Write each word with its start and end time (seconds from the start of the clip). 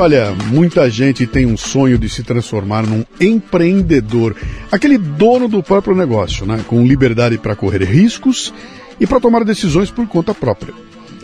Olha, 0.00 0.32
muita 0.52 0.88
gente 0.88 1.26
tem 1.26 1.44
um 1.44 1.56
sonho 1.56 1.98
de 1.98 2.08
se 2.08 2.22
transformar 2.22 2.86
num 2.86 3.04
empreendedor, 3.20 4.36
aquele 4.70 4.96
dono 4.96 5.48
do 5.48 5.60
próprio 5.60 5.92
negócio, 5.92 6.46
né? 6.46 6.64
com 6.68 6.86
liberdade 6.86 7.36
para 7.36 7.56
correr 7.56 7.82
riscos 7.82 8.54
e 9.00 9.08
para 9.08 9.18
tomar 9.18 9.42
decisões 9.42 9.90
por 9.90 10.06
conta 10.06 10.32
própria. 10.32 10.72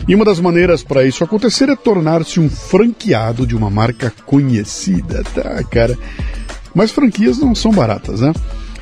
E 0.05 0.13
uma 0.13 0.25
das 0.25 0.41
maneiras 0.41 0.83
para 0.83 1.05
isso 1.05 1.23
acontecer 1.23 1.69
é 1.69 1.75
tornar-se 1.75 2.37
um 2.37 2.49
franqueado 2.49 3.47
de 3.47 3.55
uma 3.55 3.69
marca 3.69 4.13
conhecida, 4.25 5.23
tá, 5.33 5.63
cara? 5.63 5.97
Mas 6.75 6.91
franquias 6.91 7.39
não 7.39 7.55
são 7.55 7.71
baratas, 7.71 8.19
né? 8.19 8.33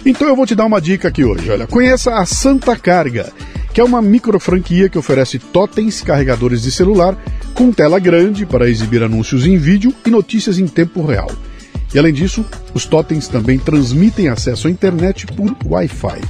Então 0.04 0.28
eu 0.28 0.36
vou 0.36 0.48
te 0.48 0.56
dar 0.56 0.66
uma 0.66 0.82
dica 0.82 1.08
aqui 1.08 1.24
hoje. 1.24 1.52
Olha, 1.52 1.68
conheça 1.68 2.16
a 2.16 2.26
Santa 2.26 2.76
Carga, 2.76 3.32
que 3.74 3.82
é 3.82 3.84
uma 3.84 4.02
micro 4.02 4.40
franquia 4.40 4.88
que 4.88 4.98
oferece 4.98 5.38
totens 5.40 6.02
carregadores 6.02 6.62
de 6.62 6.72
celular 6.72 7.18
com 7.56 7.72
tela 7.72 8.00
grande 8.00 8.46
para 8.46 8.70
exibir 8.70 9.02
anúncios 9.02 9.48
em 9.48 9.58
vídeo 9.58 9.94
e 10.06 10.12
notícias 10.12 10.60
em 10.60 10.68
tempo 10.68 11.04
real. 11.06 11.32
E 11.94 12.00
além 12.00 12.14
disso, 12.14 12.46
os 12.74 12.86
totens 12.86 13.28
também 13.28 13.58
transmitem 13.58 14.28
acesso 14.28 14.68
à 14.68 14.72
internet 14.72 15.26
por 15.28 15.56
Wi-Fi. 15.66 16.22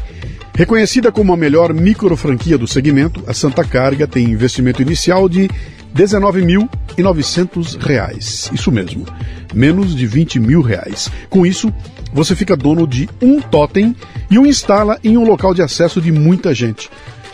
Reconhecida 0.55 1.11
como 1.11 1.33
a 1.33 1.37
melhor 1.37 1.73
micro 1.73 2.15
franquia 2.15 2.57
do 2.57 2.67
segmento, 2.67 3.23
a 3.27 3.33
Santa 3.33 3.63
Carga 3.63 4.07
tem 4.07 4.25
investimento 4.25 4.81
inicial 4.81 5.27
de 5.27 5.43
R$ 5.43 5.49
19.900. 5.95 8.53
Isso 8.53 8.71
mesmo, 8.71 9.05
menos 9.53 9.95
de 9.95 10.05
20 10.05 10.39
mil 10.39 10.61
reais. 10.61 11.09
Com 11.29 11.45
isso, 11.45 11.73
você 12.13 12.35
fica 12.35 12.55
dono 12.55 12.87
de 12.87 13.09
um 13.21 13.41
totem 13.41 13.95
e 14.29 14.37
o 14.37 14.45
instala 14.45 14.99
em 15.03 15.17
um 15.17 15.23
local 15.23 15.53
de 15.53 15.63
acesso 15.63 15.99
de 15.99 16.11
muita 16.11 16.53
gente, 16.53 16.89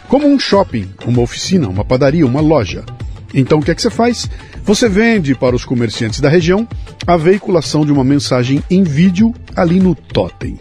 como 0.10 0.28
um 0.28 0.40
shopping, 0.40 0.90
uma 1.06 1.22
oficina, 1.22 1.70
uma 1.70 1.86
padaria, 1.86 2.26
uma 2.26 2.42
loja. 2.42 2.84
Então 3.32 3.60
o 3.60 3.62
que 3.62 3.70
é 3.70 3.76
que 3.76 3.82
você 3.82 3.92
faz? 3.92 4.28
Você 4.64 4.90
vende 4.90 5.36
para 5.36 5.56
os 5.56 5.64
comerciantes 5.64 6.20
da 6.20 6.28
região 6.28 6.68
a 7.06 7.16
veiculação 7.16 7.86
de 7.86 7.92
uma 7.92 8.04
mensagem 8.04 8.64
em 8.72 8.84
vídeo 8.84 9.34
ali 9.56 9.80
no 9.80 9.94
totem. 9.94 10.58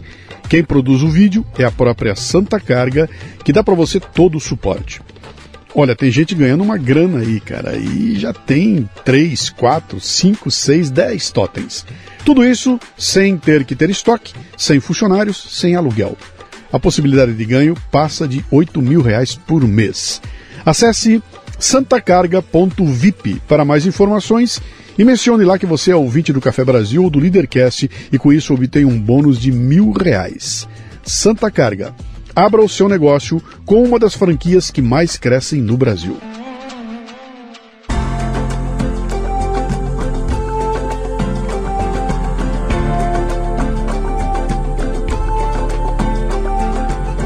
Quem 0.47 0.63
produz 0.63 1.01
o 1.01 1.09
vídeo 1.09 1.43
é 1.57 1.63
a 1.63 1.71
própria 1.71 2.15
Santa 2.15 2.59
Carga, 2.59 3.09
que 3.43 3.51
dá 3.51 3.63
para 3.63 3.73
você 3.73 3.99
todo 3.99 4.37
o 4.37 4.39
suporte. 4.39 5.01
Olha, 5.75 5.95
tem 5.95 6.11
gente 6.11 6.35
ganhando 6.35 6.63
uma 6.63 6.77
grana 6.77 7.19
aí, 7.19 7.39
cara, 7.39 7.75
e 7.75 8.19
já 8.19 8.33
tem 8.33 8.87
3, 9.03 9.49
4, 9.49 9.99
5, 9.99 10.49
6, 10.51 10.91
10 10.91 11.31
totens. 11.31 11.85
Tudo 12.23 12.43
isso 12.43 12.79
sem 12.97 13.37
ter 13.37 13.63
que 13.63 13.75
ter 13.75 13.89
estoque, 13.89 14.33
sem 14.57 14.79
funcionários, 14.79 15.37
sem 15.51 15.75
aluguel. 15.75 16.15
A 16.71 16.79
possibilidade 16.79 17.33
de 17.33 17.45
ganho 17.45 17.75
passa 17.91 18.27
de 18.27 18.45
8 18.51 18.81
mil 18.81 19.01
reais 19.01 19.35
por 19.35 19.67
mês. 19.67 20.21
Acesse 20.65 21.21
santacarga.vip 21.57 23.41
para 23.47 23.65
mais 23.65 23.85
informações 23.85 24.61
e 24.97 25.03
mencione 25.03 25.43
lá 25.45 25.57
que 25.57 25.65
você 25.65 25.91
é 25.91 25.95
ouvinte 25.95 26.33
do 26.33 26.41
Café 26.41 26.63
Brasil 26.63 27.03
ou 27.03 27.09
do 27.09 27.19
Leadercast 27.19 27.89
e 28.11 28.17
com 28.17 28.31
isso 28.31 28.53
obtém 28.53 28.85
um 28.85 28.99
bônus 28.99 29.39
de 29.39 29.51
mil 29.51 29.91
reais. 29.91 30.67
Santa 31.03 31.49
Carga. 31.49 31.93
Abra 32.35 32.61
o 32.61 32.69
seu 32.69 32.87
negócio 32.87 33.41
com 33.65 33.83
uma 33.83 33.97
das 33.99 34.13
franquias 34.13 34.69
que 34.69 34.81
mais 34.81 35.17
crescem 35.17 35.61
no 35.61 35.75
Brasil. 35.75 36.17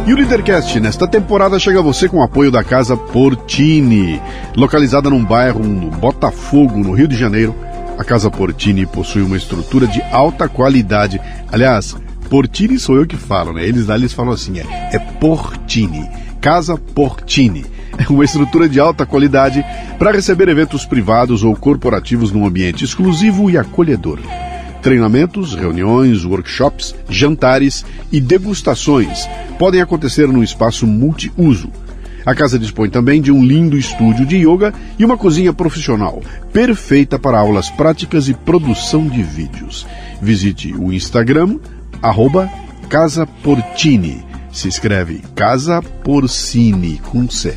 E 0.06 0.12
o 0.12 0.18
Leadercast 0.18 0.82
nesta 0.82 1.08
temporada 1.08 1.58
chega 1.58 1.80
a 1.80 1.82
você 1.82 2.09
com 2.09 2.18
o 2.18 2.23
apoio 2.23 2.52
da 2.52 2.62
Casa 2.62 2.98
Portini. 2.98 4.22
Localizada 4.54 5.09
num 5.09 5.23
bairro 5.23 5.64
no 5.64 5.90
Botafogo, 5.90 6.78
no 6.80 6.92
Rio 6.92 7.08
de 7.08 7.16
Janeiro, 7.16 7.56
a 7.98 8.04
Casa 8.04 8.30
Portini 8.30 8.86
possui 8.86 9.22
uma 9.22 9.38
estrutura 9.38 9.88
de 9.88 10.02
alta 10.12 10.50
qualidade. 10.50 11.22
Aliás, 11.50 11.96
Portini 12.30 12.78
sou 12.78 12.97
eu 12.97 13.08
que 13.08 13.16
falo, 13.16 13.53
né? 13.53 13.63
Eles 13.66 13.88
lá 13.88 13.96
eles 13.96 14.12
falam 14.12 14.34
assim, 14.34 14.59
é, 14.59 14.90
é 14.92 15.00
Portini. 15.00 16.06
Casa 16.42 16.78
Portini. 16.78 17.66
É 17.97 18.12
uma 18.12 18.25
estrutura 18.25 18.68
de 18.68 18.81
alta 18.81 19.06
qualidade 19.06 19.63
para 19.97 20.12
receber 20.12 20.50
eventos 20.50 20.86
privados 20.86 21.46
ou 21.46 21.56
corporativos 21.56 22.30
num 22.30 22.46
ambiente 22.46 22.84
exclusivo 22.84 23.50
e 23.50 23.58
acolhedor 23.58 24.19
treinamentos, 24.83 25.55
reuniões, 25.55 26.25
workshops, 26.25 26.94
jantares 27.09 27.83
e 28.11 28.19
degustações 28.19 29.27
podem 29.57 29.81
acontecer 29.81 30.27
num 30.27 30.44
espaço 30.44 30.85
multiuso. 30.85 31.71
A 32.25 32.35
casa 32.35 32.59
dispõe 32.59 32.89
também 32.89 33.21
de 33.21 33.31
um 33.31 33.44
lindo 33.44 33.77
estúdio 33.77 34.25
de 34.25 34.38
yoga 34.38 34.73
e 34.99 35.03
uma 35.03 35.17
cozinha 35.17 35.51
profissional, 35.51 36.21
perfeita 36.51 37.17
para 37.17 37.39
aulas 37.39 37.69
práticas 37.69 38.27
e 38.27 38.33
produção 38.33 39.07
de 39.07 39.23
vídeos. 39.23 39.88
Visite 40.21 40.73
o 40.73 40.94
Instagram, 40.94 41.57
arroba 42.01 42.50
Casa 42.89 43.25
Portini. 43.25 44.23
Se 44.51 44.67
escreve 44.67 45.21
Casa 45.35 45.81
Porcini 45.81 47.01
com 47.09 47.29
C. 47.29 47.55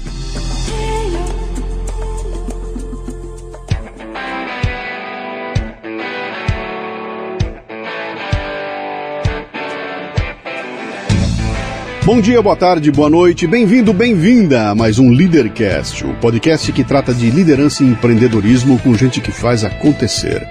Bom 12.06 12.20
dia, 12.20 12.40
boa 12.40 12.54
tarde, 12.54 12.92
boa 12.92 13.10
noite, 13.10 13.48
bem-vindo, 13.48 13.92
bem-vinda 13.92 14.70
a 14.70 14.76
mais 14.76 14.96
um 14.96 15.10
Leadercast, 15.10 16.06
o 16.06 16.14
podcast 16.20 16.70
que 16.70 16.84
trata 16.84 17.12
de 17.12 17.28
liderança 17.30 17.82
e 17.82 17.88
empreendedorismo 17.88 18.78
com 18.78 18.94
gente 18.94 19.20
que 19.20 19.32
faz 19.32 19.64
acontecer. 19.64 20.46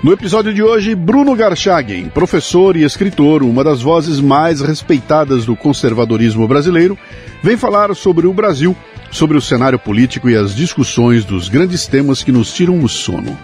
No 0.00 0.12
episódio 0.12 0.54
de 0.54 0.62
hoje, 0.62 0.94
Bruno 0.94 1.34
Garchagen, 1.34 2.08
professor 2.10 2.76
e 2.76 2.84
escritor, 2.84 3.42
uma 3.42 3.64
das 3.64 3.82
vozes 3.82 4.20
mais 4.20 4.60
respeitadas 4.60 5.44
do 5.44 5.56
conservadorismo 5.56 6.46
brasileiro, 6.46 6.96
vem 7.42 7.56
falar 7.56 7.92
sobre 7.96 8.28
o 8.28 8.32
Brasil, 8.32 8.76
sobre 9.10 9.36
o 9.36 9.40
cenário 9.40 9.76
político 9.76 10.30
e 10.30 10.36
as 10.36 10.54
discussões 10.54 11.24
dos 11.24 11.48
grandes 11.48 11.88
temas 11.88 12.22
que 12.22 12.30
nos 12.30 12.54
tiram 12.54 12.78
o 12.78 12.88
sono. 12.88 13.36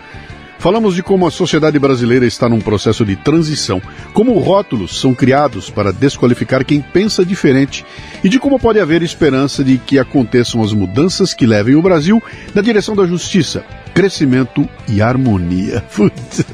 Falamos 0.59 0.95
de 0.95 1.03
como 1.03 1.27
a 1.27 1.31
sociedade 1.31 1.79
brasileira 1.79 2.27
está 2.27 2.49
num 2.49 2.61
processo 2.61 3.05
de 3.05 3.15
transição, 3.15 3.81
como 4.13 4.39
rótulos 4.39 4.99
são 5.01 5.15
criados 5.15 5.71
para 5.71 5.93
desqualificar 5.93 6.65
quem 6.65 6.81
pensa 6.81 7.25
diferente 7.25 7.85
e 8.25 8.29
de 8.29 8.39
como 8.39 8.59
pode 8.59 8.81
haver 8.81 9.03
esperança 9.03 9.63
de 9.63 9.79
que 9.79 9.99
aconteçam 9.99 10.63
as 10.63 10.73
mudanças 10.73 11.35
que 11.35 11.47
levem 11.47 11.75
o 11.75 11.83
Brasil 11.83 12.23
na 12.55 12.63
direção 12.63 12.97
da 12.97 13.07
justiça, 13.07 13.65
crescimento 13.95 14.69
e 14.89 15.03
harmonia. 15.03 15.83
Putz. 15.95 16.45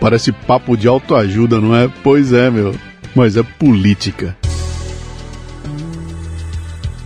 Parece 0.00 0.32
papo 0.32 0.76
de 0.76 0.88
autoajuda, 0.88 1.60
não 1.60 1.74
é? 1.74 1.90
Pois 2.02 2.32
é, 2.32 2.50
meu. 2.50 2.74
Mas 3.14 3.36
é 3.36 3.42
política. 3.42 4.36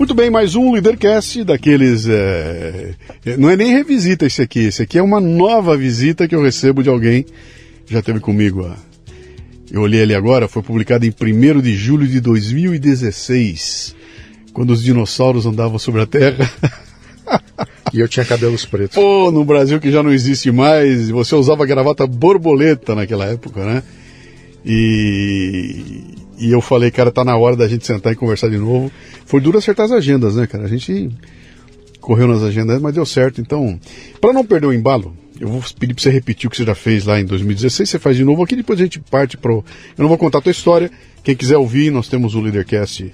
Muito 0.01 0.15
bem, 0.15 0.31
mais 0.31 0.55
um 0.55 0.73
Leadercast 0.73 1.45
daqueles. 1.45 2.09
É... 2.09 2.95
Não 3.37 3.51
é 3.51 3.55
nem 3.55 3.71
revisita 3.71 4.25
esse 4.25 4.41
aqui, 4.41 4.61
esse 4.61 4.81
aqui 4.81 4.97
é 4.97 5.03
uma 5.03 5.21
nova 5.21 5.77
visita 5.77 6.27
que 6.27 6.35
eu 6.35 6.43
recebo 6.43 6.83
de 6.83 6.89
alguém 6.89 7.27
que 7.85 7.93
já 7.93 8.01
teve 8.01 8.19
comigo. 8.19 8.67
Eu 9.71 9.83
olhei 9.83 10.01
ali 10.01 10.15
agora, 10.15 10.49
foi 10.49 10.63
publicado 10.63 11.05
em 11.05 11.11
1 11.11 11.61
de 11.61 11.77
julho 11.77 12.09
de 12.09 12.19
2016, 12.19 13.95
quando 14.55 14.71
os 14.71 14.83
dinossauros 14.83 15.45
andavam 15.45 15.79
sobre 15.79 16.01
a 16.01 16.07
Terra. 16.07 16.51
E 17.93 17.99
eu 17.99 18.09
tinha 18.09 18.25
cabelos 18.25 18.65
pretos. 18.65 18.95
Pô, 18.95 19.33
no 19.33 19.45
Brasil 19.45 19.81
que 19.81 19.91
já 19.91 20.01
não 20.01 20.13
existe 20.13 20.53
mais, 20.53 21.09
você 21.11 21.35
usava 21.35 21.67
gravata 21.67 22.07
borboleta 22.07 22.95
naquela 22.95 23.25
época, 23.25 23.65
né? 23.65 23.83
E, 24.65 26.15
e 26.41 26.51
eu 26.51 26.61
falei, 26.61 26.91
cara, 26.91 27.13
tá 27.13 27.23
na 27.23 27.37
hora 27.37 27.55
da 27.55 27.69
gente 27.69 27.87
sentar 27.87 28.13
e 28.13 28.17
conversar 28.17 28.49
de 28.49 28.57
novo. 28.57 28.91
Foi 29.27 29.41
duro 29.41 29.59
acertar 29.59 29.85
as 29.85 29.93
agendas, 29.93 30.37
né, 30.37 30.47
cara? 30.47 30.65
A 30.65 30.69
gente 30.69 31.11
correu 32.01 32.27
nas 32.27 32.43
agendas, 32.43 32.81
mas 32.81 32.95
deu 32.95 33.05
certo. 33.05 33.41
Então, 33.41 33.79
para 34.21 34.33
não 34.33 34.45
perder 34.45 34.67
o 34.67 34.73
embalo, 34.73 35.15
eu 35.39 35.49
vou 35.49 35.63
pedir 35.79 35.95
para 35.95 36.03
você 36.03 36.11
repetir 36.11 36.49
o 36.49 36.51
que 36.51 36.57
você 36.57 36.65
já 36.65 36.75
fez 36.75 37.05
lá 37.05 37.21
em 37.21 37.27
2016. 37.27 37.91
Você 37.91 37.99
faz 37.99 38.17
de 38.17 38.25
novo 38.25 38.43
aqui, 38.43 38.57
depois 38.57 38.81
a 38.81 38.83
gente 38.83 38.99
parte 38.99 39.37
pro. 39.37 39.65
Eu 39.97 40.03
não 40.03 40.09
vou 40.09 40.19
contar 40.19 40.39
a 40.39 40.41
tua 40.41 40.51
história. 40.51 40.91
Quem 41.23 41.37
quiser 41.37 41.59
ouvir, 41.59 41.93
nós 41.93 42.09
temos 42.09 42.35
o 42.35 42.41
Leadercast 42.41 43.13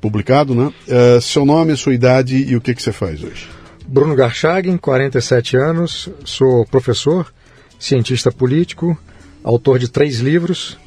publicado, 0.00 0.54
né? 0.54 0.70
Uh, 0.86 1.20
seu 1.22 1.46
nome, 1.46 1.74
sua 1.76 1.94
idade 1.94 2.36
e 2.36 2.54
o 2.54 2.60
que, 2.60 2.74
que 2.74 2.82
você 2.82 2.92
faz 2.92 3.22
hoje? 3.22 3.48
Bruno 3.86 4.14
Garchagen, 4.14 4.76
47 4.76 5.56
anos, 5.56 6.10
sou 6.24 6.66
professor, 6.66 7.32
cientista 7.78 8.30
político, 8.30 8.98
autor 9.42 9.78
de 9.78 9.88
três 9.88 10.20
livros, 10.20 10.78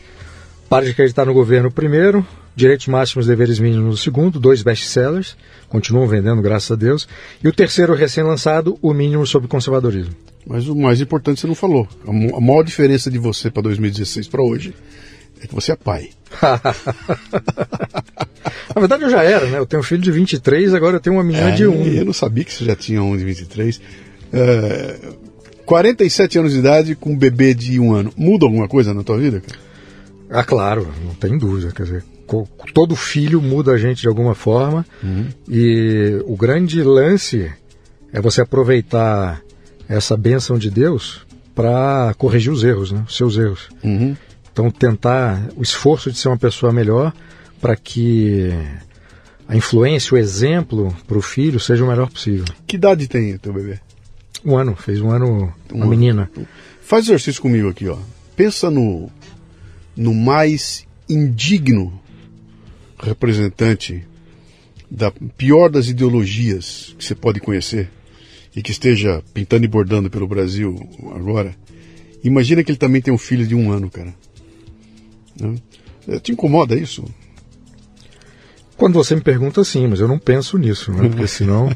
para 0.70 0.86
de 0.86 0.92
acreditar 0.92 1.26
no 1.26 1.34
governo 1.34 1.72
primeiro, 1.72 2.26
Direitos 2.56 2.88
Máximos 2.88 3.26
e 3.26 3.30
Deveres 3.30 3.60
Mínimos 3.60 3.86
no 3.86 3.98
segundo, 3.98 4.40
dois 4.40 4.62
best-sellers, 4.62 5.38
continuam 5.70 6.08
vendendo, 6.08 6.42
graças 6.42 6.72
a 6.72 6.76
Deus. 6.76 7.08
E 7.44 7.48
o 7.48 7.54
terceiro 7.54 7.94
recém-lançado, 7.94 8.78
O 8.82 8.94
Mínimo 8.94 9.26
sobre 9.26 9.48
Conservadorismo. 9.48 10.14
Mas 10.46 10.68
o 10.68 10.76
mais 10.76 11.00
importante 11.02 11.42
você 11.42 11.48
não 11.48 11.56
falou. 11.56 11.88
A 12.06 12.42
maior 12.42 12.64
diferença 12.64 13.12
de 13.12 13.18
você 13.18 13.52
para 13.52 13.64
2016 13.64 14.28
para 14.28 14.42
hoje 14.42 14.74
é 15.42 15.48
que 15.48 15.54
você 15.54 15.74
é 15.74 15.76
pai. 15.76 16.10
Na 18.74 18.80
verdade 18.80 19.04
eu 19.04 19.10
já 19.10 19.24
era, 19.24 19.46
né? 19.48 19.60
Eu 19.60 19.66
tenho 19.66 19.82
um 19.82 19.84
filho 19.84 20.02
de 20.02 20.12
23, 20.12 20.74
agora 20.74 20.98
eu 20.98 21.00
tenho 21.00 21.16
uma 21.16 21.24
menina 21.24 21.50
é, 21.50 21.56
de 21.56 21.68
1. 21.68 21.86
Eu 21.88 22.06
não 22.06 22.14
sabia 22.14 22.44
que 22.44 22.54
você 22.54 22.66
já 22.66 22.76
tinha 22.76 23.04
um 23.04 23.16
de 23.16 23.24
23. 23.24 23.80
É, 24.34 24.96
47 25.66 26.40
anos 26.40 26.54
de 26.54 26.60
idade 26.60 26.96
com 26.96 27.12
um 27.12 27.18
bebê 27.18 27.54
de 27.54 27.80
um 27.80 27.94
ano. 27.94 28.12
Muda 28.16 28.46
alguma 28.46 28.68
coisa 28.68 28.94
na 28.94 29.04
tua 29.04 29.18
vida? 29.18 29.42
Cara? 29.42 29.67
Ah, 30.30 30.44
claro, 30.44 30.88
não 31.04 31.14
tem 31.14 31.38
dúvida. 31.38 31.72
Quer 31.72 31.84
dizer, 31.84 32.04
todo 32.74 32.96
filho 32.96 33.42
muda 33.42 33.72
a 33.72 33.78
gente 33.78 34.02
de 34.02 34.08
alguma 34.08 34.36
forma. 34.36 34.86
Uhum. 35.04 35.28
E 35.50 36.22
o 36.26 36.36
grande 36.36 36.82
lance 36.84 37.52
é 38.12 38.22
você 38.22 38.42
aproveitar 38.42 39.42
essa 39.88 40.18
bênção 40.18 40.58
de 40.58 40.70
Deus 40.70 41.26
para 41.56 42.14
corrigir 42.18 42.52
os 42.52 42.64
erros, 42.64 42.92
né? 42.92 43.04
os 43.08 43.16
seus 43.16 43.38
erros. 43.38 43.70
Uhum. 43.84 44.16
Então, 44.52 44.70
tentar 44.70 45.50
o 45.56 45.62
esforço 45.62 46.12
de 46.12 46.18
ser 46.18 46.28
uma 46.28 46.38
pessoa 46.38 46.74
melhor 46.74 47.14
para 47.62 47.76
que 47.76 48.52
a 49.48 49.56
influência, 49.56 50.14
o 50.14 50.18
exemplo 50.18 50.96
para 51.08 51.18
o 51.18 51.22
filho 51.22 51.60
seja 51.60 51.84
o 51.84 51.88
melhor 51.88 52.10
possível. 52.10 52.46
Que 52.66 52.76
idade 52.76 53.08
tem 53.08 53.36
o 53.36 53.40
teu 53.40 53.54
bebê? 53.54 53.80
Um 54.44 54.58
ano, 54.58 54.76
fez 54.76 55.00
um 55.00 55.10
ano, 55.10 55.54
um 55.72 55.76
uma 55.76 55.84
ano. 55.84 55.88
menina. 55.88 56.30
Faz 56.82 57.06
exercício 57.06 57.42
comigo 57.42 57.70
aqui, 57.70 57.88
ó. 57.88 57.98
Pensa 58.36 58.70
no, 58.70 59.10
no 59.98 60.14
mais 60.14 60.86
indigno 61.10 62.00
representante 63.00 64.06
da 64.90 65.12
pior 65.12 65.70
das 65.70 65.88
ideologias 65.88 66.96
que 66.98 67.04
você 67.04 67.16
pode 67.16 67.40
conhecer 67.40 67.90
e 68.56 68.62
que 68.62 68.72
esteja 68.72 69.24
pintando 69.34 69.66
e 69.66 69.68
bordando 69.68 70.10
pelo 70.10 70.28
Brasil 70.28 70.76
agora. 71.14 71.56
Imagina 72.24 72.64
que 72.64 72.72
ele 72.72 72.78
também 72.78 73.02
tem 73.02 73.14
um 73.14 73.18
filho 73.18 73.46
de 73.46 73.54
um 73.54 73.72
ano, 73.72 73.90
cara. 73.90 74.14
Te 76.22 76.32
incomoda 76.32 76.76
isso? 76.76 77.04
Quando 78.76 78.94
você 78.94 79.16
me 79.16 79.22
pergunta, 79.22 79.64
sim, 79.64 79.88
mas 79.88 80.00
eu 80.00 80.08
não 80.08 80.20
penso 80.20 80.58
nisso, 80.58 80.92
né? 80.92 81.10
porque 81.10 81.28
senão. 81.28 81.70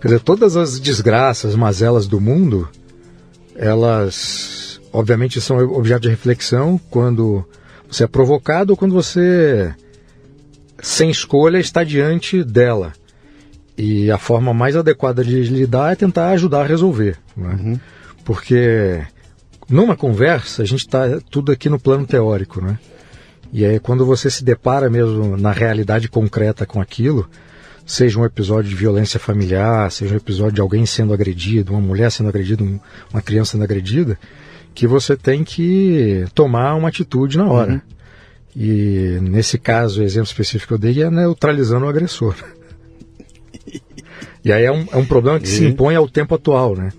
quer 0.00 0.08
dizer, 0.08 0.20
todas 0.20 0.56
as 0.56 0.80
desgraças, 0.80 1.54
mazelas 1.54 2.06
do 2.06 2.20
mundo, 2.20 2.68
elas, 3.54 4.73
obviamente, 4.94 5.40
são 5.40 5.58
objeto 5.58 6.02
de 6.02 6.08
reflexão 6.08 6.80
quando 6.88 7.44
você 7.90 8.04
é 8.04 8.06
provocado 8.06 8.72
ou 8.72 8.76
quando 8.76 8.94
você, 8.94 9.74
sem 10.80 11.10
escolha, 11.10 11.58
está 11.58 11.82
diante 11.82 12.44
dela. 12.44 12.92
E 13.76 14.08
a 14.08 14.18
forma 14.18 14.54
mais 14.54 14.76
adequada 14.76 15.24
de 15.24 15.42
lidar 15.42 15.92
é 15.92 15.96
tentar 15.96 16.28
ajudar 16.28 16.62
a 16.62 16.66
resolver. 16.66 17.18
Né? 17.36 17.58
Uhum. 17.60 17.80
Porque 18.24 19.02
numa 19.68 19.96
conversa, 19.96 20.62
a 20.62 20.64
gente 20.64 20.80
está 20.80 21.18
tudo 21.28 21.50
aqui 21.50 21.68
no 21.68 21.78
plano 21.78 22.06
teórico, 22.06 22.60
né? 22.60 22.78
E 23.52 23.64
aí, 23.64 23.80
quando 23.80 24.06
você 24.06 24.30
se 24.30 24.44
depara 24.44 24.88
mesmo 24.88 25.36
na 25.36 25.52
realidade 25.52 26.08
concreta 26.08 26.66
com 26.66 26.80
aquilo, 26.80 27.28
seja 27.84 28.18
um 28.18 28.24
episódio 28.24 28.70
de 28.70 28.76
violência 28.76 29.18
familiar, 29.18 29.90
seja 29.90 30.14
um 30.14 30.16
episódio 30.16 30.54
de 30.54 30.60
alguém 30.60 30.86
sendo 30.86 31.12
agredido, 31.12 31.72
uma 31.72 31.80
mulher 31.80 32.10
sendo 32.10 32.28
agredida, 32.28 32.64
uma 33.12 33.22
criança 33.22 33.52
sendo 33.52 33.64
agredida, 33.64 34.18
que 34.74 34.86
você 34.86 35.16
tem 35.16 35.44
que 35.44 36.24
tomar 36.34 36.74
uma 36.74 36.88
atitude 36.88 37.38
na 37.38 37.46
hora. 37.46 37.72
Uhum. 37.74 37.80
E 38.56 39.18
nesse 39.22 39.58
caso, 39.58 40.00
o 40.00 40.04
exemplo 40.04 40.28
específico 40.28 40.68
que 40.68 40.74
eu 40.74 40.78
dei 40.78 41.02
é 41.02 41.10
neutralizando 41.10 41.86
o 41.86 41.88
agressor. 41.88 42.34
e 44.44 44.52
aí 44.52 44.64
é 44.64 44.72
um, 44.72 44.86
é 44.92 44.96
um 44.96 45.06
problema 45.06 45.38
que 45.38 45.48
uhum. 45.48 45.54
se 45.54 45.64
impõe 45.64 45.94
ao 45.94 46.08
tempo 46.08 46.34
atual, 46.34 46.76
né? 46.76 46.92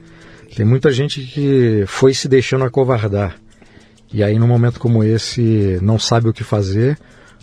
Tem 0.56 0.66
muita 0.66 0.92
gente 0.92 1.22
que 1.22 1.84
foi 1.86 2.14
se 2.14 2.30
deixando 2.30 2.64
acovardar. 2.64 3.36
E 4.12 4.24
aí, 4.24 4.40
num 4.40 4.48
momento 4.48 4.80
como 4.80 5.04
esse, 5.04 5.78
não 5.82 6.00
sabe 6.00 6.30
o 6.30 6.34
que 6.34 6.44
fazer, 6.44 6.98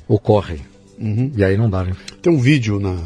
ocorre. 0.08 0.60
Uhum. 0.98 1.30
E 1.36 1.44
aí 1.44 1.56
não 1.56 1.68
dá, 1.68 1.84
né? 1.84 1.92
Tem 2.22 2.32
um 2.32 2.38
vídeo 2.38 2.80
na. 2.80 2.96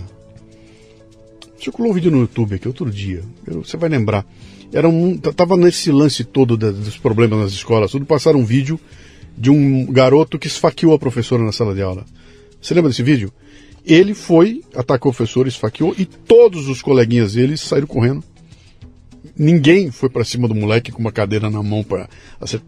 Circulou 1.59 1.91
um 1.91 1.95
vídeo 1.95 2.11
no 2.11 2.19
YouTube 2.19 2.55
aqui 2.55 2.69
outro 2.69 2.89
dia. 2.91 3.23
Você 3.47 3.77
vai 3.77 3.89
lembrar. 3.89 4.25
Era 4.73 4.89
um. 4.89 5.17
Tava 5.17 5.57
nesse 5.57 5.91
lance 5.91 6.25
todo 6.25 6.57
dos 6.57 6.99
problemas 6.99 7.39
nas 7.39 7.53
escolas, 7.53 7.91
tudo. 7.91 8.05
Passaram 8.05 8.41
um 8.41 8.45
vídeo 8.45 8.79
de 9.37 9.51
um 9.51 9.87
garoto 9.87 10.39
que 10.39 10.47
esfaqueou 10.47 10.95
a 10.95 10.99
professora 10.99 11.43
na 11.43 11.53
sala 11.53 11.75
de 11.75 11.83
aula. 11.83 12.05
Você 12.61 12.75
lembra 12.75 12.91
desse 12.91 13.03
vídeo? 13.03 13.33
Ele 13.85 14.15
foi, 14.15 14.65
atacou 14.75 15.13
o 15.13 15.15
professor, 15.15 15.47
esfaqueou 15.47 15.95
e 15.97 16.05
todos 16.05 16.69
os 16.69 16.83
coleguinhas 16.83 17.35
dele 17.35 17.57
saíram 17.57 17.87
correndo 17.87 18.25
ninguém 19.39 19.91
foi 19.91 20.09
para 20.09 20.25
cima 20.25 20.49
do 20.49 20.55
moleque 20.55 20.91
com 20.91 21.01
uma 21.01 21.13
cadeira 21.13 21.51
na 21.51 21.63
mão 21.63 21.85
para 21.85 22.09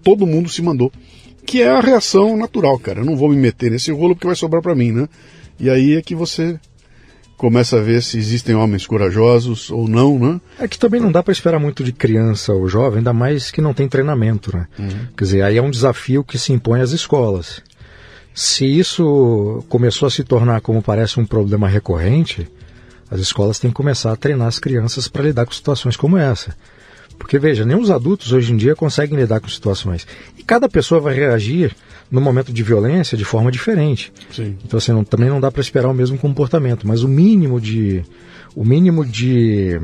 todo 0.02 0.26
mundo 0.26 0.48
se 0.48 0.62
mandou. 0.62 0.92
Que 1.46 1.62
é 1.62 1.68
a 1.68 1.80
reação 1.80 2.36
natural, 2.36 2.78
cara. 2.78 3.00
Eu 3.00 3.06
não 3.06 3.16
vou 3.16 3.30
me 3.30 3.36
meter 3.36 3.70
nesse 3.70 3.90
rolo 3.90 4.14
porque 4.14 4.26
vai 4.26 4.36
sobrar 4.36 4.62
para 4.62 4.74
mim, 4.74 4.92
né? 4.92 5.08
E 5.58 5.70
aí 5.70 5.94
é 5.94 6.02
que 6.02 6.14
você 6.14 6.60
começa 7.38 7.78
a 7.78 7.80
ver 7.80 8.02
se 8.02 8.18
existem 8.18 8.54
homens 8.54 8.84
corajosos 8.84 9.70
ou 9.70 9.88
não, 9.88 10.18
né? 10.18 10.40
É 10.58 10.66
que 10.66 10.78
também 10.78 11.00
não 11.00 11.10
dá 11.10 11.22
para 11.22 11.32
esperar 11.32 11.60
muito 11.60 11.84
de 11.84 11.92
criança 11.92 12.52
ou 12.52 12.68
jovem, 12.68 12.98
ainda 12.98 13.12
mais 13.12 13.50
que 13.52 13.62
não 13.62 13.72
tem 13.72 13.88
treinamento, 13.88 14.54
né? 14.54 14.66
Uhum. 14.76 15.06
Quer 15.16 15.24
dizer, 15.24 15.42
aí 15.42 15.56
é 15.56 15.62
um 15.62 15.70
desafio 15.70 16.24
que 16.24 16.36
se 16.36 16.52
impõe 16.52 16.80
às 16.80 16.90
escolas. 16.90 17.62
Se 18.34 18.66
isso 18.66 19.64
começou 19.68 20.06
a 20.06 20.10
se 20.10 20.24
tornar, 20.24 20.60
como 20.60 20.82
parece, 20.82 21.18
um 21.20 21.24
problema 21.24 21.68
recorrente, 21.68 22.48
as 23.08 23.20
escolas 23.20 23.58
têm 23.58 23.70
que 23.70 23.76
começar 23.76 24.12
a 24.12 24.16
treinar 24.16 24.48
as 24.48 24.58
crianças 24.58 25.06
para 25.06 25.22
lidar 25.22 25.46
com 25.46 25.52
situações 25.52 25.96
como 25.96 26.18
essa. 26.18 26.54
Porque 27.18 27.38
veja, 27.38 27.64
nem 27.64 27.76
os 27.76 27.90
adultos 27.90 28.32
hoje 28.32 28.52
em 28.52 28.56
dia 28.56 28.76
conseguem 28.76 29.18
lidar 29.18 29.40
com 29.40 29.48
situações. 29.48 30.06
E 30.38 30.42
cada 30.42 30.68
pessoa 30.68 31.00
vai 31.00 31.14
reagir 31.14 31.74
no 32.10 32.20
momento 32.20 32.52
de 32.52 32.62
violência 32.62 33.18
de 33.18 33.24
forma 33.24 33.50
diferente. 33.50 34.12
Sim. 34.30 34.56
Então 34.64 34.78
assim, 34.78 34.92
não, 34.92 35.04
também 35.04 35.28
não 35.28 35.40
dá 35.40 35.50
para 35.50 35.60
esperar 35.60 35.88
o 35.88 35.94
mesmo 35.94 36.16
comportamento, 36.16 36.86
mas 36.86 37.02
o 37.02 37.08
mínimo 37.08 37.60
de 37.60 38.02
o 38.54 38.64
mínimo 38.64 39.04
de 39.04 39.78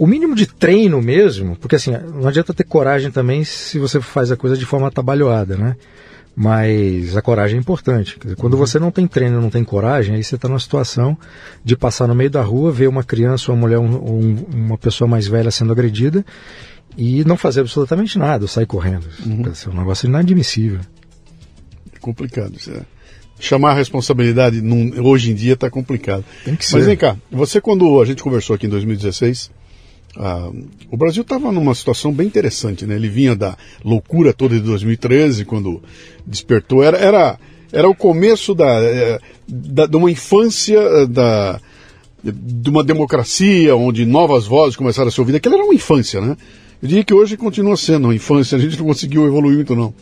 o 0.00 0.06
mínimo 0.06 0.34
de 0.34 0.46
treino 0.46 1.02
mesmo, 1.02 1.54
porque 1.56 1.76
assim, 1.76 1.90
não 1.90 2.26
adianta 2.26 2.54
ter 2.54 2.64
coragem 2.64 3.10
também 3.10 3.44
se 3.44 3.78
você 3.78 4.00
faz 4.00 4.32
a 4.32 4.36
coisa 4.36 4.56
de 4.56 4.64
forma 4.64 4.88
atabalhoada, 4.88 5.58
né? 5.58 5.76
Mas 6.34 7.18
a 7.18 7.20
coragem 7.20 7.58
é 7.58 7.60
importante. 7.60 8.16
Dizer, 8.18 8.34
quando 8.34 8.56
você 8.56 8.78
não 8.78 8.90
tem 8.90 9.06
treino, 9.06 9.42
não 9.42 9.50
tem 9.50 9.62
coragem, 9.62 10.14
aí 10.14 10.24
você 10.24 10.36
está 10.36 10.48
numa 10.48 10.58
situação 10.58 11.18
de 11.62 11.76
passar 11.76 12.08
no 12.08 12.14
meio 12.14 12.30
da 12.30 12.40
rua, 12.40 12.72
ver 12.72 12.88
uma 12.88 13.04
criança, 13.04 13.52
uma 13.52 13.58
mulher, 13.58 13.78
um, 13.78 13.94
um, 13.94 14.46
uma 14.54 14.78
pessoa 14.78 15.06
mais 15.06 15.26
velha 15.26 15.50
sendo 15.50 15.70
agredida 15.70 16.24
e 16.96 17.22
não 17.26 17.36
fazer 17.36 17.60
absolutamente 17.60 18.18
nada, 18.18 18.46
sair 18.46 18.64
correndo. 18.64 19.06
Uhum. 19.26 19.42
É 19.44 19.68
um 19.68 19.78
negócio 19.80 20.08
inadmissível. 20.08 20.80
É 21.94 21.98
complicado. 21.98 22.54
Isso 22.56 22.70
é. 22.70 22.80
Chamar 23.38 23.72
a 23.72 23.74
responsabilidade 23.74 24.62
num, 24.62 24.98
hoje 25.06 25.30
em 25.30 25.34
dia 25.34 25.52
está 25.52 25.68
complicado. 25.68 26.24
Mas 26.46 26.86
vem 26.86 26.96
cá, 26.96 27.18
você 27.30 27.60
quando 27.60 28.00
a 28.00 28.04
gente 28.06 28.22
conversou 28.22 28.56
aqui 28.56 28.66
em 28.66 28.70
2016, 28.70 29.50
ah, 30.16 30.50
o 30.90 30.96
Brasil 30.96 31.22
estava 31.22 31.52
numa 31.52 31.74
situação 31.74 32.12
bem 32.12 32.26
interessante, 32.26 32.84
né? 32.84 32.96
Ele 32.96 33.08
vinha 33.08 33.36
da 33.36 33.56
loucura 33.84 34.32
toda 34.32 34.54
de 34.54 34.62
2013, 34.62 35.44
quando 35.44 35.82
despertou. 36.26 36.82
Era, 36.82 36.98
era, 36.98 37.38
era 37.72 37.88
o 37.88 37.94
começo 37.94 38.54
da, 38.54 38.80
eh, 38.82 39.20
da, 39.48 39.86
de 39.86 39.96
uma 39.96 40.10
infância 40.10 40.78
eh, 40.78 41.06
da, 41.06 41.60
de 42.24 42.70
uma 42.70 42.82
democracia, 42.82 43.76
onde 43.76 44.04
novas 44.04 44.46
vozes 44.46 44.76
começaram 44.76 45.08
a 45.08 45.10
ser 45.12 45.20
ouvidas. 45.20 45.38
Aquela 45.38 45.56
era 45.56 45.64
uma 45.64 45.74
infância, 45.74 46.20
né? 46.20 46.36
Eu 46.82 46.88
diria 46.88 47.04
que 47.04 47.14
hoje 47.14 47.36
continua 47.36 47.76
sendo 47.76 48.04
uma 48.04 48.14
infância, 48.14 48.56
a 48.58 48.60
gente 48.60 48.78
não 48.78 48.86
conseguiu 48.86 49.26
evoluir 49.26 49.56
muito, 49.56 49.76
não. 49.76 49.94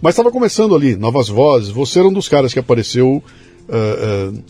Mas 0.00 0.14
estava 0.14 0.30
começando 0.30 0.74
ali, 0.74 0.96
novas 0.96 1.28
vozes. 1.28 1.70
Você 1.70 1.98
era 1.98 2.08
um 2.08 2.12
dos 2.12 2.28
caras 2.28 2.52
que 2.52 2.58
apareceu 2.58 3.22
uh, 3.68 4.32
uh, 4.32 4.42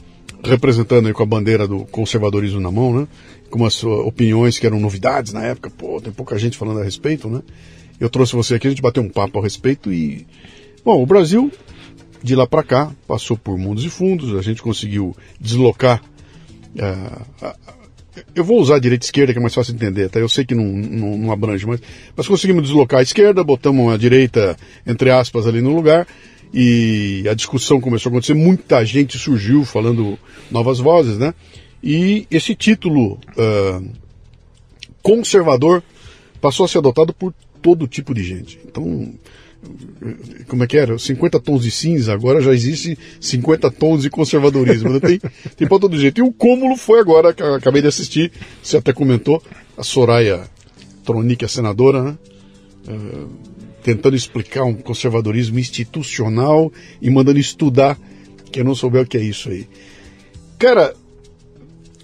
representando 0.44 1.08
aí 1.08 1.12
com 1.12 1.22
a 1.22 1.26
bandeira 1.26 1.66
do 1.66 1.84
conservadorismo 1.86 2.60
na 2.60 2.70
mão, 2.70 3.00
né? 3.00 3.08
Com 3.50 3.58
umas 3.58 3.82
opiniões 3.84 4.58
que 4.58 4.66
eram 4.66 4.80
novidades 4.80 5.32
na 5.32 5.44
época. 5.44 5.70
Pô, 5.70 6.00
tem 6.00 6.12
pouca 6.12 6.38
gente 6.38 6.56
falando 6.56 6.80
a 6.80 6.84
respeito, 6.84 7.28
né? 7.28 7.42
Eu 7.98 8.08
trouxe 8.08 8.34
você 8.34 8.54
aqui, 8.54 8.66
a 8.66 8.70
gente 8.70 8.80
bateu 8.80 9.02
um 9.02 9.08
papo 9.08 9.38
a 9.38 9.42
respeito 9.42 9.92
e. 9.92 10.26
Bom, 10.82 11.02
o 11.02 11.06
Brasil, 11.06 11.52
de 12.22 12.34
lá 12.34 12.46
para 12.46 12.62
cá, 12.62 12.90
passou 13.06 13.36
por 13.36 13.58
mundos 13.58 13.84
e 13.84 13.90
fundos, 13.90 14.34
a 14.38 14.42
gente 14.42 14.62
conseguiu 14.62 15.14
deslocar. 15.38 16.02
Uh, 16.74 17.52
eu 18.34 18.44
vou 18.44 18.60
usar 18.60 18.76
a 18.76 18.78
direita 18.78 19.04
e 19.04 19.06
esquerda, 19.06 19.32
que 19.32 19.38
é 19.38 19.42
mais 19.42 19.54
fácil 19.54 19.74
de 19.74 19.84
entender, 19.84 20.08
tá? 20.08 20.18
Eu 20.18 20.28
sei 20.28 20.44
que 20.44 20.54
não, 20.54 20.64
não, 20.64 21.18
não 21.18 21.32
abrange, 21.32 21.66
mas, 21.66 21.80
mas 22.16 22.26
conseguimos 22.26 22.62
deslocar 22.62 23.00
a 23.00 23.02
esquerda, 23.02 23.44
botamos 23.44 23.92
a 23.92 23.96
direita, 23.96 24.56
entre 24.86 25.10
aspas, 25.10 25.46
ali 25.46 25.60
no 25.60 25.74
lugar, 25.74 26.06
e 26.52 27.24
a 27.30 27.34
discussão 27.34 27.80
começou 27.80 28.10
a 28.10 28.12
acontecer, 28.12 28.34
muita 28.34 28.84
gente 28.84 29.18
surgiu 29.18 29.64
falando 29.64 30.18
novas 30.50 30.78
vozes, 30.78 31.18
né? 31.18 31.34
E 31.82 32.26
esse 32.30 32.54
título 32.54 33.14
uh, 33.14 33.88
conservador 35.02 35.82
passou 36.40 36.64
a 36.64 36.68
ser 36.68 36.78
adotado 36.78 37.12
por 37.12 37.34
todo 37.62 37.86
tipo 37.86 38.14
de 38.14 38.22
gente. 38.22 38.58
Então, 38.64 39.12
como 40.48 40.64
é 40.64 40.66
que 40.66 40.76
era? 40.76 40.98
50 40.98 41.40
tons 41.40 41.62
de 41.62 41.70
cinza, 41.70 42.12
agora 42.12 42.40
já 42.40 42.52
existe 42.52 42.98
50 43.20 43.70
tons 43.70 44.02
de 44.02 44.10
conservadorismo. 44.10 44.90
Né? 44.90 45.00
Tem, 45.00 45.20
tem 45.56 45.68
todo 45.68 45.98
jeito. 45.98 46.18
E 46.18 46.22
o 46.22 46.32
cúmulo 46.32 46.76
foi 46.76 47.00
agora, 47.00 47.32
que 47.32 47.42
acabei 47.42 47.82
de 47.82 47.88
assistir, 47.88 48.32
você 48.62 48.76
até 48.76 48.92
comentou, 48.92 49.42
a 49.76 49.82
Soraya 49.82 50.48
Tronic, 51.04 51.44
a 51.44 51.48
senadora, 51.48 52.02
né? 52.02 52.18
Uh, 52.88 53.28
tentando 53.82 54.16
explicar 54.16 54.64
um 54.64 54.74
conservadorismo 54.74 55.58
institucional 55.58 56.72
e 57.00 57.08
mandando 57.10 57.38
estudar 57.38 57.98
quem 58.52 58.62
não 58.62 58.74
souber 58.74 59.02
o 59.02 59.06
que 59.06 59.16
é 59.16 59.22
isso 59.22 59.48
aí. 59.48 59.66
Cara, 60.58 60.94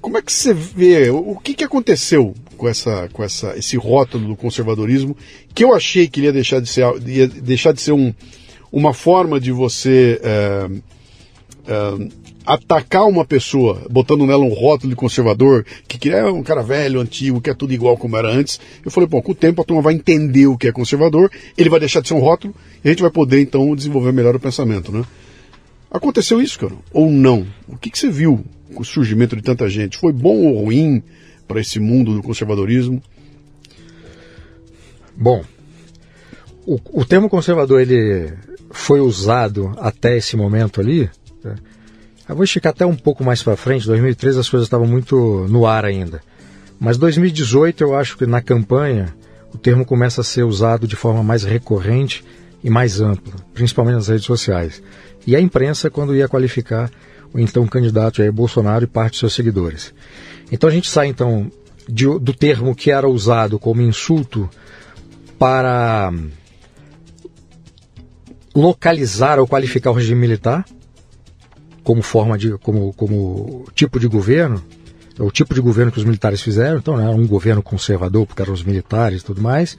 como 0.07 0.19
é 0.19 0.23
que 0.23 0.33
você 0.33 0.55
vê, 0.55 1.11
o 1.11 1.35
que, 1.35 1.53
que 1.53 1.65
aconteceu 1.65 2.33
com, 2.57 2.69
essa, 2.69 3.09
com 3.13 3.25
essa, 3.25 3.59
esse 3.59 3.77
rótulo 3.77 4.29
do 4.29 4.37
conservadorismo, 4.37 5.17
que 5.53 5.65
eu 5.65 5.75
achei 5.75 6.07
que 6.07 6.21
ia 6.21 6.33
deixar 6.33 6.61
de 6.61 6.69
ser, 6.69 6.85
ia 7.05 7.27
deixar 7.27 7.73
de 7.73 7.81
ser 7.81 7.91
um, 7.91 8.15
uma 8.71 8.95
forma 8.95 9.41
de 9.41 9.51
você 9.51 10.21
é, 10.23 10.71
é, 11.67 12.09
atacar 12.47 13.05
uma 13.09 13.25
pessoa, 13.25 13.83
botando 13.91 14.25
nela 14.25 14.45
um 14.45 14.55
rótulo 14.55 14.91
de 14.91 14.97
conservador, 14.97 15.67
que 15.89 16.09
é 16.09 16.25
um 16.27 16.45
cara 16.45 16.63
velho, 16.63 17.01
antigo, 17.01 17.41
que 17.41 17.51
é 17.51 17.55
tudo 17.55 17.75
igual 17.75 17.97
como 17.97 18.17
era 18.17 18.29
antes. 18.29 18.61
Eu 18.85 18.93
falei, 18.93 19.09
bom, 19.09 19.21
com 19.21 19.33
o 19.33 19.35
tempo 19.35 19.61
a 19.61 19.65
turma 19.65 19.83
vai 19.83 19.95
entender 19.95 20.47
o 20.47 20.57
que 20.57 20.69
é 20.69 20.73
conservador, 20.73 21.29
ele 21.59 21.69
vai 21.69 21.81
deixar 21.81 22.01
de 22.01 22.07
ser 22.07 22.15
um 22.15 22.21
rótulo, 22.21 22.55
e 22.85 22.87
a 22.87 22.93
gente 22.93 23.03
vai 23.03 23.11
poder 23.11 23.41
então 23.41 23.75
desenvolver 23.75 24.13
melhor 24.13 24.37
o 24.37 24.41
pensamento, 24.41 24.93
né? 24.93 25.03
Aconteceu 25.91 26.41
isso, 26.41 26.61
cara? 26.61 26.75
Ou 26.93 27.11
não? 27.11 27.45
O 27.67 27.77
que, 27.77 27.91
que 27.91 27.99
você 27.99 28.09
viu 28.09 28.45
o 28.75 28.85
surgimento 28.85 29.37
de 29.37 29.43
tanta 29.43 29.69
gente? 29.69 29.99
Foi 29.99 30.13
bom 30.13 30.37
ou 30.37 30.65
ruim 30.65 31.03
para 31.47 31.61
esse 31.61 31.79
mundo 31.79 32.15
do 32.15 32.23
conservadorismo? 32.23 33.03
Bom, 35.17 35.45
o, 36.67 36.79
o 36.93 37.05
termo 37.05 37.29
conservador 37.29 37.81
ele 37.81 38.33
foi 38.71 39.01
usado 39.01 39.73
até 39.79 40.17
esse 40.17 40.37
momento 40.37 40.81
ali. 40.81 41.09
Né? 41.43 41.55
Eu 42.29 42.35
vou 42.35 42.45
esticar 42.45 42.71
até 42.71 42.85
um 42.85 42.97
pouco 42.97 43.25
mais 43.25 43.43
para 43.43 43.57
frente. 43.57 43.87
2013 43.87 44.41
as 44.41 44.49
coisas 44.49 44.67
estavam 44.67 44.87
muito 44.87 45.47
no 45.49 45.65
ar 45.67 45.85
ainda. 45.85 46.21
Mas 46.79 46.99
2018 46.99 47.83
eu 47.83 47.95
acho 47.95 48.19
que 48.19 48.27
na 48.27 48.43
campanha 48.43 49.15
o 49.55 49.57
termo 49.57 49.87
começa 49.87 50.21
a 50.21 50.25
ser 50.25 50.43
usado 50.43 50.87
de 50.87 50.97
forma 50.97 51.23
mais 51.23 51.45
recorrente 51.45 52.25
e 52.63 52.69
mais 52.69 53.01
ampla, 53.01 53.33
principalmente 53.55 53.95
nas 53.95 54.09
redes 54.09 54.27
sociais. 54.27 54.83
E 55.27 55.35
a 55.35 55.41
imprensa 55.41 55.89
quando 55.89 56.15
ia 56.15 56.29
qualificar 56.29 56.91
o 57.33 57.39
então 57.39 57.67
candidato 57.67 58.19
Jair 58.19 58.33
Bolsonaro 58.33 58.85
e 58.85 58.89
parte 58.89 59.15
de 59.15 59.19
seus 59.21 59.35
seguidores. 59.35 59.93
Então 60.51 60.69
a 60.69 60.73
gente 60.73 60.89
sai 60.89 61.09
então 61.09 61.51
de, 61.89 62.07
do 62.19 62.33
termo 62.33 62.75
que 62.75 62.91
era 62.91 63.09
usado 63.09 63.59
como 63.59 63.83
insulto 63.83 64.49
para 65.39 66.13
localizar 68.55 69.39
ou 69.39 69.47
qualificar 69.47 69.91
o 69.91 69.95
regime 69.95 70.21
militar 70.21 70.65
como 71.85 72.03
forma 72.03 72.39
de 72.39 72.57
como, 72.59 72.93
como 72.95 73.67
tipo 73.75 74.01
de 74.01 74.09
governo 74.09 74.63
o 75.19 75.31
tipo 75.31 75.55
de 75.55 75.61
governo 75.61 75.93
que 75.93 75.99
os 75.99 76.05
militares 76.05 76.41
fizeram 76.41 76.79
então 76.79 76.99
era 76.99 77.11
um 77.11 77.27
governo 77.27 77.63
conservador 77.63 78.27
porque 78.27 78.41
eram 78.41 78.55
os 78.55 78.65
militares 78.65 79.21
e 79.21 79.25
tudo 79.25 79.43
mais 79.43 79.77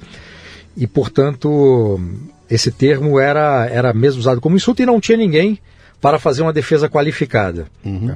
e 0.75 0.85
portanto 0.85 1.99
esse 2.47 2.71
termo 2.71 3.19
era 3.19 3.65
era 3.65 3.93
mesmo 3.93 4.19
usado 4.19 4.39
como 4.39 4.55
insulto 4.55 4.81
e 4.81 4.85
não 4.85 5.01
tinha 5.01 5.17
ninguém 5.17 5.59
para 6.01 6.19
fazer 6.19 6.41
uma 6.41 6.53
defesa 6.53 6.89
qualificada 6.89 7.67
uhum. 7.83 8.15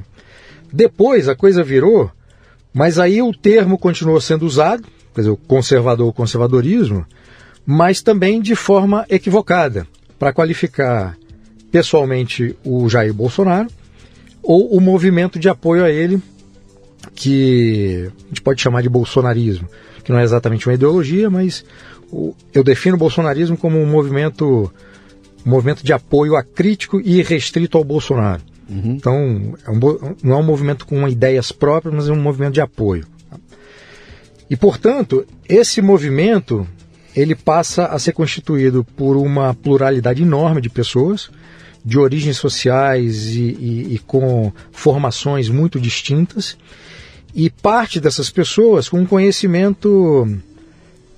depois 0.72 1.28
a 1.28 1.34
coisa 1.34 1.62
virou 1.62 2.10
mas 2.74 2.98
aí 2.98 3.20
o 3.20 3.32
termo 3.32 3.78
continuou 3.78 4.20
sendo 4.20 4.46
usado 4.46 4.84
quer 5.14 5.22
dizer 5.22 5.30
o 5.30 5.36
conservador 5.36 6.08
o 6.08 6.12
conservadorismo 6.12 7.06
mas 7.64 8.02
também 8.02 8.40
de 8.40 8.54
forma 8.54 9.06
equivocada 9.08 9.86
para 10.18 10.32
qualificar 10.32 11.16
pessoalmente 11.70 12.54
o 12.64 12.88
Jair 12.88 13.14
Bolsonaro 13.14 13.68
ou 14.42 14.76
o 14.76 14.80
movimento 14.80 15.38
de 15.38 15.48
apoio 15.48 15.84
a 15.84 15.90
ele, 15.90 16.20
que 17.14 18.10
a 18.24 18.28
gente 18.28 18.42
pode 18.42 18.60
chamar 18.60 18.82
de 18.82 18.88
bolsonarismo, 18.88 19.68
que 20.04 20.10
não 20.10 20.18
é 20.18 20.24
exatamente 20.24 20.66
uma 20.68 20.74
ideologia, 20.74 21.30
mas 21.30 21.64
eu 22.52 22.62
defino 22.64 22.96
o 22.96 22.98
bolsonarismo 22.98 23.56
como 23.56 23.80
um 23.80 23.86
movimento, 23.86 24.70
movimento 25.44 25.84
de 25.84 25.92
apoio 25.92 26.36
acrítico 26.36 27.00
e 27.00 27.22
restrito 27.22 27.76
ao 27.76 27.84
Bolsonaro. 27.84 28.42
Uhum. 28.68 28.94
Então, 28.96 29.54
é 29.66 29.70
um, 29.70 30.16
não 30.22 30.32
é 30.32 30.36
um 30.36 30.42
movimento 30.42 30.86
com 30.86 31.06
ideias 31.08 31.52
próprias, 31.52 31.94
mas 31.94 32.08
é 32.08 32.12
um 32.12 32.20
movimento 32.20 32.54
de 32.54 32.60
apoio. 32.60 33.06
E, 34.48 34.56
portanto, 34.56 35.26
esse 35.48 35.80
movimento 35.80 36.66
ele 37.14 37.34
passa 37.34 37.86
a 37.86 37.98
ser 37.98 38.12
constituído 38.12 38.84
por 38.96 39.16
uma 39.16 39.54
pluralidade 39.54 40.22
enorme 40.22 40.60
de 40.60 40.70
pessoas, 40.70 41.30
de 41.84 41.98
origens 41.98 42.36
sociais 42.36 43.34
e, 43.34 43.40
e, 43.40 43.94
e 43.94 43.98
com 43.98 44.52
formações 44.70 45.48
muito 45.48 45.80
distintas, 45.80 46.56
e 47.34 47.50
parte 47.50 48.00
dessas 48.00 48.30
pessoas 48.30 48.88
com 48.88 49.00
um 49.00 49.06
conhecimento 49.06 50.28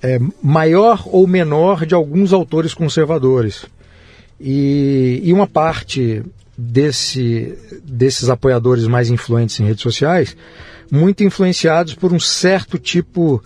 é, 0.01 0.19
maior 0.41 1.03
ou 1.05 1.27
menor 1.27 1.85
de 1.85 1.93
alguns 1.93 2.33
autores 2.33 2.73
conservadores. 2.73 3.65
E, 4.39 5.21
e 5.23 5.33
uma 5.33 5.47
parte 5.47 6.23
desse, 6.57 7.57
desses 7.83 8.29
apoiadores 8.29 8.85
mais 8.87 9.09
influentes 9.09 9.59
em 9.59 9.65
redes 9.65 9.81
sociais, 9.81 10.35
muito 10.91 11.23
influenciados 11.23 11.93
por 11.95 12.13
um 12.13 12.19
certo 12.19 12.77
tipo 12.77 13.41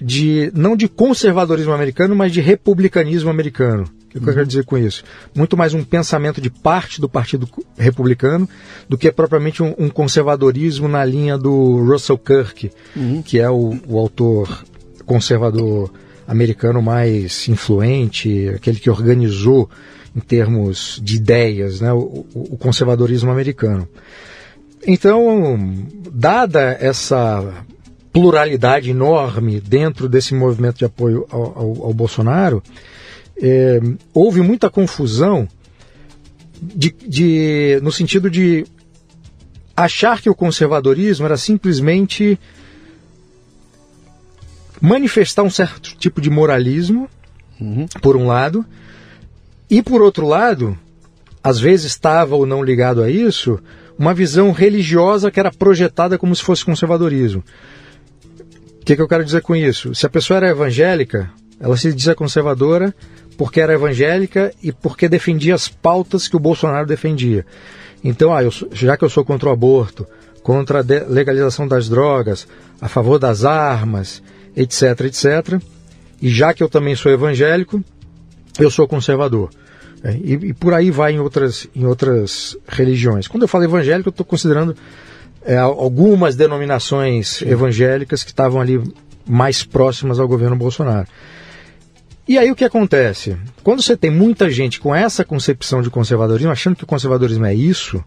de 0.00 0.50
não 0.54 0.76
de 0.76 0.88
conservadorismo 0.88 1.72
americano, 1.72 2.14
mas 2.16 2.32
de 2.32 2.40
republicanismo 2.40 3.30
americano. 3.30 3.84
O 3.84 4.08
que 4.12 4.18
uhum. 4.18 4.28
eu 4.28 4.34
quero 4.34 4.46
dizer 4.46 4.64
com 4.64 4.76
isso? 4.76 5.04
Muito 5.34 5.56
mais 5.56 5.72
um 5.72 5.82
pensamento 5.82 6.40
de 6.40 6.50
parte 6.50 7.00
do 7.00 7.08
Partido 7.08 7.48
Republicano 7.78 8.48
do 8.88 8.98
que 8.98 9.10
propriamente 9.10 9.62
um, 9.62 9.74
um 9.78 9.88
conservadorismo 9.88 10.88
na 10.88 11.04
linha 11.04 11.38
do 11.38 11.82
Russell 11.84 12.18
Kirk, 12.18 12.70
uhum. 12.94 13.22
que 13.22 13.38
é 13.38 13.48
o, 13.48 13.78
o 13.86 13.98
autor 13.98 14.64
conservador 15.06 15.90
americano 16.26 16.82
mais 16.82 17.48
influente, 17.48 18.48
aquele 18.54 18.78
que 18.78 18.90
organizou 18.90 19.68
em 20.14 20.20
termos 20.20 21.00
de 21.02 21.16
ideias 21.16 21.80
né, 21.80 21.92
o, 21.92 22.26
o 22.34 22.56
conservadorismo 22.58 23.30
americano. 23.30 23.88
Então, 24.86 25.86
dada 26.12 26.76
essa 26.80 27.64
pluralidade 28.12 28.90
enorme 28.90 29.60
dentro 29.60 30.08
desse 30.08 30.34
movimento 30.34 30.78
de 30.78 30.84
apoio 30.84 31.26
ao, 31.30 31.58
ao, 31.58 31.84
ao 31.86 31.94
Bolsonaro, 31.94 32.62
é, 33.40 33.80
houve 34.12 34.42
muita 34.42 34.68
confusão 34.68 35.48
de, 36.60 36.90
de, 36.90 37.80
no 37.82 37.90
sentido 37.90 38.30
de 38.30 38.66
achar 39.76 40.20
que 40.20 40.28
o 40.28 40.34
conservadorismo 40.34 41.26
era 41.26 41.36
simplesmente 41.36 42.38
manifestar 44.80 45.42
um 45.42 45.50
certo 45.50 45.96
tipo 45.96 46.20
de 46.20 46.28
moralismo, 46.28 47.08
uhum. 47.60 47.86
por 48.00 48.16
um 48.16 48.26
lado, 48.26 48.64
e 49.72 49.80
por 49.82 50.02
outro 50.02 50.28
lado, 50.28 50.78
às 51.42 51.58
vezes 51.58 51.86
estava 51.86 52.36
ou 52.36 52.44
não 52.44 52.62
ligado 52.62 53.02
a 53.02 53.08
isso, 53.08 53.58
uma 53.98 54.12
visão 54.12 54.52
religiosa 54.52 55.30
que 55.30 55.40
era 55.40 55.50
projetada 55.50 56.18
como 56.18 56.36
se 56.36 56.42
fosse 56.42 56.62
conservadorismo. 56.62 57.42
O 58.82 58.84
que, 58.84 58.94
que 58.94 59.00
eu 59.00 59.08
quero 59.08 59.24
dizer 59.24 59.40
com 59.40 59.56
isso? 59.56 59.94
Se 59.94 60.04
a 60.04 60.10
pessoa 60.10 60.36
era 60.36 60.50
evangélica, 60.50 61.30
ela 61.58 61.74
se 61.78 61.90
dizia 61.90 62.14
conservadora 62.14 62.94
porque 63.38 63.62
era 63.62 63.72
evangélica 63.72 64.52
e 64.62 64.72
porque 64.72 65.08
defendia 65.08 65.54
as 65.54 65.68
pautas 65.68 66.28
que 66.28 66.36
o 66.36 66.38
Bolsonaro 66.38 66.86
defendia. 66.86 67.46
Então, 68.04 68.30
ah, 68.30 68.42
eu, 68.42 68.50
já 68.72 68.94
que 68.98 69.04
eu 69.06 69.08
sou 69.08 69.24
contra 69.24 69.48
o 69.48 69.52
aborto, 69.52 70.06
contra 70.42 70.80
a 70.80 70.84
legalização 71.08 71.66
das 71.66 71.88
drogas, 71.88 72.46
a 72.78 72.90
favor 72.90 73.18
das 73.18 73.42
armas, 73.42 74.22
etc, 74.54 75.00
etc, 75.06 75.62
e 76.20 76.28
já 76.28 76.52
que 76.52 76.62
eu 76.62 76.68
também 76.68 76.94
sou 76.94 77.10
evangélico, 77.10 77.82
eu 78.58 78.70
sou 78.70 78.86
conservador. 78.86 79.48
É, 80.04 80.12
e, 80.14 80.32
e, 80.32 80.52
por 80.52 80.74
aí 80.74 80.90
vai 80.90 81.12
em 81.12 81.20
outras, 81.20 81.68
em 81.74 81.86
outras 81.86 82.56
religiões. 82.66 83.28
Quando 83.28 83.42
eu 83.42 83.48
falo 83.48 83.64
evangélico, 83.64 84.08
eu 84.08 84.10
estou 84.10 84.26
considerando 84.26 84.74
é, 85.44 85.56
algumas 85.56 86.34
denominações 86.34 87.28
Sim. 87.28 87.48
evangélicas 87.48 88.24
que 88.24 88.30
estavam 88.30 88.60
ali 88.60 88.82
mais 89.24 89.62
próximas 89.62 90.18
ao 90.18 90.26
governo 90.26 90.56
Bolsonaro. 90.56 91.06
E 92.26 92.36
aí 92.36 92.50
o 92.50 92.56
que 92.56 92.64
acontece? 92.64 93.36
Quando 93.62 93.82
você 93.82 93.96
tem 93.96 94.10
muita 94.10 94.50
gente 94.50 94.80
com 94.80 94.94
essa 94.94 95.24
concepção 95.24 95.82
de 95.82 95.90
conservadorismo, 95.90 96.50
achando 96.50 96.76
que 96.76 96.84
o 96.84 96.86
conservadorismo 96.86 97.46
é 97.46 97.54
isso, 97.54 98.02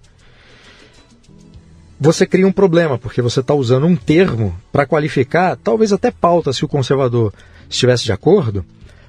você 2.00 2.26
cria 2.26 2.48
um 2.48 2.52
problema, 2.52 2.98
porque 2.98 3.22
você 3.22 3.40
está 3.40 3.54
usando 3.54 3.86
um 3.86 3.96
termo 3.96 4.58
para 4.72 4.86
qualificar, 4.86 5.58
talvez 5.58 5.94
até 5.94 6.12
pauta 6.12 6.52
se 6.52 6.66
o 6.66 6.68
conservador 6.68 7.34
estivesse 7.70 8.04
de 8.04 8.12
acordo, 8.12 8.66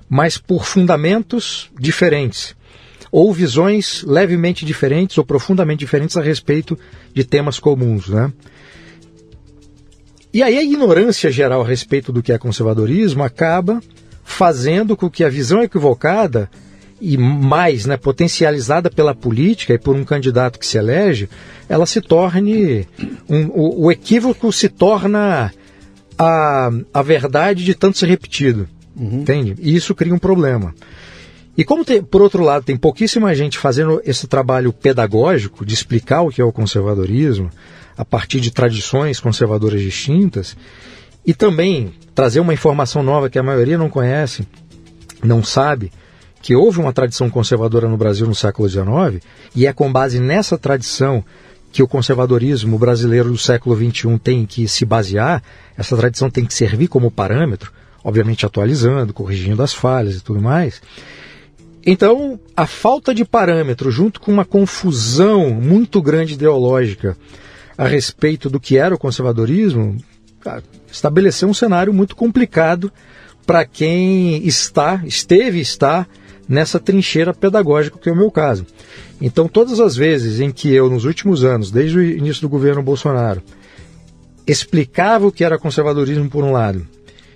mas 0.09 0.39
por 0.39 0.65
fundamentos 0.65 1.69
diferentes 1.79 2.55
ou 3.11 3.33
visões 3.33 4.03
levemente 4.07 4.65
diferentes 4.65 5.17
ou 5.19 5.25
profundamente 5.25 5.81
diferentes 5.81 6.17
a 6.17 6.23
respeito 6.23 6.79
de 7.15 7.25
temas 7.25 7.59
comuns, 7.59 8.09
né? 8.09 8.33
E 10.33 10.43
aí 10.43 10.59
a 10.59 10.63
ignorância 10.63 11.31
geral 11.31 11.63
a 11.63 11.67
respeito 11.67 12.13
do 12.13 12.23
que 12.23 12.33
é 12.33 12.39
conservadorismo 12.39 13.23
acaba 13.23 13.81
fazendo 14.23 14.97
com 14.97 15.09
que 15.09 15.25
a 15.25 15.29
visão 15.29 15.63
equivocada 15.63 16.51
e 17.01 17.17
mais 17.17 17.87
né, 17.87 17.97
potencializada 17.97 18.91
pela 18.91 19.15
política 19.15 19.75
e 19.75 19.79
por 19.79 19.95
um 19.95 20.05
candidato 20.05 20.59
que 20.59 20.67
se 20.67 20.79
elege, 20.79 21.29
ela 21.69 21.87
se 21.87 22.01
torne. 22.01 22.87
Um, 23.29 23.47
o, 23.47 23.85
o, 23.87 23.93
equívoco 23.93 24.53
se 24.53 24.69
torna 24.69 25.53
a, 26.19 26.71
a 26.93 27.03
verdade 27.03 27.65
de 27.65 27.75
tanto 27.75 27.99
ser 27.99 28.07
repetido. 28.07 28.69
Uhum. 28.97 29.21
Entende? 29.21 29.55
E 29.61 29.77
isso 29.77 29.95
cria 29.95 30.15
um 30.15 30.19
problema. 30.19 30.75
E 31.57 31.65
como, 31.65 31.85
tem, 31.85 32.03
por 32.03 32.21
outro 32.21 32.43
lado, 32.43 32.65
tem 32.65 32.77
pouquíssima 32.77 33.35
gente 33.35 33.59
fazendo 33.59 34.01
esse 34.05 34.27
trabalho 34.27 34.73
pedagógico 34.73 35.65
de 35.65 35.73
explicar 35.73 36.23
o 36.23 36.29
que 36.29 36.41
é 36.41 36.45
o 36.45 36.53
conservadorismo, 36.53 37.51
a 37.97 38.05
partir 38.05 38.41
de 38.41 38.51
tradições 38.51 39.19
conservadoras 39.19 39.81
distintas, 39.81 40.57
e 41.25 41.33
também 41.33 41.95
trazer 42.15 42.41
uma 42.41 42.53
informação 42.53 43.03
nova 43.03 43.31
que 43.31 43.39
a 43.39 43.43
maioria 43.43 43.79
não 43.79 43.89
conhece, 43.89 44.47
não 45.25 45.43
sabe, 45.43 45.91
que 46.43 46.55
houve 46.55 46.79
uma 46.79 46.93
tradição 46.93 47.31
conservadora 47.31 47.89
no 47.89 47.97
Brasil 47.97 48.27
no 48.27 48.35
século 48.35 48.69
XIX, 48.69 49.25
e 49.55 49.67
é 49.67 49.73
com 49.73 49.91
base 49.91 50.21
nessa 50.21 50.59
tradição 50.59 51.25
que 51.73 51.83
o 51.83 51.89
conservadorismo 51.89 52.79
brasileiro 52.79 53.31
do 53.31 53.39
século 53.39 53.75
XXI 53.77 54.19
tem 54.19 54.47
que 54.47 54.69
se 54.69 54.85
basear, 54.85 55.43
essa 55.77 55.97
tradição 55.97 56.31
tem 56.31 56.45
que 56.45 56.55
servir 56.55 56.89
como 56.89 57.11
parâmetro, 57.11 57.73
obviamente 58.05 58.47
atualizando, 58.47 59.13
corrigindo 59.13 59.63
as 59.63 59.75
falhas 59.75 60.17
e 60.17 60.21
tudo 60.21 60.41
mais. 60.41 60.81
Então, 61.89 62.41
a 62.57 62.67
falta 62.67 63.15
de 63.15 63.25
parâmetro, 63.25 63.93
junto 63.93 64.21
com 64.21 64.33
uma 64.33 64.45
confusão 64.45 65.51
muito 65.51 66.03
grande 66.03 66.35
ideológica 66.35 67.17
a 67.79 67.87
respeito 67.87 68.51
do 68.51 68.59
que 68.59 68.77
era 68.77 68.93
o 68.93 68.99
conservadorismo, 68.99 69.97
estabeleceu 70.91 71.49
um 71.49 71.55
cenário 71.55 71.95
muito 71.95 72.17
complicado 72.17 72.93
para 73.47 73.65
quem 73.65 74.45
está, 74.45 75.01
esteve 75.05 75.59
e 75.59 75.63
está 75.63 76.09
nessa 76.49 76.81
trincheira 76.81 77.33
pedagógica 77.33 77.99
que 77.99 78.09
é 78.09 78.13
o 78.13 78.17
meu 78.17 78.33
caso. 78.33 78.67
Então, 79.21 79.47
todas 79.47 79.79
as 79.79 79.95
vezes 79.95 80.41
em 80.41 80.51
que 80.51 80.73
eu, 80.73 80.91
nos 80.91 81.05
últimos 81.05 81.45
anos, 81.45 81.71
desde 81.71 81.99
o 81.99 82.03
início 82.03 82.43
do 82.43 82.49
governo 82.49 82.83
Bolsonaro, 82.83 83.41
explicava 84.45 85.29
o 85.29 85.33
que 85.33 85.45
era 85.45 85.59
conservadorismo 85.59 86.29
por 86.29 86.43
um 86.43 86.51
lado, 86.51 86.85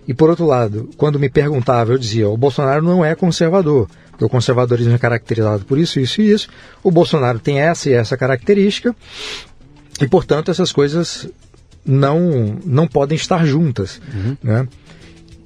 e 0.08 0.14
por 0.14 0.28
outro 0.28 0.44
lado, 0.44 0.90
quando 0.96 1.20
me 1.20 1.28
perguntava, 1.28 1.92
eu 1.92 1.98
dizia: 1.98 2.28
o 2.28 2.36
Bolsonaro 2.36 2.82
não 2.82 3.04
é 3.04 3.14
conservador 3.14 3.88
o 4.24 4.28
conservadorismo 4.28 4.94
é 4.94 4.98
caracterizado 4.98 5.64
por 5.64 5.78
isso, 5.78 6.00
isso 6.00 6.20
e 6.20 6.30
isso. 6.30 6.48
O 6.82 6.90
Bolsonaro 6.90 7.38
tem 7.38 7.60
essa 7.60 7.88
e 7.88 7.92
essa 7.92 8.16
característica, 8.16 8.94
e, 10.00 10.08
portanto, 10.08 10.50
essas 10.50 10.72
coisas 10.72 11.28
não, 11.84 12.58
não 12.64 12.86
podem 12.86 13.16
estar 13.16 13.44
juntas. 13.46 14.00
Uhum. 14.12 14.36
Né? 14.42 14.68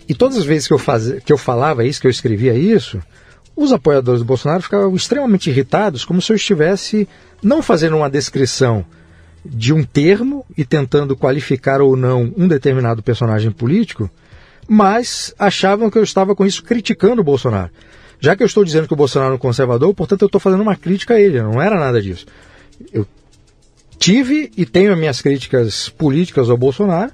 E 0.09 0.14
todas 0.14 0.37
as 0.37 0.45
vezes 0.45 0.69
que 0.69 0.75
eu, 0.75 0.78
faz, 0.78 1.12
que 1.25 1.33
eu 1.33 1.38
falava 1.38 1.85
isso, 1.85 2.00
que 2.00 2.07
eu 2.07 2.11
escrevia 2.11 2.54
isso, 2.54 3.00
os 3.57 3.73
apoiadores 3.73 4.21
do 4.21 4.26
Bolsonaro 4.26 4.62
ficavam 4.62 4.95
extremamente 4.95 5.49
irritados, 5.49 6.04
como 6.04 6.21
se 6.21 6.33
eu 6.33 6.37
estivesse 6.37 7.09
não 7.43 7.62
fazendo 7.62 7.97
uma 7.97 8.11
descrição 8.11 8.85
de 9.45 9.73
um 9.73 9.85
termo 9.85 10.45
e 10.57 10.64
tentando 10.64 11.16
qualificar 11.16 11.81
ou 11.81 11.97
não 11.97 12.33
um 12.37 12.49
determinado 12.49 13.02
personagem 13.02 13.50
político, 13.50 14.11
mas 14.66 15.35
achavam 15.38 15.90
que 15.90 15.99
eu 15.99 16.02
estava 16.02 16.35
com 16.35 16.47
isso 16.47 16.62
criticando 16.62 17.21
o 17.21 17.25
Bolsonaro. 17.25 17.71
Já 18.25 18.35
que 18.35 18.43
eu 18.43 18.47
estou 18.47 18.64
dizendo 18.64 18.87
que 18.87 18.95
o 18.95 18.97
Bolsonaro 18.97 19.33
é 19.33 19.35
um 19.35 19.38
conservador, 19.38 19.93
portanto 19.93 20.23
eu 20.23 20.26
estou 20.26 20.40
fazendo 20.40 20.62
uma 20.62 20.75
crítica 20.75 21.12
a 21.12 21.21
ele, 21.21 21.43
não 21.43 21.61
era 21.61 21.78
nada 21.78 22.00
disso. 22.00 22.25
Eu 22.90 23.07
tive 23.99 24.50
e 24.57 24.64
tenho 24.64 24.93
as 24.95 24.99
minhas 24.99 25.21
críticas 25.21 25.90
políticas 25.90 26.49
ao 26.49 26.57
Bolsonaro, 26.57 27.12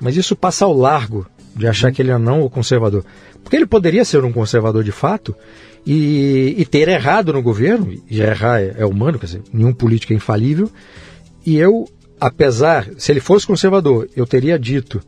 mas 0.00 0.16
isso 0.16 0.34
passa 0.34 0.64
ao 0.64 0.76
largo 0.76 1.28
de 1.54 1.68
achar 1.68 1.92
que 1.92 2.02
ele 2.02 2.10
é 2.10 2.18
não 2.18 2.42
o 2.42 2.50
conservador. 2.50 3.04
Porque 3.40 3.54
ele 3.54 3.66
poderia 3.66 4.04
ser 4.04 4.24
um 4.24 4.32
conservador 4.32 4.82
de 4.82 4.90
fato 4.90 5.32
e, 5.86 6.56
e 6.58 6.66
ter 6.66 6.88
errado 6.88 7.32
no 7.32 7.40
governo, 7.40 7.92
e 8.10 8.20
errar 8.20 8.60
é, 8.60 8.74
é 8.78 8.84
humano, 8.84 9.16
quer 9.16 9.26
dizer, 9.26 9.42
nenhum 9.52 9.72
político 9.72 10.12
é 10.12 10.16
infalível, 10.16 10.68
e 11.46 11.56
eu, 11.56 11.88
apesar, 12.18 12.88
se 12.98 13.12
ele 13.12 13.20
fosse 13.20 13.46
conservador, 13.46 14.08
eu 14.16 14.26
teria 14.26 14.58
dito 14.58 15.00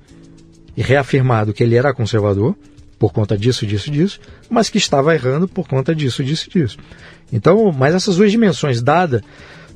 e 0.76 0.80
reafirmado 0.80 1.52
que 1.52 1.64
ele 1.64 1.74
era 1.74 1.92
conservador, 1.92 2.54
por 3.00 3.14
conta 3.14 3.36
disso, 3.36 3.66
disso, 3.66 3.90
disso, 3.90 4.20
mas 4.50 4.68
que 4.68 4.76
estava 4.76 5.14
errando 5.14 5.48
por 5.48 5.66
conta 5.66 5.94
disso, 5.94 6.22
disso, 6.22 6.50
disso. 6.50 6.76
Então, 7.32 7.72
mas 7.72 7.94
essas 7.94 8.16
duas 8.16 8.30
dimensões, 8.30 8.82
dada 8.82 9.24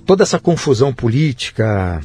toda 0.05 0.23
essa 0.23 0.39
confusão 0.39 0.93
política, 0.93 2.03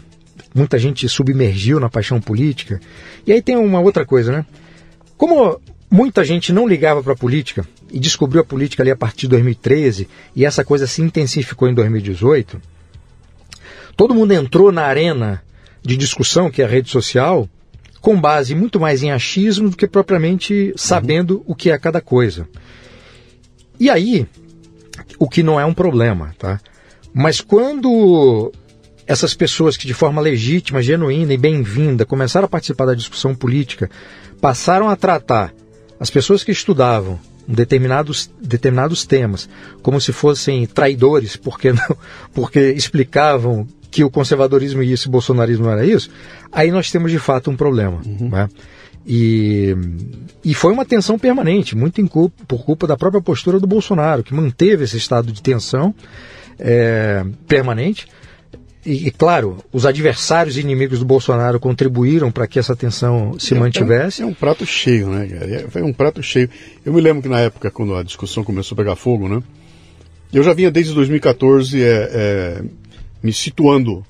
muita 0.55 0.79
gente 0.79 1.09
submergiu 1.09 1.77
na 1.77 1.89
paixão 1.89 2.21
política. 2.21 2.79
E 3.27 3.33
aí 3.33 3.41
tem 3.41 3.57
uma 3.57 3.81
outra 3.81 4.05
coisa, 4.05 4.31
né? 4.31 4.45
Como 5.17 5.59
muita 5.91 6.23
gente 6.23 6.53
não 6.53 6.65
ligava 6.65 7.03
para 7.03 7.11
a 7.11 7.17
política 7.17 7.67
e 7.91 7.99
descobriu 7.99 8.41
a 8.41 8.45
política 8.45 8.81
ali 8.81 8.91
a 8.91 8.95
partir 8.95 9.23
de 9.23 9.31
2013 9.31 10.07
e 10.33 10.45
essa 10.45 10.63
coisa 10.63 10.87
se 10.87 11.01
intensificou 11.01 11.67
em 11.67 11.73
2018, 11.73 12.61
todo 13.97 14.15
mundo 14.15 14.31
entrou 14.31 14.71
na 14.71 14.83
arena 14.83 15.43
de 15.83 15.97
discussão 15.97 16.49
que 16.49 16.61
é 16.61 16.65
a 16.65 16.69
rede 16.69 16.89
social 16.89 17.49
com 18.01 18.19
base 18.19 18.55
muito 18.55 18.79
mais 18.79 19.03
em 19.03 19.11
achismo 19.11 19.69
do 19.69 19.77
que 19.77 19.87
propriamente 19.87 20.73
sabendo 20.75 21.37
uhum. 21.37 21.43
o 21.47 21.55
que 21.55 21.69
é 21.69 21.77
cada 21.77 22.01
coisa. 22.01 22.47
E 23.79 23.89
aí, 23.89 24.27
o 25.17 25.29
que 25.29 25.43
não 25.43 25.59
é 25.59 25.65
um 25.65 25.73
problema, 25.73 26.33
tá? 26.37 26.59
Mas 27.13 27.41
quando 27.41 28.51
essas 29.07 29.33
pessoas 29.33 29.75
que 29.75 29.87
de 29.87 29.93
forma 29.93 30.21
legítima, 30.21 30.83
genuína 30.83 31.33
e 31.33 31.37
bem-vinda 31.37 32.05
começaram 32.05 32.45
a 32.45 32.49
participar 32.49 32.85
da 32.85 32.93
discussão 32.93 33.33
política, 33.33 33.89
passaram 34.39 34.89
a 34.89 34.95
tratar 34.95 35.53
as 35.99 36.09
pessoas 36.09 36.43
que 36.43 36.51
estudavam 36.51 37.19
determinados, 37.47 38.29
determinados 38.39 39.05
temas 39.05 39.49
como 39.81 39.99
se 39.99 40.13
fossem 40.13 40.65
traidores, 40.67 41.35
porque, 41.35 41.73
não, 41.73 41.97
porque 42.33 42.71
explicavam 42.71 43.67
que 43.91 44.03
o 44.03 44.09
conservadorismo 44.09 44.83
e 44.83 44.93
o 44.93 45.09
bolsonarismo 45.09 45.69
era 45.69 45.85
isso, 45.85 46.09
aí 46.51 46.71
nós 46.71 46.91
temos 46.91 47.11
de 47.11 47.19
fato 47.19 47.49
um 47.49 47.55
problema. 47.55 48.01
Uhum. 48.05 48.29
Né? 48.29 48.49
E, 49.05 49.75
e 50.43 50.53
foi 50.53 50.71
uma 50.71 50.85
tensão 50.85 51.17
permanente, 51.17 51.75
muito 51.75 52.05
culpa, 52.07 52.43
por 52.47 52.63
culpa 52.63 52.85
da 52.85 52.97
própria 52.97 53.21
postura 53.21 53.59
do 53.59 53.65
Bolsonaro, 53.65 54.23
que 54.23 54.33
manteve 54.33 54.83
esse 54.83 54.97
estado 54.97 55.31
de 55.31 55.41
tensão 55.41 55.95
é, 56.59 57.25
permanente. 57.47 58.07
E, 58.85 59.07
e, 59.07 59.11
claro, 59.11 59.57
os 59.73 59.85
adversários 59.85 60.57
e 60.57 60.61
inimigos 60.61 60.99
do 60.99 61.05
Bolsonaro 61.05 61.59
contribuíram 61.59 62.31
para 62.31 62.47
que 62.47 62.59
essa 62.59 62.75
tensão 62.75 63.37
se 63.37 63.53
é, 63.53 63.59
mantivesse. 63.59 64.21
É 64.21 64.25
um, 64.25 64.29
é 64.29 64.31
um, 64.31 64.35
prato 64.35 64.65
cheio, 64.65 65.09
né, 65.09 65.27
cara? 65.27 65.55
É, 65.55 65.67
foi 65.67 65.81
um 65.81 65.91
prato 65.91 66.21
cheio. 66.23 66.49
Eu 66.85 66.93
me 66.93 67.01
lembro 67.01 67.21
que 67.21 67.29
na 67.29 67.39
época, 67.39 67.71
quando 67.71 67.95
a 67.95 68.03
discussão 68.03 68.43
começou 68.43 68.75
a 68.75 68.77
pegar 68.77 68.95
fogo, 68.95 69.27
né? 69.27 69.41
Eu 70.31 70.43
já 70.43 70.53
vinha 70.53 70.69
desde 70.69 70.93
2014 70.93 71.81
é, 71.81 71.87
é 71.87 72.63
me 73.21 73.33
situando. 73.33 74.05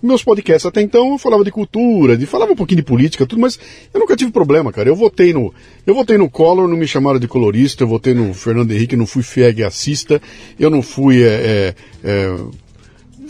Meus 0.00 0.22
podcasts 0.22 0.66
até 0.66 0.80
então 0.80 1.12
eu 1.12 1.18
falava 1.18 1.44
de 1.44 1.50
cultura, 1.50 2.16
de 2.16 2.24
falava 2.24 2.52
um 2.52 2.56
pouquinho 2.56 2.76
de 2.76 2.84
política, 2.84 3.26
tudo, 3.26 3.40
mas 3.40 3.58
eu 3.92 3.98
nunca 3.98 4.16
tive 4.16 4.30
problema, 4.30 4.72
cara. 4.72 4.88
Eu 4.88 4.94
votei 4.94 5.32
no, 5.32 5.52
eu 5.86 5.94
votei 5.94 6.16
no 6.16 6.30
Collor, 6.30 6.68
não 6.68 6.76
me 6.76 6.86
chamaram 6.86 7.18
de 7.18 7.26
colorista, 7.26 7.82
eu 7.82 7.88
votei 7.88 8.14
no 8.14 8.32
Fernando 8.32 8.70
Henrique, 8.70 8.96
não 8.96 9.06
fui 9.06 9.22
FIEG 9.22 9.64
assista, 9.64 10.22
eu 10.58 10.70
não 10.70 10.82
fui, 10.82 11.22
é, 11.22 11.26
é, 11.26 11.74
é, 12.04 12.36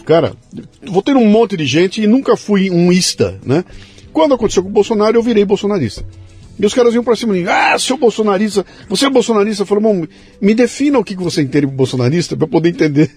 cara, 0.04 0.34
votei 0.84 1.14
num 1.14 1.26
monte 1.26 1.56
de 1.56 1.64
gente 1.64 2.02
e 2.02 2.06
nunca 2.06 2.36
fui 2.36 2.70
um 2.70 2.92
ista, 2.92 3.40
né? 3.44 3.64
Quando 4.12 4.34
aconteceu 4.34 4.62
com 4.62 4.68
o 4.68 4.72
Bolsonaro, 4.72 5.16
eu 5.16 5.22
virei 5.22 5.44
bolsonarista. 5.44 6.04
E 6.58 6.66
os 6.66 6.74
caras 6.74 6.94
iam 6.94 7.02
pra 7.02 7.16
cima 7.16 7.32
de 7.32 7.40
mim, 7.40 7.46
ah, 7.48 7.78
seu 7.78 7.96
bolsonarista, 7.96 8.64
você 8.88 9.06
é 9.06 9.10
bolsonarista? 9.10 9.64
Falei, 9.64 9.82
bom, 9.82 10.06
me 10.40 10.54
defina 10.54 10.98
o 10.98 11.04
que 11.04 11.16
você 11.16 11.40
entende 11.40 11.66
por 11.66 11.74
bolsonarista 11.74 12.36
para 12.36 12.44
eu 12.44 12.50
poder 12.50 12.68
entender 12.68 13.10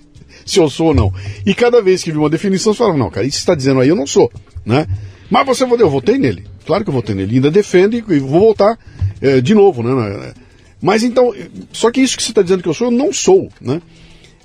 se 0.45 0.59
eu 0.59 0.69
sou 0.69 0.87
ou 0.87 0.93
não. 0.93 1.13
E 1.45 1.53
cada 1.55 1.81
vez 1.81 2.03
que 2.03 2.11
vi 2.11 2.17
uma 2.17 2.29
definição, 2.29 2.73
você 2.73 2.77
fala, 2.77 2.95
não, 2.95 3.09
cara, 3.09 3.25
isso 3.25 3.37
que 3.37 3.41
está 3.41 3.55
dizendo 3.55 3.79
aí 3.79 3.89
eu 3.89 3.95
não 3.95 4.05
sou, 4.05 4.31
né? 4.65 4.85
Mas 5.29 5.45
você 5.45 5.65
votou, 5.65 5.85
eu 5.85 5.89
votei 5.89 6.17
nele. 6.17 6.45
Claro 6.65 6.83
que 6.83 6.89
eu 6.89 6.93
votei 6.93 7.15
nele. 7.15 7.35
Ainda 7.35 7.49
defende 7.49 7.97
e 7.97 8.19
vou 8.19 8.39
voltar 8.39 8.77
é, 9.19 9.41
de 9.41 9.55
novo, 9.55 9.81
né? 9.81 10.33
Mas 10.81 11.03
então, 11.03 11.33
só 11.71 11.89
que 11.89 11.99
isso 11.99 12.15
que 12.15 12.21
você 12.21 12.31
está 12.31 12.43
dizendo 12.43 12.61
que 12.61 12.69
eu 12.69 12.73
sou, 12.73 12.87
eu 12.87 12.91
não 12.91 13.11
sou, 13.11 13.49
né? 13.59 13.81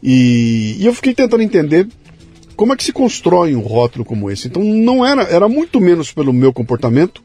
E, 0.03 0.77
e 0.79 0.87
eu 0.87 0.95
fiquei 0.95 1.13
tentando 1.13 1.43
entender 1.43 1.87
como 2.57 2.73
é 2.73 2.77
que 2.77 2.85
se 2.85 2.93
constrói 2.93 3.55
um 3.55 3.61
rótulo 3.61 4.05
como 4.05 4.31
esse. 4.31 4.49
Então 4.49 4.65
não 4.65 5.05
era, 5.05 5.23
era 5.25 5.49
muito 5.49 5.81
menos 5.81 6.13
pelo 6.13 6.33
meu 6.33 6.53
comportamento, 6.53 7.23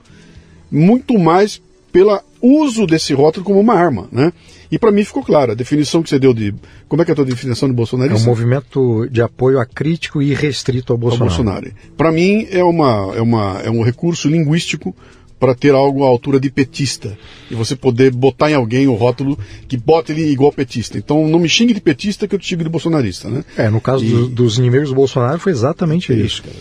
muito 0.70 1.18
mais 1.18 1.62
pelo 1.92 2.22
uso 2.46 2.86
desse 2.86 3.14
rótulo 3.14 3.46
como 3.46 3.60
uma 3.60 3.74
arma, 3.74 4.08
né? 4.12 4.32
E 4.72 4.80
para 4.80 4.92
mim 4.92 5.04
ficou 5.04 5.24
claro, 5.24 5.52
a 5.52 5.56
definição 5.56 6.02
que 6.02 6.10
você 6.10 6.20
deu 6.20 6.34
de. 6.34 6.54
Como 6.88 7.02
é 7.02 7.06
que 7.06 7.12
é 7.12 7.14
a 7.14 7.16
tua 7.16 7.26
definição 7.26 7.68
de 7.70 7.76
Bolsonaro? 7.76 8.12
É 8.12 8.16
um 8.16 8.24
movimento 8.24 9.08
de 9.10 9.22
apoio 9.22 9.60
acrítico 9.60 10.22
e 10.22 10.34
restrito 10.34 10.92
ao 10.92 10.98
Bolsonaro. 10.98 11.32
Ao 11.32 11.38
Bolsonaro. 11.38 11.72
Para 11.96 12.12
mim 12.12 12.48
é, 12.50 12.64
uma, 12.64 13.14
é, 13.16 13.22
uma, 13.22 13.62
é 13.64 13.70
um 13.70 13.84
recurso 13.84 14.28
linguístico 14.28 14.96
para 15.40 15.54
ter 15.54 15.74
algo 15.74 16.04
à 16.04 16.08
altura 16.08 16.40
de 16.40 16.50
petista. 16.50 17.18
E 17.52 17.56
você 17.56 17.76
poder 17.76 18.12
botar 18.12 18.50
em 18.50 18.56
alguém 18.56 18.88
o 18.88 18.96
rótulo 18.96 19.38
que 19.68 19.78
bota 19.78 20.12
ele 20.12 20.30
igual 20.32 20.52
petista. 20.52 20.98
Então 20.98 21.28
não 21.28 21.40
me 21.40 21.50
xingue 21.50 21.74
de 21.74 21.82
petista 21.82 22.28
que 22.28 22.36
eu 22.36 22.40
te 22.40 22.48
xingo 22.48 22.64
de 22.64 22.70
bolsonarista, 22.70 23.30
né? 23.30 23.44
É, 23.58 23.70
no 23.70 23.82
caso 23.82 24.04
e... 24.04 24.10
do, 24.10 24.28
dos 24.28 24.58
inimigos 24.58 24.90
do 24.90 24.96
Bolsonaro 24.96 25.40
foi 25.40 25.52
exatamente 25.52 26.12
isso. 26.14 26.26
isso. 26.26 26.44
Cara. 26.44 26.56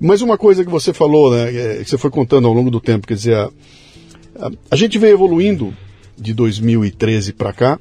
Mas 0.00 0.20
uma 0.20 0.36
coisa 0.36 0.64
que 0.64 0.70
você 0.70 0.92
falou, 0.92 1.32
né, 1.32 1.54
é, 1.54 1.84
que 1.84 1.88
você 1.88 1.96
foi 1.96 2.10
contando 2.10 2.48
ao 2.48 2.52
longo 2.52 2.70
do 2.70 2.80
tempo, 2.80 3.06
quer 3.06 3.14
dizer, 3.14 3.36
a, 3.36 3.50
a, 4.70 4.76
gente 4.76 4.98
veio 4.98 5.14
evoluindo 5.14 5.74
de 6.16 6.32
2013 6.32 7.32
para 7.32 7.52
cá. 7.52 7.80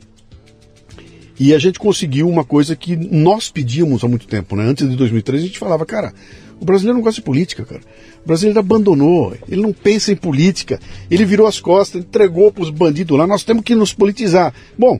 E 1.40 1.56
a 1.56 1.60
gente 1.60 1.80
conseguiu 1.80 2.30
uma 2.30 2.44
coisa 2.44 2.76
que 2.76 2.96
nós 2.96 3.50
pedíamos 3.50 4.04
há 4.04 4.08
muito 4.08 4.28
tempo, 4.28 4.56
né? 4.56 4.64
Antes 4.64 4.88
de 4.88 4.96
2013 4.96 5.44
a 5.44 5.48
gente 5.48 5.58
falava, 5.58 5.86
cara, 5.88 6.14
o 6.60 6.66
brasileiro 6.66 6.98
não 6.98 7.04
gosta 7.04 7.20
de 7.20 7.26
política, 7.26 7.66
cara. 7.66 7.82
O 8.24 8.28
brasileiro 8.28 8.60
abandonou, 8.60 9.36
ele 9.50 9.62
não 9.62 9.74
pensa 9.74 10.12
em 10.12 10.16
política, 10.16 10.80
ele 11.10 11.26
virou 11.26 11.48
as 11.48 11.60
costas, 11.60 12.02
entregou 12.02 12.52
para 12.52 12.62
os 12.62 12.70
bandidos 12.70 13.18
lá, 13.18 13.26
nós 13.26 13.44
temos 13.44 13.64
que 13.64 13.74
nos 13.74 13.92
politizar. 13.92 14.54
Bom, 14.78 15.00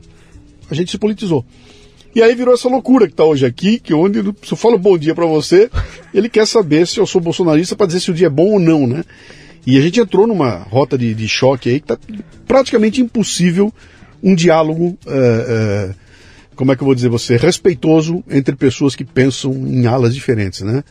a 0.68 0.74
gente 0.74 0.90
se 0.90 0.98
politizou. 0.98 1.44
E 2.14 2.20
aí 2.20 2.34
virou 2.34 2.52
essa 2.52 2.68
loucura 2.68 3.06
que 3.06 3.12
está 3.12 3.24
hoje 3.24 3.46
aqui, 3.46 3.78
que 3.78 3.94
onde 3.94 4.20
se 4.42 4.52
eu 4.52 4.56
falo 4.56 4.76
bom 4.76 4.98
dia 4.98 5.14
para 5.14 5.24
você, 5.24 5.70
ele 6.12 6.28
quer 6.28 6.46
saber 6.46 6.86
se 6.86 6.98
eu 6.98 7.06
sou 7.06 7.20
bolsonarista 7.20 7.76
para 7.76 7.86
dizer 7.86 8.00
se 8.00 8.10
o 8.10 8.14
dia 8.14 8.26
é 8.26 8.30
bom 8.30 8.54
ou 8.54 8.58
não, 8.60 8.86
né? 8.86 9.04
E 9.66 9.78
a 9.78 9.80
gente 9.80 10.00
entrou 10.00 10.26
numa 10.26 10.56
rota 10.56 10.98
de, 10.98 11.14
de 11.14 11.28
choque 11.28 11.68
aí 11.68 11.80
que 11.80 11.86
tá 11.86 11.98
praticamente 12.46 13.00
impossível 13.00 13.72
um 14.22 14.34
diálogo, 14.34 14.98
uh, 15.06 15.90
uh, 15.90 15.94
como 16.54 16.72
é 16.72 16.76
que 16.76 16.82
eu 16.82 16.86
vou 16.86 16.94
dizer 16.94 17.08
você, 17.08 17.36
respeitoso 17.36 18.22
entre 18.30 18.54
pessoas 18.54 18.94
que 18.94 19.04
pensam 19.04 19.52
em 19.66 19.86
alas 19.86 20.14
diferentes, 20.14 20.60
né? 20.60 20.84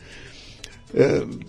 Uh, 0.94 1.40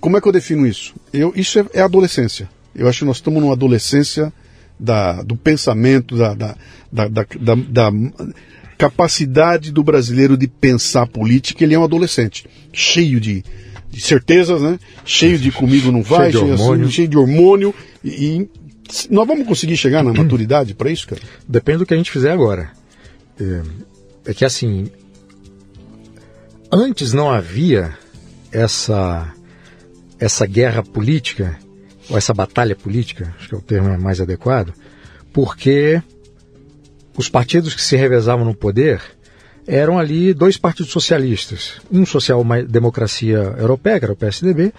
como 0.00 0.16
é 0.16 0.20
que 0.20 0.28
eu 0.28 0.32
defino 0.32 0.66
isso? 0.66 0.94
Eu, 1.12 1.32
isso 1.34 1.58
é, 1.58 1.66
é 1.74 1.80
adolescência. 1.80 2.48
Eu 2.74 2.88
acho 2.88 3.00
que 3.00 3.04
nós 3.04 3.16
estamos 3.16 3.40
numa 3.40 3.52
adolescência 3.52 4.32
da, 4.78 5.22
do 5.22 5.36
pensamento, 5.36 6.16
da, 6.16 6.34
da, 6.34 6.56
da 6.92 7.92
capacidade 8.76 9.72
do 9.72 9.82
brasileiro 9.82 10.36
de 10.36 10.46
pensar 10.46 11.06
política. 11.06 11.64
Ele 11.64 11.74
é 11.74 11.78
um 11.78 11.84
adolescente, 11.84 12.46
cheio 12.72 13.20
de, 13.20 13.44
de 13.90 14.00
certezas, 14.00 14.60
né? 14.60 14.78
Cheio 15.04 15.38
de 15.38 15.50
comigo 15.50 15.90
não 15.90 16.02
vai, 16.02 16.30
cheio 16.30 16.44
de 16.44 16.52
hormônio, 16.52 16.84
assim, 16.84 16.92
cheio 16.92 17.08
de 17.08 17.18
hormônio 17.18 17.74
e, 18.04 18.08
e, 18.08 18.50
nós 19.10 19.26
vamos 19.26 19.46
conseguir 19.46 19.76
chegar 19.76 20.02
na 20.02 20.12
maturidade 20.12 20.74
para 20.74 20.90
isso, 20.90 21.06
cara? 21.06 21.20
Depende 21.46 21.78
do 21.78 21.86
que 21.86 21.94
a 21.94 21.96
gente 21.96 22.10
fizer 22.10 22.32
agora. 22.32 22.70
É, 23.40 23.62
é 24.30 24.34
que 24.34 24.44
assim, 24.44 24.90
antes 26.70 27.12
não 27.12 27.30
havia 27.30 27.96
essa 28.52 29.32
essa 30.18 30.46
guerra 30.46 30.82
política 30.82 31.56
ou 32.10 32.16
essa 32.16 32.34
batalha 32.34 32.74
política, 32.74 33.34
acho 33.38 33.48
que 33.48 33.54
é 33.54 33.58
o 33.58 33.62
termo 33.62 33.96
mais 33.98 34.20
adequado, 34.20 34.72
porque 35.32 36.02
os 37.16 37.28
partidos 37.28 37.74
que 37.74 37.82
se 37.82 37.96
revezavam 37.96 38.44
no 38.44 38.54
poder 38.54 39.00
eram 39.68 39.98
ali 39.98 40.32
dois 40.32 40.56
partidos 40.56 40.90
socialistas, 40.90 41.78
um 41.92 42.06
social-democracia 42.06 43.54
europeia, 43.58 43.98
que 43.98 44.04
era 44.06 44.14
o 44.14 44.16
PSDB, 44.16 44.72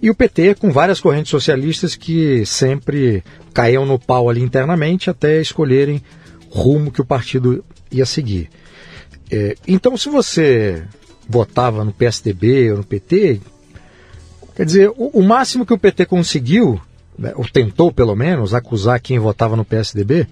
e 0.00 0.08
o 0.08 0.14
PT 0.14 0.54
com 0.54 0.72
várias 0.72 0.98
correntes 0.98 1.30
socialistas 1.30 1.94
que 1.94 2.46
sempre 2.46 3.22
caíam 3.52 3.84
no 3.84 3.98
pau 3.98 4.30
ali 4.30 4.40
internamente 4.40 5.10
até 5.10 5.42
escolherem 5.42 6.02
rumo 6.48 6.90
que 6.90 7.02
o 7.02 7.04
partido 7.04 7.62
ia 7.92 8.06
seguir. 8.06 8.48
É, 9.30 9.54
então, 9.68 9.94
se 9.98 10.08
você 10.08 10.84
votava 11.28 11.84
no 11.84 11.92
PSDB 11.92 12.70
ou 12.72 12.78
no 12.78 12.84
PT, 12.84 13.42
quer 14.56 14.64
dizer, 14.64 14.88
o, 14.96 15.18
o 15.18 15.22
máximo 15.22 15.66
que 15.66 15.74
o 15.74 15.78
PT 15.78 16.06
conseguiu, 16.06 16.80
né, 17.16 17.32
ou 17.36 17.44
tentou 17.44 17.92
pelo 17.92 18.16
menos, 18.16 18.54
acusar 18.54 18.98
quem 19.00 19.18
votava 19.18 19.54
no 19.54 19.66
PSDB, 19.66 20.26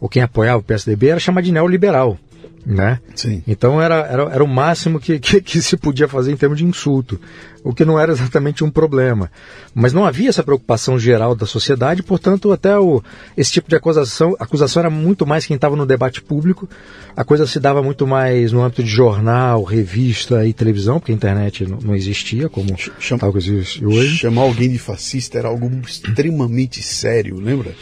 ou 0.00 0.08
quem 0.08 0.22
apoiava 0.22 0.60
o 0.60 0.62
PSDB, 0.62 1.08
era 1.08 1.18
chamar 1.18 1.42
de 1.42 1.50
neoliberal 1.50 2.16
né? 2.64 3.00
Sim. 3.14 3.42
Então 3.46 3.80
era, 3.80 3.96
era, 4.06 4.22
era 4.24 4.44
o 4.44 4.48
máximo 4.48 5.00
que, 5.00 5.18
que, 5.18 5.40
que, 5.40 5.62
se 5.62 5.76
podia 5.76 6.08
fazer 6.08 6.32
em 6.32 6.36
termos 6.36 6.58
de 6.58 6.64
insulto, 6.64 7.20
o 7.64 7.74
que 7.74 7.84
não 7.84 7.98
era 7.98 8.12
exatamente 8.12 8.64
um 8.64 8.70
problema. 8.70 9.30
Mas 9.74 9.92
não 9.92 10.04
havia 10.04 10.28
essa 10.28 10.42
preocupação 10.42 10.98
geral 10.98 11.34
da 11.34 11.46
sociedade, 11.46 12.02
portanto, 12.02 12.52
até 12.52 12.78
o, 12.78 13.02
esse 13.36 13.52
tipo 13.52 13.68
de 13.68 13.76
acusação, 13.76 14.36
acusação 14.38 14.80
era 14.80 14.90
muito 14.90 15.26
mais 15.26 15.46
quem 15.46 15.56
estava 15.56 15.76
no 15.76 15.86
debate 15.86 16.22
público, 16.22 16.68
a 17.16 17.24
coisa 17.24 17.46
se 17.46 17.58
dava 17.58 17.82
muito 17.82 18.06
mais 18.06 18.52
no 18.52 18.62
âmbito 18.62 18.82
de 18.82 18.90
jornal, 18.90 19.62
revista 19.64 20.46
e 20.46 20.52
televisão, 20.52 20.98
porque 20.98 21.12
a 21.12 21.14
internet 21.14 21.66
não, 21.66 21.78
não 21.78 21.94
existia 21.94 22.48
como 22.48 22.76
Chama, 22.98 23.24
algo 23.24 23.38
existe 23.38 23.84
hoje. 23.84 24.16
Chamar 24.16 24.42
alguém 24.42 24.70
de 24.70 24.78
fascista 24.78 25.38
era 25.38 25.48
algo 25.48 25.70
extremamente 25.86 26.82
sério, 26.82 27.40
lembra? 27.40 27.74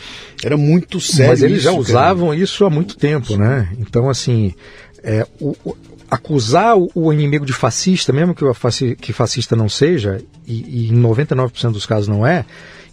Era 0.42 0.56
muito 0.56 1.00
sério. 1.00 1.30
Mas 1.30 1.42
eles 1.42 1.58
isso, 1.58 1.64
já 1.64 1.72
usavam 1.72 2.28
cara. 2.28 2.40
isso 2.40 2.64
há 2.64 2.70
muito 2.70 2.96
tempo, 2.96 3.36
né? 3.36 3.68
Então, 3.78 4.08
assim, 4.08 4.54
é, 5.02 5.26
o, 5.40 5.54
o, 5.64 5.76
acusar 6.10 6.76
o, 6.76 7.12
inimigo 7.12 7.44
de 7.44 7.52
fascista, 7.52 8.12
mesmo 8.12 8.34
que, 8.34 8.44
o 8.44 8.54
faci, 8.54 8.96
que 8.96 9.12
fascista 9.12 9.56
não 9.56 9.68
seja, 9.68 10.22
e, 10.46 10.86
e 10.86 10.88
em 10.88 11.02
99% 11.02 11.72
dos 11.72 11.86
casos 11.86 12.08
não 12.08 12.26
é, 12.26 12.44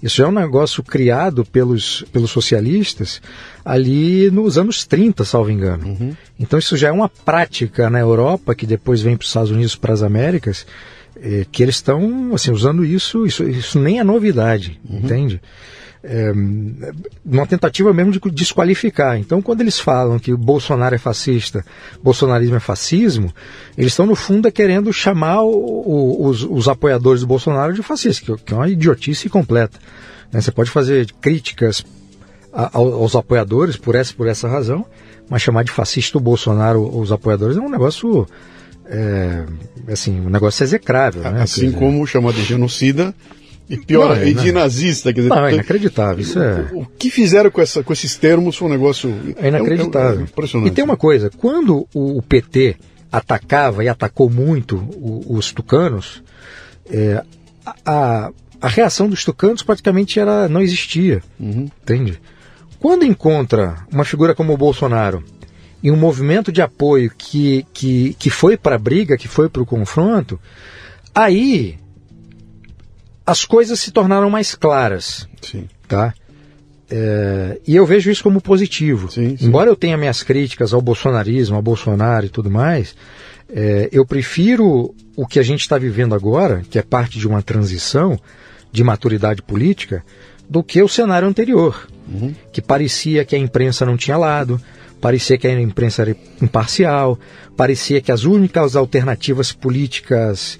isso 0.01 0.21
é 0.21 0.27
um 0.27 0.31
negócio 0.31 0.83
criado 0.83 1.45
pelos, 1.45 2.03
pelos 2.11 2.29
socialistas 2.29 3.21
ali 3.63 4.29
nos 4.31 4.57
anos 4.57 4.85
30, 4.85 5.23
salvo 5.23 5.49
engano. 5.49 5.87
Uhum. 5.87 6.13
Então 6.37 6.59
isso 6.59 6.75
já 6.75 6.89
é 6.89 6.91
uma 6.91 7.07
prática 7.07 7.89
na 7.89 7.99
Europa, 7.99 8.53
que 8.53 8.65
depois 8.65 9.01
vem 9.01 9.15
para 9.15 9.23
os 9.23 9.29
Estados 9.29 9.51
Unidos, 9.51 9.77
para 9.77 9.93
as 9.93 10.03
Américas, 10.03 10.65
é, 11.15 11.45
que 11.49 11.63
eles 11.63 11.75
estão 11.75 12.33
assim, 12.33 12.51
usando 12.51 12.83
isso, 12.83 13.25
isso, 13.25 13.43
isso 13.47 13.79
nem 13.79 13.99
é 13.99 14.03
novidade, 14.03 14.77
uhum. 14.89 14.99
entende? 14.99 15.41
É, 16.03 16.33
uma 17.25 17.47
tentativa 17.47 17.93
mesmo 17.93 18.11
de 18.11 18.19
desqualificar. 18.31 19.17
Então, 19.17 19.41
quando 19.41 19.61
eles 19.61 19.79
falam 19.79 20.19
que 20.19 20.33
o 20.33 20.37
Bolsonaro 20.37 20.93
é 20.93 20.97
fascista, 20.97 21.65
bolsonarismo 22.03 22.57
é 22.57 22.59
fascismo, 22.59 23.33
eles 23.77 23.93
estão, 23.93 24.05
no 24.05 24.15
fundo, 24.15 24.51
querendo 24.51 24.91
chamar 24.91 25.41
o, 25.43 25.51
o, 25.51 26.27
os, 26.27 26.43
os, 26.43 26.67
apoiadores 26.67 27.21
do 27.21 27.27
Bolsonaro 27.27 27.73
de 27.73 27.81
fascista, 27.81 28.35
que, 28.35 28.53
é 28.53 28.55
uma 28.55 28.67
idiotice 28.67 29.29
completa. 29.29 29.79
Né? 30.31 30.41
Você 30.41 30.51
pode 30.51 30.69
fazer 30.69 31.09
críticas 31.21 31.85
aos 32.51 33.15
apoiadores 33.15 33.77
por 33.77 33.95
essa, 33.95 34.13
por 34.13 34.27
essa 34.27 34.47
razão, 34.47 34.85
mas 35.29 35.41
chamar 35.41 35.63
de 35.63 35.71
fascista 35.71 36.17
o 36.17 36.21
Bolsonaro 36.21 36.83
os 36.99 37.11
apoiadores 37.11 37.57
é 37.57 37.61
um 37.61 37.69
negócio. 37.69 38.27
É, 38.85 39.45
assim, 39.87 40.19
um 40.19 40.29
negócio 40.29 40.61
execrável. 40.61 41.23
Né? 41.23 41.41
Assim 41.41 41.71
como 41.71 42.05
chamar 42.05 42.33
de 42.33 42.43
genocida 42.43 43.15
e 43.69 43.77
pior, 43.77 44.15
não, 44.15 44.23
e 44.25 44.33
de 44.33 44.51
não. 44.51 44.61
nazista. 44.61 45.13
Quer 45.13 45.21
dizer, 45.21 45.29
não, 45.29 45.45
é 45.45 45.53
inacreditável. 45.53 46.19
Isso 46.19 46.39
é... 46.39 46.67
O 46.73 46.85
que 46.85 47.09
fizeram 47.09 47.49
com, 47.49 47.61
essa, 47.61 47.83
com 47.83 47.93
esses 47.93 48.15
termos 48.15 48.55
foi 48.55 48.67
um 48.67 48.71
negócio. 48.71 49.13
É 49.37 49.47
inacreditável. 49.47 50.19
É, 50.19 50.21
é 50.21 50.23
impressionante. 50.23 50.71
E 50.71 50.75
tem 50.75 50.83
uma 50.83 50.97
coisa: 50.97 51.29
quando 51.29 51.87
o 51.93 52.21
PT 52.21 52.75
atacava 53.11 53.83
e 53.83 53.87
atacou 53.87 54.29
muito 54.29 54.83
os 55.27 55.51
tucanos, 55.51 56.23
é, 56.89 57.23
a, 57.85 58.31
a, 58.59 58.67
reação 58.67 59.07
dos 59.07 59.23
tucanos 59.23 59.61
praticamente 59.61 60.19
era, 60.19 60.49
não 60.49 60.61
existia. 60.61 61.21
Uhum. 61.39 61.69
Entende? 61.81 62.19
Quando 62.79 63.05
encontra 63.05 63.77
uma 63.91 64.03
figura 64.03 64.35
como 64.35 64.51
o 64.51 64.57
Bolsonaro 64.57 65.23
e 65.81 65.91
um 65.91 65.95
movimento 65.95 66.51
de 66.51 66.61
apoio 66.61 67.11
que, 67.17 67.65
que, 67.73 68.13
que 68.15 68.29
foi 68.29 68.57
para 68.57 68.75
a 68.75 68.79
briga, 68.79 69.17
que 69.17 69.27
foi 69.27 69.47
para 69.47 69.61
o 69.61 69.65
confronto, 69.65 70.39
aí 71.13 71.77
as 73.25 73.45
coisas 73.45 73.79
se 73.79 73.91
tornaram 73.91 74.29
mais 74.29 74.55
claras. 74.55 75.27
Sim. 75.41 75.67
Tá? 75.87 76.13
É, 76.89 77.59
e 77.65 77.75
eu 77.75 77.85
vejo 77.85 78.11
isso 78.11 78.23
como 78.23 78.41
positivo. 78.41 79.11
Sim, 79.11 79.37
sim. 79.37 79.45
Embora 79.45 79.69
eu 79.69 79.75
tenha 79.75 79.97
minhas 79.97 80.21
críticas 80.21 80.73
ao 80.73 80.81
bolsonarismo, 80.81 81.55
ao 81.55 81.61
Bolsonaro 81.61 82.25
e 82.25 82.29
tudo 82.29 82.51
mais, 82.51 82.95
é, 83.49 83.89
eu 83.91 84.05
prefiro 84.05 84.93
o 85.15 85.25
que 85.25 85.39
a 85.39 85.43
gente 85.43 85.61
está 85.61 85.77
vivendo 85.77 86.13
agora, 86.15 86.63
que 86.69 86.77
é 86.77 86.81
parte 86.81 87.17
de 87.17 87.27
uma 87.27 87.41
transição 87.41 88.19
de 88.71 88.83
maturidade 88.83 89.41
política, 89.41 90.03
do 90.49 90.63
que 90.63 90.81
o 90.81 90.87
cenário 90.87 91.27
anterior, 91.27 91.87
uhum. 92.07 92.33
que 92.51 92.61
parecia 92.61 93.23
que 93.23 93.35
a 93.35 93.39
imprensa 93.39 93.85
não 93.85 93.95
tinha 93.95 94.17
lado, 94.17 94.59
parecia 94.99 95.37
que 95.37 95.47
a 95.47 95.61
imprensa 95.61 96.01
era 96.01 96.15
imparcial, 96.41 97.19
parecia 97.55 98.01
que 98.01 98.11
as 98.11 98.23
únicas 98.23 98.75
alternativas 98.75 99.51
políticas 99.51 100.57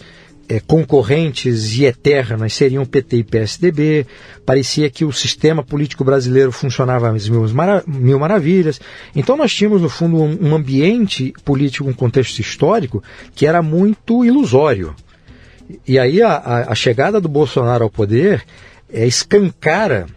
é, 0.47 0.60
concorrentes 0.60 1.77
e 1.77 1.86
eternas 1.86 2.53
seriam 2.53 2.86
PT 2.86 3.17
e 3.17 3.23
PSDB. 3.23 4.08
Parecia 4.45 4.89
que 4.89 5.06
o 5.06 5.12
sistema 5.12 5.63
político 5.63 6.03
brasileiro 6.03 6.51
funcionava 6.51 7.10
às 7.10 7.27
mil, 7.29 7.47
mara 7.49 7.84
mil 7.88 8.19
maravilhas. 8.19 8.79
Então 9.15 9.38
nós 9.38 9.53
tínhamos, 9.53 9.82
no 9.82 9.89
fundo, 9.89 10.17
um, 10.17 10.49
um 10.49 10.56
ambiente 10.56 11.34
político, 11.43 11.89
um 11.89 11.93
contexto 11.93 12.39
histórico 12.39 13.03
que 13.34 13.45
era 13.45 13.62
muito 13.62 14.25
ilusório. 14.25 14.95
E 15.88 15.97
aí 15.97 16.21
a, 16.21 16.34
a, 16.34 16.71
a 16.71 16.75
chegada 16.75 17.21
do 17.21 17.29
Bolsonaro 17.29 17.86
ao 17.86 17.89
poder 17.89 18.43
é, 18.91 19.08
escancara 19.08 20.08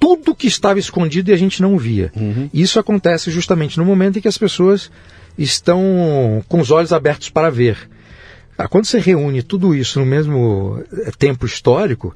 tudo 0.00 0.34
que 0.34 0.46
estava 0.46 0.78
escondido 0.78 1.30
e 1.30 1.34
a 1.34 1.36
gente 1.36 1.60
não 1.60 1.76
via. 1.76 2.12
Uhum. 2.16 2.48
Isso 2.54 2.78
acontece 2.78 3.30
justamente 3.30 3.76
no 3.76 3.84
momento 3.84 4.18
em 4.18 4.22
que 4.22 4.28
as 4.28 4.38
pessoas 4.38 4.90
estão 5.36 6.42
com 6.48 6.60
os 6.60 6.70
olhos 6.70 6.92
abertos 6.92 7.28
para 7.28 7.50
ver. 7.50 7.88
Ah, 8.58 8.66
quando 8.66 8.86
você 8.86 8.98
reúne 8.98 9.40
tudo 9.40 9.72
isso 9.72 10.00
no 10.00 10.04
mesmo 10.04 10.82
eh, 10.92 11.12
tempo 11.16 11.46
histórico, 11.46 12.12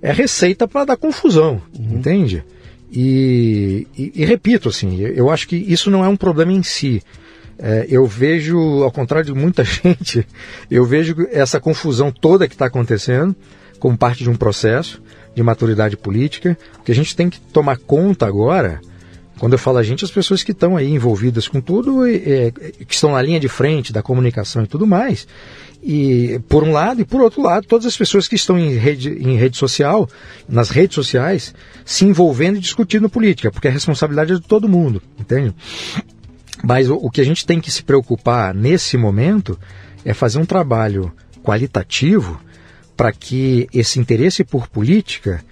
é 0.00 0.10
receita 0.10 0.66
para 0.66 0.86
dar 0.86 0.96
confusão, 0.96 1.60
uhum. 1.78 1.98
entende? 1.98 2.42
E, 2.90 3.86
e, 3.96 4.12
e, 4.16 4.24
repito, 4.24 4.70
assim, 4.70 5.00
eu 5.00 5.30
acho 5.30 5.46
que 5.46 5.56
isso 5.56 5.90
não 5.90 6.02
é 6.02 6.08
um 6.08 6.16
problema 6.16 6.52
em 6.52 6.62
si. 6.62 7.02
É, 7.58 7.86
eu 7.88 8.06
vejo, 8.06 8.58
ao 8.82 8.90
contrário 8.90 9.32
de 9.32 9.38
muita 9.38 9.62
gente, 9.64 10.26
eu 10.70 10.84
vejo 10.84 11.14
essa 11.30 11.60
confusão 11.60 12.10
toda 12.10 12.48
que 12.48 12.54
está 12.54 12.66
acontecendo 12.66 13.36
como 13.78 13.96
parte 13.96 14.24
de 14.24 14.30
um 14.30 14.34
processo 14.34 15.02
de 15.34 15.42
maturidade 15.42 15.96
política, 15.96 16.56
que 16.84 16.92
a 16.92 16.94
gente 16.94 17.14
tem 17.14 17.28
que 17.28 17.40
tomar 17.40 17.78
conta 17.78 18.26
agora. 18.26 18.80
Quando 19.38 19.54
eu 19.54 19.58
falo 19.58 19.78
a 19.78 19.82
gente, 19.82 20.04
as 20.04 20.10
pessoas 20.10 20.42
que 20.42 20.52
estão 20.52 20.76
aí 20.76 20.88
envolvidas 20.88 21.48
com 21.48 21.60
tudo, 21.60 22.06
é, 22.06 22.50
que 22.86 22.94
estão 22.94 23.12
na 23.12 23.22
linha 23.22 23.40
de 23.40 23.48
frente 23.48 23.92
da 23.92 24.02
comunicação 24.02 24.62
e 24.62 24.66
tudo 24.66 24.86
mais, 24.86 25.26
e 25.82 26.40
por 26.48 26.62
um 26.62 26.72
lado, 26.72 27.00
e 27.00 27.04
por 27.04 27.20
outro 27.20 27.42
lado, 27.42 27.66
todas 27.66 27.86
as 27.86 27.96
pessoas 27.96 28.28
que 28.28 28.36
estão 28.36 28.58
em 28.58 28.76
rede, 28.76 29.10
em 29.10 29.36
rede 29.36 29.56
social, 29.56 30.08
nas 30.48 30.70
redes 30.70 30.94
sociais, 30.94 31.52
se 31.84 32.04
envolvendo 32.04 32.56
e 32.56 32.60
discutindo 32.60 33.08
política, 33.08 33.50
porque 33.50 33.68
a 33.68 33.72
responsabilidade 33.72 34.32
é 34.32 34.36
de 34.36 34.42
todo 34.42 34.68
mundo, 34.68 35.02
entende? 35.18 35.52
Mas 36.62 36.88
o, 36.88 36.94
o 36.94 37.10
que 37.10 37.20
a 37.20 37.24
gente 37.24 37.44
tem 37.44 37.60
que 37.60 37.70
se 37.70 37.82
preocupar 37.82 38.54
nesse 38.54 38.96
momento 38.96 39.58
é 40.04 40.14
fazer 40.14 40.38
um 40.38 40.46
trabalho 40.46 41.12
qualitativo 41.42 42.40
para 42.96 43.12
que 43.12 43.68
esse 43.72 43.98
interesse 43.98 44.44
por 44.44 44.68
política 44.68 45.44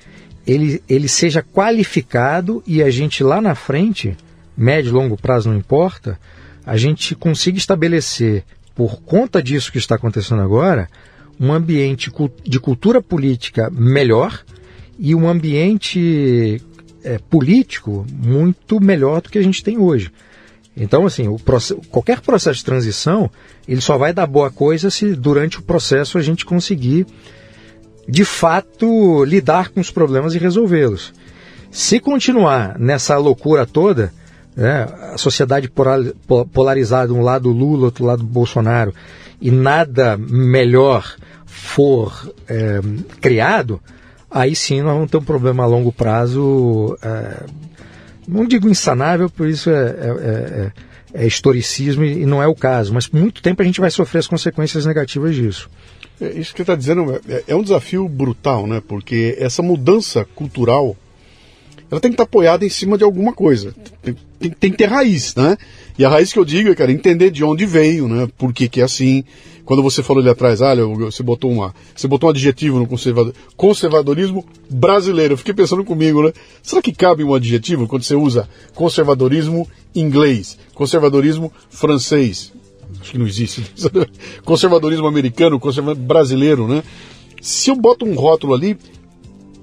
ele, 0.47 0.83
ele 0.89 1.09
seja 1.09 1.43
qualificado 1.43 2.63
e 2.67 2.83
a 2.83 2.91
gente 2.91 3.25
lá 3.25 3.41
na 3.41 3.55
frente, 3.55 4.17
médio 4.57 4.93
longo 4.93 5.17
prazo 5.17 5.51
não 5.51 5.57
importa, 5.57 6.19
a 6.65 6.77
gente 6.77 7.15
consiga 7.15 7.59
estabelecer, 7.59 8.45
por 8.81 9.03
conta 9.03 9.43
disso 9.43 9.71
que 9.71 9.77
está 9.77 9.97
acontecendo 9.97 10.41
agora, 10.41 10.89
um 11.39 11.53
ambiente 11.53 12.11
de 12.43 12.59
cultura 12.59 13.03
política 13.03 13.69
melhor 13.71 14.43
e 14.99 15.15
um 15.15 15.29
ambiente 15.29 16.63
é, 17.05 17.19
político 17.19 18.07
muito 18.11 18.81
melhor 18.81 19.21
do 19.21 19.29
que 19.29 19.37
a 19.37 19.43
gente 19.43 19.63
tem 19.63 19.77
hoje. 19.77 20.11
Então, 20.75 21.05
assim, 21.05 21.29
o 21.29 21.39
qualquer 21.91 22.23
processo 22.23 22.61
de 22.61 22.65
transição, 22.65 23.31
ele 23.69 23.83
só 23.83 23.99
vai 23.99 24.15
dar 24.15 24.27
boa 24.27 24.51
coisa 24.51 24.89
se 24.89 25.15
durante 25.15 25.59
o 25.59 25.63
processo 25.63 26.17
a 26.17 26.23
gente 26.23 26.47
conseguir, 26.47 27.07
de 28.09 28.25
fato, 28.25 29.25
lidar 29.27 29.69
com 29.69 29.81
os 29.81 29.91
problemas 29.91 30.35
e 30.35 30.39
resolvê-los. 30.39 31.13
Se 31.71 32.01
continuar 32.01 32.79
nessa 32.79 33.19
loucura 33.19 33.67
toda, 33.67 34.11
né, 34.57 34.89
a 35.13 35.19
sociedade 35.19 35.71
polarizada, 36.53 37.13
um 37.13 37.23
lado 37.23 37.51
Lula, 37.51 37.87
outro 37.87 38.05
lado 38.05 38.23
Bolsonaro, 38.23 38.95
e 39.41 39.51
nada 39.51 40.17
melhor 40.17 41.17
for 41.47 42.33
é, 42.49 42.81
criado, 43.21 43.81
aí 44.31 44.55
sim 44.55 44.83
nós 44.83 44.95
vamos 44.95 45.11
ter 45.11 45.17
um 45.17 45.25
problema 45.25 45.65
a 45.65 45.67
longo 45.67 45.93
prazo, 45.93 46.97
é, 47.03 47.45
não 48.29 48.47
digo 48.47 48.69
insanável, 48.69 49.29
por 49.29 49.49
isso 49.49 49.71
é, 49.71 49.75
é, 49.75 50.73
é, 51.15 51.23
é 51.23 51.27
historicismo 51.27 52.05
e, 52.05 52.25
não 52.25 52.43
é 52.43 52.47
o 52.47 52.55
caso, 52.55 52.95
mas 52.95 53.07
por 53.07 53.19
muito 53.19 53.43
tempo 53.43 53.63
a 53.63 53.65
gente 53.65 53.81
vai 53.81 53.91
sofrer 53.91 54.21
as 54.21 54.27
consequências 54.27 54.87
negativas 54.87 55.35
disso. 55.35 55.69
É, 56.21 56.29
isso 56.39 56.53
que 56.53 56.59
você 56.59 56.63
está 56.63 56.77
dizendo 56.77 57.21
é, 57.29 57.45
é, 57.49 57.57
um 57.57 57.63
desafio 57.63 58.09
brutal, 58.09 58.67
né? 58.67 58.83
Porque 58.87 59.37
essa 59.39 59.63
mudança 59.63 60.27
cultural 60.35 60.97
ela 61.91 62.01
tem 62.01 62.11
que 62.11 62.15
estar 62.15 62.25
apoiada 62.25 62.65
em 62.65 62.69
cima 62.69 62.97
de 62.97 63.03
alguma 63.03 63.33
coisa. 63.33 63.75
Tem, 64.03 64.17
tem, 64.39 64.51
tem, 64.51 64.71
que 64.71 64.77
ter 64.77 64.87
raiz, 64.87 65.35
né? 65.35 65.57
E 65.99 66.05
a 66.05 66.09
raiz 66.09 66.33
que 66.33 66.39
eu 66.39 66.45
digo 66.45 66.71
é, 66.71 66.75
cara, 66.75 66.93
entender 66.93 67.31
de 67.31 67.43
onde 67.43 67.67
veio, 67.67 68.07
né? 68.07 68.29
Por 68.39 68.53
que, 68.53 68.69
que 68.69 68.81
é 68.81 68.85
assim. 68.85 69.25
Quando 69.65 69.83
você 69.83 70.03
falou 70.03 70.21
ali 70.21 70.31
atrás, 70.31 70.61
olha, 70.61 70.85
você 70.85 71.23
botou 71.23 71.51
uma, 71.51 71.75
você 71.95 72.09
botou 72.09 72.29
um 72.29 72.31
adjetivo 72.31 72.79
no 72.79 72.87
conservador, 72.87 73.33
conservadorismo 73.57 74.45
brasileiro. 74.69 75.35
Eu 75.35 75.39
fiquei 75.39 75.55
pensando 75.55 75.85
comigo, 75.85 76.23
né? 76.23 76.33
Será 76.63 76.83
que 76.83 76.93
cabe 76.93 77.23
um 77.23 77.35
adjetivo 77.35 77.87
quando 77.87 78.03
você 78.03 78.15
usa 78.15 78.49
conservadorismo 78.75 79.69
inglês, 79.95 80.59
conservadorismo 80.75 81.53
francês? 81.69 82.53
Acho 83.01 83.13
que 83.13 83.19
não 83.19 83.27
existe. 83.27 83.65
conservadorismo 84.45 85.07
americano, 85.07 85.61
conservadorismo 85.61 86.07
brasileiro, 86.07 86.67
né? 86.67 86.83
Se 87.41 87.71
eu 87.71 87.77
boto 87.77 88.05
um 88.05 88.15
rótulo 88.15 88.55
ali, 88.55 88.77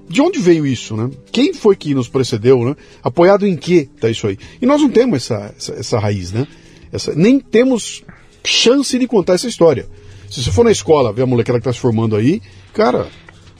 de 0.08 0.22
onde 0.22 0.38
veio 0.38 0.66
isso, 0.66 0.96
né? 0.96 1.10
Quem 1.30 1.52
foi 1.52 1.76
que 1.76 1.94
nos 1.94 2.08
precedeu, 2.08 2.64
né? 2.64 2.76
Apoiado 3.02 3.46
em 3.46 3.56
que 3.56 3.84
tá 4.00 4.08
isso 4.08 4.26
aí? 4.26 4.38
E 4.60 4.66
nós 4.66 4.80
não 4.80 4.88
temos 4.88 5.24
essa, 5.24 5.54
essa, 5.56 5.72
essa 5.74 5.98
raiz, 5.98 6.32
né? 6.32 6.46
Essa, 6.92 7.14
nem 7.14 7.38
temos 7.38 8.04
chance 8.44 8.98
de 8.98 9.06
contar 9.06 9.34
essa 9.34 9.46
história. 9.46 9.86
Se 10.30 10.42
você 10.42 10.50
for 10.50 10.64
na 10.64 10.70
escola 10.70 11.12
ver 11.12 11.22
a 11.22 11.26
molecada 11.26 11.58
que 11.58 11.62
está 11.62 11.72
se 11.72 11.78
formando 11.78 12.16
aí, 12.16 12.40
cara, 12.72 13.08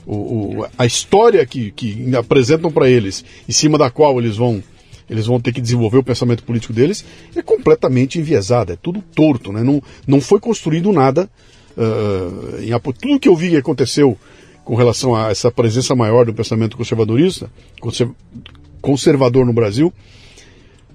o, 0.05 0.15
o, 0.15 0.67
a 0.77 0.85
história 0.85 1.45
que, 1.45 1.71
que 1.71 2.15
apresentam 2.15 2.71
para 2.71 2.89
eles, 2.89 3.23
em 3.47 3.51
cima 3.51 3.77
da 3.77 3.89
qual 3.89 4.19
eles 4.19 4.35
vão 4.35 4.63
eles 5.09 5.25
vão 5.25 5.39
ter 5.39 5.51
que 5.51 5.59
desenvolver 5.59 5.97
o 5.97 6.03
pensamento 6.03 6.43
político 6.43 6.71
deles, 6.71 7.03
é 7.35 7.41
completamente 7.41 8.19
enviesada, 8.19 8.73
é 8.73 8.75
tudo 8.75 9.01
torto, 9.01 9.51
né? 9.51 9.63
não, 9.63 9.81
não 10.05 10.21
foi 10.21 10.39
construído 10.39 10.91
nada. 10.91 11.27
Uh, 11.75 12.61
em, 12.61 12.93
tudo 12.93 13.19
que 13.19 13.27
eu 13.27 13.35
vi 13.35 13.49
que 13.49 13.57
aconteceu 13.57 14.15
com 14.69 14.75
relação 14.75 15.15
a 15.15 15.31
essa 15.31 15.49
presença 15.49 15.95
maior 15.95 16.27
do 16.27 16.31
pensamento 16.31 16.77
conservadorista, 16.77 17.49
conservador 18.79 19.43
no 19.43 19.51
Brasil, 19.51 19.91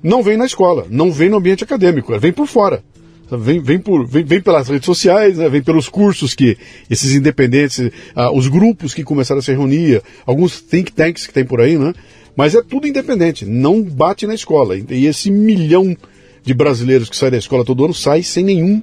não 0.01 0.23
vem 0.23 0.37
na 0.37 0.47
escola, 0.47 0.87
não 0.89 1.11
vem 1.11 1.29
no 1.29 1.39
ambiente 1.39 1.65
acadêmico, 1.65 2.17
vem 2.17 2.33
por 2.33 2.47
fora. 2.47 2.85
Vem, 3.29 3.59
vem, 3.59 3.81
por, 3.81 4.07
vem, 4.07 4.23
vem 4.23 4.41
pelas 4.41 4.69
redes 4.69 4.87
sociais, 4.87 5.39
né? 5.39 5.49
vem 5.49 5.61
pelos 5.61 5.89
cursos 5.89 6.35
que 6.35 6.57
esses 6.89 7.15
independentes, 7.15 7.91
ah, 8.15 8.31
os 8.31 8.47
grupos 8.47 8.95
que 8.95 9.03
começaram 9.03 9.41
a 9.41 9.43
se 9.43 9.51
reunir, 9.51 10.01
alguns 10.25 10.61
think 10.61 10.93
tanks 10.93 11.27
que 11.27 11.33
tem 11.33 11.45
por 11.45 11.61
aí, 11.61 11.77
né? 11.77 11.93
Mas 12.37 12.55
é 12.55 12.63
tudo 12.63 12.87
independente, 12.87 13.45
não 13.45 13.83
bate 13.83 14.25
na 14.25 14.35
escola. 14.35 14.77
E 14.77 15.07
esse 15.07 15.33
milhão 15.33 15.97
de 16.45 16.55
brasileiros 16.55 17.11
que 17.11 17.17
saem 17.17 17.33
da 17.33 17.39
escola 17.39 17.65
todo 17.65 17.85
ano 17.85 17.95
sai 17.95 18.23
sem 18.23 18.45
nenhum, 18.45 18.81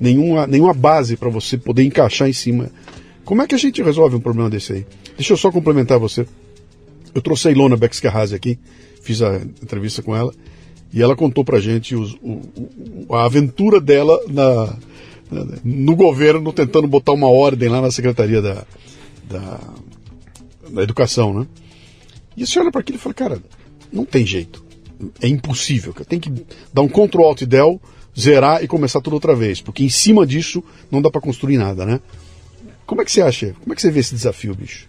nenhuma, 0.00 0.48
nenhuma 0.48 0.74
base 0.74 1.16
para 1.16 1.28
você 1.28 1.56
poder 1.56 1.84
encaixar 1.84 2.28
em 2.28 2.32
cima 2.32 2.72
como 3.26 3.42
é 3.42 3.46
que 3.46 3.56
a 3.56 3.58
gente 3.58 3.82
resolve 3.82 4.14
um 4.14 4.20
problema 4.20 4.48
desse 4.48 4.72
aí? 4.72 4.86
Deixa 5.16 5.32
eu 5.32 5.36
só 5.36 5.50
complementar 5.50 5.98
você. 5.98 6.24
Eu 7.12 7.20
trouxe 7.20 7.48
a 7.48 7.50
Ilona 7.50 7.76
Bexcarrazi 7.76 8.36
aqui, 8.36 8.56
fiz 9.02 9.20
a 9.20 9.38
entrevista 9.38 10.00
com 10.00 10.14
ela, 10.14 10.32
e 10.92 11.02
ela 11.02 11.16
contou 11.16 11.44
pra 11.44 11.58
gente 11.58 11.96
os, 11.96 12.14
o, 12.22 12.40
a 13.12 13.24
aventura 13.24 13.80
dela 13.80 14.16
na, 14.28 14.76
na, 15.28 15.58
no 15.64 15.96
governo 15.96 16.52
tentando 16.52 16.86
botar 16.86 17.12
uma 17.12 17.28
ordem 17.28 17.68
lá 17.68 17.80
na 17.80 17.90
Secretaria 17.90 18.40
da, 18.40 18.64
da, 19.28 19.60
da 20.70 20.82
Educação, 20.84 21.34
né? 21.34 21.46
E 22.36 22.46
você 22.46 22.60
olha 22.60 22.70
para 22.70 22.80
aquilo 22.80 22.96
e 22.96 23.00
fala, 23.00 23.14
cara, 23.14 23.42
não 23.92 24.04
tem 24.04 24.24
jeito. 24.24 24.64
É 25.20 25.26
impossível. 25.26 25.92
Tem 26.08 26.20
que 26.20 26.32
dar 26.72 26.82
um 26.82 26.88
Ctrl 26.88 27.24
Alt 27.24 27.42
Del, 27.42 27.80
zerar 28.16 28.62
e 28.62 28.68
começar 28.68 29.00
tudo 29.00 29.14
outra 29.14 29.34
vez, 29.34 29.60
porque 29.60 29.82
em 29.82 29.88
cima 29.88 30.24
disso 30.24 30.62
não 30.92 31.02
dá 31.02 31.10
para 31.10 31.20
construir 31.20 31.58
nada, 31.58 31.84
né? 31.84 32.00
Como 32.86 33.02
é 33.02 33.04
que 33.04 33.12
você 33.12 33.20
acha? 33.20 33.54
Como 33.60 33.72
é 33.72 33.76
que 33.76 33.82
você 33.82 33.90
vê 33.90 34.00
esse 34.00 34.14
desafio, 34.14 34.54
bicho? 34.54 34.86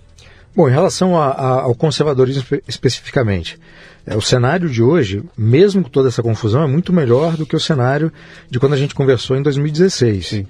Bom, 0.56 0.68
em 0.68 0.72
relação 0.72 1.20
a, 1.20 1.28
a, 1.28 1.62
ao 1.62 1.76
conservadorismo 1.76 2.42
espe 2.42 2.64
especificamente, 2.68 3.60
é, 4.06 4.16
o 4.16 4.22
cenário 4.22 4.70
de 4.70 4.82
hoje, 4.82 5.24
mesmo 5.38 5.84
com 5.84 5.90
toda 5.90 6.08
essa 6.08 6.24
confusão, 6.24 6.64
é 6.64 6.68
muito 6.68 6.94
melhor 6.94 7.36
do 7.36 7.46
que 7.46 7.56
o 7.56 7.60
cenário 7.60 8.12
de 8.50 8.60
quando 8.60 8.74
a 8.74 8.78
gente 8.78 8.96
conversou 8.96 9.36
em 9.36 9.42
2016. 9.42 10.28
Sim. 10.28 10.48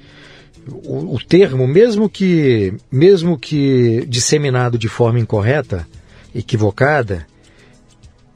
O, 0.70 1.16
o 1.16 1.20
termo, 1.20 1.68
mesmo 1.68 2.10
que, 2.10 2.74
mesmo 2.92 3.38
que 3.38 4.06
disseminado 4.08 4.78
de 4.78 4.88
forma 4.88 5.20
incorreta, 5.20 5.88
equivocada, 6.36 7.26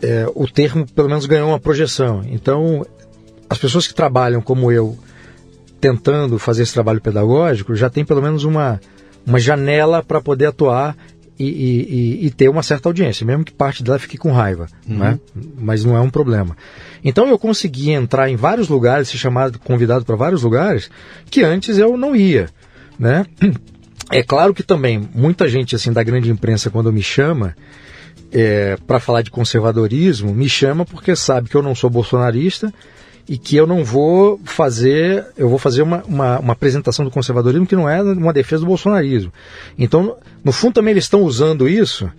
é, 0.01 0.25
o 0.33 0.47
termo 0.47 0.85
pelo 0.85 1.07
menos 1.07 1.25
ganhou 1.25 1.49
uma 1.49 1.59
projeção. 1.59 2.23
Então, 2.29 2.85
as 3.49 3.57
pessoas 3.57 3.87
que 3.87 3.93
trabalham 3.93 4.41
como 4.41 4.71
eu, 4.71 4.97
tentando 5.79 6.39
fazer 6.39 6.63
esse 6.63 6.73
trabalho 6.73 6.99
pedagógico, 6.99 7.75
já 7.75 7.89
tem 7.89 8.03
pelo 8.03 8.21
menos 8.21 8.43
uma, 8.43 8.79
uma 9.25 9.39
janela 9.39 10.03
para 10.03 10.21
poder 10.21 10.47
atuar 10.47 10.95
e, 11.39 11.45
e, 11.45 12.25
e, 12.27 12.29
ter 12.29 12.49
uma 12.49 12.61
certa 12.61 12.87
audiência, 12.87 13.25
mesmo 13.25 13.43
que 13.43 13.51
parte 13.51 13.81
dela 13.83 13.97
fique 13.97 14.17
com 14.17 14.31
raiva, 14.31 14.67
uhum. 14.87 14.97
né? 14.97 15.19
mas 15.57 15.83
não 15.83 15.97
é 15.97 15.99
um 15.99 16.09
problema. 16.09 16.55
Então 17.03 17.27
eu 17.27 17.39
consegui 17.39 17.91
entrar 17.91 18.29
em 18.29 18.35
vários 18.35 18.69
lugares, 18.69 19.09
ser 19.09 19.17
chamado, 19.17 19.57
convidado 19.57 20.05
para 20.05 20.15
vários 20.15 20.43
lugares, 20.43 20.91
que 21.31 21.43
antes 21.43 21.79
eu 21.79 21.97
não 21.97 22.15
ia. 22.15 22.49
Né? 22.97 23.25
É 24.13 24.21
claro 24.21 24.53
que 24.53 24.61
também 24.61 25.07
muita 25.15 25.47
gente 25.47 25.73
assim 25.73 25.93
da 25.93 26.03
grande 26.03 26.29
imprensa, 26.29 26.69
quando 26.69 26.91
me 26.91 27.01
chama 27.01 27.55
é, 28.29 28.75
para 28.85 28.99
falar 28.99 29.21
de 29.21 29.31
conservadorismo, 29.31 30.33
me 30.33 30.49
chama 30.49 30.83
porque 30.85 31.15
sabe 31.15 31.47
que 31.47 31.55
eu 31.55 31.61
não 31.61 31.73
sou 31.73 31.89
bolsonarista 31.89 32.73
e 33.27 33.37
que 33.37 33.55
eu 33.55 33.65
não 33.65 33.83
vou 33.83 34.39
fazer, 34.43 35.25
eu 35.37 35.49
vou 35.49 35.57
fazer 35.57 35.81
uma, 35.81 36.03
uma, 36.05 36.39
uma, 36.39 36.53
apresentação 36.53 37.05
do 37.05 37.11
conservadorismo 37.11 37.65
que 37.65 37.75
não 37.75 37.89
é 37.89 38.01
uma 38.01 38.33
defesa 38.33 38.61
do 38.61 38.67
bolsonarismo. 38.67 39.31
Então, 39.77 40.15
no 40.43 40.51
fundo 40.51 40.73
também 40.73 40.91
eles 40.91 41.05
estão 41.05 41.21
usando 41.21 41.67
isso 41.67 42.09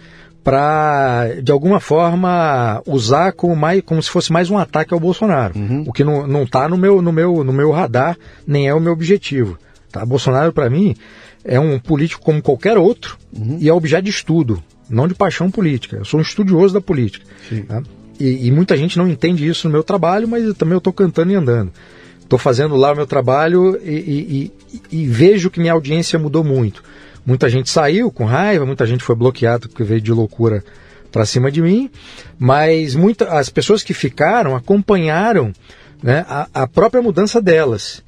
para, 0.42 1.28
de 1.42 1.52
alguma 1.52 1.80
forma, 1.80 2.82
usar 2.86 3.32
como, 3.32 3.54
mais, 3.54 3.82
como 3.82 4.02
se 4.02 4.10
fosse 4.10 4.32
mais 4.32 4.50
um 4.50 4.58
ataque 4.58 4.92
ao 4.92 5.00
Bolsonaro, 5.00 5.56
uhum. 5.56 5.84
o 5.86 5.92
que 5.92 6.02
não 6.02 6.42
está 6.42 6.68
no 6.68 6.76
meu, 6.76 7.00
no, 7.00 7.12
meu, 7.12 7.44
no 7.44 7.52
meu 7.52 7.70
radar, 7.70 8.16
nem 8.46 8.68
é 8.68 8.74
o 8.74 8.80
meu 8.80 8.92
objetivo. 8.92 9.58
Tá? 9.90 10.04
Bolsonaro, 10.04 10.52
para 10.52 10.68
mim, 10.68 10.96
é 11.44 11.60
um 11.60 11.78
político 11.78 12.22
como 12.22 12.42
qualquer 12.42 12.76
outro 12.76 13.16
uhum. 13.36 13.58
e 13.60 13.68
é 13.68 13.72
objeto 13.72 14.04
de 14.04 14.10
estudo, 14.10 14.62
não 14.88 15.06
de 15.06 15.14
paixão 15.14 15.50
política. 15.50 15.98
Eu 15.98 16.04
sou 16.04 16.18
um 16.18 16.22
estudioso 16.22 16.74
da 16.74 16.80
política. 16.80 17.24
Tá? 17.68 17.82
E, 18.22 18.46
e, 18.46 18.50
muita 18.52 18.76
gente 18.76 18.96
não 18.96 19.08
entende 19.08 19.48
isso 19.48 19.66
no 19.66 19.72
meu 19.72 19.82
trabalho, 19.82 20.28
mas 20.28 20.54
também 20.54 20.74
eu 20.74 20.78
estou 20.78 20.92
cantando 20.92 21.32
e 21.32 21.34
andando. 21.34 21.72
Estou 22.20 22.38
fazendo 22.38 22.76
lá 22.76 22.92
o 22.92 22.94
meu 22.94 23.06
trabalho 23.06 23.76
e, 23.82 24.50
e, 24.70 24.82
e, 24.92 25.06
vejo 25.08 25.50
que 25.50 25.58
minha 25.58 25.72
audiência 25.72 26.20
mudou 26.20 26.44
muito. 26.44 26.84
Muita 27.26 27.48
gente 27.48 27.68
saiu 27.68 28.12
com 28.12 28.24
raiva, 28.24 28.64
muita 28.64 28.86
gente 28.86 29.02
foi 29.02 29.16
bloqueada 29.16 29.66
porque 29.68 29.82
veio 29.82 30.00
de 30.00 30.12
loucura 30.12 30.62
para 31.10 31.26
cima 31.26 31.50
de 31.50 31.60
mim, 31.60 31.90
mas 32.38 32.94
muita, 32.94 33.26
as 33.26 33.48
pessoas 33.48 33.82
que 33.82 33.92
ficaram 33.92 34.54
acompanharam 34.54 35.52
né, 36.00 36.24
a, 36.28 36.48
a 36.54 36.66
própria 36.68 37.02
mudança 37.02 37.42
delas 37.42 38.04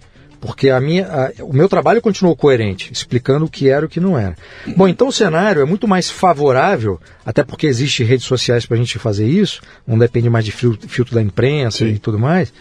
porque 0.47 0.69
a 0.69 0.79
minha, 0.79 1.07
a, 1.07 1.43
o 1.43 1.55
meu 1.55 1.71
trabalho 1.71 2.03
continuou 2.03 2.37
coerente, 2.37 2.93
explicando 2.93 3.47
o 3.47 3.49
que 3.49 3.71
era 3.71 3.85
e 3.85 3.87
o 3.87 3.89
que 3.89 3.99
não 3.99 4.19
era. 4.19 4.37
Bom, 4.77 4.87
então 4.87 5.09
o 5.09 5.13
cenário 5.13 5.63
é 5.63 5.65
muito 5.65 5.89
mais 5.89 6.11
favorável, 6.11 7.01
até 7.25 7.43
porque 7.43 7.67
existe 7.67 8.05
redes 8.05 8.27
sociais 8.27 8.67
para 8.67 8.77
a 8.77 8.79
gente 8.79 8.99
fazer 8.99 9.27
isso, 9.27 9.63
não 9.87 9.99
depende 9.99 10.29
mais 10.29 10.45
de 10.45 10.53
filtro, 10.53 10.87
filtro 10.87 11.15
da 11.15 11.23
imprensa 11.23 11.79
Sim. 11.79 11.93
e 11.93 11.99
tudo 11.99 12.19
mais. 12.19 12.53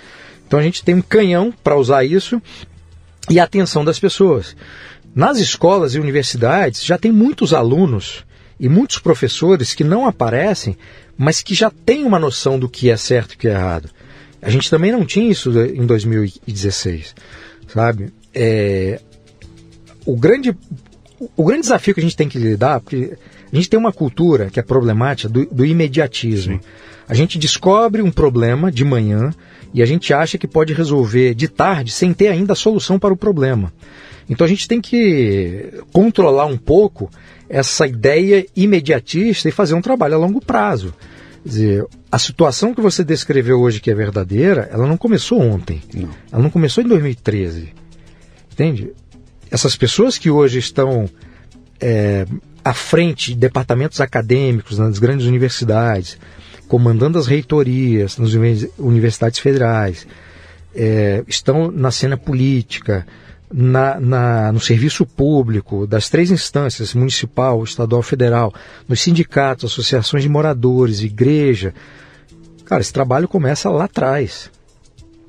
Então 0.47 0.57
a 0.57 0.63
gente 0.63 0.81
tem 0.81 0.95
um 0.95 1.01
canhão 1.01 1.53
para 1.61 1.75
usar 1.75 2.05
isso 2.05 2.41
e 3.29 3.37
a 3.37 3.43
atenção 3.43 3.83
das 3.83 3.99
pessoas. 3.99 4.55
Nas 5.13 5.37
escolas 5.37 5.93
e 5.93 5.99
universidades 5.99 6.85
já 6.85 6.97
tem 6.97 7.11
muitos 7.11 7.53
alunos 7.53 8.23
e 8.57 8.69
muitos 8.69 8.97
professores 8.97 9.73
que 9.73 9.83
não 9.83 10.07
aparecem, 10.07 10.77
mas 11.17 11.41
que 11.41 11.53
já 11.53 11.69
têm 11.69 12.05
uma 12.05 12.17
noção 12.17 12.57
do 12.57 12.69
que 12.69 12.89
é 12.89 12.95
certo 12.95 13.33
e 13.33 13.35
o 13.35 13.37
que 13.39 13.47
é 13.49 13.51
errado. 13.51 13.89
A 14.41 14.49
gente 14.49 14.69
também 14.69 14.91
não 14.91 15.05
tinha 15.05 15.29
isso 15.29 15.51
em 15.51 15.85
2016, 15.85 17.15
sabe? 17.73 18.13
É, 18.33 18.99
o, 20.05 20.15
grande, 20.15 20.55
o 21.35 21.43
grande 21.43 21.61
desafio 21.61 21.93
que 21.93 21.99
a 21.99 22.03
gente 22.03 22.15
tem 22.15 22.29
que 22.29 22.37
lidar, 22.37 22.79
porque 22.79 23.17
a 23.51 23.55
gente 23.55 23.69
tem 23.69 23.79
uma 23.79 23.91
cultura 23.91 24.49
que 24.49 24.59
é 24.59 24.63
problemática 24.63 25.29
do, 25.29 25.45
do 25.45 25.65
imediatismo. 25.65 26.55
Sim. 26.55 26.59
A 27.07 27.13
gente 27.13 27.37
descobre 27.37 28.01
um 28.01 28.11
problema 28.11 28.71
de 28.71 28.85
manhã 28.85 29.31
e 29.73 29.81
a 29.81 29.85
gente 29.85 30.13
acha 30.13 30.37
que 30.37 30.47
pode 30.47 30.73
resolver 30.73 31.33
de 31.33 31.47
tarde 31.47 31.91
sem 31.91 32.13
ter 32.13 32.27
ainda 32.27 32.53
a 32.53 32.55
solução 32.55 32.97
para 32.97 33.13
o 33.13 33.17
problema. 33.17 33.73
Então 34.29 34.45
a 34.45 34.47
gente 34.47 34.67
tem 34.67 34.79
que 34.79 35.81
controlar 35.91 36.45
um 36.45 36.57
pouco 36.57 37.09
essa 37.49 37.85
ideia 37.85 38.45
imediatista 38.55 39.49
e 39.49 39.51
fazer 39.51 39.73
um 39.73 39.81
trabalho 39.81 40.15
a 40.15 40.17
longo 40.17 40.39
prazo. 40.39 40.93
Quer 41.43 41.49
dizer, 41.49 41.85
a 42.13 42.19
situação 42.19 42.75
que 42.75 42.79
você 42.79 43.03
descreveu 43.03 43.59
hoje 43.59 43.79
que 43.79 43.89
é 43.89 43.95
verdadeira, 43.95 44.69
ela 44.71 44.85
não 44.85 44.97
começou 44.97 45.41
ontem. 45.41 45.81
Não. 45.91 46.11
Ela 46.31 46.43
não 46.43 46.49
começou 46.51 46.83
em 46.83 46.87
2013. 46.87 47.73
Entende? 48.51 48.91
Essas 49.49 49.75
pessoas 49.75 50.19
que 50.19 50.29
hoje 50.29 50.59
estão 50.59 51.09
é, 51.81 52.27
à 52.63 52.71
frente 52.71 53.33
de 53.33 53.39
departamentos 53.39 53.99
acadêmicos 53.99 54.77
nas 54.77 54.99
grandes 54.99 55.25
universidades, 55.25 56.19
comandando 56.67 57.17
as 57.17 57.25
reitorias 57.25 58.19
nas 58.19 58.35
universidades 58.77 59.39
federais, 59.39 60.05
é, 60.75 61.23
estão 61.27 61.71
na 61.71 61.89
cena 61.89 62.15
política, 62.15 63.07
na, 63.51 63.99
na, 63.99 64.51
no 64.51 64.59
serviço 64.59 65.03
público, 65.03 65.87
das 65.87 66.09
três 66.09 66.29
instâncias, 66.29 66.93
municipal, 66.93 67.63
estadual, 67.63 68.03
federal, 68.03 68.53
nos 68.87 69.01
sindicatos, 69.01 69.71
associações 69.71 70.21
de 70.21 70.29
moradores, 70.29 71.01
igreja. 71.01 71.73
Cara, 72.73 72.81
esse 72.81 72.91
trabalho 72.91 73.27
começa 73.27 73.69
lá 73.69 73.83
atrás. 73.83 74.49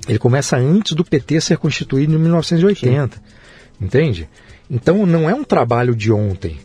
Ele 0.09 0.19
começa 0.19 0.57
antes 0.57 0.93
do 0.93 1.05
PT 1.05 1.43
ser 1.43 1.59
constituído 1.59 2.15
em 2.15 2.19
1980. 2.19 3.17
Sim. 3.17 3.23
Entende? 3.79 4.27
Então 4.71 5.05
não 5.05 5.29
é 5.29 5.35
um 5.35 5.45
trabalho 5.45 5.95
de 5.95 6.11
ontem. 6.11 6.57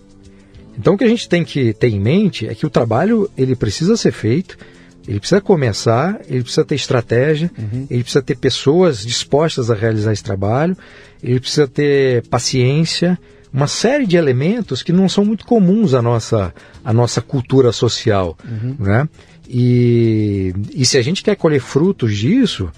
Então 0.77 0.93
o 0.93 0.97
que 0.97 1.03
a 1.03 1.07
gente 1.09 1.27
tem 1.27 1.43
que 1.43 1.73
ter 1.73 1.89
em 1.89 1.99
mente 1.99 2.47
é 2.47 2.55
que 2.55 2.65
o 2.65 2.69
trabalho 2.69 3.29
ele 3.37 3.57
precisa 3.57 3.97
ser 3.97 4.13
feito, 4.13 4.57
ele 5.05 5.19
precisa 5.19 5.41
começar, 5.41 6.21
ele 6.29 6.43
precisa 6.43 6.63
ter 6.63 6.75
estratégia, 6.75 7.51
uhum. 7.57 7.85
ele 7.89 8.01
precisa 8.01 8.23
ter 8.23 8.37
pessoas 8.37 9.05
dispostas 9.05 9.69
a 9.69 9.75
realizar 9.75 10.13
esse 10.13 10.23
trabalho, 10.23 10.77
ele 11.21 11.41
precisa 11.41 11.67
ter 11.67 12.25
paciência, 12.27 13.19
uma 13.51 13.67
série 13.67 14.07
de 14.07 14.15
elementos 14.15 14.81
que 14.81 14.93
não 14.93 15.09
são 15.09 15.25
muito 15.25 15.45
comuns 15.45 15.93
à 15.93 16.01
nossa, 16.01 16.53
à 16.85 16.93
nossa 16.93 17.21
cultura 17.21 17.73
social. 17.73 18.37
Uhum. 18.45 18.77
Né? 18.79 19.09
E, 19.51 20.53
e 20.75 20.85
se 20.85 20.95
a 20.95 21.01
gente 21.01 21.23
quer 21.23 21.35
colher 21.35 21.59
frutos 21.59 22.15
disso, 22.15 22.69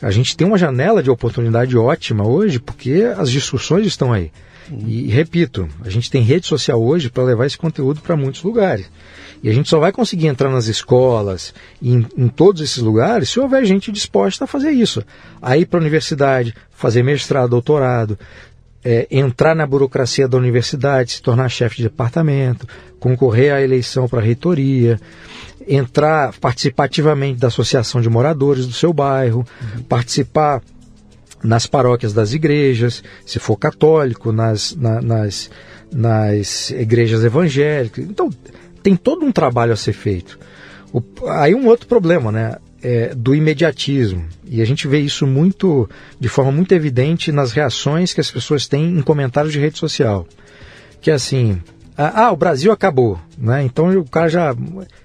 a 0.00 0.12
gente 0.12 0.36
tem 0.36 0.46
uma 0.46 0.56
janela 0.56 1.02
de 1.02 1.10
oportunidade 1.10 1.76
ótima 1.76 2.24
hoje, 2.24 2.60
porque 2.60 3.02
as 3.16 3.28
discussões 3.30 3.84
estão 3.84 4.12
aí. 4.12 4.30
E 4.86 5.08
repito, 5.08 5.68
a 5.84 5.90
gente 5.90 6.08
tem 6.08 6.22
rede 6.22 6.46
social 6.46 6.80
hoje 6.80 7.10
para 7.10 7.24
levar 7.24 7.46
esse 7.46 7.58
conteúdo 7.58 8.00
para 8.00 8.16
muitos 8.16 8.44
lugares. 8.44 8.88
E 9.42 9.48
a 9.48 9.52
gente 9.52 9.68
só 9.68 9.80
vai 9.80 9.90
conseguir 9.90 10.28
entrar 10.28 10.50
nas 10.50 10.66
escolas, 10.66 11.52
em, 11.82 12.06
em 12.16 12.28
todos 12.28 12.62
esses 12.62 12.78
lugares, 12.78 13.30
se 13.30 13.40
houver 13.40 13.64
gente 13.64 13.90
disposta 13.90 14.44
a 14.44 14.46
fazer 14.46 14.70
isso. 14.70 15.02
A 15.42 15.56
ir 15.56 15.66
para 15.66 15.80
a 15.80 15.82
universidade, 15.82 16.54
fazer 16.70 17.02
mestrado, 17.02 17.50
doutorado, 17.50 18.16
é, 18.84 19.08
entrar 19.10 19.56
na 19.56 19.66
burocracia 19.66 20.28
da 20.28 20.36
universidade, 20.36 21.12
se 21.12 21.22
tornar 21.22 21.48
chefe 21.48 21.78
de 21.78 21.82
departamento, 21.84 22.66
concorrer 22.98 23.52
à 23.52 23.60
eleição 23.60 24.08
para 24.08 24.20
a 24.20 24.22
reitoria, 24.22 25.00
entrar 25.66 26.32
participativamente 26.40 27.38
da 27.38 27.48
associação 27.48 28.00
de 28.00 28.08
moradores 28.08 28.66
do 28.66 28.72
seu 28.72 28.92
bairro, 28.92 29.46
uhum. 29.60 29.82
participar 29.82 30.62
nas 31.42 31.66
paróquias 31.66 32.12
das 32.12 32.32
igrejas, 32.32 33.02
se 33.24 33.38
for 33.38 33.56
católico, 33.56 34.32
nas, 34.32 34.74
na, 34.76 35.00
nas, 35.00 35.50
nas 35.92 36.70
igrejas 36.70 37.24
evangélicas. 37.24 38.04
Então, 38.04 38.30
tem 38.82 38.96
todo 38.96 39.24
um 39.24 39.32
trabalho 39.32 39.72
a 39.72 39.76
ser 39.76 39.92
feito. 39.92 40.38
O, 40.92 41.02
aí 41.28 41.54
um 41.54 41.66
outro 41.66 41.86
problema, 41.86 42.30
né? 42.30 42.56
É, 42.82 43.14
do 43.14 43.34
imediatismo. 43.34 44.24
E 44.46 44.62
a 44.62 44.64
gente 44.64 44.88
vê 44.88 44.98
isso 45.00 45.26
muito, 45.26 45.88
de 46.18 46.28
forma 46.30 46.50
muito 46.50 46.72
evidente 46.72 47.30
nas 47.30 47.52
reações 47.52 48.14
que 48.14 48.22
as 48.22 48.30
pessoas 48.30 48.66
têm 48.66 48.96
em 48.96 49.02
comentários 49.02 49.52
de 49.52 49.60
rede 49.60 49.78
social. 49.78 50.26
Que 50.98 51.10
é 51.10 51.14
assim, 51.14 51.60
ah, 52.00 52.26
ah 52.26 52.32
o 52.32 52.36
Brasil 52.36 52.72
acabou. 52.72 53.18
Né? 53.36 53.62
Então 53.64 53.90
o 53.98 54.08
cara 54.08 54.28
já 54.28 54.56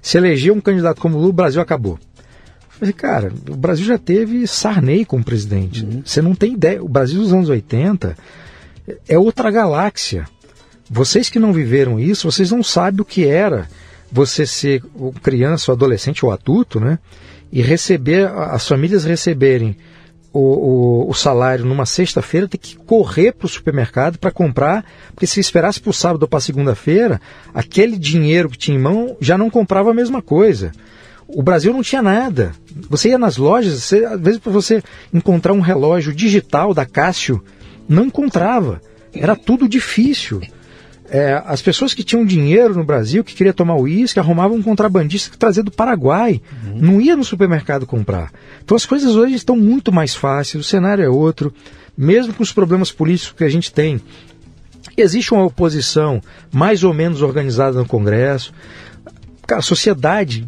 se 0.01 0.17
elegeu 0.17 0.53
um 0.53 0.61
candidato 0.61 1.01
como 1.01 1.17
Lula, 1.17 1.29
o 1.29 1.33
Brasil 1.33 1.61
acabou. 1.61 1.99
Eu 1.99 2.79
falei, 2.79 2.93
cara, 2.93 3.33
o 3.49 3.55
Brasil 3.55 3.85
já 3.85 3.97
teve 3.97 4.47
Sarney 4.47 5.03
como 5.03 5.23
presidente. 5.23 5.83
Uhum. 5.83 6.01
Você 6.05 6.21
não 6.21 6.33
tem 6.33 6.53
ideia. 6.53 6.83
O 6.83 6.87
Brasil 6.87 7.19
dos 7.19 7.33
anos 7.33 7.49
80 7.49 8.17
é 9.07 9.19
outra 9.19 9.51
galáxia. 9.51 10.25
Vocês 10.89 11.29
que 11.29 11.39
não 11.39 11.51
viveram 11.51 11.99
isso, 11.99 12.31
vocês 12.31 12.51
não 12.51 12.63
sabem 12.63 13.01
o 13.01 13.05
que 13.05 13.25
era 13.25 13.67
você 14.11 14.45
ser 14.45 14.81
criança, 15.21 15.71
ou 15.71 15.75
adolescente 15.75 16.23
ou 16.25 16.31
adulto, 16.31 16.79
né? 16.79 16.99
E 17.51 17.61
receber, 17.61 18.29
as 18.29 18.67
famílias 18.67 19.03
receberem 19.03 19.75
o, 20.35 21.05
o, 21.05 21.09
o 21.09 21.13
salário 21.13 21.65
numa 21.65 21.85
sexta-feira, 21.85 22.47
ter 22.47 22.57
que 22.57 22.75
correr 22.75 23.31
para 23.31 23.45
o 23.45 23.49
supermercado 23.49 24.19
para 24.19 24.31
comprar, 24.31 24.83
porque 25.13 25.25
se 25.25 25.39
esperasse 25.39 25.79
para 25.79 25.89
o 25.89 25.93
sábado 25.93 26.23
ou 26.23 26.27
para 26.27 26.41
segunda-feira, 26.41 27.21
aquele 27.53 27.97
dinheiro 27.97 28.49
que 28.49 28.57
tinha 28.57 28.77
em 28.77 28.81
mão 28.81 29.15
já 29.21 29.37
não 29.37 29.49
comprava 29.49 29.91
a 29.91 29.93
mesma 29.93 30.21
coisa. 30.21 30.73
O 31.25 31.41
Brasil 31.41 31.71
não 31.71 31.81
tinha 31.81 32.01
nada. 32.01 32.51
Você 32.89 33.09
ia 33.09 33.17
nas 33.17 33.37
lojas, 33.37 33.81
você, 33.81 34.03
às 34.03 34.19
vezes 34.19 34.39
para 34.39 34.51
você 34.51 34.83
encontrar 35.13 35.53
um 35.53 35.61
relógio 35.61 36.13
digital 36.13 36.73
da 36.73 36.85
Cássio, 36.85 37.41
não 37.87 38.03
encontrava. 38.05 38.81
Era 39.13 39.37
tudo 39.37 39.69
difícil. 39.69 40.41
É, 41.09 41.41
as 41.45 41.61
pessoas 41.61 41.93
que 41.93 42.03
tinham 42.03 42.25
dinheiro 42.25 42.73
no 42.73 42.83
Brasil, 42.83 43.23
que 43.23 43.35
queria 43.35 43.53
tomar 43.53 43.75
uísque, 43.75 44.19
arrumavam 44.19 44.57
um 44.57 44.63
contrabandista 44.63 45.29
que 45.29 45.37
trazia 45.37 45.61
do 45.61 45.71
Paraguai. 45.71 46.41
Uhum. 46.65 46.79
Não 46.79 47.01
ia 47.01 47.15
no 47.15 47.23
supermercado 47.23 47.85
comprar. 47.85 48.31
Então 48.63 48.75
as 48.75 48.85
coisas 48.85 49.15
hoje 49.15 49.35
estão 49.35 49.55
muito 49.55 49.91
mais 49.91 50.15
fáceis, 50.15 50.65
o 50.65 50.67
cenário 50.67 51.03
é 51.03 51.09
outro. 51.09 51.53
Mesmo 51.97 52.33
com 52.33 52.43
os 52.43 52.51
problemas 52.51 52.91
políticos 52.91 53.35
que 53.37 53.43
a 53.43 53.49
gente 53.49 53.71
tem, 53.71 54.01
existe 54.97 55.33
uma 55.33 55.45
oposição 55.45 56.21
mais 56.51 56.83
ou 56.83 56.93
menos 56.93 57.21
organizada 57.21 57.77
no 57.77 57.85
Congresso. 57.85 58.53
Cara, 59.45 59.59
a 59.59 59.63
sociedade, 59.63 60.47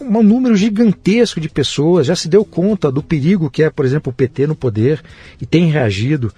um 0.00 0.22
número 0.22 0.56
gigantesco 0.56 1.40
de 1.40 1.48
pessoas 1.48 2.08
já 2.08 2.16
se 2.16 2.28
deu 2.28 2.44
conta 2.44 2.90
do 2.90 3.02
perigo 3.02 3.48
que 3.48 3.62
é, 3.62 3.70
por 3.70 3.84
exemplo, 3.84 4.10
o 4.10 4.14
PT 4.14 4.48
no 4.48 4.56
poder 4.56 5.00
e 5.40 5.46
tem 5.46 5.70
reagido 5.70 6.32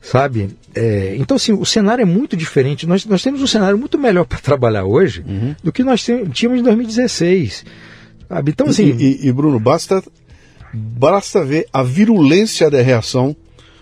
sabe? 0.00 0.50
É, 0.74 1.16
então, 1.18 1.36
assim, 1.36 1.52
o 1.52 1.64
cenário 1.64 2.02
é 2.02 2.04
muito 2.04 2.36
diferente. 2.36 2.86
Nós, 2.86 3.04
nós 3.06 3.22
temos 3.22 3.42
um 3.42 3.46
cenário 3.46 3.78
muito 3.78 3.98
melhor 3.98 4.24
para 4.24 4.38
trabalhar 4.38 4.84
hoje 4.84 5.24
uhum. 5.26 5.54
do 5.62 5.72
que 5.72 5.82
nós 5.82 6.04
tínhamos 6.32 6.60
em 6.60 6.62
2016. 6.62 7.64
Sabe? 8.28 8.50
Então, 8.50 8.66
assim. 8.68 8.96
E, 8.98 9.24
e, 9.24 9.28
e, 9.28 9.32
Bruno, 9.32 9.58
basta, 9.58 10.02
basta 10.72 11.44
ver 11.44 11.66
a 11.72 11.82
virulência 11.82 12.70
da 12.70 12.80
reação 12.80 13.34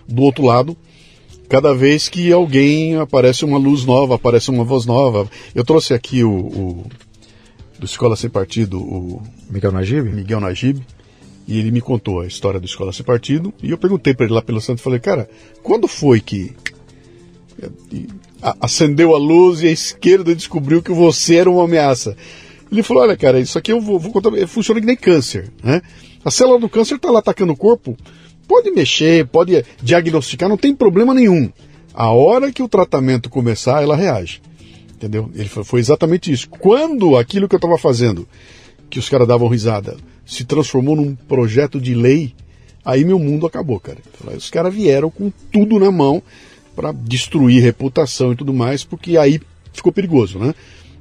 do 0.07 0.21
outro 0.21 0.45
lado 0.45 0.77
cada 1.47 1.75
vez 1.75 2.09
que 2.09 2.31
alguém 2.31 2.97
aparece 2.97 3.45
uma 3.45 3.57
luz 3.57 3.85
nova, 3.85 4.15
aparece 4.15 4.49
uma 4.49 4.63
voz 4.63 4.85
nova. 4.85 5.29
Eu 5.53 5.63
trouxe 5.63 5.93
aqui 5.93 6.23
o, 6.23 6.31
o 6.31 6.85
do 7.77 7.85
Escola 7.85 8.15
Sem 8.15 8.29
Partido, 8.29 8.79
o 8.79 9.21
Miguel 9.49 9.71
Najib. 9.71 10.09
Miguel 10.09 10.39
Najib 10.39 10.81
e 11.47 11.59
ele 11.59 11.71
me 11.71 11.81
contou 11.81 12.21
a 12.21 12.27
história 12.27 12.59
do 12.59 12.65
Escola 12.65 12.91
Sem 12.91 13.05
Partido. 13.05 13.53
E 13.61 13.71
eu 13.71 13.77
perguntei 13.77 14.13
para 14.13 14.25
ele 14.25 14.33
lá 14.33 14.41
pelo 14.41 14.61
Santo, 14.61 14.81
falei, 14.81 14.99
cara, 14.99 15.29
quando 15.61 15.87
foi 15.87 16.19
que 16.19 16.53
acendeu 18.41 19.15
a 19.15 19.17
luz 19.17 19.61
e 19.61 19.67
a 19.67 19.71
esquerda 19.71 20.35
descobriu 20.35 20.81
que 20.81 20.91
você 20.91 21.35
era 21.35 21.49
uma 21.49 21.63
ameaça? 21.63 22.15
Ele 22.71 22.83
falou, 22.83 23.03
olha, 23.03 23.15
cara, 23.15 23.39
isso 23.39 23.57
aqui 23.57 23.71
eu 23.71 23.79
vou, 23.79 23.99
vou 23.99 24.11
contar, 24.11 24.31
funciona 24.47 24.79
que 24.79 24.87
nem 24.87 24.95
câncer, 24.95 25.51
né? 25.63 25.81
A 26.23 26.31
célula 26.31 26.59
do 26.59 26.67
câncer 26.67 26.95
está 26.95 27.11
lá 27.11 27.19
atacando 27.19 27.53
o 27.53 27.57
corpo, 27.57 27.95
pode 28.47 28.71
mexer, 28.71 29.27
pode 29.27 29.63
diagnosticar, 29.81 30.49
não 30.49 30.57
tem 30.57 30.75
problema 30.75 31.13
nenhum. 31.13 31.51
A 31.93 32.11
hora 32.11 32.51
que 32.51 32.63
o 32.63 32.67
tratamento 32.67 33.29
começar, 33.29 33.83
ela 33.83 33.95
reage. 33.95 34.41
Entendeu? 34.95 35.29
Ele 35.35 35.47
foi 35.47 35.79
exatamente 35.79 36.31
isso. 36.31 36.49
Quando 36.49 37.15
aquilo 37.15 37.47
que 37.47 37.55
eu 37.55 37.57
estava 37.57 37.77
fazendo, 37.77 38.27
que 38.89 38.99
os 38.99 39.09
caras 39.09 39.27
davam 39.27 39.47
risada, 39.47 39.97
se 40.25 40.43
transformou 40.43 40.95
num 40.95 41.15
projeto 41.15 41.79
de 41.79 41.93
lei, 41.93 42.33
aí 42.83 43.03
meu 43.03 43.19
mundo 43.19 43.45
acabou, 43.45 43.79
cara. 43.79 43.97
Os 44.35 44.49
caras 44.49 44.73
vieram 44.73 45.09
com 45.09 45.31
tudo 45.51 45.79
na 45.79 45.91
mão 45.91 46.21
para 46.75 46.91
destruir 46.91 47.63
reputação 47.63 48.33
e 48.33 48.35
tudo 48.35 48.53
mais, 48.53 48.83
porque 48.83 49.17
aí 49.17 49.39
ficou 49.73 49.91
perigoso, 49.91 50.39
né? 50.39 50.53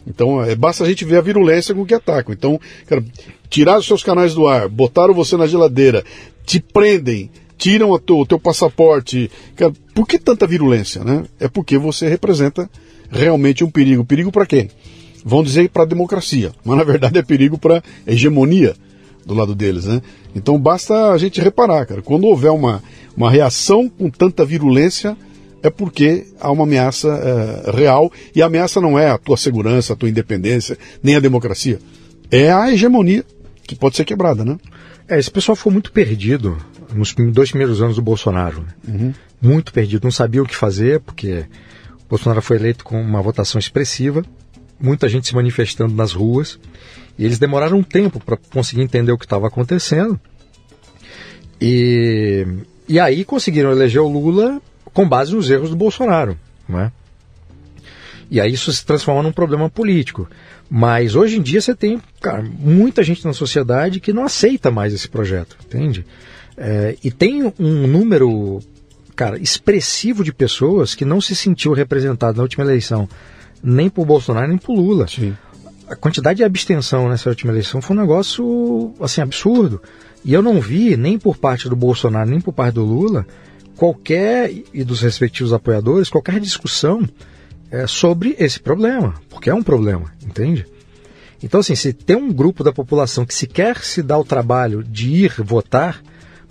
Então, 0.06 0.42
é, 0.42 0.54
basta 0.54 0.84
a 0.84 0.88
gente 0.88 1.04
ver 1.04 1.16
a 1.16 1.22
virulência 1.22 1.74
com 1.74 1.86
que 1.86 1.94
atacam. 1.94 2.34
Então, 2.34 2.60
cara, 2.86 3.02
tiraram 3.48 3.80
os 3.80 3.86
seus 3.86 4.02
canais 4.02 4.34
do 4.34 4.46
ar, 4.46 4.68
botaram 4.68 5.14
você 5.14 5.36
na 5.36 5.46
geladeira, 5.46 6.04
te 6.44 6.60
prendem, 6.60 7.30
tiram 7.56 7.90
o 7.90 7.98
teu, 7.98 8.18
o 8.18 8.26
teu 8.26 8.38
passaporte. 8.38 9.30
Cara, 9.56 9.72
por 9.94 10.06
que 10.06 10.18
tanta 10.18 10.46
virulência, 10.46 11.02
né? 11.02 11.24
É 11.40 11.48
porque 11.48 11.78
você 11.78 12.08
representa 12.08 12.68
realmente 13.10 13.64
um 13.64 13.70
perigo. 13.70 14.04
Perigo 14.04 14.30
para 14.30 14.46
quem? 14.46 14.68
Vão 15.24 15.42
dizer 15.42 15.70
para 15.70 15.82
a 15.82 15.86
democracia, 15.86 16.52
mas 16.64 16.76
na 16.76 16.84
verdade 16.84 17.18
é 17.18 17.22
perigo 17.22 17.56
para 17.56 17.78
a 17.78 18.12
hegemonia 18.12 18.74
do 19.24 19.34
lado 19.34 19.54
deles, 19.54 19.86
né? 19.86 20.02
Então 20.34 20.58
basta 20.58 21.12
a 21.12 21.18
gente 21.18 21.40
reparar, 21.40 21.86
cara, 21.86 22.02
quando 22.02 22.24
houver 22.24 22.50
uma, 22.50 22.82
uma 23.16 23.30
reação 23.30 23.88
com 23.88 24.10
tanta 24.10 24.44
virulência, 24.44 25.16
é 25.62 25.70
porque 25.70 26.26
há 26.38 26.52
uma 26.52 26.64
ameaça 26.64 27.08
é, 27.08 27.70
real, 27.70 28.12
e 28.34 28.42
a 28.42 28.46
ameaça 28.46 28.80
não 28.80 28.98
é 28.98 29.08
a 29.08 29.16
tua 29.16 29.36
segurança, 29.36 29.94
a 29.94 29.96
tua 29.96 30.10
independência, 30.10 30.76
nem 31.02 31.16
a 31.16 31.20
democracia. 31.20 31.78
É 32.30 32.52
a 32.52 32.70
hegemonia 32.70 33.24
que 33.66 33.74
pode 33.74 33.96
ser 33.96 34.04
quebrada, 34.04 34.44
né? 34.44 34.58
É, 35.08 35.18
esse 35.18 35.30
pessoal 35.30 35.56
ficou 35.56 35.72
muito 35.72 35.90
perdido 35.90 36.58
nos 36.94 37.14
dois 37.32 37.50
primeiros 37.50 37.80
anos 37.82 37.96
do 37.96 38.02
Bolsonaro. 38.02 38.62
Né? 38.62 38.94
Uhum. 38.94 39.14
Muito 39.40 39.72
perdido, 39.72 40.04
não 40.04 40.10
sabia 40.10 40.42
o 40.42 40.46
que 40.46 40.56
fazer, 40.56 41.00
porque 41.00 41.46
o 42.04 42.08
Bolsonaro 42.08 42.42
foi 42.42 42.56
eleito 42.56 42.84
com 42.84 43.00
uma 43.00 43.20
votação 43.22 43.58
expressiva, 43.58 44.22
muita 44.80 45.08
gente 45.08 45.26
se 45.26 45.34
manifestando 45.34 45.94
nas 45.94 46.12
ruas, 46.12 46.58
e 47.18 47.24
eles 47.24 47.38
demoraram 47.38 47.78
um 47.78 47.82
tempo 47.82 48.20
para 48.20 48.36
conseguir 48.36 48.82
entender 48.82 49.12
o 49.12 49.18
que 49.18 49.24
estava 49.24 49.46
acontecendo. 49.46 50.18
E, 51.60 52.46
e 52.88 52.98
aí 52.98 53.24
conseguiram 53.24 53.70
eleger 53.70 54.02
o 54.02 54.08
Lula 54.08 54.60
com 54.92 55.08
base 55.08 55.34
nos 55.34 55.50
erros 55.50 55.70
do 55.70 55.76
Bolsonaro. 55.76 56.38
Não 56.68 56.80
é? 56.80 56.92
E 58.30 58.40
aí 58.40 58.52
isso 58.52 58.72
se 58.72 58.84
transforma 58.84 59.22
num 59.22 59.32
problema 59.32 59.68
político. 59.70 60.28
Mas 60.68 61.14
hoje 61.14 61.38
em 61.38 61.42
dia 61.42 61.60
você 61.60 61.74
tem 61.74 62.00
cara, 62.20 62.42
muita 62.42 63.02
gente 63.02 63.24
na 63.24 63.32
sociedade 63.32 64.00
que 64.00 64.12
não 64.12 64.24
aceita 64.24 64.70
mais 64.70 64.92
esse 64.92 65.08
projeto, 65.08 65.56
entende? 65.64 66.04
É, 66.56 66.96
e 67.04 67.10
tem 67.10 67.52
um 67.58 67.86
número, 67.86 68.60
cara, 69.14 69.38
expressivo 69.38 70.24
de 70.24 70.32
pessoas 70.32 70.94
que 70.94 71.04
não 71.04 71.20
se 71.20 71.36
sentiu 71.36 71.72
representado 71.72 72.38
na 72.38 72.42
última 72.42 72.64
eleição, 72.64 73.08
nem 73.64 73.88
por 73.88 74.04
Bolsonaro 74.04 74.48
nem 74.48 74.58
por 74.58 74.74
Lula. 74.74 75.08
Sim. 75.08 75.34
A 75.88 75.96
quantidade 75.96 76.36
de 76.38 76.44
abstenção 76.44 77.08
nessa 77.08 77.30
última 77.30 77.52
eleição 77.52 77.80
foi 77.80 77.96
um 77.96 78.00
negócio 78.00 78.94
assim 79.00 79.22
absurdo. 79.22 79.80
E 80.24 80.32
eu 80.32 80.42
não 80.42 80.60
vi 80.60 80.96
nem 80.96 81.18
por 81.18 81.36
parte 81.36 81.68
do 81.68 81.76
Bolsonaro 81.76 82.28
nem 82.28 82.40
por 82.40 82.52
parte 82.52 82.74
do 82.74 82.84
Lula 82.84 83.26
qualquer 83.76 84.52
e 84.72 84.84
dos 84.84 85.00
respectivos 85.00 85.52
apoiadores 85.52 86.08
qualquer 86.08 86.38
discussão 86.38 87.02
é, 87.70 87.86
sobre 87.86 88.36
esse 88.38 88.60
problema, 88.60 89.14
porque 89.28 89.50
é 89.50 89.54
um 89.54 89.62
problema, 89.62 90.12
entende? 90.24 90.64
Então, 91.42 91.60
assim, 91.60 91.74
se 91.74 91.92
tem 91.92 92.16
um 92.16 92.32
grupo 92.32 92.62
da 92.62 92.72
população 92.72 93.26
que 93.26 93.34
sequer 93.34 93.78
se 93.78 94.02
dá 94.02 94.16
o 94.16 94.24
trabalho 94.24 94.82
de 94.82 95.10
ir 95.10 95.34
votar, 95.42 96.00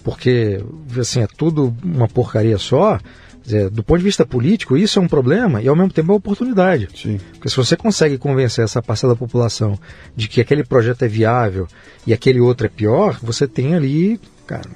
porque 0.04 0.62
assim, 1.00 1.22
é 1.22 1.28
tudo 1.28 1.76
uma 1.84 2.08
porcaria 2.08 2.58
só, 2.58 3.00
dizer, 3.44 3.70
do 3.70 3.84
ponto 3.84 4.00
de 4.00 4.06
vista 4.06 4.26
político, 4.26 4.78
isso 4.78 5.00
é 5.00 5.02
um 5.02 5.08
problema 5.08 5.62
e 5.62 5.68
ao 5.68 5.76
mesmo 5.76 5.92
tempo 5.92 6.12
é 6.12 6.14
uma 6.14 6.18
oportunidade. 6.18 6.88
Sim. 6.96 7.20
Porque 7.34 7.50
se 7.50 7.56
você 7.56 7.76
consegue 7.76 8.18
convencer 8.18 8.64
essa 8.64 8.82
parcela 8.82 9.14
da 9.14 9.20
população 9.20 9.78
de 10.16 10.28
que 10.28 10.40
aquele 10.42 10.64
projeto 10.64 11.04
é 11.04 11.08
viável 11.08 11.68
e 12.08 12.14
aquele 12.14 12.40
outro 12.40 12.66
é 12.66 12.70
pior, 12.70 13.20
você 13.22 13.48
tem 13.48 13.76
ali, 13.76 14.20
cara, 14.48 14.70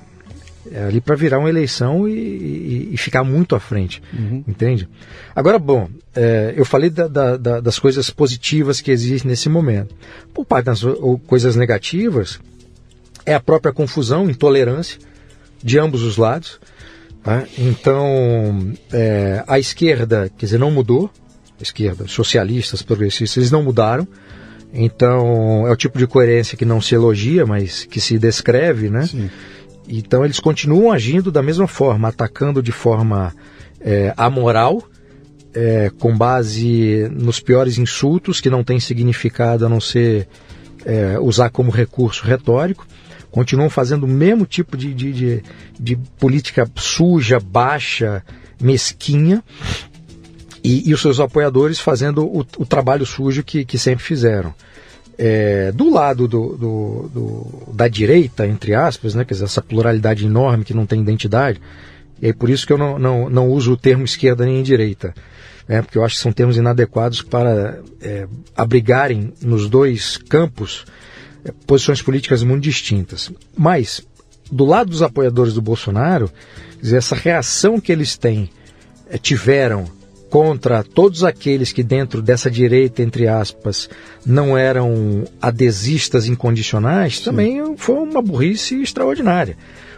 é 0.71 0.83
ali 0.83 0.99
para 0.99 1.15
virar 1.15 1.39
uma 1.39 1.49
eleição 1.49 2.07
e, 2.07 2.13
e, 2.13 2.89
e, 2.93 2.97
ficar 2.97 3.23
muito 3.23 3.55
à 3.55 3.59
frente, 3.59 4.01
uhum. 4.13 4.43
entende? 4.47 4.87
Agora, 5.35 5.57
bom, 5.57 5.89
é, 6.15 6.53
eu 6.55 6.65
falei 6.65 6.89
da, 6.89 7.07
da, 7.07 7.37
da, 7.37 7.59
das 7.59 7.79
coisas 7.79 8.09
positivas 8.09 8.81
que 8.81 8.91
existem 8.91 9.29
nesse 9.29 9.47
momento. 9.49 9.95
Por 10.33 10.45
parte 10.45 10.65
das 10.65 10.81
coisas 11.25 11.55
negativas, 11.55 12.39
é 13.25 13.33
a 13.33 13.39
própria 13.39 13.71
confusão, 13.71 14.29
intolerância 14.29 14.99
de 15.63 15.79
ambos 15.79 16.03
os 16.03 16.17
lados. 16.17 16.59
Tá? 17.27 17.43
Então, 17.57 18.71
é, 18.89 19.43
a 19.45 19.59
esquerda, 19.59 20.31
quer 20.37 20.45
dizer, 20.45 20.57
não 20.57 20.71
mudou, 20.71 21.11
a 21.59 21.61
esquerda, 21.61 22.07
socialistas, 22.07 22.81
progressistas, 22.81 23.35
eles 23.35 23.51
não 23.51 23.61
mudaram. 23.61 24.07
Então, 24.73 25.67
é 25.67 25.71
o 25.71 25.75
tipo 25.75 25.97
de 25.97 26.07
coerência 26.07 26.57
que 26.57 26.63
não 26.63 26.79
se 26.79 26.95
elogia, 26.95 27.45
mas 27.45 27.83
que 27.83 27.99
se 27.99 28.17
descreve, 28.17 28.89
né? 28.89 29.07
Sim. 29.07 29.29
Então 29.89 30.23
eles 30.23 30.39
continuam 30.39 30.89
agindo 30.89 31.29
da 31.29 31.41
mesma 31.41 31.67
forma, 31.67 32.07
atacando 32.07 32.63
de 32.63 32.71
forma 32.71 33.33
é, 33.81 34.13
amoral, 34.15 34.81
é, 35.53 35.91
com 35.99 36.15
base 36.15 37.09
nos 37.11 37.41
piores 37.41 37.77
insultos 37.77 38.39
que 38.39 38.49
não 38.49 38.63
tem 38.63 38.79
significado 38.79 39.65
a 39.65 39.69
não 39.69 39.81
ser 39.81 40.29
é, 40.85 41.19
usar 41.19 41.49
como 41.49 41.71
recurso 41.71 42.25
retórico. 42.25 42.87
Continuam 43.31 43.69
fazendo 43.69 44.03
o 44.03 44.07
mesmo 44.07 44.45
tipo 44.45 44.77
de, 44.77 44.93
de, 44.93 45.13
de, 45.13 45.43
de 45.79 45.95
política 46.19 46.69
suja, 46.75 47.39
baixa, 47.39 48.23
mesquinha. 48.61 49.43
E, 50.63 50.89
e, 50.89 50.93
os 50.93 51.01
seus 51.01 51.19
apoiadores 51.19 51.79
fazendo 51.79 52.25
o, 52.25 52.39
o 52.57 52.65
trabalho 52.65 53.05
sujo 53.05 53.43
que, 53.43 53.63
que 53.63 53.77
sempre 53.77 54.03
fizeram. 54.03 54.53
É, 55.17 55.71
do 55.71 55.89
lado 55.89 56.27
do, 56.27 56.55
do, 56.55 57.09
do, 57.13 57.73
da 57.73 57.87
direita, 57.87 58.45
entre 58.45 58.75
aspas, 58.75 59.15
né, 59.15 59.25
quer 59.25 59.33
dizer, 59.33 59.45
essa 59.45 59.61
pluralidade 59.61 60.25
enorme 60.25 60.63
que 60.63 60.75
não 60.75 60.85
tem 60.85 61.01
identidade, 61.01 61.59
e 62.21 62.27
é 62.27 62.33
por 62.33 62.49
isso 62.49 62.67
que 62.67 62.73
eu 62.73 62.77
não, 62.77 62.99
não, 62.99 63.29
não 63.29 63.49
uso 63.49 63.73
o 63.73 63.77
termo 63.77 64.05
esquerda 64.05 64.45
nem 64.45 64.61
direita, 64.61 65.15
né, 65.67 65.81
porque 65.81 65.97
eu 65.97 66.03
acho 66.03 66.17
que 66.17 66.21
são 66.21 66.31
termos 66.31 66.55
inadequados 66.55 67.23
para 67.23 67.79
é, 67.99 68.27
abrigarem 68.55 69.33
nos 69.41 69.67
dois 69.67 70.17
campos 70.17 70.85
é, 70.85 70.93
posições 71.65 72.01
políticas 72.01 72.43
muito 72.43 72.63
distintas. 72.63 73.31
Mas, 73.55 74.01
do 74.51 74.65
lado 74.65 74.89
dos 74.89 75.01
apoiadores 75.01 75.53
do 75.53 75.61
Bolsonaro, 75.61 76.31
essa 76.83 77.15
reação 77.15 77.79
que 77.79 77.91
eles 77.91 78.17
têm, 78.17 78.49
é, 79.09 79.17
tiveram 79.17 79.85
contra 80.29 80.83
todos 80.83 81.23
aqueles 81.23 81.71
que 81.71 81.81
dentro 81.81 82.21
dessa 82.21 82.51
direita, 82.51 83.01
entre 83.01 83.27
aspas, 83.27 83.89
não 84.25 84.57
eram 84.57 85.23
adesistas 85.41 86.27
incondicionais, 86.27 87.19
Sim. 87.19 87.23
também 87.23 87.77
foi 87.77 87.95
uma 87.95 88.21
burrice 88.21 88.81
extraordinária. 88.81 89.57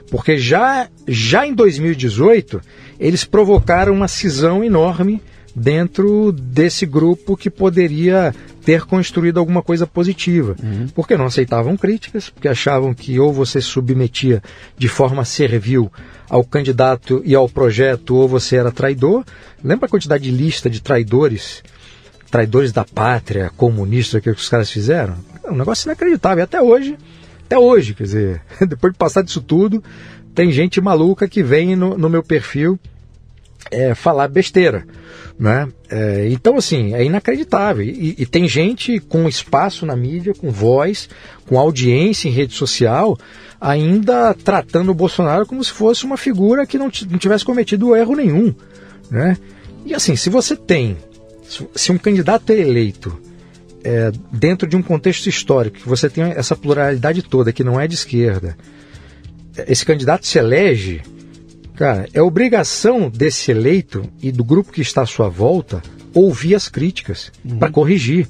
Porque 0.09 0.37
já, 0.37 0.87
já 1.07 1.45
em 1.45 1.53
2018, 1.53 2.61
eles 2.99 3.23
provocaram 3.23 3.93
uma 3.93 4.07
cisão 4.07 4.63
enorme 4.63 5.21
dentro 5.55 6.31
desse 6.31 6.85
grupo 6.85 7.37
que 7.37 7.49
poderia 7.49 8.33
ter 8.69 8.85
construído 8.85 9.39
alguma 9.39 9.63
coisa 9.63 9.87
positiva. 9.87 10.55
Uhum. 10.61 10.87
Porque 10.93 11.17
não 11.17 11.25
aceitavam 11.25 11.75
críticas, 11.75 12.29
porque 12.29 12.47
achavam 12.47 12.93
que 12.93 13.19
ou 13.19 13.33
você 13.33 13.59
submetia 13.59 14.43
de 14.77 14.87
forma 14.87 15.25
servil 15.25 15.91
ao 16.29 16.43
candidato 16.43 17.19
e 17.25 17.33
ao 17.33 17.49
projeto, 17.49 18.15
ou 18.15 18.27
você 18.27 18.57
era 18.57 18.71
traidor. 18.71 19.25
Lembra 19.63 19.87
a 19.87 19.89
quantidade 19.89 20.25
de 20.25 20.29
lista 20.29 20.69
de 20.69 20.83
traidores, 20.83 21.63
traidores 22.29 22.71
da 22.71 22.85
pátria, 22.85 23.51
comunistas, 23.57 24.21
que 24.21 24.29
os 24.29 24.47
caras 24.47 24.69
fizeram? 24.69 25.15
É 25.43 25.49
um 25.49 25.55
negócio 25.55 25.87
inacreditável. 25.87 26.37
E 26.37 26.43
até 26.43 26.61
hoje, 26.61 26.95
até 27.45 27.57
hoje, 27.57 27.95
quer 27.95 28.03
dizer, 28.03 28.41
depois 28.69 28.93
de 28.93 28.99
passar 28.99 29.23
disso 29.23 29.41
tudo, 29.41 29.83
tem 30.35 30.51
gente 30.51 30.79
maluca 30.79 31.27
que 31.27 31.41
vem 31.41 31.75
no, 31.75 31.97
no 31.97 32.07
meu 32.07 32.21
perfil 32.21 32.79
é, 33.71 33.93
falar 33.93 34.27
besteira. 34.27 34.85
Né? 35.37 35.69
É, 35.89 36.27
então, 36.29 36.57
assim, 36.57 36.93
é 36.93 37.03
inacreditável. 37.03 37.85
E, 37.85 38.15
e, 38.17 38.25
tem 38.25 38.47
gente 38.47 38.99
com 38.99 39.27
espaço 39.27 39.85
na 39.85 39.95
mídia, 39.95 40.33
com 40.33 40.51
voz, 40.51 41.09
com 41.45 41.57
audiência 41.57 42.27
em 42.27 42.31
rede 42.31 42.53
social, 42.53 43.17
ainda 43.59 44.33
tratando 44.33 44.91
o 44.91 44.93
Bolsonaro 44.93 45.45
como 45.45 45.63
se 45.63 45.71
fosse 45.71 46.03
uma 46.03 46.17
figura 46.17 46.67
que 46.67 46.77
não, 46.77 46.91
não 47.09 47.17
tivesse 47.17 47.45
cometido 47.45 47.95
erro 47.95 48.15
nenhum. 48.15 48.53
Né? 49.09 49.37
E 49.85 49.93
assim, 49.93 50.15
se 50.15 50.29
você 50.29 50.55
tem, 50.57 50.97
se 51.73 51.91
um 51.91 51.97
candidato 51.97 52.51
é 52.51 52.59
eleito 52.59 53.17
é, 53.83 54.11
dentro 54.31 54.67
de 54.67 54.75
um 54.75 54.81
contexto 54.81 55.27
histórico, 55.27 55.77
que 55.77 55.87
você 55.87 56.09
tem 56.09 56.25
essa 56.25 56.55
pluralidade 56.55 57.21
toda, 57.21 57.53
que 57.53 57.63
não 57.63 57.79
é 57.79 57.87
de 57.87 57.95
esquerda, 57.95 58.57
esse 59.67 59.85
candidato 59.85 60.27
se 60.27 60.37
elege 60.37 61.01
Cara, 61.79 62.09
é 62.13 62.21
obrigação 62.21 63.09
desse 63.09 63.51
eleito 63.51 64.03
e 64.21 64.33
do 64.33 64.43
grupo 64.43 64.69
que 64.69 64.81
está 64.81 65.03
à 65.03 65.05
sua 65.05 65.29
volta 65.29 65.81
ouvir 66.13 66.53
as 66.53 66.67
críticas 66.67 67.31
uhum. 67.45 67.57
para 67.57 67.71
corrigir. 67.71 68.27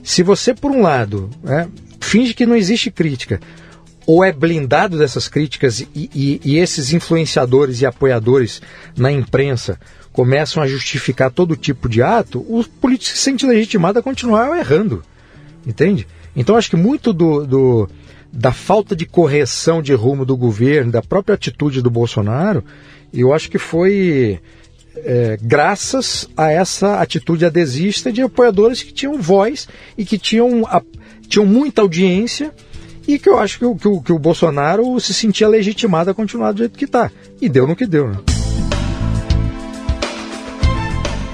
Se 0.00 0.22
você, 0.22 0.54
por 0.54 0.70
um 0.70 0.80
lado, 0.80 1.28
é, 1.44 1.66
finge 2.00 2.32
que 2.32 2.46
não 2.46 2.54
existe 2.54 2.88
crítica, 2.88 3.40
ou 4.06 4.22
é 4.22 4.30
blindado 4.30 4.96
dessas 4.96 5.26
críticas 5.26 5.80
e, 5.80 5.88
e, 5.92 6.40
e, 6.44 6.56
esses 6.56 6.92
influenciadores 6.92 7.80
e 7.80 7.86
apoiadores 7.86 8.62
na 8.96 9.10
imprensa 9.10 9.76
começam 10.12 10.62
a 10.62 10.66
justificar 10.68 11.32
todo 11.32 11.56
tipo 11.56 11.88
de 11.88 12.00
ato, 12.00 12.38
o 12.48 12.62
político 12.80 13.16
se 13.16 13.24
sente 13.24 13.44
legitimado 13.44 13.98
a 13.98 14.02
continuar 14.02 14.56
errando. 14.56 15.02
Entende? 15.66 16.06
Então 16.36 16.54
acho 16.54 16.70
que 16.70 16.76
muito 16.76 17.12
do, 17.12 17.44
do 17.44 17.88
da 18.32 18.52
falta 18.52 18.96
de 18.96 19.04
correção 19.04 19.82
de 19.82 19.92
rumo 19.92 20.24
do 20.24 20.36
governo, 20.36 20.90
da 20.90 21.02
própria 21.02 21.34
atitude 21.34 21.82
do 21.82 21.90
Bolsonaro, 21.90 22.64
eu 23.12 23.32
acho 23.34 23.50
que 23.50 23.58
foi 23.58 24.40
é, 24.96 25.38
graças 25.40 26.28
a 26.36 26.50
essa 26.50 27.00
atitude 27.00 27.44
adesista 27.44 28.10
de 28.10 28.22
apoiadores 28.22 28.82
que 28.82 28.92
tinham 28.92 29.20
voz 29.20 29.68
e 29.96 30.04
que 30.04 30.18
tinham, 30.18 30.64
a, 30.66 30.82
tinham 31.28 31.44
muita 31.44 31.82
audiência 31.82 32.52
e 33.06 33.18
que 33.18 33.28
eu 33.28 33.38
acho 33.38 33.58
que 33.58 33.64
o, 33.64 33.76
que 33.76 33.88
o, 33.88 34.00
que 34.00 34.12
o 34.12 34.18
Bolsonaro 34.18 34.98
se 34.98 35.12
sentia 35.12 35.48
legitimado 35.48 36.10
a 36.10 36.14
continuar 36.14 36.52
do 36.52 36.58
jeito 36.58 36.78
que 36.78 36.84
está. 36.84 37.10
E 37.40 37.48
deu 37.48 37.66
no 37.66 37.76
que 37.76 37.86
deu, 37.86 38.08
né? 38.08 38.31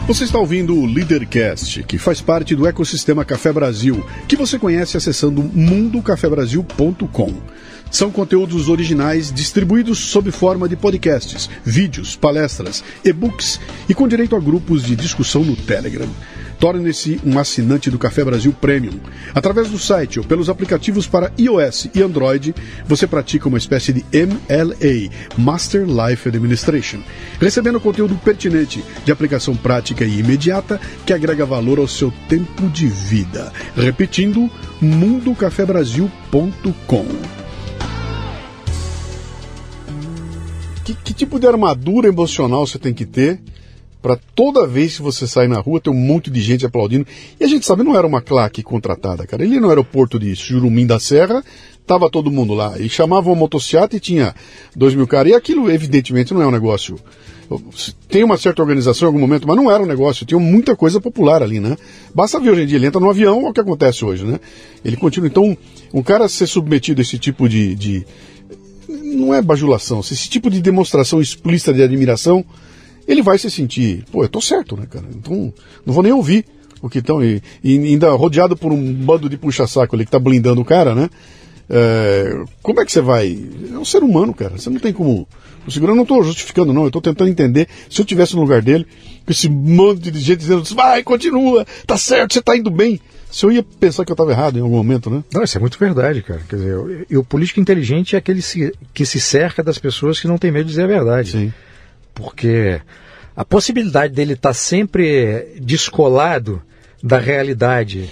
Você 0.08 0.24
está 0.24 0.38
ouvindo 0.38 0.74
o 0.74 0.86
Leadercast, 0.86 1.82
que 1.82 1.98
faz 1.98 2.22
parte 2.22 2.56
do 2.56 2.66
ecossistema 2.66 3.26
Café 3.26 3.52
Brasil, 3.52 4.02
que 4.26 4.36
você 4.36 4.58
conhece 4.58 4.96
acessando 4.96 5.42
mundocafebrasil.com. 5.42 7.34
São 7.90 8.10
conteúdos 8.10 8.68
originais 8.68 9.32
distribuídos 9.32 9.98
sob 9.98 10.30
forma 10.30 10.68
de 10.68 10.76
podcasts, 10.76 11.48
vídeos, 11.64 12.16
palestras, 12.16 12.84
e-books 13.04 13.58
e 13.88 13.94
com 13.94 14.06
direito 14.06 14.36
a 14.36 14.40
grupos 14.40 14.82
de 14.82 14.94
discussão 14.94 15.44
no 15.44 15.56
Telegram. 15.56 16.08
Torne-se 16.58 17.18
um 17.24 17.38
assinante 17.38 17.90
do 17.90 17.98
Café 17.98 18.22
Brasil 18.24 18.52
Premium. 18.52 18.98
Através 19.32 19.70
do 19.70 19.78
site 19.78 20.18
ou 20.18 20.24
pelos 20.24 20.50
aplicativos 20.50 21.06
para 21.06 21.32
iOS 21.38 21.88
e 21.94 22.02
Android, 22.02 22.52
você 22.84 23.06
pratica 23.06 23.46
uma 23.48 23.58
espécie 23.58 23.92
de 23.92 24.04
MLA, 24.12 25.08
Master 25.36 25.86
Life 25.86 26.28
Administration, 26.28 26.98
recebendo 27.40 27.78
conteúdo 27.78 28.16
pertinente, 28.16 28.84
de 29.04 29.12
aplicação 29.12 29.54
prática 29.54 30.04
e 30.04 30.18
imediata, 30.18 30.80
que 31.06 31.12
agrega 31.12 31.46
valor 31.46 31.78
ao 31.78 31.86
seu 31.86 32.12
tempo 32.28 32.68
de 32.70 32.88
vida. 32.88 33.52
Repetindo, 33.76 34.50
mundocafebrasil.com. 34.80 37.37
Que, 40.88 40.94
que 40.94 41.12
tipo 41.12 41.38
de 41.38 41.46
armadura 41.46 42.08
emocional 42.08 42.66
você 42.66 42.78
tem 42.78 42.94
que 42.94 43.04
ter 43.04 43.38
para 44.00 44.16
toda 44.34 44.66
vez 44.66 44.96
que 44.96 45.02
você 45.02 45.26
sai 45.26 45.46
na 45.46 45.60
rua 45.60 45.78
ter 45.78 45.90
um 45.90 45.94
monte 45.94 46.30
de 46.30 46.40
gente 46.40 46.64
aplaudindo. 46.64 47.06
E 47.38 47.44
a 47.44 47.46
gente 47.46 47.66
sabe, 47.66 47.82
não 47.82 47.94
era 47.94 48.06
uma 48.06 48.22
claque 48.22 48.62
contratada, 48.62 49.26
cara. 49.26 49.44
Ele 49.44 49.60
no 49.60 49.68
aeroporto 49.68 50.18
de 50.18 50.32
Jurumim 50.34 50.86
da 50.86 50.98
Serra, 50.98 51.44
tava 51.86 52.08
todo 52.08 52.30
mundo 52.30 52.54
lá. 52.54 52.78
E 52.78 52.88
chamavam 52.88 53.34
uma 53.34 53.40
motocicleta 53.40 53.96
e 53.96 54.00
tinha 54.00 54.34
dois 54.74 54.94
mil 54.94 55.06
caras. 55.06 55.32
E 55.32 55.34
aquilo, 55.34 55.70
evidentemente, 55.70 56.32
não 56.32 56.40
é 56.40 56.46
um 56.46 56.50
negócio. 56.50 56.98
Tem 58.08 58.24
uma 58.24 58.38
certa 58.38 58.62
organização 58.62 59.04
em 59.04 59.10
algum 59.10 59.20
momento, 59.20 59.46
mas 59.46 59.56
não 59.58 59.70
era 59.70 59.82
um 59.82 59.86
negócio. 59.86 60.24
Tinha 60.24 60.40
muita 60.40 60.74
coisa 60.74 60.98
popular 60.98 61.42
ali, 61.42 61.60
né? 61.60 61.76
Basta 62.14 62.40
ver 62.40 62.52
hoje 62.52 62.62
em 62.62 62.66
dia, 62.66 62.78
ele 62.78 62.86
entra 62.86 62.98
no 62.98 63.10
avião, 63.10 63.46
é 63.46 63.50
o 63.50 63.52
que 63.52 63.60
acontece 63.60 64.06
hoje, 64.06 64.24
né? 64.24 64.40
Ele 64.82 64.96
continua. 64.96 65.28
Então, 65.28 65.54
um 65.92 66.02
cara 66.02 66.30
ser 66.30 66.46
submetido 66.46 67.02
a 67.02 67.02
esse 67.02 67.18
tipo 67.18 67.46
de. 67.46 67.74
de 67.74 68.06
não 68.88 69.34
é 69.34 69.42
bajulação, 69.42 70.00
esse 70.00 70.28
tipo 70.28 70.50
de 70.50 70.60
demonstração 70.60 71.20
explícita 71.20 71.72
de 71.72 71.82
admiração 71.82 72.44
ele 73.08 73.22
vai 73.22 73.38
se 73.38 73.50
sentir, 73.50 74.04
pô, 74.12 74.22
eu 74.22 74.28
tô 74.28 74.38
certo, 74.38 74.76
né, 74.76 74.86
cara? 74.88 75.06
Então, 75.16 75.50
não 75.86 75.94
vou 75.94 76.02
nem 76.02 76.12
ouvir 76.12 76.44
o 76.82 76.90
que 76.90 76.98
estão. 76.98 77.24
E, 77.24 77.42
e, 77.64 77.78
ainda 77.78 78.10
rodeado 78.10 78.54
por 78.54 78.70
um 78.70 78.92
bando 78.92 79.30
de 79.30 79.38
puxa-saco 79.38 79.96
ali 79.96 80.04
que 80.04 80.10
tá 80.10 80.18
blindando 80.18 80.60
o 80.60 80.64
cara, 80.64 80.94
né? 80.94 81.08
É, 81.70 82.44
como 82.62 82.80
é 82.80 82.84
que 82.84 82.92
você 82.92 83.00
vai. 83.00 83.38
É 83.72 83.78
um 83.78 83.84
ser 83.84 84.02
humano, 84.02 84.34
cara. 84.34 84.58
Você 84.58 84.68
não 84.68 84.78
tem 84.78 84.92
como. 84.92 85.26
O 85.66 85.70
segurança 85.70 85.96
não 85.96 86.02
estou 86.02 86.22
justificando, 86.22 86.72
não. 86.72 86.82
Eu 86.82 86.88
estou 86.88 87.00
tentando 87.00 87.30
entender. 87.30 87.66
Se 87.88 88.00
eu 88.00 88.04
tivesse 88.04 88.34
no 88.34 88.42
lugar 88.42 88.60
dele, 88.60 88.86
com 89.24 89.32
esse 89.32 89.48
monte 89.48 90.10
de 90.10 90.20
gente 90.20 90.40
dizendo, 90.40 90.62
vai, 90.74 91.02
continua, 91.02 91.66
tá 91.86 91.96
certo, 91.96 92.34
você 92.34 92.42
tá 92.42 92.56
indo 92.56 92.70
bem. 92.70 93.00
Se 93.30 93.44
eu 93.44 93.52
ia 93.52 93.62
pensar 93.62 94.04
que 94.04 94.10
eu 94.10 94.14
estava 94.14 94.30
errado 94.30 94.58
em 94.58 94.62
algum 94.62 94.76
momento, 94.76 95.10
né? 95.10 95.22
Não, 95.32 95.42
isso 95.42 95.58
é 95.58 95.60
muito 95.60 95.78
verdade, 95.78 96.22
cara. 96.22 96.40
Quer 96.48 96.56
dizer, 96.56 97.06
e 97.10 97.16
o 97.16 97.24
político 97.24 97.60
inteligente 97.60 98.16
é 98.16 98.18
aquele 98.18 98.42
que 98.94 99.04
se 99.04 99.20
cerca 99.20 99.62
das 99.62 99.78
pessoas 99.78 100.18
que 100.18 100.26
não 100.26 100.38
tem 100.38 100.50
medo 100.50 100.64
de 100.64 100.70
dizer 100.70 100.84
a 100.84 100.86
verdade. 100.86 101.32
Sim 101.32 101.52
porque 102.18 102.80
a 103.36 103.44
possibilidade 103.44 104.12
dele 104.12 104.32
estar 104.32 104.50
tá 104.50 104.54
sempre 104.54 105.54
descolado 105.60 106.60
da 107.00 107.16
realidade, 107.16 108.10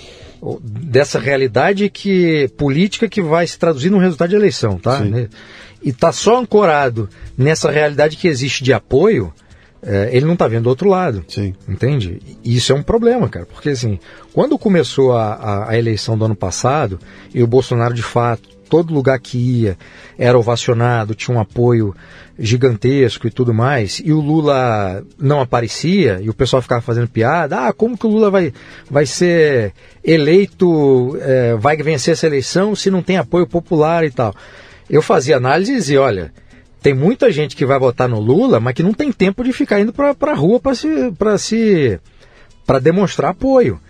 dessa 0.62 1.18
realidade 1.18 1.90
que 1.90 2.48
política 2.56 3.08
que 3.08 3.20
vai 3.20 3.44
se 3.48 3.58
traduzir 3.58 3.90
no 3.90 3.98
resultado 3.98 4.30
de 4.30 4.36
eleição, 4.36 4.78
tá? 4.78 5.02
Sim. 5.02 5.28
E 5.82 5.90
está 5.90 6.12
só 6.12 6.38
ancorado 6.38 7.08
nessa 7.36 7.68
realidade 7.68 8.16
que 8.16 8.28
existe 8.28 8.62
de 8.62 8.72
apoio, 8.72 9.34
é, 9.86 10.10
ele 10.12 10.26
não 10.26 10.32
está 10.32 10.48
vendo 10.48 10.64
do 10.64 10.68
outro 10.68 10.88
lado. 10.88 11.24
Sim. 11.28 11.54
Entende? 11.68 12.20
E 12.42 12.56
isso 12.56 12.72
é 12.72 12.74
um 12.74 12.82
problema, 12.82 13.28
cara. 13.28 13.46
Porque 13.46 13.70
assim, 13.70 14.00
quando 14.32 14.58
começou 14.58 15.12
a, 15.12 15.34
a, 15.34 15.70
a 15.70 15.78
eleição 15.78 16.18
do 16.18 16.24
ano 16.24 16.34
passado, 16.34 16.98
e 17.32 17.40
o 17.42 17.46
Bolsonaro 17.46 17.94
de 17.94 18.02
fato 18.02 18.56
todo 18.68 18.92
lugar 18.92 19.18
que 19.20 19.38
ia 19.38 19.78
era 20.18 20.36
ovacionado, 20.36 21.14
tinha 21.14 21.36
um 21.36 21.40
apoio 21.40 21.94
gigantesco 22.36 23.28
e 23.28 23.30
tudo 23.30 23.54
mais, 23.54 24.02
e 24.04 24.12
o 24.12 24.20
Lula 24.20 25.04
não 25.18 25.40
aparecia, 25.40 26.20
e 26.20 26.28
o 26.28 26.34
pessoal 26.34 26.60
ficava 26.60 26.80
fazendo 26.80 27.08
piada, 27.08 27.68
ah, 27.68 27.72
como 27.72 27.96
que 27.96 28.06
o 28.06 28.10
Lula 28.10 28.28
vai, 28.28 28.52
vai 28.90 29.06
ser 29.06 29.72
eleito, 30.04 31.16
é, 31.20 31.54
vai 31.54 31.76
vencer 31.76 32.12
essa 32.12 32.26
eleição 32.26 32.74
se 32.74 32.90
não 32.90 33.02
tem 33.02 33.16
apoio 33.16 33.46
popular 33.46 34.04
e 34.04 34.10
tal. 34.10 34.34
Eu 34.90 35.00
fazia 35.00 35.36
análise 35.36 35.94
e 35.94 35.96
olha, 35.96 36.32
tem 36.82 36.94
muita 36.94 37.30
gente 37.32 37.56
que 37.56 37.66
vai 37.66 37.78
votar 37.78 38.08
no 38.08 38.20
Lula, 38.20 38.60
mas 38.60 38.74
que 38.74 38.82
não 38.82 38.92
tem 38.92 39.10
tempo 39.10 39.42
de 39.42 39.52
ficar 39.52 39.80
indo 39.80 39.92
para 39.92 40.14
a 40.32 40.34
rua 40.34 40.60
para 40.60 40.74
se, 40.74 41.12
para 41.18 41.38
se, 41.38 41.98
para 42.64 42.78
demonstrar 42.78 43.30
apoio. 43.30 43.80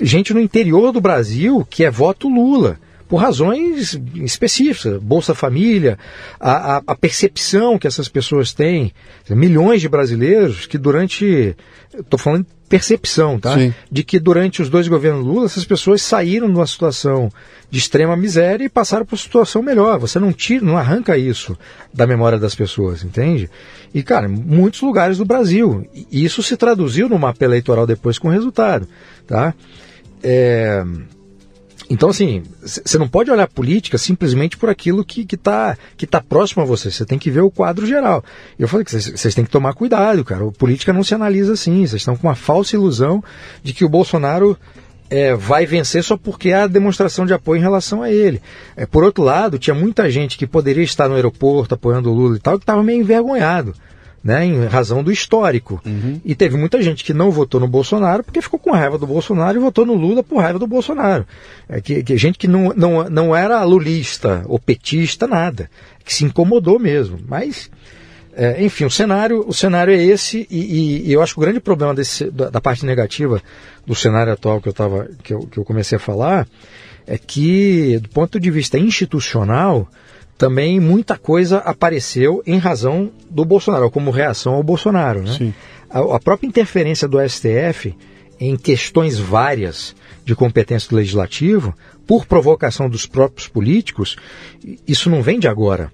Gente 0.00 0.32
no 0.34 0.40
interior 0.40 0.92
do 0.92 1.00
Brasil 1.00 1.66
que 1.68 1.84
é 1.84 1.90
voto 1.90 2.28
Lula 2.28 2.78
por 3.08 3.18
razões 3.18 3.98
específicas, 4.16 5.00
Bolsa 5.00 5.34
Família, 5.34 5.98
a, 6.40 6.76
a, 6.76 6.82
a, 6.86 6.94
percepção 6.96 7.78
que 7.78 7.86
essas 7.86 8.08
pessoas 8.08 8.52
têm, 8.52 8.92
milhões 9.30 9.80
de 9.80 9.88
brasileiros 9.88 10.66
que 10.66 10.78
durante, 10.78 11.54
estou 11.92 12.18
falando 12.18 12.46
percepção, 12.74 13.38
tá? 13.38 13.56
Sim. 13.56 13.72
De 13.88 14.02
que 14.02 14.18
durante 14.18 14.60
os 14.60 14.68
dois 14.68 14.88
governos 14.88 15.24
Lula 15.24 15.46
essas 15.46 15.64
pessoas 15.64 16.02
saíram 16.02 16.48
de 16.48 16.56
uma 16.56 16.66
situação 16.66 17.30
de 17.70 17.78
extrema 17.78 18.16
miséria 18.16 18.64
e 18.64 18.68
passaram 18.68 19.06
para 19.06 19.14
uma 19.14 19.20
situação 19.20 19.62
melhor. 19.62 19.96
Você 20.00 20.18
não 20.18 20.32
tira, 20.32 20.64
não 20.64 20.76
arranca 20.76 21.16
isso 21.16 21.56
da 21.92 22.04
memória 22.04 22.36
das 22.36 22.52
pessoas, 22.52 23.04
entende? 23.04 23.48
E 23.94 24.02
cara, 24.02 24.28
muitos 24.28 24.80
lugares 24.80 25.18
do 25.18 25.24
Brasil, 25.24 25.88
e 25.94 26.24
isso 26.24 26.42
se 26.42 26.56
traduziu 26.56 27.08
no 27.08 27.16
mapa 27.16 27.44
eleitoral 27.44 27.86
depois 27.86 28.18
com 28.18 28.28
resultado, 28.28 28.88
tá? 29.24 29.54
É, 30.20 30.84
então, 31.90 32.08
assim, 32.08 32.42
você 32.62 32.96
não 32.98 33.06
pode 33.06 33.30
olhar 33.30 33.46
política 33.46 33.98
simplesmente 33.98 34.56
por 34.56 34.70
aquilo 34.70 35.04
que 35.04 35.26
está 35.34 35.76
que 35.96 36.06
tá 36.06 36.20
próximo 36.20 36.62
a 36.62 36.66
você. 36.66 36.90
Você 36.90 37.04
tem 37.04 37.18
que 37.18 37.30
ver 37.30 37.42
o 37.42 37.50
quadro 37.50 37.86
geral. 37.86 38.24
Eu 38.58 38.68
falei 38.68 38.84
que 38.84 38.92
vocês 38.92 39.34
têm 39.34 39.44
que 39.44 39.50
tomar 39.50 39.74
cuidado, 39.74 40.24
cara. 40.24 40.46
A 40.46 40.52
política 40.52 40.92
não 40.92 41.04
se 41.04 41.14
analisa 41.14 41.52
assim. 41.52 41.86
Vocês 41.86 42.00
estão 42.00 42.16
com 42.16 42.26
uma 42.26 42.34
falsa 42.34 42.74
ilusão 42.74 43.22
de 43.62 43.72
que 43.74 43.84
o 43.84 43.88
Bolsonaro 43.88 44.56
é, 45.10 45.34
vai 45.34 45.66
vencer 45.66 46.02
só 46.02 46.16
porque 46.16 46.52
há 46.52 46.66
demonstração 46.66 47.26
de 47.26 47.34
apoio 47.34 47.58
em 47.58 47.62
relação 47.62 48.02
a 48.02 48.10
ele. 48.10 48.40
É, 48.76 48.86
por 48.86 49.04
outro 49.04 49.22
lado, 49.22 49.58
tinha 49.58 49.74
muita 49.74 50.10
gente 50.10 50.38
que 50.38 50.46
poderia 50.46 50.84
estar 50.84 51.08
no 51.08 51.14
aeroporto 51.14 51.74
apoiando 51.74 52.10
o 52.10 52.14
Lula 52.14 52.36
e 52.36 52.40
tal, 52.40 52.58
que 52.58 52.62
estava 52.62 52.82
meio 52.82 53.00
envergonhado 53.00 53.74
né, 54.24 54.46
em 54.46 54.64
razão 54.64 55.04
do 55.04 55.12
histórico. 55.12 55.82
Uhum. 55.84 56.18
E 56.24 56.34
teve 56.34 56.56
muita 56.56 56.80
gente 56.82 57.04
que 57.04 57.12
não 57.12 57.30
votou 57.30 57.60
no 57.60 57.68
Bolsonaro 57.68 58.24
porque 58.24 58.40
ficou 58.40 58.58
com 58.58 58.70
raiva 58.70 58.96
do 58.96 59.06
Bolsonaro 59.06 59.58
e 59.58 59.60
votou 59.60 59.84
no 59.84 59.92
Lula 59.92 60.22
por 60.22 60.40
raiva 60.40 60.58
do 60.58 60.66
Bolsonaro. 60.66 61.26
É 61.68 61.78
que, 61.78 62.02
que 62.02 62.16
gente 62.16 62.38
que 62.38 62.48
não, 62.48 62.72
não, 62.74 63.10
não 63.10 63.36
era 63.36 63.62
lulista 63.64 64.42
ou 64.46 64.58
petista, 64.58 65.26
nada, 65.26 65.70
que 66.02 66.14
se 66.14 66.24
incomodou 66.24 66.78
mesmo. 66.78 67.18
Mas, 67.28 67.70
é, 68.34 68.64
enfim, 68.64 68.86
o 68.86 68.90
cenário, 68.90 69.44
o 69.46 69.52
cenário 69.52 69.92
é 69.92 70.02
esse 70.02 70.46
e, 70.50 70.58
e, 70.58 71.08
e 71.10 71.12
eu 71.12 71.22
acho 71.22 71.34
que 71.34 71.40
o 71.40 71.42
grande 71.42 71.60
problema 71.60 71.94
desse, 71.94 72.30
da, 72.30 72.48
da, 72.48 72.60
parte 72.62 72.86
negativa 72.86 73.42
do 73.86 73.94
cenário 73.94 74.32
atual 74.32 74.58
que 74.58 74.70
eu, 74.70 74.72
tava, 74.72 75.06
que, 75.22 75.34
eu, 75.34 75.40
que 75.40 75.58
eu 75.58 75.64
comecei 75.64 75.96
a 75.96 76.00
falar 76.00 76.48
é 77.06 77.18
que, 77.18 77.98
do 77.98 78.08
ponto 78.08 78.40
de 78.40 78.50
vista 78.50 78.78
institucional, 78.78 79.86
também 80.36 80.80
muita 80.80 81.16
coisa 81.16 81.58
apareceu 81.58 82.42
em 82.46 82.58
razão 82.58 83.10
do 83.30 83.44
Bolsonaro, 83.44 83.90
como 83.90 84.10
reação 84.10 84.54
ao 84.54 84.62
Bolsonaro. 84.62 85.22
Né? 85.22 85.54
A, 85.88 86.16
a, 86.16 86.20
própria 86.20 86.46
interferência 86.46 87.06
do 87.06 87.18
STF 87.28 87.94
em 88.40 88.56
questões 88.56 89.18
várias 89.18 89.94
de 90.24 90.34
competência 90.34 90.88
do 90.88 90.96
legislativo, 90.96 91.74
por 92.06 92.26
provocação 92.26 92.88
dos 92.88 93.06
próprios 93.06 93.48
políticos, 93.48 94.16
isso 94.86 95.08
não 95.08 95.22
vem 95.22 95.38
de 95.38 95.48
agora. 95.48 95.92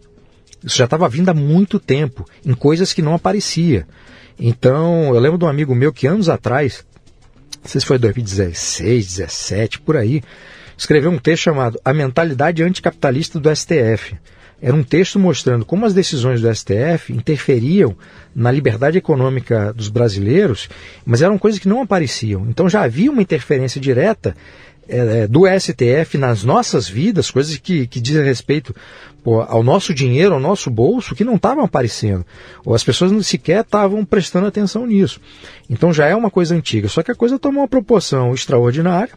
Isso 0.64 0.78
já 0.78 0.84
estava 0.84 1.08
vindo 1.08 1.28
há 1.28 1.34
muito 1.34 1.78
tempo, 1.78 2.24
em 2.44 2.54
coisas 2.54 2.92
que 2.92 3.02
não 3.02 3.14
aparecia. 3.14 3.86
Então, 4.38 5.14
eu 5.14 5.20
lembro 5.20 5.38
de 5.38 5.44
um 5.44 5.48
amigo 5.48 5.74
meu 5.74 5.92
que 5.92 6.06
anos 6.06 6.28
atrás, 6.28 6.84
não 7.62 7.68
sei 7.68 7.80
se 7.80 7.86
foi 7.86 7.98
2016, 7.98 9.06
17, 9.06 9.80
por 9.80 9.96
aí, 9.96 10.22
escreveu 10.80 11.10
um 11.10 11.18
texto 11.18 11.42
chamado 11.42 11.78
A 11.84 11.92
Mentalidade 11.92 12.62
Anticapitalista 12.62 13.38
do 13.38 13.54
STF. 13.54 14.16
Era 14.62 14.74
um 14.74 14.82
texto 14.82 15.18
mostrando 15.18 15.64
como 15.64 15.84
as 15.84 15.92
decisões 15.92 16.40
do 16.40 16.54
STF 16.54 17.12
interferiam 17.12 17.94
na 18.34 18.50
liberdade 18.50 18.96
econômica 18.96 19.74
dos 19.74 19.88
brasileiros, 19.88 20.68
mas 21.04 21.20
eram 21.20 21.38
coisas 21.38 21.60
que 21.60 21.68
não 21.68 21.82
apareciam. 21.82 22.46
Então 22.48 22.68
já 22.68 22.82
havia 22.82 23.10
uma 23.10 23.20
interferência 23.20 23.78
direta 23.80 24.34
é, 24.88 25.26
do 25.26 25.42
STF 25.46 26.16
nas 26.16 26.44
nossas 26.44 26.88
vidas, 26.88 27.30
coisas 27.30 27.56
que, 27.58 27.86
que 27.86 28.00
dizem 28.00 28.24
respeito 28.24 28.74
pô, 29.22 29.42
ao 29.42 29.62
nosso 29.62 29.92
dinheiro, 29.92 30.34
ao 30.34 30.40
nosso 30.40 30.70
bolso, 30.70 31.14
que 31.14 31.24
não 31.24 31.36
estavam 31.36 31.62
aparecendo. 31.62 32.24
Ou 32.64 32.74
as 32.74 32.82
pessoas 32.82 33.12
não 33.12 33.22
sequer 33.22 33.60
estavam 33.60 34.02
prestando 34.02 34.46
atenção 34.46 34.86
nisso. 34.86 35.20
Então 35.68 35.92
já 35.92 36.06
é 36.06 36.16
uma 36.16 36.30
coisa 36.30 36.54
antiga. 36.54 36.88
Só 36.88 37.02
que 37.02 37.10
a 37.10 37.14
coisa 37.14 37.38
tomou 37.38 37.62
uma 37.62 37.68
proporção 37.68 38.32
extraordinária, 38.32 39.12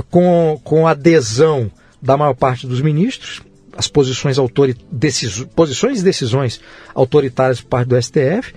com, 0.00 0.60
com 0.64 0.86
adesão 0.86 1.70
da 2.00 2.16
maior 2.16 2.34
parte 2.34 2.66
dos 2.66 2.80
ministros, 2.80 3.42
as 3.76 3.88
posições, 3.88 4.38
autori 4.38 4.76
decis 4.90 5.44
posições 5.56 6.00
e 6.00 6.04
decisões 6.04 6.60
autoritárias 6.94 7.60
por 7.60 7.68
parte 7.68 7.88
do 7.88 8.00
STF. 8.00 8.54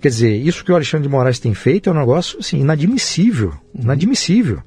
Quer 0.00 0.08
dizer, 0.08 0.36
isso 0.36 0.64
que 0.64 0.70
o 0.70 0.74
Alexandre 0.74 1.08
de 1.08 1.12
Moraes 1.12 1.38
tem 1.38 1.54
feito 1.54 1.90
é 1.90 1.92
um 1.92 1.98
negócio 1.98 2.38
assim, 2.38 2.60
inadmissível. 2.60 3.54
Inadmissível. 3.74 4.62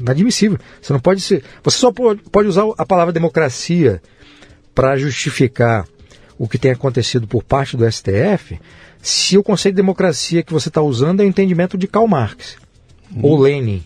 Inadmissível. 0.00 0.58
Você 0.80 0.92
não 0.92 1.00
pode 1.00 1.20
ser. 1.20 1.44
Você 1.62 1.78
só 1.78 1.92
pode, 1.92 2.48
usar 2.48 2.64
a 2.76 2.84
palavra 2.84 3.12
democracia 3.12 4.02
para 4.74 4.96
justificar 4.96 5.86
o 6.38 6.48
que 6.48 6.58
tem 6.58 6.70
acontecido 6.70 7.26
por 7.26 7.42
parte 7.42 7.76
do 7.76 7.90
STF 7.90 8.58
se 9.06 9.38
o 9.38 9.42
conceito 9.42 9.74
de 9.74 9.82
democracia 9.82 10.42
que 10.42 10.52
você 10.52 10.68
está 10.68 10.82
usando 10.82 11.20
é 11.20 11.24
o 11.24 11.28
entendimento 11.28 11.78
de 11.78 11.86
Karl 11.86 12.08
Marx 12.08 12.56
ou 13.22 13.38
Lenin, 13.38 13.84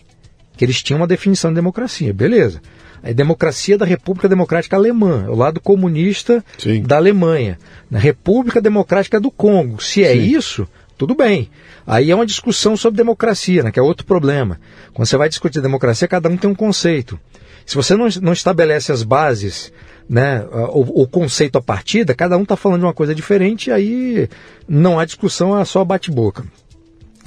que 0.61 0.65
eles 0.65 0.83
tinham 0.83 0.99
uma 0.99 1.07
definição 1.07 1.49
de 1.49 1.55
democracia. 1.55 2.13
Beleza. 2.13 2.61
A 3.01 3.11
democracia 3.11 3.79
da 3.79 3.83
República 3.83 4.29
Democrática 4.29 4.75
Alemã, 4.75 5.25
o 5.27 5.33
lado 5.33 5.59
comunista 5.59 6.45
Sim. 6.55 6.83
da 6.83 6.97
Alemanha, 6.97 7.57
na 7.89 7.97
República 7.97 8.61
Democrática 8.61 9.19
do 9.19 9.31
Congo. 9.31 9.81
Se 9.81 10.03
é 10.03 10.13
Sim. 10.13 10.19
isso, 10.19 10.67
tudo 10.99 11.15
bem. 11.15 11.49
Aí 11.87 12.11
é 12.11 12.15
uma 12.15 12.27
discussão 12.27 12.77
sobre 12.77 12.97
democracia, 12.97 13.63
né, 13.63 13.71
que 13.71 13.79
é 13.79 13.81
outro 13.81 14.05
problema. 14.05 14.59
Quando 14.93 15.07
você 15.07 15.17
vai 15.17 15.27
discutir 15.27 15.61
democracia, 15.61 16.07
cada 16.07 16.29
um 16.29 16.37
tem 16.37 16.47
um 16.47 16.53
conceito. 16.53 17.19
Se 17.65 17.73
você 17.73 17.95
não, 17.95 18.07
não 18.21 18.33
estabelece 18.33 18.91
as 18.91 19.01
bases, 19.01 19.73
né, 20.07 20.45
o, 20.51 21.01
o 21.01 21.07
conceito 21.07 21.57
a 21.57 21.61
partida, 21.61 22.13
cada 22.13 22.37
um 22.37 22.43
está 22.43 22.55
falando 22.55 22.81
de 22.81 22.85
uma 22.85 22.93
coisa 22.93 23.15
diferente, 23.15 23.71
aí 23.71 24.29
não 24.69 24.99
há 24.99 25.05
discussão, 25.05 25.59
é 25.59 25.65
só 25.65 25.83
bate-boca. 25.83 26.45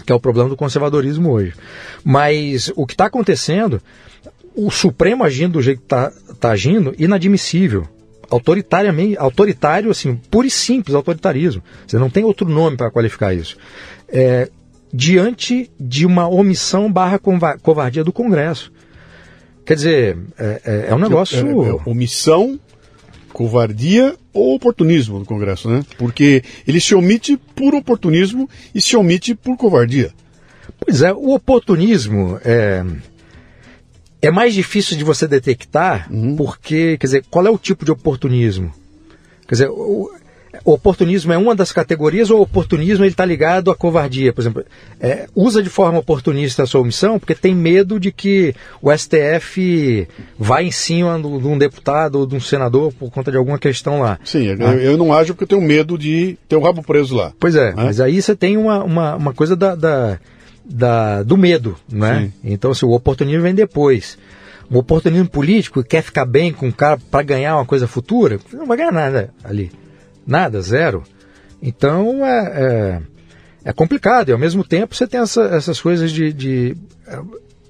Que 0.04 0.12
é 0.12 0.14
o 0.14 0.20
problema 0.20 0.48
do 0.48 0.56
conservadorismo 0.56 1.30
hoje. 1.30 1.54
Mas 2.04 2.70
o 2.76 2.86
que 2.86 2.94
está 2.94 3.06
acontecendo 3.06 3.80
o 4.54 4.70
Supremo 4.70 5.24
agindo 5.24 5.54
do 5.54 5.62
jeito 5.62 5.78
que 5.78 5.86
está 5.86 6.12
tá 6.38 6.50
agindo, 6.50 6.94
inadmissível. 6.98 7.88
Autoritariamente, 8.30 9.18
autoritário, 9.18 9.90
assim, 9.90 10.16
puro 10.30 10.46
e 10.46 10.50
simples 10.50 10.94
autoritarismo. 10.94 11.62
Você 11.86 11.98
não 11.98 12.08
tem 12.08 12.24
outro 12.24 12.48
nome 12.48 12.76
para 12.76 12.90
qualificar 12.90 13.34
isso. 13.34 13.56
É, 14.08 14.50
diante 14.92 15.70
de 15.78 16.06
uma 16.06 16.28
omissão 16.28 16.90
barra 16.90 17.18
covardia 17.18 18.02
do 18.02 18.12
Congresso. 18.12 18.72
Quer 19.66 19.74
dizer, 19.74 20.18
é, 20.38 20.60
é, 20.64 20.86
é 20.88 20.94
um 20.94 20.98
negócio. 20.98 21.38
É, 21.38 21.68
é, 21.68 21.80
omissão, 21.84 22.58
covardia 23.32 24.14
oportunismo 24.34 25.18
do 25.18 25.24
Congresso, 25.24 25.70
né? 25.70 25.84
Porque 25.96 26.42
ele 26.66 26.80
se 26.80 26.94
omite 26.94 27.36
por 27.54 27.74
oportunismo 27.74 28.48
e 28.74 28.80
se 28.80 28.96
omite 28.96 29.34
por 29.34 29.56
covardia. 29.56 30.12
Pois 30.80 31.02
é, 31.02 31.12
o 31.12 31.34
oportunismo 31.34 32.38
é 32.44 32.84
é 34.26 34.30
mais 34.30 34.54
difícil 34.54 34.96
de 34.96 35.04
você 35.04 35.28
detectar, 35.28 36.10
uhum. 36.10 36.34
porque, 36.34 36.96
quer 36.96 37.06
dizer, 37.06 37.24
qual 37.30 37.46
é 37.46 37.50
o 37.50 37.58
tipo 37.58 37.84
de 37.84 37.92
oportunismo? 37.92 38.72
Quer 39.46 39.54
dizer, 39.54 39.68
o, 39.68 40.04
o 40.04 40.10
oportunismo 40.72 41.32
é 41.32 41.38
uma 41.38 41.54
das 41.54 41.72
categorias 41.72 42.30
ou 42.30 42.38
o 42.38 42.42
oportunismo 42.42 43.04
está 43.04 43.24
ligado 43.24 43.70
à 43.70 43.74
covardia? 43.74 44.32
Por 44.32 44.40
exemplo, 44.40 44.64
é, 45.00 45.26
usa 45.34 45.62
de 45.62 45.68
forma 45.68 45.98
oportunista 45.98 46.62
a 46.62 46.66
sua 46.66 46.80
omissão 46.80 47.18
porque 47.18 47.34
tem 47.34 47.54
medo 47.54 48.00
de 48.00 48.10
que 48.10 48.54
o 48.80 48.90
STF 48.96 50.08
vá 50.38 50.62
em 50.62 50.70
cima 50.70 51.18
de 51.20 51.26
um 51.26 51.58
deputado 51.58 52.20
ou 52.20 52.26
de 52.26 52.34
um 52.34 52.40
senador 52.40 52.92
por 52.92 53.10
conta 53.10 53.30
de 53.30 53.36
alguma 53.36 53.58
questão 53.58 54.00
lá. 54.00 54.18
Sim, 54.24 54.50
ah. 54.50 54.72
eu, 54.74 54.80
eu, 54.80 54.96
não 54.96 55.12
acho 55.12 55.34
porque 55.34 55.44
eu 55.44 55.58
tenho 55.58 55.68
medo 55.68 55.98
de 55.98 56.38
ter 56.48 56.56
o 56.56 56.60
um 56.60 56.62
rabo 56.62 56.82
preso 56.82 57.14
lá. 57.14 57.32
Pois 57.38 57.54
é, 57.54 57.74
mas 57.74 58.00
aí 58.00 58.20
você 58.20 58.34
tem 58.34 58.56
uma, 58.56 58.82
uma, 58.82 59.16
uma 59.16 59.32
coisa 59.34 59.54
da, 59.54 59.74
da 59.74 60.18
da, 60.64 61.22
do 61.22 61.36
medo, 61.36 61.76
né? 61.92 62.32
Então, 62.42 62.70
assim, 62.70 62.86
o 62.86 62.92
oportunismo 62.92 63.42
vem 63.42 63.54
depois. 63.54 64.16
O 64.70 64.78
oportunismo 64.78 65.28
político 65.28 65.84
quer 65.84 66.02
ficar 66.02 66.24
bem 66.24 66.52
com 66.52 66.68
o 66.68 66.72
cara 66.72 66.98
para 67.10 67.22
ganhar 67.22 67.56
uma 67.56 67.66
coisa 67.66 67.86
futura, 67.86 68.38
não 68.52 68.66
vai 68.66 68.78
ganhar 68.78 68.92
nada 68.92 69.30
ali. 69.42 69.70
Nada, 70.26 70.60
zero. 70.60 71.02
Então, 71.62 72.24
é, 72.26 73.00
é, 73.64 73.70
é 73.70 73.72
complicado. 73.72 74.28
E, 74.28 74.32
ao 74.32 74.38
mesmo 74.38 74.64
tempo, 74.64 74.94
você 74.94 75.06
tem 75.06 75.20
essa, 75.20 75.42
essas 75.44 75.80
coisas 75.80 76.10
de, 76.10 76.32
de 76.32 76.76
é, 77.06 77.20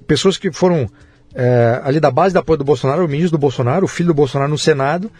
pessoas 0.07 0.37
que 0.37 0.51
foram 0.51 0.89
é, 1.33 1.81
ali 1.83 1.99
da 1.99 2.11
base 2.11 2.33
da 2.33 2.39
apoio 2.39 2.57
do 2.57 2.65
Bolsonaro, 2.65 3.05
o 3.05 3.07
ministro 3.07 3.37
do 3.37 3.41
Bolsonaro, 3.41 3.85
o 3.85 3.89
filho 3.89 4.07
do 4.07 4.13
Bolsonaro 4.13 4.51
no 4.51 4.57
Senado, 4.57 5.11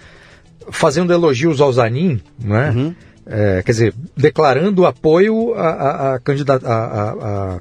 fazendo 0.72 1.14
elogios 1.14 1.62
ao 1.62 1.72
Zanin, 1.72 2.22
né? 2.40 2.72
Uhum 2.72 2.96
é, 3.26 3.64
quer 3.64 3.72
dizer, 3.72 3.94
declarando 4.16 4.86
apoio 4.86 5.54
à, 5.56 5.70
à, 5.70 6.20
à, 6.20 7.60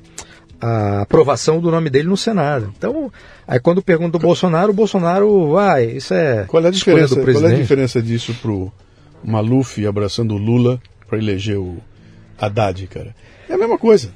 à, 0.60 1.00
aprovação 1.00 1.60
do 1.60 1.70
nome 1.70 1.88
dele 1.88 2.08
no 2.08 2.16
Senado. 2.16 2.72
Então, 2.76 3.10
aí 3.48 3.58
quando 3.58 3.82
pergunta 3.82 4.12
do 4.12 4.18
Bolsonaro, 4.18 4.70
o 4.70 4.74
Bolsonaro, 4.74 5.52
vai, 5.52 5.86
isso 5.86 6.12
é. 6.12 6.44
Qual 6.46 6.62
é 6.62 6.68
a 6.68 6.70
diferença, 6.70 7.14
qual 7.14 7.44
é 7.44 7.54
a 7.54 7.56
diferença 7.56 8.02
disso 8.02 8.34
pro 8.42 8.70
Maluf 9.24 9.84
abraçando 9.86 10.34
o 10.34 10.38
Lula 10.38 10.80
para 11.08 11.18
eleger 11.18 11.58
o 11.58 11.78
Haddad, 12.38 12.86
cara? 12.86 13.14
É 13.48 13.54
a 13.54 13.58
mesma 13.58 13.78
coisa. 13.78 14.12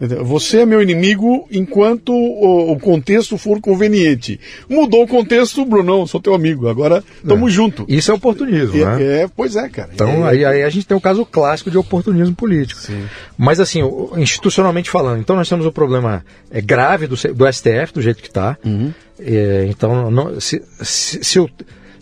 Você 0.00 0.60
é 0.60 0.66
meu 0.66 0.80
inimigo 0.80 1.48
enquanto 1.50 2.12
o, 2.12 2.78
contexto 2.78 3.36
for 3.36 3.60
conveniente. 3.60 4.38
Mudou 4.68 5.02
o 5.02 5.08
contexto, 5.08 5.64
Brunão, 5.64 6.06
sou 6.06 6.20
teu 6.20 6.34
amigo. 6.34 6.68
Agora 6.68 7.02
estamos 7.16 7.52
é. 7.52 7.54
juntos. 7.56 7.84
Isso 7.88 8.12
é 8.12 8.14
oportunismo, 8.14 8.76
é, 8.76 8.84
né? 8.84 9.22
É, 9.22 9.28
pois 9.28 9.56
é, 9.56 9.68
cara. 9.68 9.90
Então 9.92 10.24
é, 10.24 10.30
aí, 10.30 10.44
aí, 10.44 10.62
a 10.62 10.70
gente 10.70 10.86
tem 10.86 10.96
o 10.96 11.00
caso 11.00 11.26
clássico 11.26 11.68
de 11.68 11.76
oportunismo 11.76 12.34
político. 12.34 12.80
Sim. 12.80 13.06
Mas 13.36 13.58
assim, 13.58 13.80
institucionalmente 14.16 14.88
falando, 14.88 15.20
então 15.20 15.34
nós 15.34 15.48
temos 15.48 15.66
o 15.66 15.72
problema 15.72 16.24
é, 16.48 16.60
grave 16.60 17.08
do, 17.08 17.16
do 17.16 17.52
STF, 17.52 17.92
do 17.92 18.02
jeito 18.02 18.22
que 18.22 18.28
está. 18.28 18.56
Uhum. 18.64 18.92
É, 19.18 19.66
então, 19.68 20.12
não, 20.12 20.40
se, 20.40 20.62
se, 20.80 21.24
se, 21.24 21.40
o, 21.40 21.50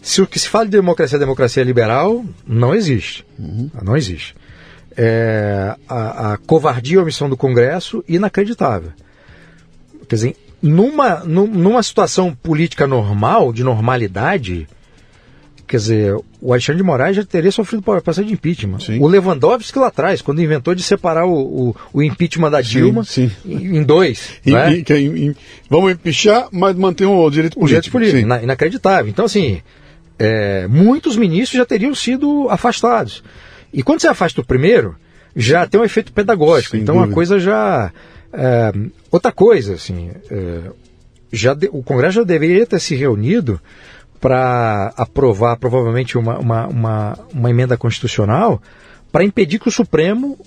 se 0.08 0.22
o 0.22 0.26
que 0.26 0.38
se 0.38 0.48
fala 0.48 0.64
de 0.64 0.70
democracia, 0.70 1.18
democracia 1.18 1.64
liberal, 1.64 2.24
não 2.46 2.74
existe. 2.74 3.26
Uhum. 3.38 3.70
Não 3.82 3.96
existe 3.96 4.34
é, 4.96 5.76
a, 5.88 6.32
a, 6.32 6.36
covardia 6.38 6.94
e 6.94 6.98
omissão 6.98 7.28
do 7.28 7.36
Congresso 7.36 8.02
inacreditável. 8.08 8.90
Quer 10.08 10.14
dizer, 10.14 10.36
numa, 10.62 11.22
numa 11.24 11.82
situação 11.82 12.34
política 12.34 12.86
normal, 12.86 13.52
de 13.52 13.62
normalidade, 13.62 14.66
quer 15.66 15.76
dizer, 15.76 16.16
o 16.40 16.52
Alexandre 16.52 16.78
de 16.78 16.86
Moraes 16.86 17.16
já 17.16 17.24
teria 17.24 17.52
sofrido 17.52 17.82
processo 17.82 18.24
de 18.24 18.32
impeachment. 18.32 18.80
Sim. 18.80 19.00
O 19.00 19.06
Lewandowski 19.06 19.78
lá 19.78 19.88
atrás, 19.88 20.22
quando 20.22 20.40
inventou 20.40 20.74
de 20.74 20.82
separar 20.82 21.26
o, 21.26 21.34
o, 21.70 21.76
o 21.92 22.02
impeachment 22.02 22.50
da 22.50 22.60
Dilma 22.62 23.04
sim, 23.04 23.30
sim. 23.42 23.52
Em, 23.52 23.82
dois. 23.82 24.34
né? 24.46 24.82
em, 24.88 25.36
vamos 25.68 25.92
empichar, 25.92 26.48
mas 26.50 26.74
manter 26.74 27.04
o 27.04 27.28
direito 27.28 27.58
político. 27.58 27.64
O 27.64 27.68
direito 27.68 27.90
político, 27.90 28.44
inacreditável. 28.44 29.10
Então, 29.10 29.24
assim, 29.26 29.60
é, 30.18 30.66
muitos 30.66 31.16
ministros 31.16 31.58
já 31.58 31.66
teriam 31.66 31.94
sido 31.94 32.48
afastados. 32.50 33.22
E 33.72 33.82
quando 33.82 34.00
você 34.00 34.08
afasta 34.08 34.40
o 34.40 34.44
primeiro, 34.44 34.96
já 35.34 35.66
tem 35.66 35.80
um 35.80 35.84
efeito 35.84 36.12
pedagógico. 36.12 36.72
Sem 36.72 36.80
então 36.80 36.96
dúvida. 36.96 37.12
a 37.12 37.14
coisa 37.14 37.38
já. 37.38 37.92
É, 38.32 38.72
outra 39.10 39.32
coisa, 39.32 39.74
assim. 39.74 40.10
É, 40.30 40.60
já 41.32 41.54
de, 41.54 41.68
o 41.72 41.82
Congresso 41.82 42.14
já 42.14 42.22
deveria 42.24 42.66
ter 42.66 42.80
se 42.80 42.94
reunido 42.94 43.60
para 44.20 44.94
aprovar 44.96 45.56
provavelmente 45.56 46.16
uma, 46.16 46.38
uma, 46.38 46.66
uma, 46.66 47.18
uma 47.32 47.50
emenda 47.50 47.76
constitucional 47.76 48.62
para 49.12 49.24
impedir 49.24 49.58
que 49.58 49.68
o 49.68 49.72
Supremo 49.72 50.38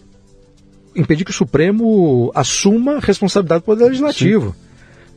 impedir 0.95 1.23
que 1.23 1.31
o 1.31 1.33
Supremo 1.33 2.31
assuma 2.33 2.99
responsabilidade 2.99 3.61
do 3.61 3.65
Poder 3.65 3.85
Legislativo. 3.85 4.49
Sim. 4.49 4.55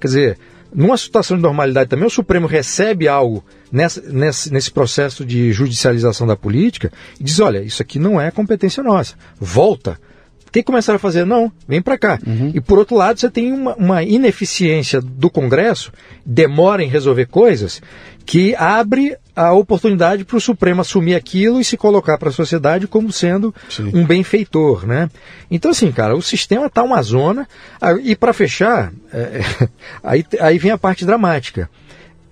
Quer 0.00 0.06
dizer, 0.06 0.38
numa 0.74 0.96
situação 0.96 1.36
de 1.36 1.42
normalidade 1.42 1.90
também, 1.90 2.06
o 2.06 2.10
Supremo 2.10 2.46
recebe 2.46 3.08
algo 3.08 3.44
nessa, 3.70 4.00
nesse, 4.00 4.52
nesse 4.52 4.70
processo 4.70 5.24
de 5.24 5.52
judicialização 5.52 6.26
da 6.26 6.36
política 6.36 6.92
e 7.20 7.24
diz: 7.24 7.40
olha, 7.40 7.62
isso 7.62 7.82
aqui 7.82 7.98
não 7.98 8.20
é 8.20 8.30
competência 8.30 8.82
nossa, 8.82 9.14
volta. 9.38 9.98
O 10.46 10.52
que 10.52 10.62
começaram 10.62 10.96
a 10.96 11.00
fazer? 11.00 11.24
Não, 11.24 11.50
vem 11.66 11.80
para 11.80 11.96
cá. 11.96 12.18
Uhum. 12.26 12.50
E 12.52 12.60
por 12.60 12.78
outro 12.78 12.94
lado, 12.94 13.18
você 13.18 13.30
tem 13.30 13.50
uma, 13.52 13.74
uma 13.74 14.02
ineficiência 14.02 15.00
do 15.00 15.30
Congresso, 15.30 15.90
demora 16.26 16.84
em 16.84 16.88
resolver 16.88 17.24
coisas, 17.24 17.80
que 18.24 18.54
abre 18.56 19.16
a 19.34 19.52
oportunidade 19.52 20.24
para 20.24 20.36
o 20.36 20.40
Supremo 20.40 20.82
assumir 20.82 21.14
aquilo 21.14 21.60
e 21.60 21.64
se 21.64 21.76
colocar 21.76 22.18
para 22.18 22.28
a 22.28 22.32
sociedade 22.32 22.86
como 22.86 23.10
sendo 23.10 23.54
Sim. 23.68 23.90
um 23.94 24.04
benfeitor, 24.04 24.86
né? 24.86 25.10
Então, 25.50 25.70
assim, 25.70 25.90
cara, 25.90 26.14
o 26.14 26.22
sistema 26.22 26.66
está 26.66 26.82
uma 26.82 27.02
zona. 27.02 27.48
Ah, 27.80 27.94
e 27.94 28.14
para 28.14 28.32
fechar, 28.32 28.92
é, 29.12 29.40
aí, 30.04 30.24
aí 30.40 30.58
vem 30.58 30.70
a 30.70 30.78
parte 30.78 31.04
dramática. 31.04 31.68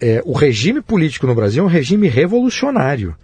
É, 0.01 0.22
o 0.24 0.32
regime 0.32 0.80
político 0.80 1.26
no 1.26 1.34
Brasil 1.34 1.62
é 1.62 1.66
um 1.66 1.70
regime 1.70 2.09
revolucionário. 2.09 3.14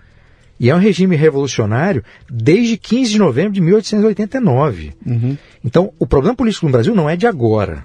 E 0.58 0.70
é 0.70 0.74
um 0.74 0.78
regime 0.78 1.16
revolucionário 1.16 2.02
desde 2.30 2.78
15 2.78 3.10
de 3.10 3.18
novembro 3.18 3.52
de 3.52 3.60
1889. 3.60 4.94
Uhum. 5.04 5.36
Então, 5.62 5.92
o 5.98 6.06
problema 6.06 6.34
político 6.34 6.64
no 6.64 6.72
Brasil 6.72 6.94
não 6.94 7.10
é 7.10 7.16
de 7.16 7.26
agora. 7.26 7.84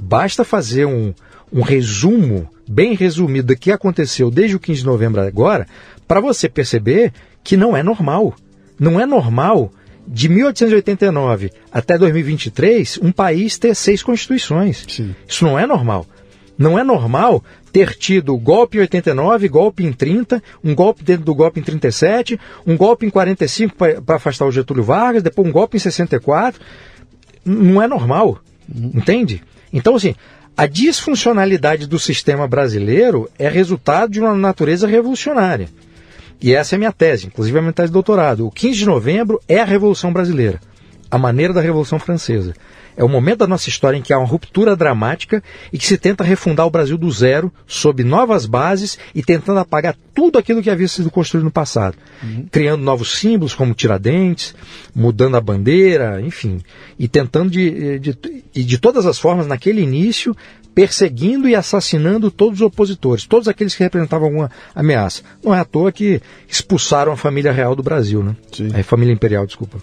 Basta 0.00 0.44
fazer 0.44 0.86
um, 0.86 1.12
um 1.52 1.62
resumo 1.62 2.48
bem 2.68 2.94
resumido 2.94 3.48
do 3.48 3.58
que 3.58 3.70
aconteceu 3.70 4.30
desde 4.30 4.56
o 4.56 4.60
15 4.60 4.80
de 4.80 4.86
novembro 4.86 5.20
agora, 5.20 5.66
para 6.06 6.20
você 6.20 6.48
perceber 6.48 7.12
que 7.42 7.56
não 7.56 7.76
é 7.76 7.82
normal. 7.82 8.34
Não 8.78 9.00
é 9.00 9.06
normal 9.06 9.72
de 10.06 10.28
1889 10.28 11.52
até 11.70 11.96
2023 11.96 12.98
um 13.02 13.12
país 13.12 13.58
ter 13.58 13.74
seis 13.74 14.02
constituições. 14.02 14.84
Sim. 14.88 15.14
Isso 15.26 15.44
não 15.44 15.58
é 15.58 15.66
normal. 15.66 16.06
Não 16.58 16.78
é 16.78 16.84
normal 16.84 17.42
ter 17.72 17.94
tido 17.96 18.36
golpe 18.36 18.76
em 18.76 18.80
89, 18.82 19.48
golpe 19.48 19.84
em 19.84 19.92
30, 19.92 20.42
um 20.62 20.74
golpe 20.74 21.02
dentro 21.02 21.24
do 21.24 21.34
golpe 21.34 21.58
em 21.58 21.62
37, 21.62 22.38
um 22.66 22.76
golpe 22.76 23.06
em 23.06 23.10
45 23.10 23.74
para 24.04 24.16
afastar 24.16 24.44
o 24.44 24.52
Getúlio 24.52 24.84
Vargas, 24.84 25.22
depois 25.22 25.48
um 25.48 25.52
golpe 25.52 25.76
em 25.76 25.80
64. 25.80 26.60
Não 27.44 27.80
é 27.80 27.88
normal, 27.88 28.38
entende? 28.68 29.42
Então, 29.72 29.96
assim, 29.96 30.14
a 30.56 30.66
disfuncionalidade 30.66 31.86
do 31.86 31.98
sistema 31.98 32.46
brasileiro 32.46 33.28
é 33.38 33.48
resultado 33.48 34.12
de 34.12 34.20
uma 34.20 34.34
natureza 34.34 34.86
revolucionária. 34.86 35.68
E 36.40 36.54
essa 36.54 36.74
é 36.74 36.76
a 36.76 36.78
minha 36.78 36.92
tese, 36.92 37.26
inclusive 37.26 37.58
a 37.58 37.62
minha 37.62 37.72
tese 37.72 37.88
de 37.88 37.92
doutorado. 37.92 38.46
O 38.46 38.50
15 38.50 38.78
de 38.78 38.86
novembro 38.86 39.40
é 39.48 39.60
a 39.60 39.64
Revolução 39.64 40.12
Brasileira, 40.12 40.60
a 41.10 41.16
maneira 41.16 41.52
da 41.52 41.60
Revolução 41.60 41.98
Francesa. 41.98 42.52
É 42.96 43.02
o 43.02 43.08
momento 43.08 43.40
da 43.40 43.46
nossa 43.46 43.68
história 43.68 43.96
em 43.96 44.02
que 44.02 44.12
há 44.12 44.18
uma 44.18 44.26
ruptura 44.26 44.76
dramática 44.76 45.42
e 45.72 45.78
que 45.78 45.86
se 45.86 45.96
tenta 45.96 46.22
refundar 46.22 46.66
o 46.66 46.70
Brasil 46.70 46.98
do 46.98 47.10
zero, 47.10 47.52
sob 47.66 48.04
novas 48.04 48.46
bases 48.46 48.98
e 49.14 49.22
tentando 49.22 49.60
apagar 49.60 49.96
tudo 50.14 50.38
aquilo 50.38 50.62
que 50.62 50.70
havia 50.70 50.88
sido 50.88 51.10
construído 51.10 51.44
no 51.44 51.50
passado. 51.50 51.96
Uhum. 52.22 52.46
Criando 52.50 52.82
novos 52.82 53.18
símbolos 53.18 53.54
como 53.54 53.74
Tiradentes, 53.74 54.54
mudando 54.94 55.36
a 55.36 55.40
bandeira, 55.40 56.20
enfim. 56.20 56.60
E 56.98 57.08
tentando 57.08 57.50
de, 57.50 57.98
de, 57.98 58.18
de, 58.52 58.64
de 58.64 58.78
todas 58.78 59.06
as 59.06 59.18
formas, 59.18 59.46
naquele 59.46 59.80
início, 59.80 60.36
perseguindo 60.74 61.48
e 61.48 61.54
assassinando 61.54 62.30
todos 62.30 62.60
os 62.60 62.66
opositores, 62.66 63.26
todos 63.26 63.48
aqueles 63.48 63.74
que 63.74 63.82
representavam 63.82 64.28
alguma 64.28 64.50
ameaça. 64.74 65.22
Não 65.42 65.54
é 65.54 65.60
à 65.60 65.64
toa 65.64 65.92
que 65.92 66.20
expulsaram 66.48 67.12
a 67.12 67.16
família 67.16 67.52
real 67.52 67.74
do 67.74 67.82
Brasil, 67.82 68.22
né? 68.22 68.36
Sim. 68.52 68.68
A 68.74 68.82
família 68.82 69.12
imperial, 69.12 69.46
desculpa. 69.46 69.78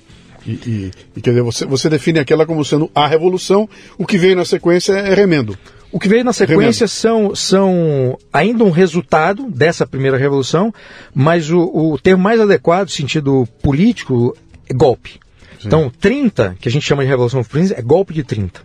E, 0.45 0.51
e, 0.51 0.91
e, 1.15 1.21
quer 1.21 1.31
dizer, 1.31 1.41
você, 1.41 1.65
você 1.65 1.89
define 1.89 2.19
aquela 2.19 2.45
como 2.45 2.63
sendo 2.63 2.89
a 2.93 3.07
revolução, 3.07 3.67
o 3.97 4.05
que 4.05 4.17
veio 4.17 4.35
na 4.35 4.45
sequência 4.45 4.93
é 4.93 5.13
remendo. 5.13 5.57
O 5.91 5.99
que 5.99 6.07
veio 6.07 6.23
na 6.23 6.33
sequência 6.33 6.87
são, 6.87 7.33
são 7.33 8.17
ainda 8.31 8.63
um 8.63 8.69
resultado 8.69 9.49
dessa 9.49 9.87
primeira 9.87 10.17
revolução, 10.17 10.73
mas 11.13 11.49
o, 11.49 11.59
o 11.59 11.97
termo 11.97 12.23
mais 12.23 12.39
adequado, 12.39 12.89
sentido 12.89 13.47
político, 13.61 14.37
é 14.69 14.73
golpe. 14.73 15.19
Sim. 15.59 15.67
Então, 15.67 15.91
30, 15.99 16.57
que 16.59 16.69
a 16.69 16.71
gente 16.71 16.85
chama 16.85 17.03
de 17.03 17.09
Revolução 17.09 17.43
Francesa, 17.43 17.75
é 17.77 17.81
golpe 17.81 18.13
de 18.13 18.23
30. 18.23 18.61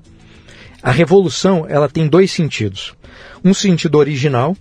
A 0.83 0.91
revolução 0.91 1.65
ela 1.67 1.89
tem 1.89 2.07
dois 2.07 2.31
sentidos. 2.31 2.95
Um 3.43 3.55
sentido 3.55 3.97
original, 3.97 4.55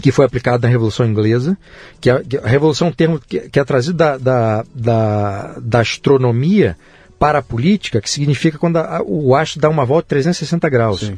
que 0.00 0.12
foi 0.12 0.24
aplicado 0.24 0.62
na 0.62 0.68
Revolução 0.68 1.06
Inglesa, 1.06 1.56
que 2.00 2.10
a, 2.10 2.22
a 2.42 2.48
Revolução 2.48 2.88
é 2.88 2.90
um 2.90 2.94
termo 2.94 3.20
que, 3.20 3.40
que 3.48 3.58
é 3.58 3.64
trazido 3.64 3.96
da, 3.96 4.16
da, 4.16 4.64
da, 4.74 5.56
da, 5.60 5.80
astronomia 5.80 6.76
para 7.18 7.38
a 7.38 7.42
política, 7.42 8.00
que 8.00 8.08
significa 8.08 8.58
quando 8.58 8.76
a, 8.76 9.02
o 9.04 9.34
astro 9.34 9.60
dá 9.60 9.68
uma 9.68 9.84
volta 9.84 10.04
de 10.04 10.08
360 10.10 10.68
graus. 10.68 11.12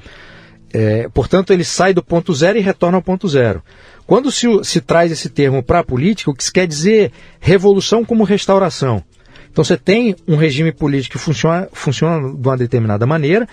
É, 0.72 1.08
portanto, 1.08 1.52
ele 1.52 1.64
sai 1.64 1.92
do 1.92 2.02
ponto 2.02 2.32
zero 2.32 2.58
e 2.58 2.60
retorna 2.60 2.96
ao 2.96 3.02
ponto 3.02 3.28
zero. 3.28 3.62
Quando 4.06 4.30
se, 4.30 4.46
se 4.64 4.80
traz 4.80 5.12
esse 5.12 5.28
termo 5.28 5.62
para 5.62 5.80
a 5.80 5.84
política, 5.84 6.30
o 6.30 6.34
que 6.34 6.44
se 6.44 6.52
quer 6.52 6.66
dizer 6.66 7.12
revolução 7.40 8.04
como 8.04 8.24
restauração. 8.24 9.04
Então 9.50 9.64
você 9.64 9.76
tem 9.76 10.14
um 10.26 10.36
regime 10.36 10.72
político 10.72 11.18
que 11.18 11.24
funciona, 11.24 11.68
funciona 11.72 12.34
de 12.34 12.48
uma 12.48 12.56
determinada 12.56 13.04
maneira, 13.04 13.48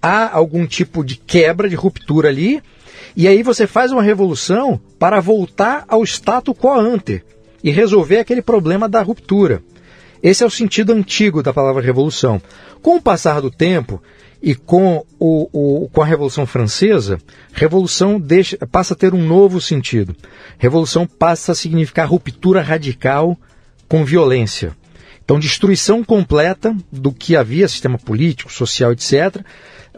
há 0.00 0.34
algum 0.34 0.66
tipo 0.66 1.04
de 1.04 1.16
quebra, 1.16 1.68
de 1.68 1.76
ruptura 1.76 2.28
ali, 2.28 2.62
e 3.16 3.28
aí 3.28 3.42
você 3.42 3.66
faz 3.66 3.92
uma 3.92 4.02
revolução 4.02 4.80
para 4.98 5.20
voltar 5.20 5.84
ao 5.88 6.02
status 6.02 6.54
quo 6.56 6.72
ante 6.72 7.22
e 7.62 7.70
resolver 7.70 8.18
aquele 8.18 8.42
problema 8.42 8.88
da 8.88 9.02
ruptura. 9.02 9.62
Esse 10.22 10.42
é 10.42 10.46
o 10.46 10.50
sentido 10.50 10.92
antigo 10.92 11.42
da 11.42 11.52
palavra 11.52 11.82
revolução. 11.82 12.40
Com 12.80 12.96
o 12.96 13.02
passar 13.02 13.40
do 13.40 13.50
tempo 13.50 14.00
e 14.42 14.54
com, 14.54 15.04
o, 15.18 15.48
o 15.52 15.88
com 15.88 16.02
a 16.02 16.06
Revolução 16.06 16.46
Francesa, 16.46 17.18
revolução 17.52 18.18
deixa, 18.18 18.56
passa 18.66 18.94
a 18.94 18.96
ter 18.96 19.14
um 19.14 19.22
novo 19.22 19.60
sentido. 19.60 20.16
Revolução 20.58 21.06
passa 21.06 21.52
a 21.52 21.54
significar 21.54 22.08
ruptura 22.08 22.60
radical 22.60 23.36
com 23.88 24.04
violência. 24.04 24.76
Então, 25.24 25.38
destruição 25.38 26.02
completa 26.02 26.74
do 26.90 27.12
que 27.12 27.36
havia, 27.36 27.68
sistema 27.68 27.98
político, 27.98 28.52
social, 28.52 28.92
etc., 28.92 29.44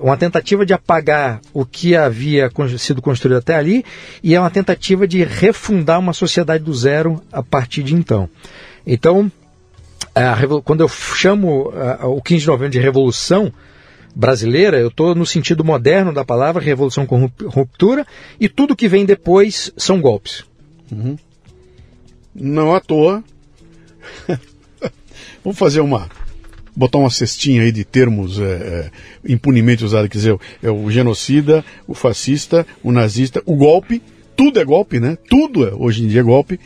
uma 0.00 0.16
tentativa 0.16 0.66
de 0.66 0.72
apagar 0.72 1.40
o 1.52 1.64
que 1.64 1.94
havia 1.94 2.50
sido 2.78 3.00
construído 3.00 3.38
até 3.38 3.54
ali 3.54 3.84
e 4.22 4.34
é 4.34 4.40
uma 4.40 4.50
tentativa 4.50 5.06
de 5.06 5.22
refundar 5.22 5.98
uma 5.98 6.12
sociedade 6.12 6.64
do 6.64 6.74
zero 6.74 7.22
a 7.32 7.42
partir 7.42 7.82
de 7.82 7.94
então. 7.94 8.28
Então, 8.86 9.30
quando 10.64 10.82
eu 10.82 10.88
chamo 10.88 11.72
o 12.02 12.20
15 12.20 12.40
de 12.40 12.46
novembro 12.46 12.70
de 12.70 12.80
revolução 12.80 13.52
brasileira, 14.14 14.78
eu 14.78 14.88
estou 14.88 15.14
no 15.14 15.26
sentido 15.26 15.64
moderno 15.64 16.12
da 16.12 16.24
palavra, 16.24 16.62
revolução 16.62 17.04
com 17.04 17.30
ruptura, 17.46 18.06
e 18.38 18.48
tudo 18.48 18.76
que 18.76 18.88
vem 18.88 19.04
depois 19.04 19.72
são 19.76 20.00
golpes. 20.00 20.44
Uhum. 20.90 21.16
Não 22.34 22.74
à 22.74 22.80
toa. 22.80 23.24
Vamos 25.42 25.58
fazer 25.58 25.80
uma 25.80 26.08
botar 26.76 26.98
uma 26.98 27.10
cestinha 27.10 27.62
aí 27.62 27.70
de 27.70 27.84
termos 27.84 28.38
é, 28.38 28.42
é, 28.42 28.90
impunemente 29.32 29.84
usados, 29.84 30.08
quer 30.08 30.18
dizer, 30.18 30.38
é 30.62 30.70
o 30.70 30.90
genocida, 30.90 31.64
o 31.86 31.94
fascista, 31.94 32.66
o 32.82 32.90
nazista, 32.90 33.42
o 33.46 33.54
golpe, 33.54 34.02
tudo 34.36 34.58
é 34.58 34.64
golpe, 34.64 34.98
né? 34.98 35.16
Tudo 35.28 35.66
é, 35.66 35.72
hoje 35.74 36.04
em 36.04 36.08
dia 36.08 36.20
é 36.20 36.24
golpe. 36.24 36.58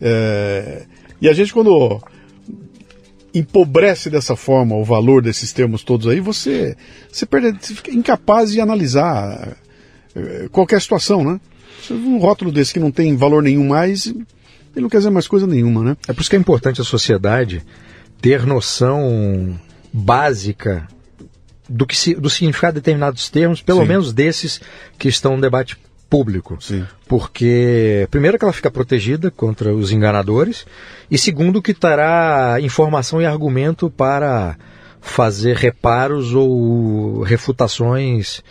É, 0.00 0.84
e 1.20 1.28
a 1.28 1.32
gente 1.32 1.52
quando 1.52 2.00
empobrece 3.32 4.08
dessa 4.10 4.36
forma 4.36 4.74
o 4.76 4.84
valor 4.84 5.22
desses 5.22 5.52
termos 5.52 5.82
todos 5.82 6.06
aí, 6.06 6.20
você, 6.20 6.76
você, 7.10 7.24
perde, 7.26 7.58
você 7.60 7.74
fica 7.74 7.90
incapaz 7.90 8.52
de 8.52 8.60
analisar 8.60 9.56
é, 10.14 10.48
qualquer 10.50 10.80
situação, 10.80 11.24
né? 11.24 11.40
Um 11.90 12.18
rótulo 12.18 12.50
desse 12.50 12.72
que 12.72 12.80
não 12.80 12.90
tem 12.90 13.16
valor 13.16 13.42
nenhum 13.42 13.68
mais, 13.68 14.06
ele 14.06 14.82
não 14.82 14.88
quer 14.88 14.98
dizer 14.98 15.10
mais 15.10 15.28
coisa 15.28 15.46
nenhuma, 15.46 15.82
né? 15.82 15.96
É 16.08 16.12
por 16.12 16.20
isso 16.20 16.28
que 16.30 16.36
é 16.36 16.38
importante 16.38 16.80
a 16.80 16.84
sociedade 16.84 17.62
ter 18.20 18.46
noção 18.46 19.58
básica 19.92 20.86
do, 21.68 21.86
que 21.86 21.96
se, 21.96 22.14
do 22.14 22.30
significado 22.30 22.74
de 22.74 22.80
determinados 22.80 23.28
termos, 23.28 23.60
pelo 23.60 23.80
Sim. 23.82 23.88
menos 23.88 24.12
desses 24.12 24.60
que 24.98 25.08
estão 25.08 25.36
no 25.36 25.42
debate 25.42 25.76
público. 26.08 26.56
Sim. 26.60 26.86
Porque, 27.08 28.06
primeiro, 28.10 28.38
que 28.38 28.44
ela 28.44 28.52
fica 28.52 28.70
protegida 28.70 29.30
contra 29.30 29.74
os 29.74 29.92
enganadores, 29.92 30.66
e 31.10 31.18
segundo, 31.18 31.62
que 31.62 31.74
terá 31.74 32.58
informação 32.60 33.20
e 33.20 33.26
argumento 33.26 33.90
para 33.90 34.56
fazer 35.00 35.56
reparos 35.56 36.34
ou 36.34 37.22
refutações, 37.22 38.42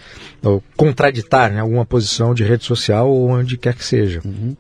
ou 0.42 0.64
contraditar 0.78 1.52
né, 1.52 1.60
alguma 1.60 1.86
posição 1.86 2.34
de 2.34 2.44
rede 2.44 2.64
social 2.64 3.10
ou 3.10 3.30
onde 3.30 3.58
quer 3.58 3.74
que 3.74 3.84
seja. 3.84 4.22
Uhum. 4.24 4.56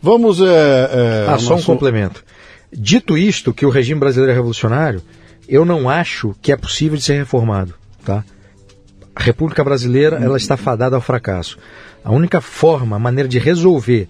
Vamos. 0.00 0.40
É, 0.40 0.44
é, 0.44 1.26
ah, 1.28 1.38
só 1.38 1.56
um 1.56 1.62
complemento. 1.62 2.24
Dito 2.72 3.16
isto, 3.16 3.52
que 3.52 3.66
o 3.66 3.70
regime 3.70 4.00
brasileiro 4.00 4.32
é 4.32 4.34
revolucionário, 4.34 5.02
eu 5.48 5.64
não 5.64 5.88
acho 5.88 6.34
que 6.42 6.52
é 6.52 6.56
possível 6.56 6.96
de 6.96 7.04
ser 7.04 7.14
reformado. 7.14 7.74
Tá? 8.04 8.24
A 9.14 9.22
República 9.22 9.64
Brasileira 9.64 10.16
ela 10.16 10.36
está 10.36 10.56
fadada 10.56 10.94
ao 10.94 11.02
fracasso. 11.02 11.58
A 12.04 12.12
única 12.12 12.40
forma, 12.40 12.96
a 12.96 12.98
maneira 12.98 13.28
de 13.28 13.38
resolver 13.38 14.08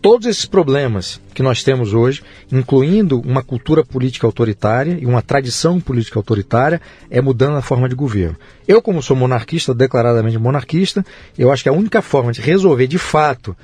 todos 0.00 0.26
esses 0.26 0.46
problemas 0.46 1.20
que 1.34 1.42
nós 1.42 1.62
temos 1.62 1.92
hoje, 1.92 2.22
incluindo 2.50 3.20
uma 3.20 3.42
cultura 3.42 3.84
política 3.84 4.26
autoritária 4.26 4.96
e 5.00 5.04
uma 5.04 5.20
tradição 5.20 5.78
política 5.78 6.18
autoritária, 6.18 6.80
é 7.10 7.20
mudando 7.20 7.56
a 7.56 7.62
forma 7.62 7.88
de 7.88 7.94
governo. 7.94 8.36
Eu, 8.66 8.80
como 8.80 9.02
sou 9.02 9.16
monarquista, 9.16 9.74
declaradamente 9.74 10.38
monarquista, 10.38 11.04
eu 11.36 11.52
acho 11.52 11.62
que 11.62 11.68
a 11.68 11.72
única 11.72 12.00
forma 12.00 12.32
de 12.32 12.40
resolver 12.40 12.86
de 12.86 12.98
fato 12.98 13.54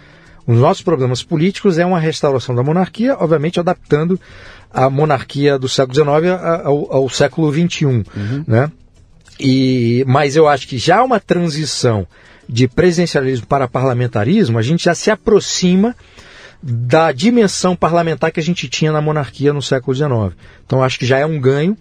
os 0.46 0.58
nossos 0.58 0.82
problemas 0.82 1.22
políticos 1.22 1.78
é 1.78 1.84
uma 1.84 1.98
restauração 1.98 2.54
da 2.54 2.62
monarquia, 2.62 3.16
obviamente 3.18 3.58
adaptando 3.58 4.20
a 4.72 4.88
monarquia 4.88 5.58
do 5.58 5.68
século 5.68 5.94
XIX 5.94 6.40
ao, 6.64 6.92
ao 6.92 7.08
século 7.08 7.52
XXI. 7.52 7.84
Uhum. 7.86 8.04
Né? 8.46 8.70
E, 9.40 10.04
mas 10.06 10.36
eu 10.36 10.48
acho 10.48 10.68
que 10.68 10.78
já 10.78 11.02
uma 11.02 11.18
transição 11.18 12.06
de 12.48 12.68
presidencialismo 12.68 13.46
para 13.46 13.66
parlamentarismo, 13.66 14.58
a 14.58 14.62
gente 14.62 14.84
já 14.84 14.94
se 14.94 15.10
aproxima 15.10 15.96
da 16.62 17.12
dimensão 17.12 17.76
parlamentar 17.76 18.30
que 18.30 18.40
a 18.40 18.42
gente 18.42 18.68
tinha 18.68 18.92
na 18.92 19.00
monarquia 19.00 19.52
no 19.52 19.62
século 19.62 19.94
XIX. 19.94 20.36
Então 20.64 20.82
acho 20.82 20.98
que 20.98 21.06
já 21.06 21.18
é 21.18 21.26
um 21.26 21.40
ganho 21.40 21.76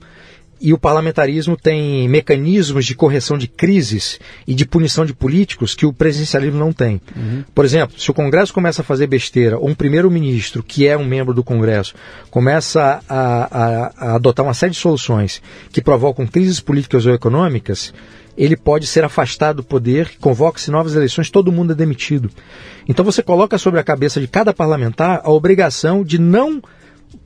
e 0.66 0.74
o 0.74 0.80
parlamentarismo 0.80 1.56
tem 1.56 2.10
mecanismos 2.10 2.88
de 2.88 2.96
correção 2.96 3.38
de 3.38 3.48
crises 3.48 4.20
e 4.48 4.56
de 4.56 4.66
punição 4.66 5.06
de 5.06 5.14
políticos 5.14 5.76
que 5.76 5.86
o 5.86 5.94
presidencialismo 5.94 6.58
não 6.58 6.74
tem. 6.74 7.00
Uhum. 7.16 7.44
Por 7.54 7.64
exemplo, 7.64 8.00
se 8.00 8.10
o 8.10 8.16
Congresso 8.16 8.52
começa 8.52 8.82
a 8.82 8.84
fazer 8.84 9.06
besteira, 9.06 9.60
ou 9.60 9.70
um 9.70 9.76
primeiro-ministro, 9.76 10.64
que 10.64 10.88
é 10.88 10.98
um 10.98 11.06
membro 11.06 11.36
do 11.36 11.44
Congresso, 11.44 11.94
começa 12.32 13.00
a, 13.08 13.44
a, 13.46 13.94
a 13.96 14.16
adotar 14.16 14.44
uma 14.44 14.56
série 14.56 14.72
de 14.72 14.80
soluções 14.80 15.40
que 15.72 15.84
provocam 15.84 16.26
crises 16.26 16.60
políticas 16.60 17.06
ou 17.06 17.14
econômicas, 17.14 17.94
ele 18.36 18.58
pode 18.58 18.88
ser 18.88 19.04
afastado 19.04 19.58
do 19.58 19.64
poder, 19.64 20.14
convoca-se 20.20 20.72
novas 20.72 20.96
eleições, 20.96 21.30
todo 21.30 21.52
mundo 21.52 21.74
é 21.74 21.76
demitido. 21.76 22.32
Então 22.90 23.06
você 23.06 23.22
coloca 23.22 23.60
sobre 23.60 23.80
a 23.80 23.84
cabeça 23.84 24.20
de 24.20 24.28
cada 24.28 24.52
parlamentar 24.52 25.22
a 25.24 25.30
obrigação 25.30 26.04
de 26.04 26.20
não 26.20 26.60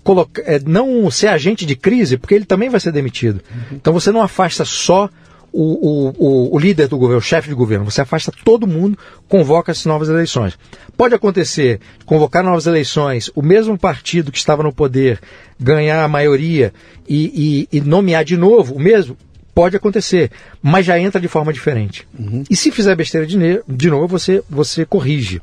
colocar, 0.04 0.42
é, 0.46 0.60
não 0.66 1.10
ser 1.12 1.28
agente 1.28 1.66
de 1.66 1.76
crise, 1.76 2.18
porque 2.18 2.36
ele 2.36 2.46
também 2.46 2.70
vai 2.70 2.80
ser 2.80 2.92
demitido. 2.92 3.42
Uhum. 3.52 3.78
Então 3.78 3.94
você 3.94 4.12
não 4.12 4.22
afasta 4.22 4.66
só 4.66 5.10
o, 5.52 6.14
o, 6.18 6.56
o, 6.56 6.60
líder 6.60 6.88
do 6.88 6.98
governo, 6.98 7.20
o 7.20 7.24
chefe 7.24 7.50
de 7.50 7.56
governo, 7.56 7.86
você 7.86 8.02
afasta 8.02 8.32
todo 8.44 8.68
mundo, 8.68 8.98
convoca 9.28 9.72
as 9.72 9.86
novas 9.86 10.10
eleições. 10.10 10.58
Pode 10.96 11.16
acontecer, 11.16 11.80
convocar 12.06 12.44
novas 12.44 12.68
eleições, 12.68 13.32
o 13.36 13.42
mesmo 13.42 13.78
partido 13.78 14.32
que 14.32 14.38
estava 14.38 14.64
no 14.64 14.74
poder 14.74 15.20
ganhar 15.60 16.04
a 16.04 16.08
maioria 16.08 16.74
e, 17.08 17.68
e, 17.72 17.78
e 17.78 17.82
nomear 17.82 18.24
de 18.24 18.38
novo 18.38 18.76
o 18.76 18.80
mesmo? 18.80 19.18
Pode 19.54 19.76
acontecer, 19.76 20.32
mas 20.62 20.86
já 20.86 21.00
entra 21.00 21.20
de 21.20 21.28
forma 21.28 21.52
diferente. 21.52 22.08
Uhum. 22.18 22.44
E 22.50 22.56
se 22.56 22.72
fizer 22.72 22.96
besteira 22.96 23.28
de, 23.28 23.38
de 23.68 23.90
novo, 23.90 24.08
você, 24.08 24.42
você 24.50 24.86
corrige. 24.86 25.42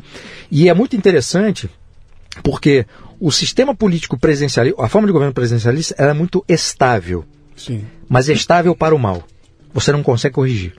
E 0.51 0.68
é 0.68 0.74
muito 0.74 0.97
interessante 0.97 1.68
porque 2.42 2.86
o 3.21 3.31
sistema 3.31 3.75
político 3.75 4.19
presidencialista, 4.19 4.83
a 4.83 4.89
forma 4.89 5.07
de 5.07 5.12
governo 5.12 5.33
presidencialista, 5.33 5.95
é 5.99 6.12
muito 6.12 6.45
estável. 6.49 7.25
Sim. 7.57 7.85
Mas 8.09 8.29
é 8.29 8.33
estável 8.33 8.75
para 8.75 8.95
o 8.95 8.99
mal. 8.99 9.25
Você 9.73 9.93
não 9.93 10.03
consegue 10.03 10.35
corrigir. 10.35 10.75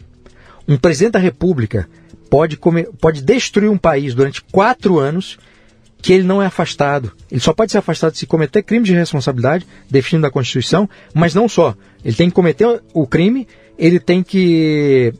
Um 0.68 0.78
presidente 0.78 1.14
da 1.14 1.20
República 1.20 1.88
pode, 2.30 2.58
comer, 2.58 2.90
pode 3.00 3.22
destruir 3.22 3.70
um 3.70 3.78
país 3.78 4.14
durante 4.14 4.42
quatro 4.42 5.00
anos 5.00 5.38
que 6.02 6.14
ele 6.14 6.24
não 6.24 6.42
é 6.42 6.46
afastado. 6.46 7.12
Ele 7.32 7.42
só 7.42 7.54
pode 7.54 7.72
ser 7.72 7.80
afastado 7.80 8.16
se 8.16 8.28
cometer 8.28 8.62
crime 8.62 8.86
de 8.86 8.94
responsabilidade, 8.94 9.66
definido 9.90 10.24
na 10.24 10.32
Constituição, 10.32 10.90
mas 11.14 11.34
não 11.34 11.50
só. 11.50 11.76
Ele 12.04 12.16
tem 12.16 12.30
que 12.30 12.36
cometer 12.36 12.82
o 12.94 13.08
crime, 13.08 13.48
ele 13.78 14.00
tem 14.00 14.22
que 14.22 15.14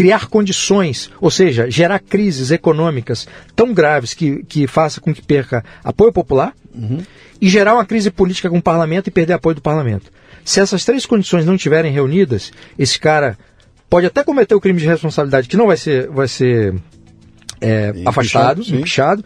criar 0.00 0.28
condições, 0.28 1.10
ou 1.20 1.30
seja, 1.30 1.70
gerar 1.70 1.98
crises 1.98 2.50
econômicas 2.50 3.28
tão 3.54 3.74
graves 3.74 4.14
que, 4.14 4.42
que 4.44 4.66
faça 4.66 4.98
com 4.98 5.12
que 5.12 5.20
perca 5.20 5.62
apoio 5.84 6.10
popular 6.10 6.54
uhum. 6.74 7.02
e 7.38 7.50
gerar 7.50 7.74
uma 7.74 7.84
crise 7.84 8.10
política 8.10 8.48
com 8.48 8.56
o 8.56 8.62
parlamento 8.62 9.08
e 9.08 9.10
perder 9.10 9.34
apoio 9.34 9.56
do 9.56 9.60
parlamento. 9.60 10.10
Se 10.42 10.58
essas 10.58 10.86
três 10.86 11.04
condições 11.04 11.44
não 11.44 11.54
estiverem 11.54 11.92
reunidas, 11.92 12.50
esse 12.78 12.98
cara 12.98 13.36
pode 13.90 14.06
até 14.06 14.24
cometer 14.24 14.54
o 14.54 14.60
crime 14.60 14.80
de 14.80 14.86
responsabilidade 14.86 15.50
que 15.50 15.56
não 15.58 15.66
vai 15.66 15.76
ser, 15.76 16.08
vai 16.08 16.28
ser 16.28 16.74
é, 17.60 17.92
afastado, 18.06 18.62
empichado. 18.62 19.22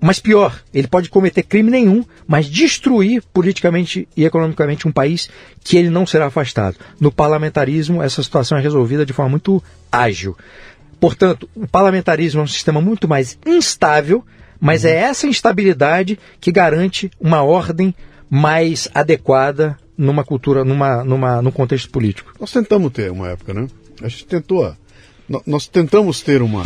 Mas 0.00 0.18
pior, 0.18 0.62
ele 0.72 0.88
pode 0.88 1.10
cometer 1.10 1.42
crime 1.42 1.70
nenhum, 1.70 2.02
mas 2.26 2.46
destruir 2.46 3.22
politicamente 3.32 4.08
e 4.16 4.24
economicamente 4.24 4.88
um 4.88 4.92
país 4.92 5.28
que 5.62 5.76
ele 5.76 5.90
não 5.90 6.06
será 6.06 6.26
afastado. 6.26 6.76
No 6.98 7.12
parlamentarismo, 7.12 8.02
essa 8.02 8.22
situação 8.22 8.56
é 8.56 8.60
resolvida 8.62 9.04
de 9.04 9.12
forma 9.12 9.30
muito 9.30 9.62
ágil. 9.92 10.36
Portanto, 10.98 11.48
o 11.54 11.66
parlamentarismo 11.66 12.40
é 12.40 12.44
um 12.44 12.46
sistema 12.46 12.80
muito 12.80 13.06
mais 13.06 13.38
instável, 13.46 14.24
mas 14.58 14.84
uhum. 14.84 14.90
é 14.90 14.94
essa 14.94 15.26
instabilidade 15.26 16.18
que 16.40 16.52
garante 16.52 17.10
uma 17.20 17.42
ordem 17.42 17.94
mais 18.28 18.88
adequada 18.94 19.76
numa 19.96 20.24
cultura, 20.24 20.64
numa, 20.64 21.04
numa, 21.04 21.42
num 21.42 21.50
contexto 21.50 21.90
político. 21.90 22.32
Nós 22.40 22.50
tentamos 22.52 22.92
ter 22.92 23.10
uma 23.10 23.28
época, 23.28 23.52
né? 23.52 23.66
A 24.02 24.08
gente 24.08 24.24
tentou. 24.24 24.74
Nós 25.46 25.66
tentamos 25.66 26.22
ter 26.22 26.40
uma. 26.40 26.64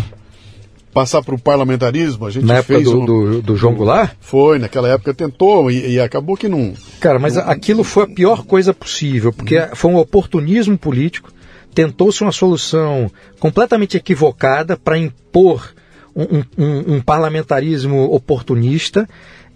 Passar 0.94 1.22
para 1.22 1.34
o 1.34 1.38
parlamentarismo, 1.38 2.24
a 2.24 2.30
gente 2.30 2.46
Na 2.46 2.62
fez. 2.62 2.82
época 2.82 2.96
do, 2.96 3.00
um, 3.00 3.04
do, 3.04 3.42
do 3.42 3.56
João 3.56 3.74
Goulart? 3.74 4.12
Foi, 4.20 4.60
naquela 4.60 4.88
época 4.88 5.12
tentou 5.12 5.68
e, 5.68 5.94
e 5.94 6.00
acabou 6.00 6.36
que 6.36 6.48
não. 6.48 6.72
Cara, 7.00 7.18
mas 7.18 7.34
não, 7.34 7.42
aquilo 7.50 7.82
foi 7.82 8.04
a 8.04 8.06
pior 8.06 8.44
coisa 8.44 8.72
possível, 8.72 9.32
porque 9.32 9.58
uhum. 9.58 9.68
foi 9.74 9.90
um 9.90 9.96
oportunismo 9.96 10.78
político. 10.78 11.32
Tentou-se 11.74 12.22
uma 12.22 12.30
solução 12.30 13.10
completamente 13.40 13.96
equivocada 13.96 14.76
para 14.76 14.96
impor 14.96 15.74
um, 16.14 16.44
um, 16.56 16.94
um, 16.94 17.00
parlamentarismo 17.00 18.04
oportunista 18.14 19.08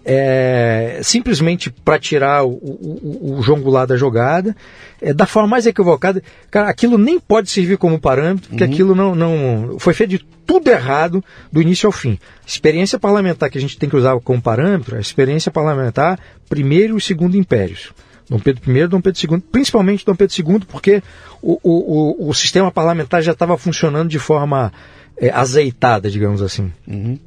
é, 0.05 0.99
simplesmente 1.03 1.69
para 1.69 1.99
tirar 1.99 2.43
o, 2.43 2.51
o, 2.51 3.37
o, 3.37 3.41
João 3.41 3.61
Goulart 3.61 3.89
da 3.89 3.97
jogada, 3.97 4.55
é, 5.01 5.13
da 5.13 5.25
forma 5.25 5.49
mais 5.49 5.65
equivocada. 5.65 6.23
Cara, 6.49 6.69
aquilo 6.69 6.97
nem 6.97 7.19
pode 7.19 7.49
servir 7.49 7.77
como 7.77 7.99
parâmetro, 7.99 8.49
porque 8.49 8.63
uhum. 8.63 8.71
aquilo 8.71 8.95
não, 8.95 9.15
não 9.15 9.79
foi 9.79 9.93
feito 9.93 10.11
de 10.11 10.25
tudo 10.45 10.69
errado 10.69 11.23
do 11.51 11.61
início 11.61 11.87
ao 11.87 11.91
fim. 11.91 12.17
Experiência 12.45 12.97
parlamentar 12.97 13.49
que 13.49 13.57
a 13.57 13.61
gente 13.61 13.77
tem 13.77 13.89
que 13.89 13.95
usar 13.95 14.19
como 14.21 14.41
parâmetro, 14.41 14.97
a 14.97 14.99
experiência 14.99 15.51
parlamentar 15.51 16.19
primeiro 16.49 16.97
e 16.97 17.01
segundo 17.01 17.37
impérios. 17.37 17.93
Dom 18.29 18.39
Pedro 18.39 18.71
I 18.71 18.79
e 18.79 18.87
Dom 18.87 19.01
Pedro 19.01 19.19
II, 19.21 19.39
principalmente 19.51 20.05
Dom 20.05 20.15
Pedro 20.15 20.35
II, 20.37 20.59
porque 20.67 21.01
o, 21.41 21.59
o, 21.63 22.29
o, 22.29 22.33
sistema 22.33 22.71
parlamentar 22.71 23.23
já 23.23 23.31
estava 23.31 23.57
funcionando 23.57 24.09
de 24.09 24.19
forma 24.19 24.71
é, 25.17 25.31
azeitada, 25.31 26.11
digamos 26.11 26.41
assim. 26.41 26.71
Uhum. 26.87 27.17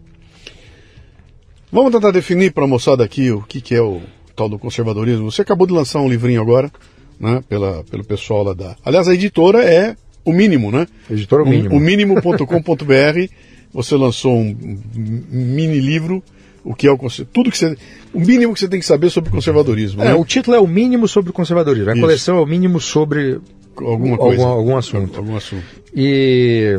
Vamos 1.73 1.91
tentar 1.91 2.11
definir 2.11 2.53
para 2.53 2.65
a 2.65 2.69
moçada 2.69 3.03
aqui 3.03 3.31
o 3.31 3.41
que, 3.41 3.59
que 3.63 3.75
é 3.75 3.81
o 3.81 4.03
tal 4.37 4.47
do 4.47 4.59
conservadorismo. 4.59 5.31
Você 5.31 5.41
acabou 5.41 5.67
de 5.67 5.73
lançar 5.73 6.01
um 6.01 6.09
livrinho 6.09 6.43
agora, 6.43 6.71
né, 7.19 7.43
pela, 7.49 7.83
pelo 7.85 8.05
pessoal 8.05 8.45
lá 8.45 8.53
da. 8.53 8.77
Aliás, 8.85 9.09
a 9.09 9.15
editora 9.15 9.65
é 9.65 9.97
o 10.23 10.35
mínimo, 10.35 10.71
né? 10.71 10.87
Editora 11.11 11.43
o 11.43 11.49
mínimo. 11.49 11.75
O 11.75 11.81
mínimo.com.br. 11.81 13.33
você 13.73 13.97
lançou 13.97 14.37
um 14.37 14.55
mini 14.95 15.81
livro 15.81 16.23
o 16.63 16.75
que 16.75 16.87
é 16.87 16.93
o 16.93 16.99
tudo 17.33 17.51
que 17.51 17.59
você 17.59 17.77
o 18.13 18.21
mínimo 18.21 18.53
que 18.53 18.61
você 18.61 18.69
tem 18.69 18.79
que 18.79 18.87
saber 18.87 19.09
sobre 19.09 19.31
conservadorismo. 19.31 20.03
É, 20.03 20.09
né? 20.09 20.15
o 20.15 20.27
título 20.27 20.55
é 20.55 20.61
o 20.61 20.67
mínimo 20.67 21.09
sobre 21.09 21.31
o 21.31 21.33
conservadorismo. 21.33 21.89
A 21.89 21.95
Isso. 21.95 22.03
coleção 22.03 22.37
é 22.37 22.41
o 22.43 22.47
mínimo 22.47 22.81
sobre 22.81 23.41
alguma 23.79 24.19
coisa, 24.19 24.43
algum, 24.43 24.53
algum 24.53 24.77
assunto. 24.77 25.17
Algum 25.17 25.37
assunto. 25.37 25.65
E 25.97 26.79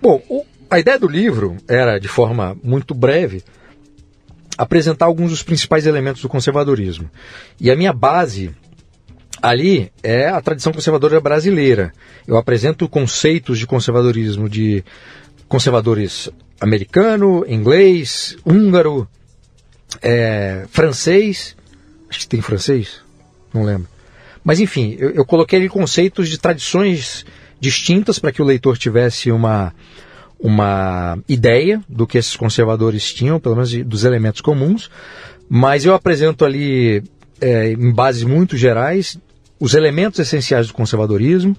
bom, 0.00 0.22
o, 0.28 0.42
a 0.70 0.80
ideia 0.80 0.98
do 0.98 1.06
livro 1.06 1.58
era 1.68 1.98
de 1.98 2.08
forma 2.08 2.56
muito 2.64 2.94
breve 2.94 3.42
apresentar 4.56 5.06
alguns 5.06 5.30
dos 5.30 5.42
principais 5.42 5.86
elementos 5.86 6.22
do 6.22 6.28
conservadorismo. 6.28 7.10
E 7.60 7.70
a 7.70 7.76
minha 7.76 7.92
base 7.92 8.54
ali 9.42 9.92
é 10.02 10.28
a 10.28 10.40
tradição 10.40 10.72
conservadora 10.72 11.20
brasileira. 11.20 11.92
Eu 12.26 12.36
apresento 12.36 12.88
conceitos 12.88 13.58
de 13.58 13.66
conservadorismo 13.66 14.48
de 14.48 14.84
conservadores 15.48 16.30
americano, 16.60 17.44
inglês, 17.46 18.36
húngaro, 18.44 19.08
é, 20.00 20.64
francês. 20.70 21.56
Acho 22.08 22.20
que 22.20 22.28
tem 22.28 22.40
francês? 22.40 23.00
Não 23.52 23.64
lembro. 23.64 23.88
Mas 24.42 24.60
enfim, 24.60 24.96
eu, 24.98 25.10
eu 25.10 25.24
coloquei 25.24 25.58
ali 25.58 25.68
conceitos 25.68 26.28
de 26.28 26.38
tradições 26.38 27.24
distintas 27.60 28.18
para 28.18 28.32
que 28.32 28.42
o 28.42 28.44
leitor 28.44 28.76
tivesse 28.76 29.30
uma, 29.30 29.72
uma 30.38 31.18
ideia 31.28 31.82
do 31.88 32.06
que 32.06 32.18
esses 32.18 32.36
conservadores 32.36 33.12
tinham, 33.12 33.40
pelo 33.40 33.54
menos 33.54 33.72
dos 33.84 34.04
elementos 34.04 34.40
comuns, 34.40 34.90
mas 35.48 35.84
eu 35.84 35.94
apresento 35.94 36.44
ali, 36.44 37.02
é, 37.40 37.72
em 37.72 37.92
bases 37.92 38.24
muito 38.24 38.56
gerais, 38.56 39.18
os 39.58 39.74
elementos 39.74 40.18
essenciais 40.18 40.66
do 40.66 40.74
conservadorismo, 40.74 41.56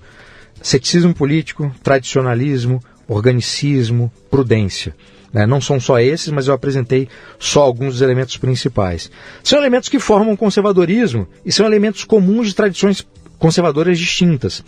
ceticismo 0.61 1.13
político, 1.13 1.73
tradicionalismo, 1.83 2.79
organicismo, 3.07 4.11
prudência. 4.29 4.95
Né? 5.31 5.45
Não 5.45 5.59
são 5.59 5.79
só 5.79 5.99
esses, 5.99 6.29
mas 6.29 6.47
eu 6.47 6.53
apresentei 6.53 7.09
só 7.37 7.61
alguns 7.61 7.93
dos 7.93 8.01
elementos 8.01 8.37
principais. 8.37 9.11
São 9.43 9.59
elementos 9.59 9.89
que 9.89 9.99
formam 9.99 10.33
o 10.33 10.37
conservadorismo 10.37 11.27
e 11.45 11.51
são 11.51 11.65
elementos 11.65 12.03
comuns 12.03 12.47
de 12.47 12.55
tradições 12.55 13.05
conservadoras 13.37 13.99
distintas. 13.99 14.63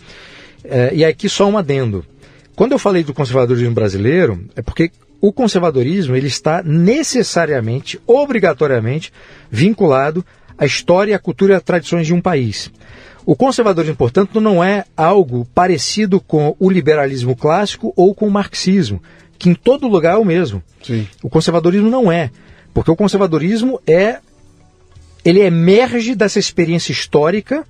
É, 0.62 0.94
e 0.94 1.04
aqui 1.04 1.28
só 1.28 1.48
um 1.48 1.56
adendo. 1.56 2.04
Quando 2.58 2.72
eu 2.72 2.78
falei 2.80 3.04
do 3.04 3.14
conservadorismo 3.14 3.72
brasileiro, 3.72 4.44
é 4.56 4.60
porque 4.60 4.90
o 5.20 5.32
conservadorismo 5.32 6.16
ele 6.16 6.26
está 6.26 6.60
necessariamente, 6.60 8.00
obrigatoriamente, 8.04 9.12
vinculado 9.48 10.26
à 10.58 10.66
história, 10.66 11.14
à 11.14 11.20
cultura 11.20 11.52
e 11.52 11.56
às 11.56 11.62
tradições 11.62 12.04
de 12.04 12.12
um 12.12 12.20
país. 12.20 12.68
O 13.24 13.36
conservadorismo, 13.36 13.94
portanto, 13.94 14.40
não 14.40 14.64
é 14.64 14.84
algo 14.96 15.46
parecido 15.54 16.20
com 16.20 16.56
o 16.58 16.68
liberalismo 16.68 17.36
clássico 17.36 17.92
ou 17.94 18.12
com 18.12 18.26
o 18.26 18.30
marxismo, 18.32 19.00
que 19.38 19.48
em 19.48 19.54
todo 19.54 19.86
lugar 19.86 20.14
é 20.14 20.18
o 20.18 20.24
mesmo. 20.24 20.60
Sim. 20.82 21.06
O 21.22 21.30
conservadorismo 21.30 21.88
não 21.88 22.10
é, 22.10 22.28
porque 22.74 22.90
o 22.90 22.96
conservadorismo 22.96 23.80
é 23.86 24.18
ele 25.24 25.42
emerge 25.42 26.16
dessa 26.16 26.40
experiência 26.40 26.90
histórica 26.90 27.64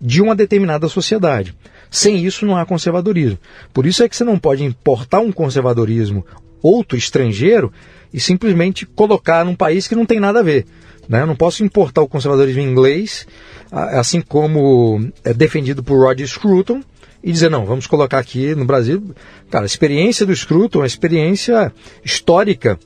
de 0.00 0.20
uma 0.20 0.34
determinada 0.34 0.88
sociedade. 0.88 1.54
Sem 1.94 2.26
isso 2.26 2.44
não 2.44 2.56
há 2.56 2.66
conservadorismo. 2.66 3.38
Por 3.72 3.86
isso 3.86 4.02
é 4.02 4.08
que 4.08 4.16
você 4.16 4.24
não 4.24 4.36
pode 4.36 4.64
importar 4.64 5.20
um 5.20 5.30
conservadorismo 5.30 6.26
outro 6.60 6.98
estrangeiro 6.98 7.72
e 8.12 8.18
simplesmente 8.18 8.84
colocar 8.84 9.44
num 9.44 9.54
país 9.54 9.86
que 9.86 9.94
não 9.94 10.04
tem 10.04 10.18
nada 10.18 10.40
a 10.40 10.42
ver. 10.42 10.66
Né? 11.08 11.22
Eu 11.22 11.26
não 11.28 11.36
posso 11.36 11.62
importar 11.62 12.02
o 12.02 12.08
conservadorismo 12.08 12.60
inglês, 12.60 13.28
assim 13.70 14.20
como 14.20 15.08
é 15.22 15.32
defendido 15.32 15.84
por 15.84 16.04
Roger 16.04 16.26
Scruton, 16.26 16.82
e 17.22 17.30
dizer, 17.30 17.48
não, 17.48 17.64
vamos 17.64 17.86
colocar 17.86 18.18
aqui 18.18 18.56
no 18.56 18.64
Brasil. 18.64 19.14
Cara, 19.48 19.64
a 19.64 19.66
experiência 19.66 20.26
do 20.26 20.34
Scruton 20.34 20.80
é 20.80 20.82
uma 20.82 20.88
experiência 20.88 21.72
histórica 22.04 22.76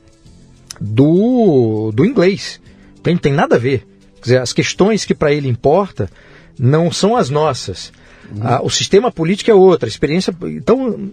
do, 0.79 1.91
do 1.91 2.05
inglês. 2.05 2.61
Tem, 3.01 3.17
tem 3.17 3.33
nada 3.33 3.55
a 3.55 3.59
ver. 3.59 3.87
Quer 4.17 4.21
dizer, 4.21 4.37
as 4.37 4.53
questões 4.53 5.03
que 5.03 5.15
para 5.15 5.33
ele 5.33 5.47
importa 5.47 6.11
não 6.59 6.91
são 6.91 7.15
as 7.15 7.29
nossas. 7.29 7.91
Ah, 8.41 8.61
o 8.61 8.69
sistema 8.69 9.11
político 9.11 9.49
é 9.49 9.53
outra, 9.53 9.87
a 9.87 9.89
experiência. 9.89 10.35
Então. 10.43 11.11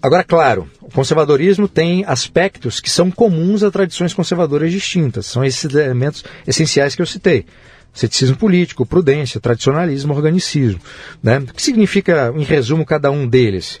Agora, 0.00 0.22
claro, 0.22 0.68
o 0.80 0.90
conservadorismo 0.92 1.66
tem 1.66 2.04
aspectos 2.06 2.78
que 2.78 2.90
são 2.90 3.10
comuns 3.10 3.62
a 3.62 3.70
tradições 3.70 4.14
conservadoras 4.14 4.70
distintas. 4.70 5.26
São 5.26 5.44
esses 5.44 5.64
elementos 5.74 6.24
essenciais 6.46 6.94
que 6.94 7.02
eu 7.02 7.06
citei. 7.06 7.46
Ceticismo 7.92 8.36
político, 8.36 8.86
prudência, 8.86 9.40
tradicionalismo, 9.40 10.14
organicismo. 10.14 10.80
Né? 11.20 11.38
O 11.38 11.52
que 11.52 11.62
significa, 11.62 12.32
em 12.36 12.44
resumo, 12.44 12.86
cada 12.86 13.10
um 13.10 13.26
deles? 13.26 13.80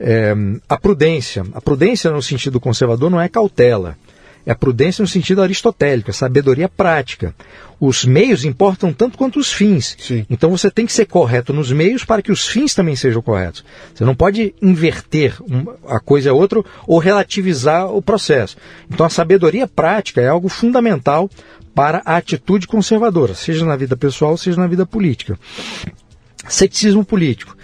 É, 0.00 0.34
a 0.66 0.78
prudência. 0.78 1.44
A 1.52 1.60
prudência, 1.60 2.10
no 2.10 2.22
sentido 2.22 2.58
conservador, 2.58 3.10
não 3.10 3.20
é 3.20 3.28
cautela. 3.28 3.96
É 4.48 4.52
a 4.52 4.56
prudência 4.56 5.02
no 5.02 5.06
sentido 5.06 5.42
aristotélico, 5.42 6.10
a 6.10 6.14
sabedoria 6.14 6.70
prática. 6.70 7.34
Os 7.78 8.06
meios 8.06 8.46
importam 8.46 8.94
tanto 8.94 9.18
quanto 9.18 9.38
os 9.38 9.52
fins. 9.52 9.94
Sim. 10.00 10.24
Então 10.30 10.48
você 10.48 10.70
tem 10.70 10.86
que 10.86 10.92
ser 10.94 11.04
correto 11.04 11.52
nos 11.52 11.70
meios 11.70 12.02
para 12.02 12.22
que 12.22 12.32
os 12.32 12.48
fins 12.48 12.74
também 12.74 12.96
sejam 12.96 13.20
corretos. 13.20 13.62
Você 13.94 14.06
não 14.06 14.14
pode 14.14 14.54
inverter 14.62 15.36
a 15.86 16.00
coisa 16.00 16.30
a 16.30 16.32
outra 16.32 16.64
ou 16.86 16.98
relativizar 16.98 17.94
o 17.94 18.00
processo. 18.00 18.56
Então 18.90 19.04
a 19.04 19.10
sabedoria 19.10 19.68
prática 19.68 20.22
é 20.22 20.28
algo 20.28 20.48
fundamental 20.48 21.28
para 21.74 22.00
a 22.06 22.16
atitude 22.16 22.66
conservadora, 22.66 23.34
seja 23.34 23.66
na 23.66 23.76
vida 23.76 23.98
pessoal, 23.98 24.34
seja 24.38 24.58
na 24.58 24.66
vida 24.66 24.86
política. 24.86 25.38
Ceticismo 26.48 27.04
político. 27.04 27.54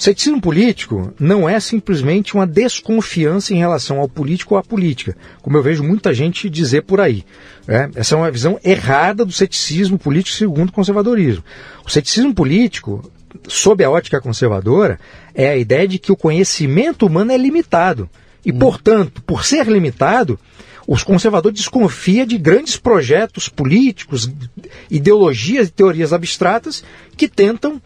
O 0.00 0.02
ceticismo 0.02 0.40
político 0.40 1.12
não 1.20 1.46
é 1.46 1.60
simplesmente 1.60 2.32
uma 2.32 2.46
desconfiança 2.46 3.52
em 3.52 3.58
relação 3.58 4.00
ao 4.00 4.08
político 4.08 4.54
ou 4.54 4.58
à 4.58 4.62
política, 4.62 5.14
como 5.42 5.58
eu 5.58 5.62
vejo 5.62 5.84
muita 5.84 6.14
gente 6.14 6.48
dizer 6.48 6.84
por 6.84 7.02
aí. 7.02 7.22
Né? 7.66 7.90
Essa 7.94 8.14
é 8.14 8.18
uma 8.18 8.30
visão 8.30 8.58
errada 8.64 9.26
do 9.26 9.32
ceticismo 9.32 9.98
político 9.98 10.38
segundo 10.38 10.70
o 10.70 10.72
conservadorismo. 10.72 11.44
O 11.84 11.90
ceticismo 11.90 12.34
político, 12.34 13.12
sob 13.46 13.84
a 13.84 13.90
ótica 13.90 14.22
conservadora, 14.22 14.98
é 15.34 15.50
a 15.50 15.58
ideia 15.58 15.86
de 15.86 15.98
que 15.98 16.10
o 16.10 16.16
conhecimento 16.16 17.04
humano 17.04 17.32
é 17.32 17.36
limitado. 17.36 18.08
E, 18.42 18.52
hum. 18.52 18.58
portanto, 18.58 19.20
por 19.20 19.44
ser 19.44 19.66
limitado, 19.66 20.40
os 20.88 21.04
conservadores 21.04 21.58
desconfiam 21.58 22.24
de 22.24 22.38
grandes 22.38 22.78
projetos 22.78 23.50
políticos, 23.50 24.30
ideologias 24.90 25.68
e 25.68 25.72
teorias 25.72 26.14
abstratas 26.14 26.82
que 27.18 27.28
tentam 27.28 27.82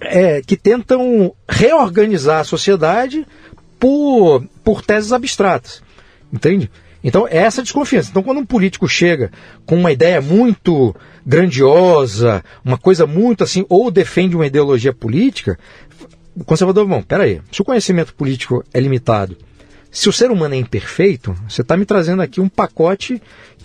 é, 0.00 0.40
que 0.42 0.56
tentam 0.56 1.34
reorganizar 1.48 2.40
a 2.40 2.44
sociedade 2.44 3.26
por, 3.78 4.44
por 4.64 4.82
teses 4.82 5.12
abstratas. 5.12 5.82
Entende? 6.32 6.70
Então, 7.02 7.26
é 7.26 7.38
essa 7.38 7.62
desconfiança. 7.62 8.10
Então, 8.10 8.22
quando 8.22 8.38
um 8.38 8.46
político 8.46 8.86
chega 8.86 9.30
com 9.64 9.76
uma 9.76 9.90
ideia 9.90 10.20
muito 10.20 10.94
grandiosa, 11.24 12.44
uma 12.64 12.76
coisa 12.76 13.06
muito 13.06 13.42
assim, 13.42 13.64
ou 13.68 13.90
defende 13.90 14.36
uma 14.36 14.46
ideologia 14.46 14.92
política, 14.92 15.58
o 16.36 16.44
conservador, 16.44 16.86
bom, 16.86 17.02
peraí, 17.02 17.40
se 17.50 17.62
o 17.62 17.64
conhecimento 17.64 18.14
político 18.14 18.62
é 18.72 18.80
limitado 18.80 19.36
se 19.90 20.08
o 20.08 20.12
ser 20.12 20.30
humano 20.30 20.54
é 20.54 20.58
imperfeito, 20.58 21.34
você 21.48 21.62
está 21.62 21.76
me 21.76 21.84
trazendo 21.84 22.22
aqui 22.22 22.40
um 22.40 22.48
pacote 22.48 23.20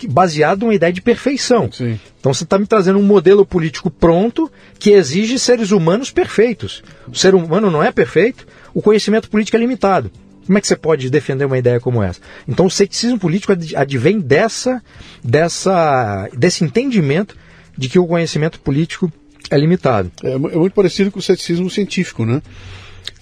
baseado 0.10 0.62
numa 0.62 0.74
ideia 0.74 0.92
de 0.92 1.02
perfeição. 1.02 1.72
Sim. 1.72 2.00
Então 2.20 2.34
você 2.34 2.44
está 2.44 2.58
me 2.58 2.66
trazendo 2.66 2.98
um 2.98 3.04
modelo 3.04 3.46
político 3.46 3.92
pronto 3.92 4.52
que 4.80 4.92
exige 4.92 5.38
seres 5.38 5.72
humanos 5.72 6.10
perfeitos. 6.10 6.84
O 7.08 7.16
ser 7.16 7.36
humano 7.36 7.70
não 7.70 7.84
é 7.84 7.92
perfeito, 7.92 8.48
o 8.74 8.82
conhecimento 8.82 9.30
político 9.30 9.56
é 9.56 9.60
limitado. 9.60 10.12
Como 10.46 10.58
é 10.58 10.62
que 10.62 10.68
você 10.68 10.76
pode 10.76 11.10
defender 11.10 11.46
uma 11.46 11.58
ideia 11.58 11.80
como 11.80 12.04
essa? 12.04 12.20
Então 12.48 12.66
o 12.66 12.72
ceticismo 12.72 13.20
político 13.20 13.54
advém 13.76 14.20
dessa, 14.20 14.82
dessa, 15.24 16.30
desse 16.34 16.64
entendimento 16.64 17.36
de 17.78 17.90
que 17.90 18.00
o 18.00 18.06
conhecimento 18.06 18.60
político 18.60 19.12
é 19.50 19.58
limitado. 19.58 20.12
É, 20.24 20.34
é 20.34 20.38
muito 20.38 20.74
parecido 20.74 21.12
com 21.12 21.20
o 21.20 21.22
ceticismo 21.22 21.70
científico, 21.70 22.26
né? 22.26 22.42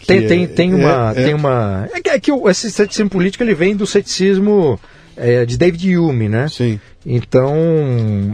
Tem, 0.06 0.28
tem, 0.28 0.48
tem, 0.48 0.72
é, 0.72 0.76
uma, 0.76 1.12
é, 1.12 1.24
tem 1.24 1.34
uma. 1.34 1.90
É 1.94 2.02
que, 2.02 2.10
é 2.10 2.20
que 2.20 2.32
esse 2.32 2.72
ceticismo 2.72 3.10
político 3.10 3.44
ele 3.44 3.56
vem 3.56 3.76
do 3.76 3.88
ceticismo 3.88 4.80
é, 5.16 5.46
de 5.46 5.58
David 5.58 5.98
Hume, 5.98 6.28
né? 6.28 6.48
Sim. 6.50 6.80
Então, 7.06 7.56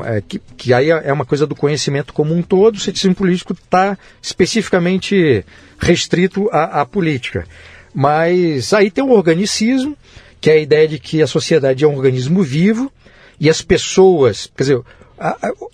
é, 0.06 0.22
que, 0.22 0.40
que 0.56 0.74
aí 0.74 0.90
é 0.90 1.12
uma 1.12 1.26
coisa 1.26 1.48
do 1.48 1.56
conhecimento 1.56 2.14
como 2.14 2.36
um 2.36 2.42
todo, 2.42 2.76
o 2.76 2.80
ceticismo 2.80 3.16
político 3.16 3.54
está 3.54 3.98
especificamente 4.22 5.44
restrito 5.80 6.48
à, 6.52 6.82
à, 6.82 6.86
política. 6.86 7.46
Mas 7.94 8.72
aí 8.74 8.92
tem 8.92 9.04
o 9.04 9.12
organicismo, 9.12 9.98
que 10.40 10.50
é 10.50 10.54
a 10.54 10.60
ideia 10.60 10.88
de 10.88 11.00
que 11.00 11.22
a 11.22 11.28
sociedade 11.28 11.84
é 11.84 11.88
um 11.88 11.96
organismo 11.96 12.44
vivo 12.44 12.92
e 13.40 13.50
as 13.50 13.62
pessoas, 13.62 14.50
quer 14.56 14.64
dizer, 14.64 14.82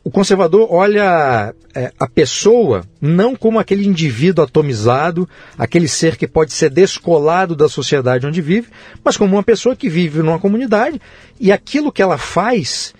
o 0.04 0.10
conservador 0.10 0.68
olha 0.72 1.54
é, 1.76 1.91
a 2.00 2.08
pessoa 2.08 2.84
não 3.00 3.36
como 3.36 3.60
aquele 3.60 3.86
indivíduo 3.86 4.43
atomizado, 4.43 5.30
aquele 5.58 5.88
ser 5.88 6.18
que 6.18 6.28
pode 6.28 6.52
ser 6.52 6.72
descolado 6.72 7.56
da 7.56 7.70
sociedade 7.70 8.26
onde 8.26 8.41
vive, 8.41 8.70
mas 9.04 9.18
como 9.18 9.36
uma 9.36 9.43
pessoa 9.43 9.76
que 9.76 9.88
vive 9.88 10.24
numa 10.24 10.39
comunidade 10.39 11.00
e 11.39 11.52
aquilo 11.52 11.91
que 11.91 12.02
ela 12.02 12.18
faz 12.18 12.93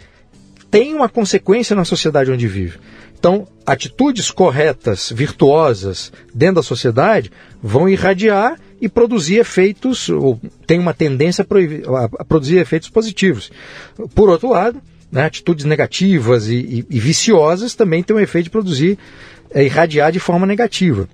tem 0.70 0.94
uma 0.94 1.10
consequência 1.10 1.76
na 1.76 1.86
sociedade 1.86 2.32
onde 2.32 2.48
vive. 2.48 2.78
Então, 3.18 3.48
atitudes 3.66 4.30
corretas, 4.30 5.12
virtuosas 5.12 6.12
dentro 6.34 6.56
da 6.56 6.64
sociedade 6.64 7.32
vão 7.64 7.90
irradiar 7.90 8.60
e 8.80 8.88
produzir 8.88 9.38
efeitos, 9.38 10.10
ou 10.10 10.40
tem 10.68 10.78
uma 10.78 10.94
tendência 10.94 11.48
a 12.20 12.24
produzir 12.24 12.58
efeitos 12.58 12.90
positivos. 12.90 13.52
Por 14.14 14.30
outro 14.30 14.50
lado, 14.50 14.80
né, 15.16 15.24
atitudes 15.24 15.64
negativas 15.64 16.50
e, 16.50 16.56
e, 16.56 16.86
e, 16.90 17.00
viciosas 17.00 17.74
também 17.74 18.04
têm 18.04 18.14
o 18.14 18.20
efeito 18.20 18.46
de 18.46 18.50
produzir, 18.50 19.00
é, 19.50 19.64
irradiar 19.64 20.12
de 20.12 20.20
forma 20.20 20.46
negativa. 20.46 21.08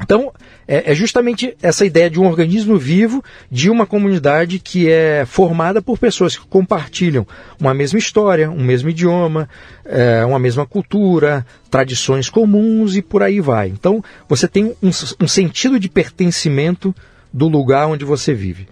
Então, 0.00 0.32
é, 0.68 0.92
é, 0.92 0.94
justamente 0.94 1.56
essa 1.60 1.84
ideia 1.84 2.08
de 2.08 2.20
um 2.20 2.26
organismo 2.26 2.78
vivo, 2.78 3.24
de 3.50 3.68
uma 3.70 3.86
comunidade 3.86 4.60
que 4.60 4.88
é 4.88 5.24
formada 5.26 5.82
por 5.82 5.98
pessoas 5.98 6.36
que 6.36 6.46
compartilham 6.46 7.26
uma 7.60 7.74
mesma 7.74 7.98
história, 7.98 8.48
um 8.48 8.62
mesmo 8.62 8.88
idioma, 8.88 9.48
é, 9.84 10.24
uma 10.24 10.38
mesma 10.38 10.64
cultura, 10.64 11.44
tradições 11.68 12.30
comuns 12.30 12.94
e 12.94 13.02
por 13.02 13.20
aí 13.20 13.40
vai. 13.40 13.66
Então, 13.66 14.02
você 14.28 14.46
tem 14.46 14.76
um, 14.80 14.90
um 15.20 15.28
sentido 15.28 15.80
de 15.80 15.88
pertencimento 15.88 16.94
do 17.32 17.48
lugar 17.48 17.88
onde 17.88 18.04
você 18.04 18.32
vive. 18.32 18.68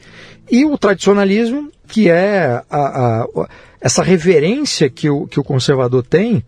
E 0.48 0.64
o 0.64 0.78
tradicionalismo, 0.78 1.68
que 1.88 2.08
é 2.08 2.62
a, 2.70 2.78
a, 2.78 3.48
essa 3.82 4.02
reverência 4.02 4.88
que 4.88 5.10
o, 5.10 5.26
que 5.26 5.40
o 5.40 5.44
conservador 5.44 6.04
tem 6.04 6.44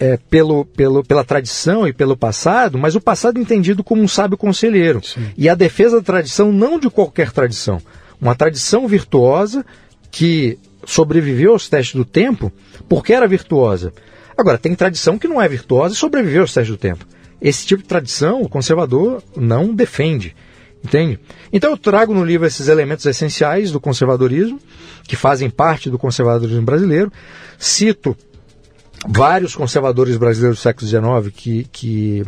é, 0.00 0.16
pelo, 0.16 0.64
pelo, 0.64 1.04
pela 1.04 1.22
tradição 1.22 1.86
e 1.86 1.92
pelo 1.92 2.16
passado, 2.16 2.78
mas 2.78 2.96
o 2.96 3.00
passado 3.00 3.38
entendido 3.38 3.84
como 3.84 4.02
um 4.02 4.08
sábio 4.08 4.38
conselheiro. 4.38 5.04
Sim. 5.04 5.28
E 5.36 5.48
a 5.48 5.54
defesa 5.54 5.98
da 5.98 6.02
tradição 6.02 6.50
não 6.50 6.80
de 6.80 6.88
qualquer 6.88 7.30
tradição. 7.30 7.78
Uma 8.20 8.34
tradição 8.34 8.88
virtuosa 8.88 9.64
que 10.10 10.58
sobreviveu 10.84 11.52
aos 11.52 11.68
testes 11.68 11.94
do 11.94 12.04
tempo 12.04 12.50
porque 12.88 13.12
era 13.12 13.28
virtuosa. 13.28 13.92
Agora, 14.36 14.58
tem 14.58 14.74
tradição 14.74 15.18
que 15.18 15.28
não 15.28 15.40
é 15.40 15.46
virtuosa 15.46 15.94
e 15.94 15.98
sobreviveu 15.98 16.40
aos 16.40 16.54
testes 16.54 16.74
do 16.74 16.78
tempo. 16.78 17.06
Esse 17.40 17.66
tipo 17.66 17.82
de 17.82 17.88
tradição 17.88 18.40
o 18.40 18.48
conservador 18.48 19.22
não 19.36 19.74
defende. 19.74 20.34
Entende? 20.84 21.18
Então 21.52 21.70
eu 21.70 21.76
trago 21.76 22.12
no 22.12 22.24
livro 22.24 22.46
esses 22.46 22.68
elementos 22.68 23.06
essenciais 23.06 23.70
do 23.70 23.80
conservadorismo, 23.80 24.58
que 25.04 25.16
fazem 25.16 25.48
parte 25.48 25.88
do 25.88 25.98
conservadorismo 25.98 26.62
brasileiro. 26.62 27.12
Cito 27.58 28.16
vários 29.06 29.54
conservadores 29.54 30.16
brasileiros 30.16 30.58
do 30.58 30.62
século 30.62 30.86
XIX 30.86 31.34
que, 31.34 31.64
que 31.72 32.24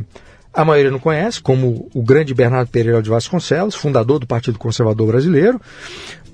a 0.52 0.64
maioria 0.64 0.90
não 0.90 1.00
conhece, 1.00 1.40
como 1.40 1.88
o 1.92 2.02
grande 2.02 2.32
Bernardo 2.32 2.70
Pereira 2.70 3.02
de 3.02 3.10
Vasconcelos, 3.10 3.74
fundador 3.74 4.20
do 4.20 4.26
Partido 4.26 4.58
Conservador 4.58 5.08
Brasileiro, 5.08 5.60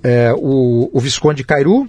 é, 0.03 0.33
o, 0.37 0.91
o 0.93 1.01
Visconde 1.01 1.43
Cairu, 1.43 1.89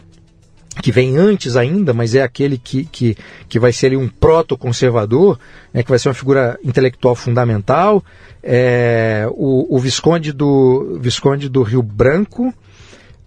que 0.82 0.92
vem 0.92 1.18
antes 1.18 1.56
ainda, 1.56 1.94
mas 1.94 2.16
é 2.16 2.22
aquele 2.22 2.58
que, 2.58 2.86
que, 2.86 3.16
que 3.48 3.60
vai 3.60 3.72
ser 3.72 3.88
ali, 3.88 3.98
um 3.98 4.08
proto-conservador, 4.08 5.40
né, 5.74 5.84
que 5.84 5.90
vai 5.90 6.00
ser 6.00 6.10
uma 6.10 6.16
figura 6.16 6.60
intelectual 6.64 7.16
fundamental, 7.16 8.04
é, 8.44 9.28
o, 9.32 9.76
o, 9.76 9.80
Visconde, 9.80 10.34
do, 10.34 10.98
Visconde 11.00 11.48
do 11.48 11.62
Rio 11.62 11.84
Branco, 11.84 12.54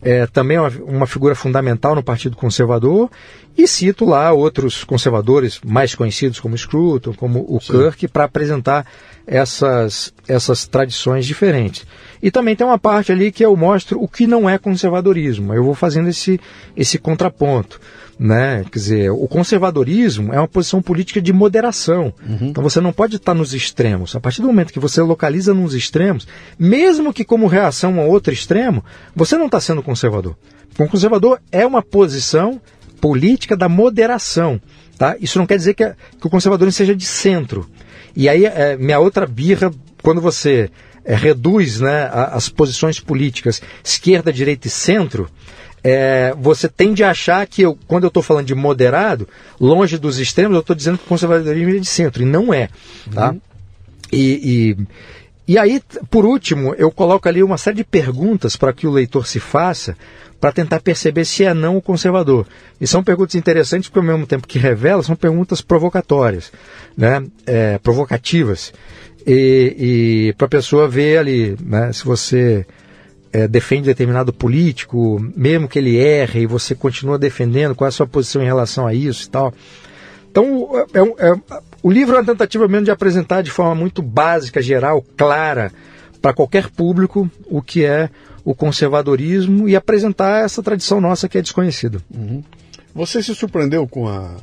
é, 0.02 0.26
também 0.26 0.56
é 0.56 0.60
uma, 0.60 0.70
uma, 0.86 1.06
figura 1.06 1.34
fundamental 1.34 1.94
no 1.94 2.02
Partido 2.02 2.36
Conservador, 2.36 3.08
e 3.56 3.66
cito 3.66 4.04
lá 4.04 4.32
outros 4.32 4.84
conservadores 4.84 5.60
mais 5.64 5.94
conhecidos 5.94 6.40
como 6.40 6.58
Scruton, 6.58 7.14
como 7.14 7.46
o 7.48 7.60
Sim. 7.60 7.72
Kirk, 7.72 8.08
para 8.08 8.24
apresentar 8.24 8.84
essas, 9.26 10.12
essas 10.28 10.66
tradições 10.66 11.26
diferentes. 11.26 11.86
E 12.22 12.30
também 12.30 12.56
tem 12.56 12.66
uma 12.66 12.78
parte 12.78 13.12
ali 13.12 13.30
que 13.30 13.44
eu 13.44 13.56
mostro 13.56 14.02
o 14.02 14.08
que 14.08 14.26
não 14.26 14.48
é 14.48 14.56
conservadorismo. 14.56 15.52
Eu 15.52 15.64
vou 15.64 15.74
fazendo 15.74 16.08
esse, 16.08 16.40
esse 16.76 16.98
contraponto. 16.98 17.80
Né? 18.18 18.64
Quer 18.70 18.78
dizer, 18.78 19.10
o 19.10 19.26
conservadorismo 19.26 20.32
é 20.32 20.38
uma 20.38 20.48
posição 20.48 20.80
política 20.80 21.20
de 21.20 21.32
moderação. 21.32 22.14
Uhum. 22.26 22.48
Então 22.48 22.62
você 22.62 22.80
não 22.80 22.92
pode 22.92 23.16
estar 23.16 23.34
nos 23.34 23.52
extremos. 23.52 24.14
A 24.14 24.20
partir 24.20 24.40
do 24.40 24.46
momento 24.46 24.72
que 24.72 24.78
você 24.78 25.02
localiza 25.02 25.52
nos 25.52 25.74
extremos, 25.74 26.26
mesmo 26.58 27.12
que 27.12 27.24
como 27.24 27.46
reação 27.46 28.00
a 28.00 28.04
outro 28.04 28.32
extremo, 28.32 28.84
você 29.14 29.36
não 29.36 29.46
está 29.46 29.60
sendo 29.60 29.82
conservador. 29.82 30.36
O 30.78 30.88
conservador 30.88 31.40
é 31.52 31.66
uma 31.66 31.82
posição 31.82 32.60
política 33.00 33.56
da 33.56 33.68
moderação. 33.68 34.60
Tá? 34.96 35.16
Isso 35.20 35.38
não 35.38 35.46
quer 35.46 35.56
dizer 35.56 35.74
que, 35.74 35.92
que 36.20 36.26
o 36.26 36.30
conservadorismo 36.30 36.76
seja 36.76 36.94
de 36.94 37.04
centro. 37.04 37.68
E 38.16 38.28
aí, 38.28 38.44
é, 38.44 38.76
minha 38.76 38.98
outra 38.98 39.26
birra, 39.26 39.72
quando 40.02 40.20
você 40.20 40.70
é, 41.04 41.14
reduz 41.14 41.80
né, 41.80 42.10
as 42.12 42.48
posições 42.48 43.00
políticas 43.00 43.60
esquerda, 43.82 44.32
direita 44.32 44.68
e 44.68 44.70
centro, 44.70 45.28
é, 45.82 46.34
você 46.38 46.66
tende 46.66 47.04
a 47.04 47.10
achar 47.10 47.46
que 47.46 47.60
eu, 47.60 47.78
quando 47.86 48.04
eu 48.04 48.08
estou 48.08 48.22
falando 48.22 48.46
de 48.46 48.54
moderado, 48.54 49.28
longe 49.60 49.98
dos 49.98 50.18
extremos, 50.18 50.54
eu 50.54 50.60
estou 50.60 50.74
dizendo 50.74 50.96
que 50.96 51.04
o 51.04 51.08
conservadorismo 51.08 51.76
é 51.76 51.78
de 51.78 51.86
centro, 51.86 52.22
e 52.22 52.26
não 52.26 52.54
é. 52.54 52.70
Tá? 53.12 53.32
Uhum. 53.32 53.40
E, 54.10 54.76
e, 55.46 55.52
e, 55.52 55.58
aí, 55.58 55.82
por 56.08 56.24
último, 56.24 56.74
eu 56.78 56.90
coloco 56.90 57.28
ali 57.28 57.42
uma 57.42 57.58
série 57.58 57.76
de 57.76 57.84
perguntas 57.84 58.56
para 58.56 58.72
que 58.72 58.86
o 58.86 58.90
leitor 58.90 59.26
se 59.26 59.38
faça 59.38 59.94
para 60.44 60.52
tentar 60.52 60.80
perceber 60.80 61.24
se 61.24 61.42
é 61.42 61.54
não 61.54 61.78
o 61.78 61.80
conservador. 61.80 62.46
E 62.78 62.86
são 62.86 63.02
perguntas 63.02 63.34
interessantes 63.34 63.88
porque, 63.88 64.00
ao 64.00 64.04
mesmo 64.04 64.26
tempo 64.26 64.46
que 64.46 64.58
revela, 64.58 65.02
são 65.02 65.16
perguntas 65.16 65.62
provocatórias, 65.62 66.52
né? 66.94 67.24
É, 67.46 67.78
provocativas. 67.78 68.70
E, 69.26 70.28
e 70.28 70.34
para 70.34 70.44
a 70.44 70.50
pessoa 70.50 70.86
ver 70.86 71.16
ali, 71.16 71.56
né, 71.62 71.90
se 71.94 72.04
você 72.04 72.66
é, 73.32 73.48
defende 73.48 73.86
determinado 73.86 74.34
político, 74.34 75.18
mesmo 75.34 75.66
que 75.66 75.78
ele 75.78 75.96
erre, 75.96 76.42
e 76.42 76.46
você 76.46 76.74
continua 76.74 77.18
defendendo, 77.18 77.74
qual 77.74 77.86
é 77.86 77.88
a 77.88 77.92
sua 77.92 78.06
posição 78.06 78.42
em 78.42 78.44
relação 78.44 78.86
a 78.86 78.92
isso 78.92 79.26
e 79.26 79.30
tal. 79.30 79.50
Então, 80.30 80.68
é, 80.92 80.98
é, 80.98 81.30
é 81.30 81.40
o 81.82 81.90
livro 81.90 82.16
é 82.16 82.18
uma 82.18 82.26
tentativa 82.26 82.68
mesmo 82.68 82.84
de 82.84 82.90
apresentar 82.90 83.40
de 83.40 83.50
forma 83.50 83.74
muito 83.74 84.02
básica, 84.02 84.60
geral, 84.60 85.02
clara, 85.16 85.72
para 86.24 86.32
qualquer 86.32 86.70
público, 86.70 87.30
o 87.44 87.60
que 87.60 87.84
é 87.84 88.08
o 88.42 88.54
conservadorismo 88.54 89.68
e 89.68 89.76
apresentar 89.76 90.42
essa 90.42 90.62
tradição 90.62 90.98
nossa 90.98 91.28
que 91.28 91.36
é 91.36 91.42
desconhecida. 91.42 92.00
Uhum. 92.10 92.42
Você 92.94 93.22
se 93.22 93.34
surpreendeu 93.34 93.86
com 93.86 94.08
a, 94.08 94.34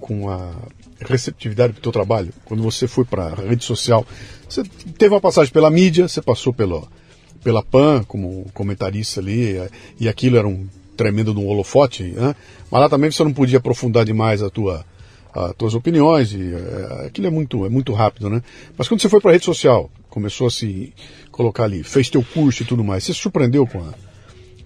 com 0.00 0.30
a 0.30 0.50
receptividade 0.98 1.74
do 1.74 1.80
teu 1.82 1.92
trabalho? 1.92 2.32
Quando 2.46 2.62
você 2.62 2.88
foi 2.88 3.04
para 3.04 3.26
a 3.26 3.34
rede 3.34 3.66
social, 3.66 4.06
você 4.48 4.62
teve 4.96 5.12
uma 5.12 5.20
passagem 5.20 5.52
pela 5.52 5.70
mídia, 5.70 6.08
você 6.08 6.22
passou 6.22 6.54
pelo, 6.54 6.88
pela 7.44 7.62
PAN 7.62 8.02
como 8.04 8.46
comentarista 8.54 9.20
ali, 9.20 9.60
e 10.00 10.08
aquilo 10.08 10.38
era 10.38 10.48
um 10.48 10.66
tremendo 10.96 11.34
de 11.34 11.38
um 11.38 11.48
holofote, 11.48 12.04
né? 12.04 12.34
mas 12.70 12.80
lá 12.80 12.88
também 12.88 13.10
você 13.10 13.22
não 13.22 13.34
podia 13.34 13.58
aprofundar 13.58 14.06
demais 14.06 14.42
a 14.42 14.48
tua, 14.48 14.86
as 15.46 15.54
tuas 15.56 15.74
opiniões, 15.74 16.32
e 16.32 16.52
é, 16.52 17.06
aquilo 17.06 17.26
é 17.26 17.30
muito, 17.30 17.64
é 17.64 17.68
muito 17.68 17.92
rápido, 17.92 18.28
né? 18.28 18.42
Mas 18.76 18.88
quando 18.88 19.00
você 19.00 19.08
foi 19.08 19.20
para 19.20 19.30
a 19.30 19.32
rede 19.34 19.44
social, 19.44 19.90
começou 20.08 20.46
a 20.46 20.50
se 20.50 20.92
colocar 21.30 21.64
ali, 21.64 21.82
fez 21.82 22.08
teu 22.08 22.22
curso 22.22 22.62
e 22.62 22.66
tudo 22.66 22.82
mais, 22.82 23.04
você 23.04 23.12
se 23.12 23.20
surpreendeu 23.20 23.66
com 23.66 23.78
a, 23.78 23.94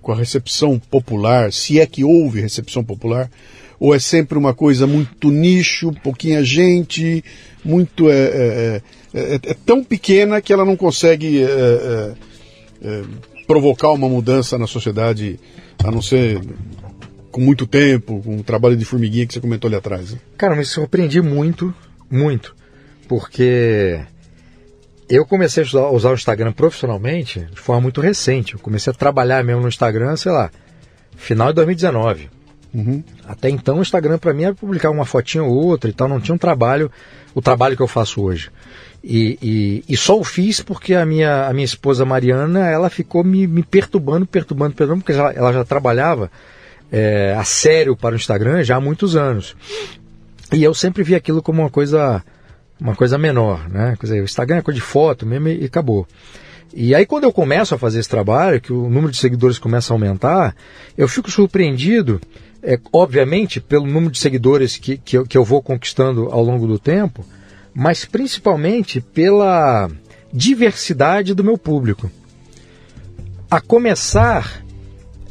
com 0.00 0.12
a 0.12 0.16
recepção 0.16 0.78
popular, 0.78 1.52
se 1.52 1.78
é 1.78 1.86
que 1.86 2.04
houve 2.04 2.40
recepção 2.40 2.82
popular, 2.82 3.30
ou 3.78 3.94
é 3.94 3.98
sempre 3.98 4.38
uma 4.38 4.54
coisa 4.54 4.86
muito 4.86 5.30
nicho, 5.30 5.92
pouquinha 6.02 6.44
gente, 6.44 7.24
muito 7.64 8.08
é, 8.08 8.14
é, 8.14 8.82
é, 9.12 9.34
é 9.34 9.54
tão 9.66 9.82
pequena 9.82 10.40
que 10.40 10.52
ela 10.52 10.64
não 10.64 10.76
consegue 10.76 11.42
provocar 13.46 13.90
uma 13.90 14.08
mudança 14.08 14.56
na 14.56 14.66
sociedade, 14.66 15.38
a 15.84 15.90
não 15.90 16.00
ser 16.00 16.40
com 17.32 17.40
muito 17.40 17.66
tempo, 17.66 18.22
com 18.22 18.36
o 18.36 18.42
trabalho 18.44 18.76
de 18.76 18.84
formiguinha 18.84 19.26
que 19.26 19.32
você 19.32 19.40
comentou 19.40 19.66
ali 19.66 19.76
atrás. 19.76 20.12
Né? 20.12 20.18
Cara, 20.36 20.54
me 20.54 20.64
surpreendi 20.64 21.20
muito, 21.20 21.74
muito, 22.10 22.54
porque 23.08 24.00
eu 25.08 25.26
comecei 25.26 25.64
a 25.64 25.90
usar 25.90 26.10
o 26.10 26.14
Instagram 26.14 26.52
profissionalmente 26.52 27.40
de 27.40 27.58
forma 27.58 27.80
muito 27.80 28.00
recente. 28.00 28.54
Eu 28.54 28.60
comecei 28.60 28.92
a 28.92 28.94
trabalhar 28.94 29.42
mesmo 29.42 29.62
no 29.62 29.68
Instagram, 29.68 30.14
sei 30.16 30.30
lá, 30.30 30.50
final 31.16 31.48
de 31.48 31.54
2019. 31.54 32.30
Uhum. 32.74 33.02
Até 33.26 33.50
então 33.50 33.78
o 33.78 33.82
Instagram 33.82 34.18
para 34.18 34.32
mim 34.32 34.44
era 34.44 34.54
publicar 34.54 34.90
uma 34.90 35.04
fotinha 35.04 35.44
ou 35.44 35.52
outra 35.52 35.90
e 35.90 35.92
tal, 35.92 36.08
não 36.08 36.20
tinha 36.20 36.34
um 36.34 36.38
trabalho, 36.38 36.90
o 37.34 37.42
trabalho 37.42 37.76
que 37.76 37.82
eu 37.82 37.88
faço 37.88 38.22
hoje. 38.22 38.50
E, 39.04 39.38
e, 39.42 39.84
e, 39.88 39.96
só 39.96 40.18
o 40.18 40.22
fiz 40.22 40.60
porque 40.60 40.94
a 40.94 41.04
minha, 41.04 41.48
a 41.48 41.52
minha 41.52 41.64
esposa 41.64 42.04
Mariana, 42.04 42.68
ela 42.68 42.88
ficou 42.88 43.24
me, 43.24 43.48
me 43.48 43.62
perturbando, 43.64 44.24
perturbando, 44.24 44.74
perturbando, 44.74 45.04
porque 45.04 45.18
ela, 45.18 45.32
ela 45.32 45.52
já 45.52 45.64
trabalhava 45.64 46.30
é, 46.92 47.34
a 47.36 47.42
sério 47.42 47.96
para 47.96 48.12
o 48.12 48.16
Instagram 48.16 48.62
já 48.62 48.76
há 48.76 48.80
muitos 48.80 49.16
anos. 49.16 49.56
E 50.52 50.62
eu 50.62 50.74
sempre 50.74 51.02
vi 51.02 51.14
aquilo 51.14 51.42
como 51.42 51.62
uma 51.62 51.70
coisa, 51.70 52.22
uma 52.78 52.94
coisa 52.94 53.16
menor, 53.16 53.66
né? 53.70 53.96
Quer 53.98 54.06
dizer, 54.06 54.20
o 54.20 54.24
Instagram 54.24 54.58
é 54.58 54.62
coisa 54.62 54.78
de 54.78 54.84
foto 54.84 55.24
mesmo 55.24 55.48
e, 55.48 55.64
acabou. 55.64 56.06
E 56.74 56.94
aí 56.94 57.06
quando 57.06 57.24
eu 57.24 57.32
começo 57.32 57.74
a 57.74 57.78
fazer 57.78 58.00
esse 58.00 58.08
trabalho, 58.08 58.60
que 58.60 58.72
o 58.72 58.90
número 58.90 59.10
de 59.10 59.16
seguidores 59.16 59.58
começa 59.58 59.92
a 59.92 59.94
aumentar, 59.94 60.54
eu 60.96 61.08
fico 61.08 61.30
surpreendido, 61.30 62.20
é, 62.62 62.78
obviamente, 62.92 63.60
pelo 63.60 63.86
número 63.86 64.12
de 64.12 64.18
seguidores 64.18 64.76
que, 64.76 64.98
que, 64.98 65.16
eu, 65.16 65.26
que 65.26 65.36
eu 65.36 65.44
vou 65.44 65.62
conquistando 65.62 66.28
ao 66.30 66.42
longo 66.42 66.66
do 66.66 66.78
tempo, 66.78 67.24
mas 67.74 68.04
principalmente 68.04 69.00
pela 69.00 69.90
diversidade 70.30 71.34
do 71.34 71.42
meu 71.42 71.56
público. 71.56 72.10
A 73.50 73.60
começar, 73.60 74.62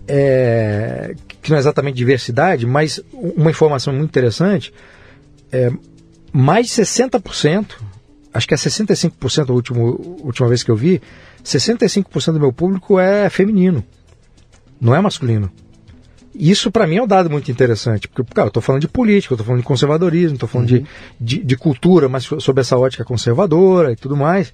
é, 0.07 1.15
que 1.41 1.49
não 1.49 1.57
é 1.57 1.59
exatamente 1.59 1.95
diversidade, 1.95 2.65
mas 2.65 3.01
uma 3.13 3.49
informação 3.49 3.93
muito 3.93 4.09
interessante, 4.09 4.73
é, 5.51 5.71
mais 6.31 6.67
de 6.67 6.73
60%, 6.73 7.75
acho 8.33 8.47
que 8.47 8.53
é 8.53 8.57
65% 8.57 9.49
a 9.49 9.53
última, 9.53 9.79
última 9.79 10.47
vez 10.47 10.63
que 10.63 10.71
eu 10.71 10.75
vi, 10.75 11.01
65% 11.43 12.33
do 12.33 12.39
meu 12.39 12.53
público 12.53 12.99
é 12.99 13.29
feminino, 13.29 13.83
não 14.79 14.95
é 14.95 15.01
masculino. 15.01 15.51
Isso 16.33 16.71
para 16.71 16.87
mim 16.87 16.95
é 16.95 17.03
um 17.03 17.07
dado 17.07 17.29
muito 17.29 17.51
interessante, 17.51 18.07
porque 18.07 18.33
cara, 18.33 18.45
eu 18.45 18.49
estou 18.49 18.63
falando 18.63 18.81
de 18.81 18.87
política, 18.87 19.33
eu 19.33 19.35
estou 19.35 19.45
falando 19.45 19.61
de 19.61 19.67
conservadorismo, 19.67 20.35
estou 20.35 20.47
falando 20.47 20.71
uhum. 20.71 20.77
de, 21.19 21.37
de, 21.39 21.43
de, 21.43 21.57
cultura, 21.57 22.07
mas 22.07 22.23
sob 22.23 22.61
essa 22.61 22.77
ótica 22.77 23.03
conservadora 23.03 23.91
e 23.91 23.95
tudo 23.97 24.15
mais. 24.15 24.53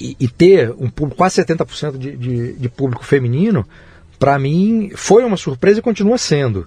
E, 0.00 0.16
e 0.18 0.28
ter 0.28 0.72
um 0.72 0.90
público, 0.90 1.16
quase 1.16 1.40
70% 1.40 1.96
de, 1.96 2.16
de, 2.16 2.52
de 2.54 2.68
público 2.68 3.04
feminino, 3.04 3.64
para 4.18 4.38
mim 4.38 4.90
foi 4.94 5.24
uma 5.24 5.36
surpresa 5.36 5.80
e 5.80 5.82
continua 5.82 6.18
sendo. 6.18 6.66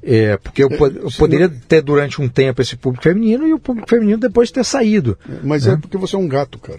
É, 0.00 0.36
porque 0.36 0.62
eu, 0.62 0.68
é, 0.68 0.78
eu 1.02 1.08
poderia 1.18 1.48
ter 1.48 1.82
durante 1.82 2.22
um 2.22 2.28
tempo 2.28 2.62
esse 2.62 2.76
público 2.76 3.02
feminino 3.02 3.48
e 3.48 3.52
o 3.52 3.58
público 3.58 3.88
feminino 3.88 4.18
depois 4.18 4.50
ter 4.50 4.64
saído. 4.64 5.18
Mas 5.42 5.66
é, 5.66 5.72
é 5.72 5.76
porque 5.76 5.96
você 5.96 6.14
é 6.14 6.18
um 6.18 6.28
gato, 6.28 6.58
cara. 6.58 6.78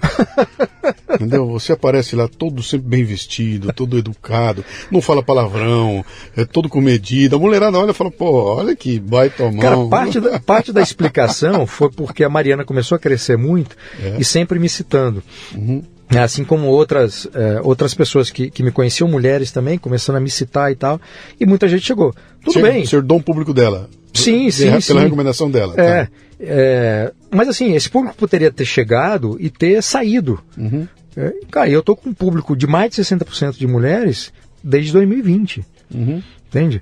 Entendeu? 1.15 1.45
Você 1.47 1.73
aparece 1.73 2.15
lá 2.15 2.29
todo 2.29 2.63
sempre 2.63 2.87
bem 2.87 3.03
vestido, 3.03 3.73
todo 3.73 3.97
educado, 3.97 4.63
não 4.89 5.01
fala 5.01 5.21
palavrão, 5.21 6.03
é 6.35 6.45
todo 6.45 6.69
com 6.69 6.79
medida. 6.79 7.35
A 7.35 7.39
mulherada 7.39 7.77
olha 7.77 7.91
e 7.91 7.93
fala, 7.93 8.09
pô, 8.09 8.55
olha 8.55 8.75
que 8.75 8.99
baita 8.99 9.43
mão. 9.43 9.59
Cara, 9.59 9.85
parte 9.87 10.19
da, 10.21 10.39
parte 10.39 10.71
da 10.71 10.81
explicação 10.81 11.67
foi 11.67 11.91
porque 11.91 12.23
a 12.23 12.29
Mariana 12.29 12.63
começou 12.63 12.95
a 12.95 12.99
crescer 12.99 13.37
muito 13.37 13.75
é. 14.01 14.15
e 14.17 14.23
sempre 14.23 14.57
me 14.59 14.69
citando. 14.69 15.21
Uhum. 15.53 15.83
Assim 16.17 16.43
como 16.43 16.67
outras, 16.67 17.27
é, 17.35 17.61
outras 17.61 17.93
pessoas 17.93 18.31
que, 18.31 18.49
que 18.49 18.63
me 18.63 18.71
conheciam, 18.71 19.07
mulheres 19.07 19.51
também, 19.51 19.77
começando 19.77 20.15
a 20.15 20.19
me 20.19 20.29
citar 20.29 20.71
e 20.71 20.75
tal, 20.75 20.99
e 21.39 21.45
muita 21.45 21.67
gente 21.67 21.85
chegou. 21.85 22.15
Tudo 22.43 22.53
ser, 22.53 22.63
bem. 22.63 22.85
Ser 22.85 23.03
dom 23.03 23.21
público 23.21 23.53
dela. 23.53 23.87
Sim, 24.13 24.49
sim, 24.49 24.65
pela 24.65 24.81
sim. 24.81 24.99
recomendação 24.99 25.51
dela. 25.51 25.75
É, 25.77 26.05
tá. 26.05 26.11
é, 26.39 27.11
mas 27.29 27.47
assim, 27.47 27.75
esse 27.75 27.89
público 27.89 28.15
poderia 28.15 28.51
ter 28.51 28.65
chegado 28.65 29.37
e 29.39 29.51
ter 29.51 29.83
saído. 29.83 30.39
Uhum. 30.57 30.87
É, 31.15 31.33
cara, 31.51 31.69
eu 31.69 31.83
tô 31.83 31.95
com 31.95 32.09
um 32.09 32.13
público 32.13 32.55
de 32.55 32.65
mais 32.65 32.95
de 32.95 33.01
60% 33.03 33.57
de 33.57 33.67
mulheres 33.67 34.33
desde 34.63 34.91
2020. 34.93 35.63
Uhum. 35.93 36.23
Entende? 36.47 36.81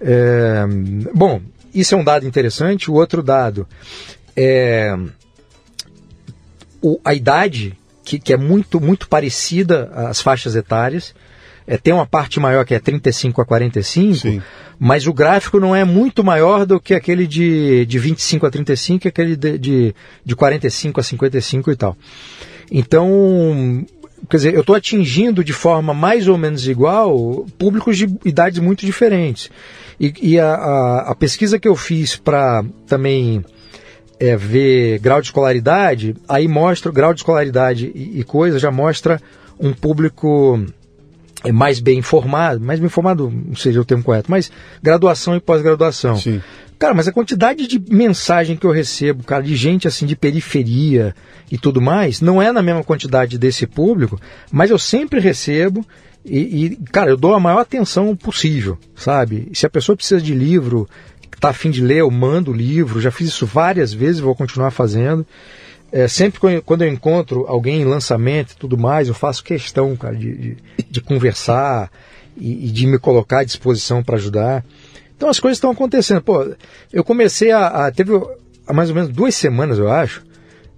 É, 0.00 0.64
bom, 1.12 1.40
isso 1.74 1.94
é 1.94 1.98
um 1.98 2.04
dado 2.04 2.26
interessante. 2.26 2.90
O 2.90 2.94
outro 2.94 3.22
dado 3.22 3.66
é 4.36 4.96
o, 6.80 7.00
a 7.04 7.14
idade 7.14 7.76
que, 8.08 8.18
que 8.18 8.32
é 8.32 8.36
muito, 8.38 8.80
muito 8.80 9.06
parecida 9.06 9.90
às 9.94 10.22
faixas 10.22 10.56
etárias. 10.56 11.14
É, 11.66 11.76
tem 11.76 11.92
uma 11.92 12.06
parte 12.06 12.40
maior 12.40 12.64
que 12.64 12.74
é 12.74 12.80
35 12.80 13.42
a 13.42 13.44
45, 13.44 14.14
Sim. 14.14 14.42
mas 14.78 15.06
o 15.06 15.12
gráfico 15.12 15.60
não 15.60 15.76
é 15.76 15.84
muito 15.84 16.24
maior 16.24 16.64
do 16.64 16.80
que 16.80 16.94
aquele 16.94 17.26
de, 17.26 17.84
de 17.84 17.98
25 17.98 18.46
a 18.46 18.50
35 18.50 19.06
e 19.06 19.08
aquele 19.08 19.36
de, 19.36 19.58
de, 19.58 19.94
de 20.24 20.34
45 20.34 20.98
a 20.98 21.02
55 21.02 21.70
e 21.70 21.76
tal. 21.76 21.96
Então, 22.72 23.84
quer 24.30 24.36
dizer, 24.38 24.54
eu 24.54 24.62
estou 24.62 24.74
atingindo 24.74 25.44
de 25.44 25.52
forma 25.52 25.92
mais 25.92 26.26
ou 26.26 26.38
menos 26.38 26.66
igual 26.66 27.46
públicos 27.58 27.98
de 27.98 28.08
idades 28.24 28.58
muito 28.60 28.86
diferentes. 28.86 29.50
E, 30.00 30.14
e 30.22 30.40
a, 30.40 30.54
a, 30.54 31.10
a 31.10 31.14
pesquisa 31.14 31.58
que 31.58 31.68
eu 31.68 31.76
fiz 31.76 32.16
para 32.16 32.64
também 32.86 33.44
é, 34.20 34.36
ver 34.36 34.98
grau 34.98 35.20
de 35.20 35.28
escolaridade, 35.28 36.14
aí 36.28 36.48
mostra 36.48 36.90
o 36.90 36.94
grau 36.94 37.14
de 37.14 37.20
escolaridade 37.20 37.90
e, 37.94 38.20
e 38.20 38.24
coisa, 38.24 38.58
já 38.58 38.70
mostra 38.70 39.20
um 39.58 39.72
público 39.72 40.64
é, 41.44 41.52
mais 41.52 41.80
bem 41.80 41.98
informado, 41.98 42.60
mais 42.60 42.80
bem 42.80 42.86
informado, 42.86 43.30
não 43.30 43.54
seja 43.54 43.80
o 43.80 43.84
termo 43.84 44.02
correto, 44.02 44.30
mas 44.30 44.50
graduação 44.82 45.36
e 45.36 45.40
pós-graduação. 45.40 46.16
Cara, 46.78 46.94
mas 46.94 47.08
a 47.08 47.12
quantidade 47.12 47.66
de 47.66 47.78
mensagem 47.92 48.56
que 48.56 48.64
eu 48.64 48.70
recebo, 48.70 49.24
cara, 49.24 49.42
de 49.42 49.56
gente 49.56 49.88
assim 49.88 50.06
de 50.06 50.14
periferia 50.14 51.14
e 51.50 51.58
tudo 51.58 51.80
mais, 51.80 52.20
não 52.20 52.40
é 52.40 52.52
na 52.52 52.62
mesma 52.62 52.84
quantidade 52.84 53.36
desse 53.36 53.66
público, 53.66 54.20
mas 54.50 54.70
eu 54.70 54.78
sempre 54.78 55.18
recebo 55.18 55.84
e, 56.24 56.66
e 56.66 56.76
cara, 56.92 57.10
eu 57.10 57.16
dou 57.16 57.34
a 57.34 57.40
maior 57.40 57.60
atenção 57.60 58.14
possível, 58.14 58.78
sabe? 58.94 59.48
Se 59.54 59.66
a 59.66 59.70
pessoa 59.70 59.96
precisa 59.96 60.20
de 60.20 60.34
livro, 60.34 60.88
está 61.38 61.50
afim 61.50 61.70
de 61.70 61.80
ler, 61.80 61.98
eu 61.98 62.10
mando 62.10 62.50
o 62.50 62.54
livro, 62.54 63.00
já 63.00 63.10
fiz 63.10 63.28
isso 63.28 63.46
várias 63.46 63.92
vezes, 63.92 64.20
vou 64.20 64.34
continuar 64.34 64.70
fazendo. 64.70 65.26
É, 65.90 66.06
sempre 66.06 66.60
quando 66.60 66.82
eu 66.82 66.88
encontro 66.88 67.46
alguém 67.46 67.80
em 67.80 67.84
lançamento 67.84 68.52
e 68.52 68.56
tudo 68.56 68.76
mais, 68.76 69.08
eu 69.08 69.14
faço 69.14 69.42
questão, 69.42 69.96
cara, 69.96 70.14
de, 70.14 70.36
de, 70.36 70.56
de 70.90 71.00
conversar 71.00 71.90
e, 72.36 72.66
e, 72.66 72.70
de 72.70 72.86
me 72.86 72.98
colocar 72.98 73.40
à 73.40 73.44
disposição 73.44 74.02
para 74.02 74.16
ajudar. 74.16 74.64
Então 75.16 75.30
as 75.30 75.40
coisas 75.40 75.56
estão 75.56 75.70
acontecendo. 75.70 76.20
Pô, 76.20 76.54
eu 76.92 77.02
comecei 77.02 77.50
a, 77.52 77.86
a. 77.86 77.90
Teve 77.90 78.12
há 78.66 78.72
mais 78.74 78.90
ou 78.90 78.94
menos 78.94 79.10
duas 79.10 79.34
semanas, 79.34 79.78
eu 79.78 79.90
acho, 79.90 80.22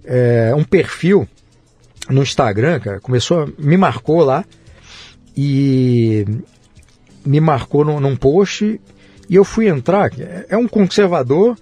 é, 0.05 0.53
um 0.55 0.63
perfil 0.63 1.27
no 2.09 2.23
Instagram, 2.23 2.79
cara, 2.79 2.99
começou, 3.01 3.51
me 3.59 3.75
marcou 3.75 4.23
lá 4.23 4.45
e 5.35 6.25
me 7.25 7.39
marcou 7.39 7.83
no, 7.83 7.99
num 7.99 8.15
post 8.15 8.79
e 9.31 9.35
eu 9.35 9.45
fui 9.45 9.69
entrar. 9.69 10.11
É 10.49 10.57
um 10.57 10.67
conservador 10.67 11.57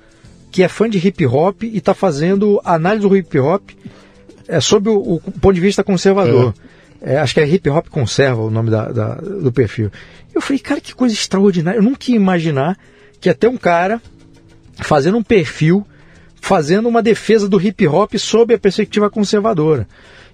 que 0.51 0.63
é 0.63 0.67
fã 0.67 0.89
de 0.89 0.97
hip 0.97 1.23
hop 1.27 1.61
e 1.61 1.77
está 1.77 1.93
fazendo 1.93 2.59
análise 2.65 3.07
do 3.07 3.15
hip 3.15 3.37
hop 3.37 3.69
é, 4.47 4.59
sob 4.59 4.89
o, 4.89 4.97
o 4.97 5.19
ponto 5.19 5.53
de 5.53 5.61
vista 5.61 5.83
conservador. 5.83 6.55
É. 6.99 7.13
É, 7.13 7.17
acho 7.19 7.35
que 7.35 7.39
é 7.39 7.47
hip 7.47 7.69
hop 7.69 7.87
conserva 7.87 8.41
o 8.41 8.49
nome 8.49 8.71
da, 8.71 8.91
da, 8.91 9.13
do 9.13 9.51
perfil. 9.51 9.91
Eu 10.33 10.41
falei, 10.41 10.57
cara, 10.57 10.81
que 10.81 10.95
coisa 10.95 11.13
extraordinária. 11.13 11.77
Eu 11.77 11.83
nunca 11.83 12.09
ia 12.09 12.15
imaginar 12.15 12.75
que 13.21 13.29
até 13.29 13.47
um 13.47 13.55
cara 13.55 14.01
fazendo 14.81 15.19
um 15.19 15.23
perfil, 15.23 15.85
fazendo 16.41 16.89
uma 16.89 17.03
defesa 17.03 17.47
do 17.47 17.61
hip 17.61 17.87
hop 17.87 18.15
sob 18.15 18.51
a 18.51 18.57
perspectiva 18.57 19.11
conservadora. 19.11 19.87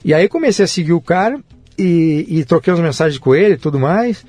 E 0.06 0.14
aí 0.14 0.30
comecei 0.30 0.64
a 0.64 0.68
seguir 0.70 0.94
o 0.94 1.02
cara 1.02 1.38
e, 1.78 2.26
e 2.30 2.46
troquei 2.46 2.72
umas 2.72 2.82
mensagens 2.82 3.20
com 3.20 3.36
ele 3.36 3.56
e 3.56 3.58
tudo 3.58 3.78
mais. 3.78 4.26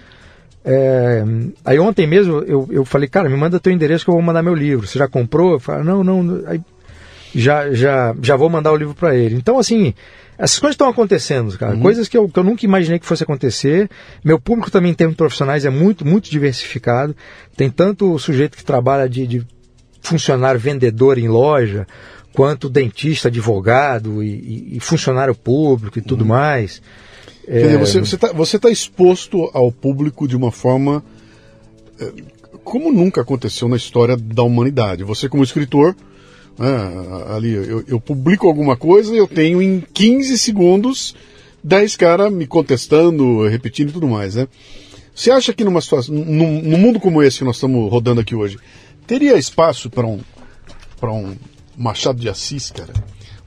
É, 0.69 1.23
aí 1.65 1.79
ontem 1.79 2.09
mesmo 2.09 2.39
eu, 2.41 2.67
eu 2.73 2.85
falei, 2.85 3.09
cara, 3.09 3.29
me 3.29 3.37
manda 3.37 3.61
teu 3.61 3.73
endereço 3.73 4.05
que 4.05 4.11
eu 4.11 4.15
vou 4.15 4.23
mandar 4.23 4.43
meu 4.43 4.55
livro. 4.55 4.85
Você 4.87 4.99
já 4.99 5.07
comprou? 5.07 5.53
Eu 5.53 5.61
falei, 5.61 5.85
não, 5.85 6.03
não. 6.03 6.43
Aí 6.47 6.61
já, 7.33 7.73
já, 7.73 8.15
já 8.21 8.35
vou 8.35 8.51
mandar 8.51 8.73
o 8.73 8.77
livro 8.77 8.95
para 8.95 9.15
ele. 9.15 9.37
Então, 9.37 9.59
assim, 9.59 9.95
essas 10.37 10.59
coisas 10.59 10.75
estão 10.75 10.89
acontecendo, 10.89 11.57
cara. 11.57 11.75
Uhum. 11.75 11.83
Coisas 11.83 12.09
que 12.09 12.19
eu, 12.19 12.29
que 12.29 12.39
eu 12.39 12.43
nunca 12.43 12.65
imaginei 12.65 12.99
que 12.99 13.07
fosse 13.07 13.23
acontecer. 13.23 13.89
Meu 14.25 14.41
público 14.41 14.71
também, 14.71 14.91
em 14.91 14.95
termos 14.95 15.17
profissionais, 15.17 15.65
é 15.65 15.71
muito, 15.71 16.05
muito 16.05 16.29
diversificado. 16.29 17.15
Tem 17.57 17.71
tanto 17.71 18.13
o 18.13 18.19
sujeito 18.19 18.57
que 18.57 18.65
trabalha 18.65 19.09
de, 19.09 19.27
de 19.27 19.47
funcionário 20.03 20.59
vendedor 20.59 21.17
em 21.17 21.29
loja, 21.29 21.87
quanto 22.33 22.69
dentista, 22.69 23.29
advogado 23.29 24.23
e, 24.23 24.29
e, 24.29 24.77
e 24.77 24.81
funcionário 24.81 25.35
público 25.35 25.99
e 25.99 26.03
tudo 26.03 26.23
uhum. 26.23 26.29
mais. 26.29 26.83
Quer 27.47 27.79
dizer, 27.79 27.79
você 27.79 28.17
está 28.17 28.33
você 28.33 28.59
tá 28.59 28.69
exposto 28.71 29.49
ao 29.55 29.71
público 29.71 30.27
de 30.27 30.37
uma 30.37 30.51
forma 30.51 31.03
é, 32.01 32.13
como 32.65 32.93
nunca 32.93 33.21
aconteceu 33.21 33.69
na 33.69 33.77
história 33.77 34.17
da 34.17 34.43
humanidade. 34.43 35.05
Você, 35.05 35.29
como 35.29 35.45
escritor, 35.45 35.95
né, 36.59 36.67
ali 37.35 37.53
eu, 37.53 37.85
eu, 37.87 38.01
publico 38.01 38.49
alguma 38.49 38.77
coisa 38.77 39.15
eu 39.15 39.29
tenho 39.29 39.63
em 39.63 39.81
15 39.95 40.37
segundos 40.39 41.15
10 41.63 41.97
caras 41.97 42.33
me 42.33 42.47
contestando, 42.47 43.47
repetindo 43.49 43.91
e 43.91 43.93
tudo 43.93 44.09
mais. 44.09 44.35
Né? 44.35 44.49
Você 45.15 45.31
acha 45.31 45.53
que 45.53 45.65
numa 45.65 45.81
situação, 45.81 46.15
num, 46.15 46.63
num 46.63 46.79
mundo 46.79 47.01
como 47.01 47.23
esse 47.23 47.39
que 47.39 47.45
nós 47.45 47.57
estamos 47.57 47.91
rodando 47.91 48.21
aqui 48.21 48.35
hoje, 48.35 48.59
teria 49.07 49.37
espaço 49.37 49.89
para 49.89 50.07
um, 50.07 50.21
um 51.03 51.37
Machado 51.77 52.21
de 52.21 52.29
Assis, 52.29 52.71
cara? 52.71 52.93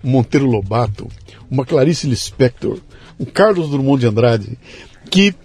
Um 0.03 0.11
Monteiro 0.11 0.45
Lobato, 0.45 1.07
uma 1.49 1.65
Clarice 1.65 2.07
Lispector, 2.07 2.79
o 3.19 3.25
Carlos 3.25 3.69
Drummond 3.69 3.99
de 3.99 4.07
Andrade, 4.07 4.57
que 5.11 5.35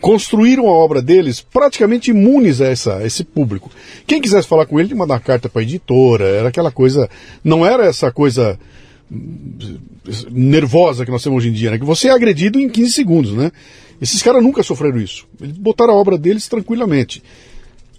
construíram 0.00 0.68
a 0.68 0.72
obra 0.72 1.02
deles 1.02 1.40
praticamente 1.40 2.10
imunes 2.10 2.60
a, 2.60 2.66
essa, 2.66 3.04
esse 3.04 3.24
público. 3.24 3.70
Quem 4.06 4.20
quisesse 4.20 4.48
falar 4.48 4.66
com 4.66 4.78
ele, 4.78 4.88
tinha 4.88 4.96
que 4.96 5.00
mandar 5.00 5.20
carta 5.20 5.48
para 5.48 5.60
a 5.60 5.64
editora, 5.64 6.24
era 6.24 6.48
aquela 6.48 6.70
coisa. 6.70 7.08
Não 7.44 7.64
era 7.64 7.84
essa 7.84 8.10
coisa 8.10 8.58
hum, 9.10 9.78
nervosa 10.30 11.04
que 11.04 11.10
nós 11.10 11.22
temos 11.22 11.38
hoje 11.38 11.48
em 11.48 11.52
dia, 11.52 11.70
né? 11.70 11.78
Que 11.78 11.84
você 11.84 12.08
é 12.08 12.12
agredido 12.12 12.58
em 12.58 12.68
15 12.68 12.92
segundos, 12.92 13.32
né? 13.32 13.50
Esses 14.00 14.22
caras 14.22 14.42
nunca 14.42 14.62
sofreram 14.62 14.98
isso. 14.98 15.26
Eles 15.40 15.58
botaram 15.58 15.92
a 15.92 15.96
obra 15.96 16.16
deles 16.16 16.48
tranquilamente. 16.48 17.22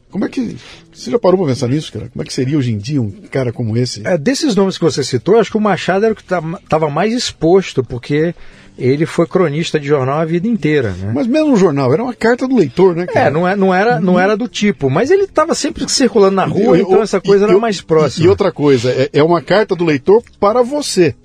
Como 0.09 0.25
é 0.25 0.29
que. 0.29 0.57
Você 0.91 1.09
já 1.09 1.17
parou 1.17 1.37
para 1.37 1.47
pensar 1.47 1.69
nisso, 1.69 1.91
cara? 1.93 2.09
Como 2.09 2.21
é 2.21 2.25
que 2.25 2.33
seria 2.33 2.57
hoje 2.57 2.71
em 2.71 2.77
dia 2.77 3.01
um 3.01 3.11
cara 3.11 3.53
como 3.53 3.77
esse? 3.77 4.05
É, 4.05 4.17
desses 4.17 4.55
nomes 4.55 4.77
que 4.77 4.83
você 4.83 5.03
citou, 5.03 5.39
acho 5.39 5.51
que 5.51 5.57
o 5.57 5.61
Machado 5.61 6.03
era 6.03 6.13
o 6.13 6.17
que 6.17 6.23
estava 6.23 6.89
mais 6.89 7.13
exposto, 7.13 7.81
porque 7.81 8.35
ele 8.77 9.05
foi 9.05 9.27
cronista 9.27 9.79
de 9.79 9.87
jornal 9.87 10.19
a 10.19 10.25
vida 10.25 10.47
inteira. 10.47 10.91
Né? 10.91 11.11
Mas 11.13 11.27
mesmo 11.27 11.53
o 11.53 11.57
jornal, 11.57 11.93
era 11.93 12.03
uma 12.03 12.13
carta 12.13 12.47
do 12.47 12.55
leitor, 12.55 12.95
né? 12.95 13.05
Cara? 13.05 13.27
É, 13.27 13.29
não, 13.29 13.47
é, 13.47 13.55
não, 13.55 13.73
era, 13.73 13.99
não 13.99 14.19
era 14.19 14.35
do 14.35 14.47
tipo, 14.47 14.89
mas 14.89 15.11
ele 15.11 15.23
estava 15.23 15.53
sempre 15.53 15.87
circulando 15.89 16.35
na 16.35 16.45
rua, 16.45 16.77
e, 16.77 16.81
então 16.81 17.01
essa 17.01 17.21
coisa 17.21 17.45
era 17.45 17.57
mais 17.57 17.81
próxima. 17.81 18.25
E 18.25 18.29
outra 18.29 18.51
coisa, 18.51 18.89
é, 18.89 19.09
é 19.13 19.23
uma 19.23 19.41
carta 19.41 19.75
do 19.75 19.85
leitor 19.85 20.23
para 20.39 20.61
você. 20.61 21.15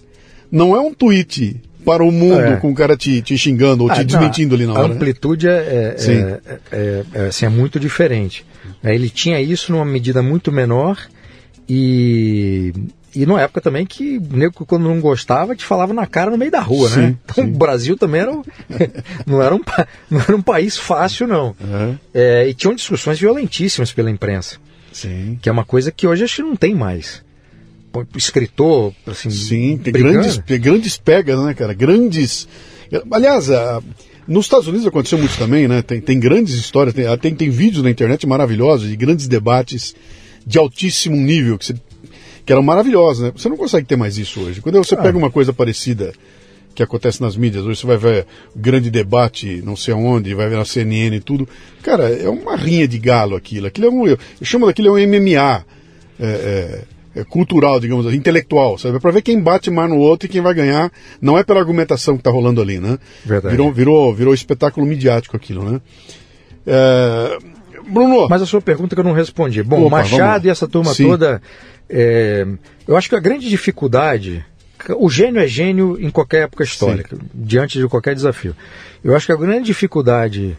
Não 0.51 0.77
é 0.77 0.81
um 0.81 0.93
tweet 0.93 1.61
para 1.85 2.03
o 2.03 2.11
mundo 2.11 2.41
é. 2.41 2.57
com 2.57 2.73
o 2.73 2.75
cara 2.75 2.97
te, 2.97 3.23
te 3.23 3.39
xingando 3.39 3.85
ou 3.85 3.91
ah, 3.91 3.95
te 3.95 4.01
não, 4.01 4.07
desmentindo 4.07 4.55
ali 4.57 4.67
na 4.67 4.73
hora. 4.73 4.85
A 4.87 4.89
né? 4.89 4.95
amplitude 4.95 5.47
né? 5.47 5.53
é, 5.53 5.97
é, 5.99 6.41
é, 6.73 7.05
é, 7.15 7.27
assim, 7.29 7.47
é 7.47 7.49
muito 7.49 7.79
diferente. 7.79 8.45
Ele 8.83 9.09
tinha 9.09 9.41
isso 9.41 9.71
numa 9.71 9.85
medida 9.85 10.23
muito 10.23 10.51
menor 10.51 10.99
e 11.69 12.73
e 13.17 13.25
numa 13.25 13.41
época 13.41 13.63
também 13.63 13.87
que 13.87 14.19
o 14.19 14.37
nego, 14.37 14.67
quando 14.67 14.83
não 14.83 15.01
gostava, 15.01 15.57
te 15.57 15.65
falava 15.65 15.95
na 15.95 16.07
cara 16.07 16.31
no 16.31 16.37
meio 16.37 16.51
da 16.51 16.61
rua, 16.61 16.91
sim, 16.91 17.01
né? 17.01 17.17
Então 17.25 17.45
sim. 17.45 17.51
o 17.51 17.57
Brasil 17.57 17.97
também 17.97 18.21
era 18.21 18.33
não, 19.27 19.43
era 19.43 19.55
um, 19.55 19.61
não 20.11 20.21
era 20.21 20.37
um 20.37 20.43
país 20.43 20.77
fácil, 20.77 21.27
não. 21.27 21.57
Uhum. 21.59 21.99
É, 22.13 22.47
e 22.47 22.53
tinham 22.53 22.75
discussões 22.75 23.19
violentíssimas 23.19 23.91
pela 23.91 24.11
imprensa. 24.11 24.59
Sim. 24.93 25.39
Que 25.41 25.49
é 25.49 25.53
uma 25.53 25.65
coisa 25.65 25.91
que 25.91 26.07
hoje 26.07 26.25
acho 26.25 26.37
que 26.37 26.43
não 26.43 26.57
tem 26.57 26.75
mais. 26.75 27.25
Escritor, 28.15 28.93
assim. 29.07 29.31
Sim, 29.31 29.79
tem 29.79 29.95
grandes, 29.95 30.37
grandes 30.37 30.99
pegas, 30.99 31.43
né, 31.43 31.55
cara? 31.55 31.73
Grandes. 31.73 32.47
Aliás, 33.11 33.51
a, 33.51 33.83
nos 34.29 34.45
Estados 34.45 34.69
Unidos 34.69 34.87
aconteceu 34.87 35.19
muito 35.19 35.39
também, 35.39 35.67
né? 35.67 35.81
Tem, 35.81 36.03
tem 36.03 36.21
grandes 36.21 36.55
histórias, 36.55 36.95
tem, 36.95 37.05
tem, 37.17 37.35
tem 37.35 37.49
vídeos 37.49 37.83
na 37.83 37.91
internet 37.91 38.27
maravilhosos 38.27 38.91
de 38.91 38.97
grandes 38.97 39.27
debates 39.27 39.95
de 40.47 40.59
altíssimo 40.59 41.17
nível 41.17 41.59
que 41.59 41.67
você 41.67 41.75
que 42.47 42.53
eram 42.53 42.63
maravilhosas, 42.63 43.25
né? 43.25 43.33
Você 43.37 43.49
não 43.49 43.57
consegue 43.57 43.87
ter 43.87 43.97
mais 43.97 44.17
isso 44.17 44.41
hoje. 44.41 44.61
Quando 44.61 44.79
você 44.79 44.95
ah. 44.95 45.03
pega 45.03 45.19
uma 45.19 45.31
coisa 45.31 45.53
parecida 45.53 46.13
que 46.77 46.83
acontece 46.83 47.21
nas 47.21 47.37
mídias, 47.37 47.65
hoje 47.65 47.81
você 47.81 47.87
vai 47.87 47.97
ver 47.97 48.27
grande 48.55 48.89
debate, 48.89 49.61
não 49.65 49.75
sei 49.75 49.93
aonde, 49.93 50.33
vai 50.33 50.49
ver 50.49 50.57
na 50.57 50.65
CNN 50.65 51.17
e 51.17 51.21
tudo. 51.21 51.49
Cara, 51.83 52.09
é 52.09 52.29
uma 52.29 52.55
rinha 52.55 52.87
de 52.87 52.99
galo 52.99 53.35
aquilo. 53.35 53.67
Aquilo 53.67 53.89
é 53.89 53.91
um, 53.91 54.07
eu 54.07 54.19
chamo 54.43 54.67
daquilo 54.67 54.97
é 54.97 55.03
um 55.03 55.09
MMA 55.09 55.35
é, 55.35 55.65
é, 56.21 56.83
é 57.17 57.25
cultural, 57.25 57.81
digamos 57.81 58.07
assim, 58.07 58.17
intelectual, 58.17 58.79
sabe? 58.79 58.97
É 58.97 59.01
pra 59.01 59.11
ver 59.11 59.23
quem 59.23 59.41
bate 59.41 59.69
mais 59.69 59.91
no 59.91 59.99
outro 59.99 60.27
e 60.27 60.29
quem 60.29 60.41
vai 60.41 60.55
ganhar. 60.55 60.93
Não 61.21 61.37
é 61.37 61.43
pela 61.43 61.59
argumentação 61.59 62.17
que 62.17 62.23
tá 62.23 62.31
rolando 62.31 62.63
ali, 62.63 62.79
né? 62.79 62.97
Verdade. 63.25 63.57
Virou, 63.57 63.73
virou, 63.73 64.15
virou 64.15 64.35
espetáculo 64.35 64.87
midiático 64.87 65.37
aquilo, 65.37 65.69
né? 65.69 65.81
É, 66.65 67.39
Bruno. 67.87 68.29
Mas 68.29 68.43
a 68.43 68.47
sua 68.47 68.61
pergunta 68.61 68.95
que 68.95 69.01
eu 69.01 69.05
não 69.05 69.13
respondi. 69.13 69.63
Bom, 69.63 69.87
Opa, 69.87 69.99
Machado 69.99 70.47
e 70.47 70.51
essa 70.51 70.67
turma 70.67 70.93
Sim. 70.93 71.09
toda 71.09 71.41
é, 71.89 72.47
eu 72.87 72.97
acho 72.97 73.09
que 73.09 73.17
a 73.17 73.21
grande 73.21 73.49
dificuldade. 73.49 74.45
O 74.99 75.09
gênio 75.11 75.41
é 75.41 75.49
gênio 75.49 75.97
em 76.01 76.11
qualquer 76.11 76.43
época 76.45 76.63
histórica, 76.63 77.17
Sim. 77.17 77.23
diante 77.35 77.79
de 77.79 77.89
qualquer 77.89 78.15
desafio. 78.15 78.55
Eu 79.03 79.17
acho 79.17 79.27
que 79.27 79.33
a 79.33 79.37
grande 79.37 79.67
dificuldade 79.67 80.57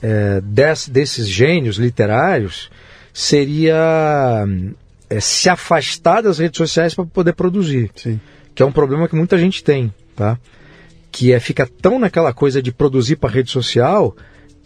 é, 0.00 0.40
desse, 0.42 0.90
desses 0.90 1.28
gênios 1.28 1.76
literários 1.76 2.70
seria 3.12 4.46
é, 5.10 5.20
se 5.20 5.50
afastar 5.50 6.22
das 6.22 6.38
redes 6.38 6.56
sociais 6.56 6.94
para 6.94 7.04
poder 7.04 7.32
produzir. 7.32 7.90
Sim. 7.96 8.20
Que 8.54 8.62
é 8.62 8.66
um 8.66 8.72
problema 8.72 9.08
que 9.08 9.16
muita 9.16 9.36
gente 9.36 9.62
tem, 9.62 9.92
tá? 10.16 10.38
Que 11.10 11.32
é 11.32 11.40
fica 11.40 11.68
tão 11.80 11.98
naquela 11.98 12.32
coisa 12.32 12.62
de 12.62 12.72
produzir 12.72 13.16
para 13.16 13.30
rede 13.30 13.50
social 13.50 14.16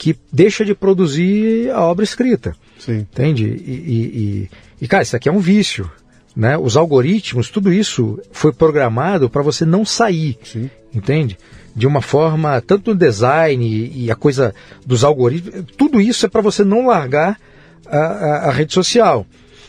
que 0.03 0.19
deixa 0.33 0.65
de 0.65 0.75
produzir 0.75 1.71
a 1.71 1.81
obra 1.83 2.03
escrita. 2.03 2.57
Sim. 2.77 3.07
Entende? 3.13 3.45
E, 3.45 3.71
e, 3.71 4.51
e, 4.81 4.89
cara, 4.89 5.05
isso 5.05 5.15
aqui 5.15 5.29
é 5.29 5.33
um 5.33 5.39
vício. 5.39 5.89
Né? 6.35 6.59
Os 6.59 6.77
algoritmos, 6.77 7.49
tudo 7.49 7.73
isso 7.73 8.19
foi 8.33 8.53
programado 8.53 9.31
para 9.31 9.43
você 9.43 9.65
não 9.65 9.85
sair. 9.85 10.37
Sim. 10.43 10.69
Entende? 10.93 11.39
De 11.77 11.87
uma 11.87 12.03
forma, 12.03 12.61
tanto 12.61 12.91
no 12.91 12.99
design 12.99 13.65
e, 13.95 14.11
a 14.11 14.17
coisa 14.17 14.53
dos 14.85 15.05
algoritmos, 15.05 15.67
tudo 15.79 16.01
isso 16.01 16.27
é 16.27 16.29
para 16.29 16.41
você 16.41 16.65
não 16.65 16.89
largar 16.89 17.39
a, 17.87 17.97
a, 17.97 18.49
a 18.49 18.51
rede 18.51 18.73
social. 18.73 19.25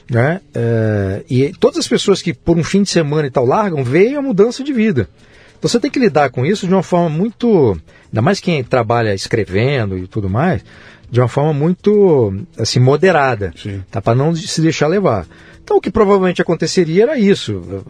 Né? 0.10 0.42
É, 0.56 1.24
e 1.30 1.54
todas 1.60 1.78
as 1.78 1.88
pessoas 1.88 2.24
que 2.24 2.34
por 2.34 2.58
um 2.58 2.64
fim 2.64 2.82
de 2.82 2.90
semana 2.90 3.28
e 3.28 3.32
tal 3.32 3.46
largam, 3.46 3.84
veem 3.84 4.16
a 4.16 4.22
mudança 4.22 4.64
de 4.64 4.74
vida. 4.74 5.08
Então 5.60 5.70
você 5.70 5.80
tem 5.80 5.92
que 5.92 6.00
lidar 6.00 6.32
com 6.32 6.44
isso 6.44 6.68
de 6.68 6.74
uma 6.74 6.82
forma 6.82 7.08
muito. 7.08 7.80
Ainda 8.14 8.22
mais 8.22 8.40
quem 8.40 8.64
trabalha 8.64 9.16
escrevendo 9.16 9.98
e 9.98 10.06
tudo 10.06 10.30
mais, 10.30 10.64
de 11.10 11.20
uma 11.20 11.28
forma 11.28 11.52
muito 11.52 12.32
assim 12.56 12.80
moderada, 12.80 13.52
tá 13.90 14.00
para 14.00 14.14
não 14.14 14.36
se 14.36 14.62
deixar 14.62 14.86
levar. 14.86 15.26
Então 15.64 15.78
o 15.78 15.82
que 15.82 15.90
provavelmente 15.90 16.40
aconteceria 16.40 17.04
era 17.04 17.18
isso. 17.18 17.84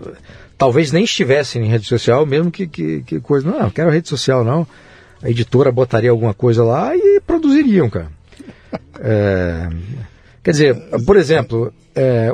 Talvez 0.57 0.93
nem 0.93 1.03
estivesse 1.03 1.59
em 1.59 1.67
rede 1.67 1.85
social, 1.85 2.25
mesmo 2.25 2.49
que, 2.49 2.67
que, 2.67 3.01
que 3.01 3.19
coisa. 3.19 3.49
Não, 3.49 3.59
não 3.59 3.69
quero 3.69 3.89
rede 3.89 4.07
social 4.07 4.45
não. 4.45 4.65
A 5.21 5.29
editora 5.29 5.73
botaria 5.73 6.09
alguma 6.09 6.33
coisa 6.33 6.63
lá 6.63 6.95
e 6.95 7.19
produziriam, 7.19 7.89
cara. 7.89 8.07
É, 9.05 9.69
quer 10.43 10.51
dizer, 10.51 10.75
por 11.05 11.17
exemplo, 11.17 11.73
é, 11.95 12.31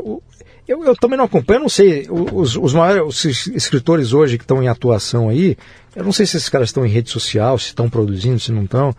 Eu, 0.70 0.84
eu 0.84 0.96
também 0.96 1.18
não 1.18 1.26
acompanho, 1.26 1.58
eu 1.58 1.62
não 1.64 1.70
sei. 1.70 2.06
Os, 2.12 2.56
os 2.56 2.76
maiores 2.76 3.26
os 3.26 3.48
escritores 3.48 4.14
hoje 4.14 4.38
que 4.38 4.44
estão 4.44 4.62
em 4.62 4.68
atuação 4.68 5.28
aí, 5.28 5.58
eu 5.96 6.04
não 6.04 6.12
sei 6.12 6.28
se 6.28 6.38
esses 6.38 6.48
caras 6.48 6.70
estão 6.70 6.86
em 6.86 6.90
rede 6.90 7.10
social, 7.10 7.58
se 7.58 7.66
estão 7.66 7.90
produzindo, 7.90 8.40
se 8.40 8.52
não 8.52 8.66
estão. 8.66 8.96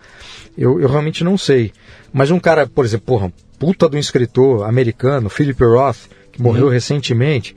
Eu, 0.57 0.81
eu 0.81 0.89
realmente 0.89 1.23
não 1.23 1.37
sei. 1.37 1.71
Mas 2.11 2.29
um 2.29 2.41
cara, 2.41 2.67
por 2.67 2.83
exemplo, 2.83 3.05
porra, 3.05 3.33
puta 3.57 3.87
de 3.87 3.95
um 3.95 3.99
escritor 4.01 4.67
americano, 4.67 5.29
Philip 5.29 5.63
Roth, 5.63 6.09
que 6.33 6.41
morreu 6.41 6.65
uhum. 6.65 6.71
recentemente. 6.71 7.55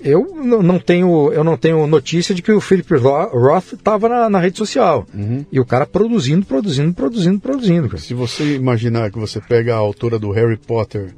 Eu 0.00 0.24
não 0.42 0.78
tenho, 0.78 1.30
eu 1.30 1.44
não 1.44 1.58
tenho 1.58 1.86
notícia 1.86 2.34
de 2.34 2.40
que 2.40 2.52
o 2.52 2.60
Philip 2.60 2.90
Roth 2.96 3.74
estava 3.74 4.08
na, 4.08 4.30
na, 4.30 4.40
rede 4.40 4.56
social. 4.56 5.06
Uhum. 5.12 5.44
E 5.52 5.60
o 5.60 5.66
cara 5.66 5.84
produzindo, 5.84 6.46
produzindo, 6.46 6.94
produzindo, 6.94 7.38
produzindo. 7.38 7.88
Cara. 7.90 8.00
Se 8.00 8.14
você 8.14 8.54
imaginar 8.54 9.10
que 9.10 9.18
você 9.18 9.42
pega 9.42 9.74
a 9.74 9.78
autora 9.78 10.18
do 10.18 10.30
Harry 10.30 10.56
Potter, 10.56 11.14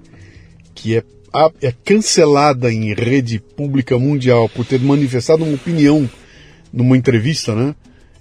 que 0.75 0.97
é 0.97 1.05
é 1.61 1.73
cancelada 1.85 2.73
em 2.73 2.95
rede 2.95 3.39
pública 3.39 3.99
mundial 3.99 4.49
por 4.49 4.65
ter 4.65 4.81
manifestado 4.81 5.45
uma 5.45 5.55
opinião 5.55 6.09
numa 6.73 6.97
entrevista, 6.97 7.55
né? 7.55 7.75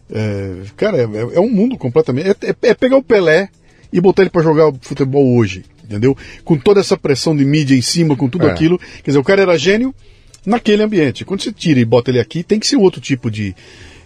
É, 0.09 0.61
cara, 0.75 0.97
é, 0.97 1.35
é, 1.35 1.39
um 1.39 1.49
mundo 1.49 1.77
completamente. 1.77 2.29
É, 2.29 2.49
é, 2.49 2.55
é, 2.69 2.73
pegar 2.73 2.97
o 2.97 3.03
Pelé 3.03 3.49
e 3.91 3.99
botar 3.99 4.23
ele 4.23 4.29
para 4.29 4.43
jogar 4.43 4.71
futebol 4.81 5.35
hoje, 5.35 5.63
entendeu? 5.83 6.15
Com 6.43 6.57
toda 6.57 6.79
essa 6.79 6.97
pressão 6.97 7.35
de 7.35 7.45
mídia 7.45 7.75
em 7.75 7.81
cima, 7.81 8.15
com 8.15 8.29
tudo 8.29 8.47
é. 8.47 8.51
aquilo. 8.51 8.77
Quer 8.77 9.11
dizer, 9.11 9.19
o 9.19 9.23
cara 9.23 9.41
era 9.41 9.57
gênio 9.57 9.93
naquele 10.45 10.83
ambiente. 10.83 11.25
Quando 11.25 11.41
você 11.41 11.51
tira 11.51 11.79
e 11.79 11.85
bota 11.85 12.09
ele 12.09 12.19
aqui, 12.19 12.43
tem 12.43 12.59
que 12.59 12.67
ser 12.67 12.77
outro 12.77 13.01
tipo 13.01 13.29
de. 13.29 13.55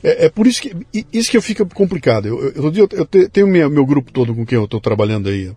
É, 0.03 0.25
é 0.25 0.29
por 0.29 0.47
isso 0.47 0.61
que 0.61 0.75
isso 1.13 1.29
que 1.29 1.39
fica 1.39 1.63
complicado. 1.65 2.27
Eu, 2.27 2.51
eu, 2.51 2.73
eu, 2.73 2.89
eu 2.91 3.29
tenho 3.29 3.47
meu, 3.47 3.69
meu 3.69 3.85
grupo 3.85 4.11
todo 4.11 4.33
com 4.33 4.45
quem 4.45 4.57
eu 4.57 4.65
estou 4.65 4.81
trabalhando 4.81 5.29
aí 5.29 5.51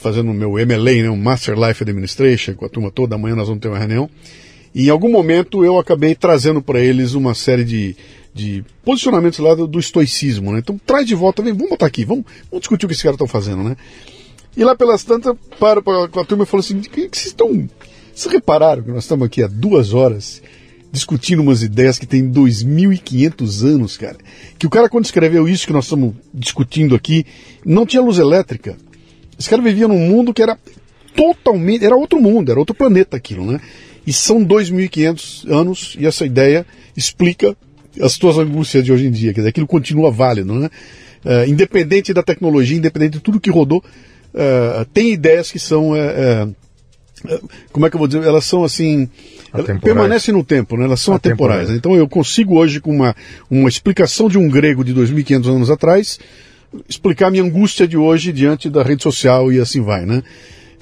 fazendo 0.00 0.30
o 0.30 0.34
meu 0.34 0.52
MLA, 0.52 1.02
né, 1.02 1.10
um 1.10 1.16
Master 1.16 1.54
Life 1.58 1.82
Administration, 1.82 2.54
com 2.54 2.64
a 2.64 2.68
turma 2.68 2.90
toda, 2.90 3.14
amanhã 3.14 3.36
nós 3.36 3.48
vamos 3.48 3.60
ter 3.60 3.68
uma 3.68 3.78
reunião. 3.78 4.08
E 4.74 4.86
em 4.86 4.90
algum 4.90 5.10
momento 5.10 5.64
eu 5.64 5.78
acabei 5.78 6.14
trazendo 6.14 6.62
para 6.62 6.80
eles 6.80 7.14
uma 7.14 7.34
série 7.34 7.64
de, 7.64 7.96
de 8.32 8.64
posicionamentos 8.84 9.38
lá 9.38 9.54
do, 9.54 9.66
do, 9.66 9.78
estoicismo, 9.78 10.52
né? 10.52 10.60
Então 10.60 10.80
traz 10.86 11.06
de 11.06 11.14
volta, 11.14 11.42
vem, 11.42 11.52
vamos 11.52 11.70
botar 11.70 11.86
aqui, 11.86 12.04
vamos, 12.04 12.24
vamos 12.50 12.60
discutir 12.60 12.86
o 12.86 12.88
que 12.88 12.94
esses 12.94 13.02
caras 13.02 13.16
estão 13.16 13.26
fazendo, 13.26 13.62
né? 13.62 13.76
E 14.56 14.64
lá 14.64 14.74
pelas 14.74 15.04
tantas, 15.04 15.36
para 15.58 15.80
com 15.82 16.20
a 16.20 16.24
turma 16.24 16.44
e 16.44 16.46
falou 16.46 16.60
assim, 16.60 16.80
que, 16.80 17.08
que 17.08 17.16
vocês 17.16 17.26
estão... 17.26 17.68
Vocês 18.14 18.32
repararam 18.32 18.82
que 18.82 18.90
nós 18.90 19.04
estamos 19.04 19.26
aqui 19.26 19.42
há 19.42 19.46
duas 19.46 19.94
horas 19.94 20.42
discutindo 20.92 21.40
umas 21.40 21.62
ideias 21.62 21.98
que 21.98 22.06
tem 22.06 22.30
2.500 22.30 23.64
anos, 23.64 23.96
cara? 23.96 24.16
Que 24.58 24.66
o 24.66 24.70
cara 24.70 24.88
quando 24.88 25.04
escreveu 25.04 25.48
isso 25.48 25.66
que 25.66 25.72
nós 25.72 25.84
estamos 25.84 26.14
discutindo 26.34 26.94
aqui, 26.94 27.24
não 27.64 27.86
tinha 27.86 28.02
luz 28.02 28.18
elétrica. 28.18 28.76
Esse 29.40 29.48
cara 29.48 29.62
vivia 29.62 29.88
num 29.88 29.98
mundo 29.98 30.34
que 30.34 30.42
era 30.42 30.58
totalmente. 31.16 31.82
Era 31.82 31.96
outro 31.96 32.20
mundo, 32.20 32.50
era 32.50 32.60
outro 32.60 32.74
planeta 32.74 33.16
aquilo, 33.16 33.50
né? 33.50 33.58
E 34.06 34.12
são 34.12 34.44
2.500 34.44 35.50
anos 35.50 35.96
e 35.98 36.06
essa 36.06 36.26
ideia 36.26 36.66
explica 36.94 37.56
as 38.02 38.18
tuas 38.18 38.36
angústias 38.36 38.84
de 38.84 38.92
hoje 38.92 39.06
em 39.06 39.10
dia. 39.10 39.32
Quer 39.32 39.40
dizer, 39.40 39.48
aquilo 39.48 39.66
continua 39.66 40.10
válido, 40.10 40.54
né? 40.54 40.68
Uh, 41.24 41.48
independente 41.48 42.12
da 42.12 42.22
tecnologia, 42.22 42.76
independente 42.76 43.14
de 43.14 43.20
tudo 43.20 43.40
que 43.40 43.50
rodou, 43.50 43.82
uh, 44.34 44.84
tem 44.92 45.10
ideias 45.10 45.50
que 45.50 45.58
são. 45.58 45.92
Uh, 45.92 46.54
como 47.72 47.86
é 47.86 47.90
que 47.90 47.96
eu 47.96 47.98
vou 47.98 48.08
dizer? 48.08 48.22
Elas 48.22 48.44
são 48.44 48.62
assim. 48.62 49.08
Permanecem 49.82 50.34
no 50.34 50.44
tempo, 50.44 50.76
né? 50.76 50.84
elas 50.84 51.00
são 51.00 51.14
atemporais. 51.14 51.70
atemporais. 51.70 51.78
Então 51.78 51.96
eu 51.96 52.06
consigo 52.06 52.58
hoje, 52.58 52.78
com 52.78 52.94
uma, 52.94 53.16
uma 53.50 53.68
explicação 53.70 54.28
de 54.28 54.36
um 54.36 54.48
grego 54.48 54.84
de 54.84 54.94
2.500 54.94 55.48
anos 55.48 55.70
atrás, 55.70 56.18
explicar 56.88 57.30
minha 57.30 57.42
angústia 57.42 57.86
de 57.86 57.96
hoje 57.96 58.32
diante 58.32 58.68
da 58.68 58.82
rede 58.82 59.02
social 59.02 59.52
e 59.52 59.58
assim 59.58 59.80
vai, 59.80 60.04
né? 60.04 60.22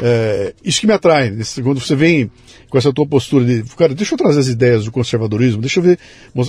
É, 0.00 0.54
isso 0.64 0.80
que 0.80 0.86
me 0.86 0.92
atrai, 0.92 1.36
quando 1.62 1.80
você 1.80 1.96
vem 1.96 2.30
com 2.68 2.78
essa 2.78 2.92
tua 2.92 3.06
postura 3.06 3.44
de, 3.44 3.62
cara, 3.76 3.94
deixa 3.94 4.14
eu 4.14 4.18
trazer 4.18 4.40
as 4.40 4.48
ideias 4.48 4.84
do 4.84 4.92
conservadorismo, 4.92 5.60
deixa 5.60 5.80
eu 5.80 5.82
ver, 5.82 5.98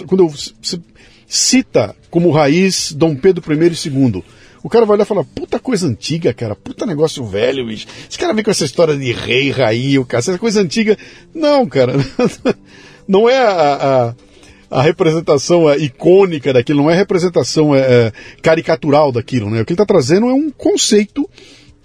quando 0.06 0.28
você 0.28 0.80
cita 1.28 1.96
como 2.10 2.32
raiz 2.32 2.92
Dom 2.94 3.16
Pedro 3.16 3.44
I 3.54 3.68
e 3.68 3.90
II, 3.90 4.24
o 4.62 4.70
cara 4.70 4.86
vai 4.86 4.96
olhar 4.96 5.06
e 5.06 5.08
falar, 5.08 5.24
puta 5.24 5.58
coisa 5.58 5.88
antiga, 5.88 6.34
cara, 6.34 6.56
puta 6.56 6.86
negócio 6.86 7.24
velho, 7.26 7.66
bicho. 7.66 7.88
Esse 8.10 8.18
cara 8.18 8.34
vem 8.34 8.44
com 8.44 8.52
essa 8.52 8.66
história 8.66 8.96
de 8.98 9.12
rei, 9.14 9.52
rainha, 9.52 10.02
o 10.02 10.06
cara, 10.06 10.20
essa 10.20 10.38
coisa 10.38 10.62
antiga. 10.62 10.98
Não, 11.34 11.66
cara, 11.66 11.94
não 13.08 13.30
é 13.30 13.38
a, 13.38 14.10
a 14.10 14.16
a 14.70 14.82
representação 14.82 15.70
é, 15.70 15.78
icônica 15.78 16.54
daquilo, 16.54 16.84
não 16.84 16.90
é 16.90 16.96
representação 16.96 17.74
é, 17.74 17.80
é, 17.80 18.14
caricatural 18.42 19.12
daquilo, 19.12 19.50
né? 19.50 19.62
O 19.62 19.66
que 19.66 19.74
ele 19.74 19.76
está 19.76 19.86
trazendo 19.86 20.28
é 20.28 20.34
um 20.34 20.50
conceito 20.52 21.28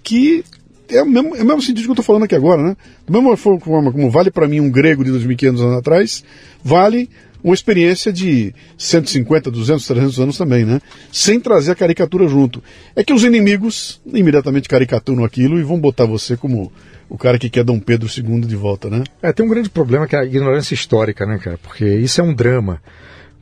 que 0.03 0.43
é 0.89 1.01
o 1.01 1.05
mesmo, 1.05 1.35
é 1.35 1.41
o 1.41 1.45
mesmo 1.45 1.61
sentido 1.61 1.83
que 1.83 1.89
eu 1.89 1.93
estou 1.93 2.05
falando 2.05 2.23
aqui 2.23 2.35
agora, 2.35 2.61
né? 2.61 2.77
Da 3.07 3.19
mesma 3.19 3.35
forma 3.35 3.91
como 3.91 4.09
vale 4.09 4.29
para 4.29 4.47
mim 4.47 4.59
um 4.59 4.69
grego 4.69 5.03
de 5.03 5.11
2.500 5.11 5.47
anos 5.47 5.77
atrás, 5.77 6.23
vale 6.63 7.09
uma 7.43 7.53
experiência 7.53 8.11
de 8.11 8.53
150, 8.75 9.51
200, 9.51 9.85
300 9.85 10.19
anos 10.19 10.37
também, 10.37 10.65
né? 10.65 10.81
Sem 11.11 11.39
trazer 11.39 11.71
a 11.71 11.75
caricatura 11.75 12.27
junto. 12.27 12.63
É 12.95 13.03
que 13.03 13.13
os 13.13 13.23
inimigos 13.23 14.01
imediatamente 14.05 14.67
caricaturam 14.67 15.23
aquilo 15.23 15.59
e 15.59 15.63
vão 15.63 15.79
botar 15.79 16.05
você 16.05 16.35
como 16.35 16.71
o 17.09 17.17
cara 17.17 17.37
que 17.37 17.49
quer 17.49 17.63
Dom 17.63 17.79
Pedro 17.79 18.09
II 18.09 18.41
de 18.41 18.55
volta, 18.55 18.89
né? 18.89 19.03
É, 19.21 19.31
tem 19.31 19.45
um 19.45 19.49
grande 19.49 19.69
problema 19.69 20.07
que 20.07 20.15
é 20.15 20.19
a 20.19 20.25
ignorância 20.25 20.73
histórica, 20.73 21.25
né, 21.25 21.37
cara? 21.37 21.57
Porque 21.61 21.85
isso 21.85 22.19
é 22.19 22.23
um 22.23 22.33
drama. 22.33 22.81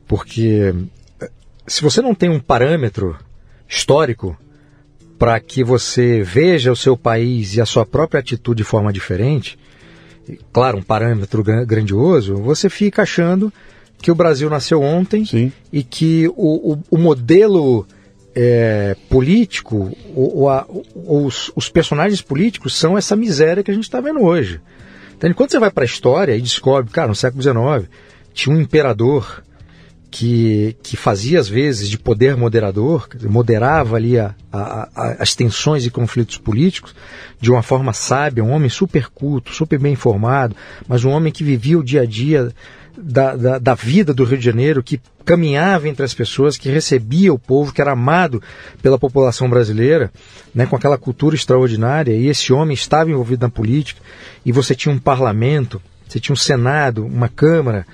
Porque 0.06 0.74
eh, 1.20 1.30
se 1.66 1.82
você 1.82 2.02
não 2.02 2.14
tem 2.14 2.28
um 2.28 2.40
parâmetro 2.40 3.16
histórico 3.68 4.36
para 5.18 5.38
que 5.40 5.64
você 5.64 6.22
veja 6.22 6.72
o 6.72 6.76
seu 6.76 6.96
país 6.96 7.56
e 7.56 7.60
a 7.60 7.66
sua 7.66 7.86
própria 7.86 8.20
atitude 8.20 8.58
de 8.58 8.64
forma 8.64 8.92
diferente, 8.92 9.58
claro, 10.52 10.78
um 10.78 10.82
parâmetro 10.82 11.42
grandioso, 11.42 12.36
você 12.36 12.68
fica 12.68 13.02
achando 13.02 13.52
que 14.00 14.10
o 14.10 14.14
Brasil 14.14 14.50
nasceu 14.50 14.82
ontem 14.82 15.24
Sim. 15.24 15.52
e 15.72 15.82
que 15.82 16.28
o, 16.36 16.72
o, 16.72 16.78
o 16.90 16.98
modelo 16.98 17.86
é, 18.34 18.96
político, 19.08 19.96
ou, 20.14 20.48
ou 20.94 21.26
os, 21.26 21.50
os, 21.54 21.68
personagens 21.68 22.20
políticos 22.20 22.76
são 22.76 22.98
essa 22.98 23.14
miséria 23.14 23.62
que 23.62 23.70
a 23.70 23.74
gente 23.74 23.84
está 23.84 24.00
vendo 24.00 24.20
hoje. 24.22 24.60
Então, 25.16 25.32
quando 25.32 25.50
você 25.50 25.58
vai 25.58 25.70
para 25.70 25.84
a 25.84 25.86
história 25.86 26.36
e 26.36 26.40
descobre, 26.40 26.90
cara, 26.90 27.08
no 27.08 27.14
século 27.14 27.42
XIX 27.42 27.88
tinha 28.32 28.54
um 28.54 28.60
imperador 28.60 29.44
que, 30.10 30.76
que 30.80 30.96
fazia 30.96 31.40
às 31.40 31.48
vezes 31.48 31.88
de 31.88 31.98
poder 31.98 32.36
moderador, 32.36 33.08
moderava 33.22 33.96
ali 33.96 34.18
a, 34.18 34.34
a, 34.52 34.88
a, 34.94 35.16
as 35.18 35.34
tensões 35.34 35.84
e 35.86 35.90
conflitos 35.90 36.36
políticos 36.38 36.94
de 37.40 37.50
uma 37.50 37.62
forma 37.62 37.92
sábia, 37.92 38.44
um 38.44 38.52
homem 38.52 38.68
super 38.68 39.08
culto, 39.08 39.52
super 39.52 39.78
bem 39.78 39.94
informado, 39.94 40.54
mas 40.86 41.04
um 41.04 41.10
homem 41.10 41.32
que 41.32 41.42
vivia 41.42 41.78
o 41.78 41.82
dia 41.82 42.02
a 42.02 42.06
dia 42.06 42.52
da, 42.96 43.34
da, 43.36 43.58
da, 43.58 43.74
vida 43.74 44.14
do 44.14 44.24
Rio 44.24 44.38
de 44.38 44.44
Janeiro, 44.44 44.82
que 44.82 45.00
caminhava 45.24 45.88
entre 45.88 46.04
as 46.04 46.14
pessoas, 46.14 46.56
que 46.56 46.68
recebia 46.68 47.32
o 47.32 47.38
povo, 47.38 47.72
que 47.72 47.80
era 47.80 47.92
amado 47.92 48.42
pela 48.82 48.98
população 48.98 49.48
brasileira, 49.48 50.12
né, 50.54 50.66
com 50.66 50.76
aquela 50.76 50.98
cultura 50.98 51.34
extraordinária, 51.34 52.12
e 52.12 52.28
esse 52.28 52.52
homem 52.52 52.74
estava 52.74 53.10
envolvido 53.10 53.44
na 53.44 53.50
política, 53.50 54.00
e 54.44 54.52
você 54.52 54.74
tinha 54.74 54.94
um 54.94 54.98
parlamento, 54.98 55.80
você 56.06 56.20
tinha 56.20 56.34
um 56.34 56.36
Senado, 56.36 57.04
uma 57.04 57.28
Câmara, 57.28 57.86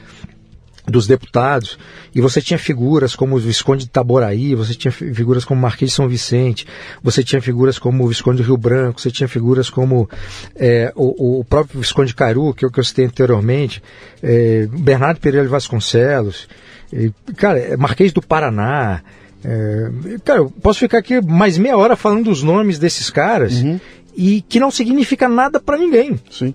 dos 0.91 1.07
deputados, 1.07 1.79
e 2.15 2.21
você 2.21 2.41
tinha 2.41 2.59
figuras 2.59 3.15
como 3.15 3.37
o 3.37 3.39
Visconde 3.39 3.85
de 3.85 3.91
Taboraí, 3.91 4.55
você 4.55 4.75
tinha 4.75 4.91
figuras 4.91 5.45
como 5.45 5.61
Marquês 5.61 5.91
de 5.91 5.97
São 5.97 6.09
Vicente, 6.09 6.67
você 7.03 7.23
tinha 7.23 7.41
figuras 7.41 7.79
como 7.79 8.05
o 8.05 8.09
Visconde 8.09 8.43
do 8.43 8.47
Rio 8.47 8.57
Branco, 8.57 9.01
você 9.01 9.11
tinha 9.11 9.29
figuras 9.29 9.71
como 9.71 10.09
é, 10.57 10.93
o, 10.95 11.41
o, 11.41 11.45
próprio 11.45 11.81
Visconde 11.81 12.09
de 12.09 12.15
Cairu, 12.15 12.53
que, 12.53 12.65
é 12.65 12.71
que 12.71 12.81
eu 12.81 12.85
citei 12.85 13.07
anteriormente, 13.07 13.83
é, 14.23 14.67
Bernardo 14.67 15.21
Pereira 15.21 15.47
de 15.47 15.51
Vasconcelos, 15.51 16.49
é, 16.93 17.11
cara, 17.37 17.77
Marquês 17.77 18.12
do 18.12 18.21
Paraná, 18.21 19.03
é, 19.45 20.19
cara, 20.25 20.41
eu 20.41 20.51
posso 20.51 20.81
ficar 20.81 20.99
aqui 20.99 21.21
mais 21.21 21.57
meia 21.57 21.77
hora 21.77 21.97
falando 21.97 22.25
dos 22.25 22.43
nomes 22.43 22.79
desses 22.79 23.09
caras 23.11 23.55
uhum. 23.62 23.81
e 24.15 24.43
que 24.43 24.61
não 24.61 24.71
significa 24.71 25.29
nada 25.29 25.59
para 25.59 25.79
ninguém. 25.79 26.19
Sim. 26.31 26.55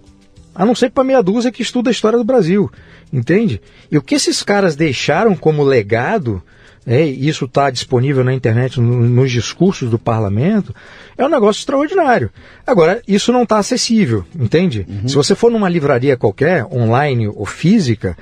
A 0.54 0.66
não 0.66 0.76
ser 0.76 0.92
para 0.92 1.04
meia 1.04 1.22
dúzia 1.22 1.52
que 1.52 1.62
estuda 1.62 1.90
a 1.90 1.92
história 1.92 2.18
do 2.18 2.24
Brasil. 2.24 2.72
Entende? 3.16 3.62
E 3.90 3.98
o 3.98 4.02
que 4.02 4.14
esses 4.14 4.44
caras 4.44 4.76
deixaram 4.76 5.38
como 5.38 5.64
legado, 5.64 6.44
é, 6.86 7.02
isso 7.06 7.46
está 7.46 7.70
disponível 7.70 8.26
na 8.26 8.34
internet, 8.34 8.82
no, 8.82 9.08
nos 9.08 9.32
discursos 9.32 9.90
do 9.90 9.98
parlamento, 9.98 10.76
é 11.18 11.24
um 11.24 11.30
negócio 11.30 11.62
extraordinário. 11.62 12.30
Agora, 12.68 13.02
isso 13.08 13.32
não 13.32 13.44
está 13.44 13.58
acessível, 13.58 14.26
entende? 14.38 14.86
Uhum. 14.86 15.08
Se 15.08 15.16
você 15.16 15.34
for 15.34 15.50
numa 15.50 15.70
livraria 15.70 16.18
qualquer, 16.18 16.66
online 16.66 17.30
ou 17.30 17.46
física, 17.46 18.18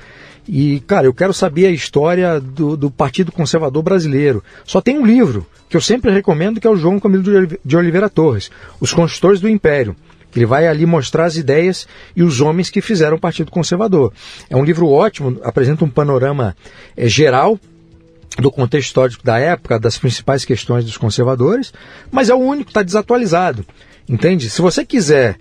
e, 0.46 0.78
cara, 0.86 1.08
eu 1.08 1.14
quero 1.14 1.34
saber 1.34 1.66
a 1.66 1.72
história 1.72 2.38
do, 2.38 2.76
do, 2.76 2.88
Partido 2.88 3.32
Conservador 3.32 3.82
Brasileiro. 3.82 4.44
Só 4.64 4.80
tem 4.80 4.96
um 4.96 5.04
livro 5.04 5.44
que 5.68 5.76
eu 5.76 5.80
sempre 5.80 6.12
recomendo, 6.12 6.60
que 6.60 6.68
é 6.68 6.70
o 6.70 6.76
João 6.76 7.00
Camilo 7.00 7.48
de 7.64 7.76
Oliveira 7.76 8.08
Torres, 8.08 8.48
Os 8.78 8.92
Construtores 8.92 9.40
do 9.40 9.48
Império. 9.48 9.96
Ele 10.34 10.46
vai 10.46 10.66
ali 10.66 10.86
mostrar 10.86 11.24
as 11.24 11.36
ideias 11.36 11.86
e 12.14 12.22
os 12.22 12.40
homens 12.40 12.70
que 12.70 12.80
fizeram 12.80 13.16
o 13.16 13.20
Partido 13.20 13.50
Conservador. 13.50 14.12
É 14.50 14.56
um 14.56 14.64
livro 14.64 14.88
ótimo, 14.88 15.40
apresenta 15.42 15.84
um 15.84 15.90
panorama 15.90 16.56
é, 16.96 17.08
geral 17.08 17.58
do 18.38 18.50
contexto 18.50 18.88
histórico 18.88 19.24
da 19.24 19.38
época, 19.38 19.78
das 19.78 19.96
principais 19.96 20.44
questões 20.44 20.84
dos 20.84 20.96
conservadores, 20.96 21.72
mas 22.10 22.28
é 22.28 22.34
o 22.34 22.38
único 22.38 22.64
que 22.64 22.70
está 22.70 22.82
desatualizado. 22.82 23.64
Entende? 24.08 24.50
Se 24.50 24.60
você 24.60 24.84
quiser 24.84 25.38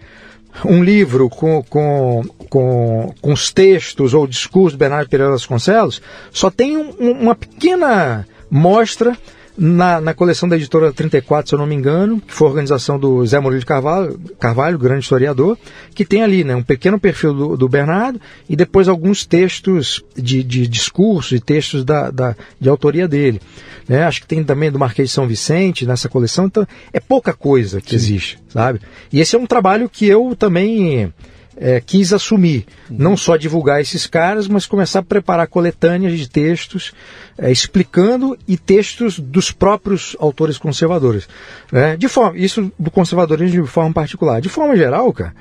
um 0.64 0.84
livro 0.84 1.30
com, 1.30 1.64
com, 1.64 2.24
com, 2.50 3.14
com 3.20 3.34
os 3.34 3.52
textos 3.52 4.14
ou 4.14 4.28
discursos 4.28 4.74
do 4.74 4.80
Bernardo 4.80 5.10
Pereira 5.10 5.32
Vasconcelos, 5.32 6.02
só 6.32 6.52
tem 6.52 6.78
um, 6.78 6.92
uma 7.00 7.34
pequena 7.34 8.28
mostra 8.50 9.18
na, 9.58 10.02
na 10.02 10.14
coleção 10.14 10.50
da 10.50 10.56
editora 10.56 10.92
34, 10.92 11.50
se 11.50 11.56
eu 11.56 11.60
não 11.60 11.66
me 11.66 11.76
engano, 11.76 12.20
que 12.20 12.34
foi 12.34 12.48
a 12.48 12.50
organização 12.50 12.98
do 12.98 13.26
Zé 13.26 13.40
Murilo 13.40 13.60
de 13.60 13.66
Carvalho, 13.66 14.20
Carvalho 14.40 14.80
grande 14.80 15.04
historiador, 15.04 15.58
que 15.94 16.04
tem 16.04 16.24
ali 16.24 16.44
né, 16.44 16.56
um 16.56 16.64
pequeno 16.64 17.00
perfil 17.00 17.34
do, 17.34 17.58
do 17.58 17.70
Bernardo 17.70 18.20
e 18.50 18.56
depois 18.56 18.88
alguns 18.88 19.26
textos 19.26 20.04
de, 20.16 20.44
de 20.44 20.68
discurso 20.68 21.36
e 21.36 21.40
textos 21.40 21.84
da, 21.86 22.10
da, 22.10 22.36
de 22.60 22.68
autoria 22.68 23.08
dele. 23.08 23.40
Né? 23.88 24.04
Acho 24.04 24.22
que 24.22 24.28
tem 24.28 24.44
também 24.44 24.72
do 24.72 24.80
Marquês 24.80 25.10
de 25.10 25.14
São 25.14 25.28
Vicente 25.28 25.86
nessa 25.86 26.10
coleção, 26.10 26.46
então 26.46 26.68
é 26.92 27.00
pouca 27.00 27.34
coisa 27.34 27.80
que 27.80 27.92
Sim. 27.92 27.96
existe, 27.96 28.40
sabe? 28.50 28.80
E 29.12 29.20
esse 29.20 29.36
é 29.36 29.40
um 29.40 29.46
trabalho 29.46 29.90
que 29.90 30.08
eu 30.08 30.36
também 30.38 31.14
é, 31.58 31.80
quis 31.80 32.14
assumir. 32.14 32.66
Não 32.90 33.16
só 33.16 33.38
divulgar 33.38 33.82
esses 33.82 34.08
caras, 34.08 34.48
mas 34.48 34.66
começar 34.66 35.00
a 35.00 35.04
preparar 35.04 35.48
coletâneas 35.48 36.18
de 36.18 36.30
textos 36.30 36.94
é, 37.38 37.52
explicando 37.52 38.38
e 38.48 38.58
textos 38.58 39.20
dos 39.20 39.52
próprios 39.52 40.16
autores 40.20 40.58
conservadores. 40.58 41.28
Né? 41.72 41.98
De 41.98 42.08
forma, 42.08 42.38
isso 42.38 42.72
do 42.78 42.92
conservadorismo 42.92 43.64
de 43.64 43.70
forma 43.70 43.94
particular. 43.94 44.42
De 44.42 44.50
forma 44.50 44.76
geral, 44.76 45.12
cara, 45.14 45.34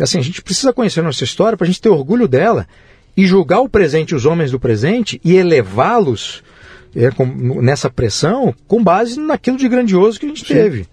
assim, 0.00 0.18
a 0.18 0.22
gente 0.22 0.42
precisa 0.42 0.72
conhecer 0.72 1.02
nossa 1.02 1.24
história 1.24 1.56
para 1.56 1.64
a 1.64 1.68
gente 1.68 1.80
ter 1.80 1.88
orgulho 1.88 2.28
dela 2.28 2.66
e 3.16 3.26
julgar 3.26 3.60
o 3.60 3.68
presente, 3.68 4.14
os 4.14 4.26
homens 4.26 4.50
do 4.50 4.60
presente 4.60 5.20
e 5.24 5.36
elevá-los 5.36 6.42
é, 6.94 7.10
nessa 7.60 7.90
pressão 7.90 8.54
com 8.66 8.82
base 8.82 9.18
naquilo 9.18 9.56
de 9.56 9.68
grandioso 9.68 10.18
que 10.18 10.26
a 10.26 10.28
gente 10.28 10.46
Sim. 10.46 10.54
teve. 10.54 10.86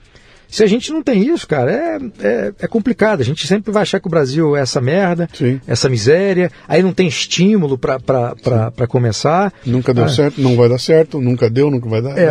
Se 0.49 0.63
a 0.63 0.67
gente 0.67 0.91
não 0.91 1.01
tem 1.01 1.27
isso, 1.27 1.47
cara, 1.47 1.71
é, 1.71 1.99
é, 2.19 2.53
é, 2.59 2.67
complicado. 2.67 3.21
A 3.21 3.25
gente 3.25 3.47
sempre 3.47 3.71
vai 3.71 3.83
achar 3.83 3.99
que 3.99 4.07
o 4.07 4.09
Brasil 4.09 4.55
é 4.55 4.61
essa 4.61 4.79
merda, 4.79 5.29
Sim. 5.33 5.59
essa 5.67 5.89
miséria, 5.89 6.51
aí 6.67 6.81
não 6.81 6.93
tem 6.93 7.07
estímulo 7.07 7.77
para 7.77 8.87
começar. 8.87 9.53
Nunca 9.65 9.93
deu 9.93 10.05
ah. 10.05 10.09
certo, 10.09 10.41
não 10.41 10.55
vai 10.55 10.69
dar 10.69 10.79
certo, 10.79 11.19
nunca 11.19 11.49
deu, 11.49 11.69
nunca 11.69 11.89
vai 11.89 12.01
dar. 12.01 12.17
É, 12.17 12.29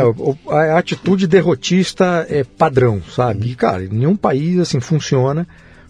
a, 0.48 0.78
atitude 0.78 1.26
derrotista 1.26 2.26
é 2.28 2.44
padrão, 2.44 3.02
sabe? 3.14 3.50
E, 3.50 3.54
cara, 3.54 3.86
nenhum 3.90 4.16
país 4.16 4.58
assim 4.58 4.80
funciona 4.80 5.46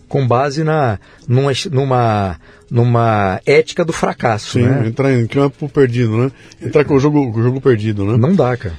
com 0.09 0.27
base 0.27 0.63
na, 0.63 0.99
numa, 1.27 1.53
numa, 1.71 2.37
numa 2.71 3.41
ética 3.45 3.85
do 3.85 3.93
fracasso. 3.93 4.53
Sim, 4.53 4.63
né? 4.63 4.87
entrar 4.87 5.13
em 5.13 5.27
campo 5.27 5.69
perdido, 5.69 6.17
né? 6.17 6.31
Entrar 6.63 6.85
com 6.85 6.95
o 6.95 7.01
jogo, 7.01 7.33
com 7.33 7.41
o 7.41 7.43
jogo 7.43 7.61
perdido, 7.61 8.05
né? 8.05 8.17
Não 8.17 8.35
dá, 8.35 8.57
cara. 8.57 8.75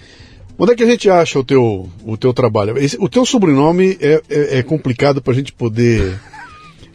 Onde 0.58 0.72
é 0.72 0.76
que 0.76 0.84
a 0.84 0.88
gente 0.88 1.10
acha 1.10 1.38
o 1.40 1.44
teu, 1.44 1.90
o 2.06 2.16
teu 2.18 2.34
trabalho? 2.34 2.78
Esse, 2.78 2.98
o 3.00 3.10
teu 3.10 3.26
sobrenome 3.26 3.98
é, 4.00 4.22
é, 4.30 4.60
é 4.60 4.64
complicado 4.64 5.22
para 5.22 5.34
a 5.34 5.36
gente 5.36 5.52
poder. 5.52 6.18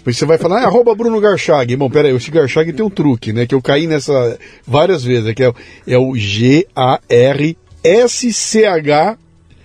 Você 0.05 0.25
vai 0.25 0.39
falar, 0.39 0.63
ah, 0.63 0.67
arroba 0.67 0.95
Bruno 0.95 1.21
Garchag. 1.21 1.77
Bom, 1.77 1.91
peraí, 1.91 2.17
esse 2.17 2.31
Garchag 2.31 2.73
tem 2.73 2.85
um 2.85 2.91
truque, 2.91 3.35
né? 3.35 3.47
Que 3.47 3.55
eu 3.55 3.61
caí 3.61 3.87
nessa 3.87 4.39
várias 4.67 5.05
vezes, 5.05 5.35
que 5.35 5.45
é, 5.45 5.53
é 5.87 5.99
o 5.99 6.17
G-A-R-S-C-H 6.17 6.69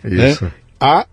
né? 0.06 0.38
A 0.80 1.06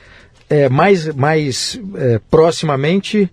é, 0.49 0.69
mais, 0.69 1.13
mais 1.15 1.81
é, 1.97 2.21
proximamente 2.31 3.29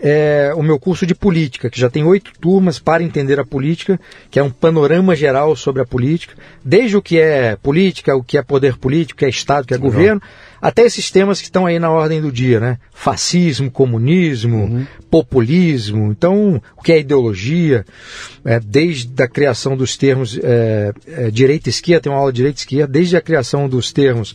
é 0.00 0.52
o 0.54 0.62
meu 0.62 0.78
curso 0.78 1.04
de 1.04 1.14
política, 1.14 1.68
que 1.68 1.80
já 1.80 1.90
tem 1.90 2.04
oito 2.04 2.30
turmas 2.40 2.78
para 2.78 3.02
entender 3.02 3.40
a 3.40 3.44
política, 3.44 3.98
que 4.30 4.38
é 4.38 4.42
um 4.42 4.50
panorama 4.50 5.16
geral 5.16 5.56
sobre 5.56 5.82
a 5.82 5.84
política, 5.84 6.34
desde 6.64 6.96
o 6.96 7.02
que 7.02 7.18
é 7.18 7.56
política, 7.56 8.14
o 8.14 8.22
que 8.22 8.38
é 8.38 8.42
poder 8.42 8.76
político, 8.76 9.16
o 9.16 9.18
que 9.18 9.24
é 9.24 9.28
Estado, 9.28 9.64
o 9.64 9.66
que 9.66 9.74
é 9.74 9.76
Legal. 9.76 9.90
governo, 9.90 10.22
até 10.60 10.82
esses 10.82 11.10
temas 11.10 11.40
que 11.40 11.46
estão 11.46 11.66
aí 11.66 11.78
na 11.78 11.90
ordem 11.90 12.20
do 12.20 12.32
dia, 12.32 12.58
né? 12.60 12.78
Fascismo, 12.92 13.70
comunismo, 13.70 14.64
uhum. 14.64 14.86
populismo, 15.10 16.10
então 16.10 16.60
o 16.76 16.82
que 16.82 16.92
é 16.92 16.98
ideologia, 16.98 17.84
é, 18.44 18.58
desde 18.58 19.22
a 19.22 19.28
criação 19.28 19.76
dos 19.76 19.96
termos 19.96 20.38
é, 20.42 20.92
é, 21.06 21.30
direita 21.30 21.68
e 21.68 21.70
esquerda, 21.70 22.02
tem 22.02 22.12
uma 22.12 22.18
aula 22.18 22.32
de 22.32 22.36
direita 22.36 22.58
e 22.58 22.62
esquerda, 22.62 22.92
desde 22.92 23.16
a 23.16 23.20
criação 23.20 23.68
dos 23.68 23.92
termos 23.92 24.34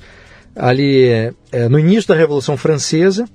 ali 0.56 1.06
é, 1.06 1.34
é, 1.52 1.70
no 1.70 1.80
início 1.80 2.08
da 2.08 2.16
Revolução 2.16 2.56
Francesa 2.56 3.26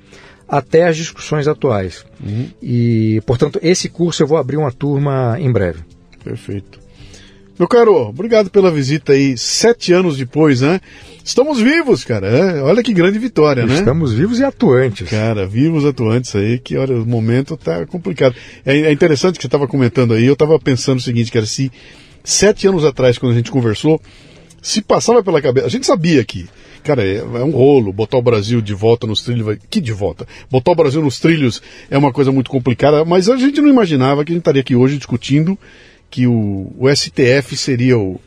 até 0.48 0.86
as 0.86 0.96
discussões 0.96 1.46
atuais. 1.46 2.06
Uhum. 2.24 2.48
E, 2.62 3.20
portanto, 3.26 3.58
esse 3.62 3.88
curso 3.88 4.22
eu 4.22 4.26
vou 4.26 4.38
abrir 4.38 4.56
uma 4.56 4.72
turma 4.72 5.36
em 5.38 5.52
breve. 5.52 5.80
Perfeito. 6.24 6.87
Meu 7.58 7.66
caro, 7.66 8.08
obrigado 8.08 8.50
pela 8.50 8.70
visita 8.70 9.14
aí, 9.14 9.36
sete 9.36 9.92
anos 9.92 10.16
depois, 10.16 10.60
né? 10.60 10.80
Estamos 11.24 11.60
vivos, 11.60 12.04
cara. 12.04 12.28
É, 12.28 12.62
olha 12.62 12.84
que 12.84 12.92
grande 12.92 13.18
vitória, 13.18 13.66
né? 13.66 13.74
Estamos 13.74 14.12
vivos 14.12 14.38
e 14.38 14.44
atuantes. 14.44 15.10
Cara, 15.10 15.44
vivos 15.44 15.84
atuantes 15.84 16.36
aí, 16.36 16.60
que 16.60 16.76
olha, 16.76 16.94
o 16.94 17.04
momento 17.04 17.56
tá 17.56 17.84
complicado. 17.84 18.36
É, 18.64 18.82
é 18.82 18.92
interessante 18.92 19.36
que 19.36 19.42
você 19.42 19.48
estava 19.48 19.66
comentando 19.66 20.14
aí, 20.14 20.24
eu 20.24 20.34
estava 20.34 20.56
pensando 20.60 20.98
o 20.98 21.02
seguinte, 21.02 21.32
cara, 21.32 21.46
se 21.46 21.72
sete 22.22 22.68
anos 22.68 22.84
atrás, 22.84 23.18
quando 23.18 23.32
a 23.32 23.36
gente 23.36 23.50
conversou, 23.50 24.00
se 24.62 24.80
passava 24.80 25.20
pela 25.20 25.42
cabeça, 25.42 25.66
a 25.66 25.70
gente 25.70 25.84
sabia 25.84 26.24
que, 26.24 26.46
cara, 26.84 27.04
é, 27.04 27.16
é 27.16 27.44
um 27.44 27.50
rolo, 27.50 27.92
botar 27.92 28.18
o 28.18 28.22
Brasil 28.22 28.60
de 28.60 28.72
volta 28.72 29.04
nos 29.04 29.20
trilhos, 29.20 29.58
que 29.68 29.80
de 29.80 29.92
volta? 29.92 30.28
Botar 30.48 30.70
o 30.70 30.76
Brasil 30.76 31.02
nos 31.02 31.18
trilhos 31.18 31.60
é 31.90 31.98
uma 31.98 32.12
coisa 32.12 32.30
muito 32.30 32.52
complicada, 32.52 33.04
mas 33.04 33.28
a 33.28 33.36
gente 33.36 33.60
não 33.60 33.68
imaginava 33.68 34.24
que 34.24 34.30
a 34.30 34.34
gente 34.34 34.42
estaria 34.42 34.60
aqui 34.60 34.76
hoje 34.76 34.96
discutindo 34.96 35.58
que 36.10 36.26
o, 36.26 36.72
o 36.78 36.94
STF 36.94 37.56
seria 37.56 37.98
o, 37.98 38.20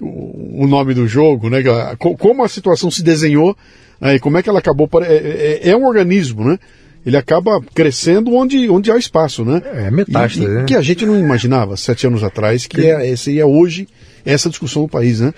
o, 0.00 0.64
o, 0.64 0.66
nome 0.66 0.94
do 0.94 1.06
jogo, 1.06 1.48
né? 1.50 1.58
Como 1.98 2.44
a 2.44 2.48
situação 2.48 2.90
se 2.90 3.02
desenhou, 3.02 3.56
aí, 4.00 4.18
como 4.18 4.38
é 4.38 4.42
que 4.42 4.48
ela 4.48 4.58
acabou. 4.58 4.88
É, 5.02 5.60
é, 5.64 5.70
é, 5.70 5.76
um 5.76 5.86
organismo, 5.86 6.44
né? 6.44 6.58
Ele 7.04 7.16
acaba 7.16 7.60
crescendo 7.74 8.32
onde, 8.32 8.68
onde 8.70 8.92
há 8.92 8.96
espaço, 8.96 9.44
né? 9.44 9.60
É 9.64 9.90
metástase, 9.90 10.46
né? 10.46 10.64
Que 10.64 10.76
a 10.76 10.82
gente 10.82 11.04
não 11.04 11.18
imaginava 11.18 11.76
sete 11.76 12.06
anos 12.06 12.22
atrás 12.22 12.66
que 12.66 12.86
é, 12.86 13.14
seria 13.16 13.46
hoje 13.46 13.88
essa 14.24 14.48
discussão 14.48 14.82
no 14.82 14.88
país, 14.88 15.20
né? 15.20 15.34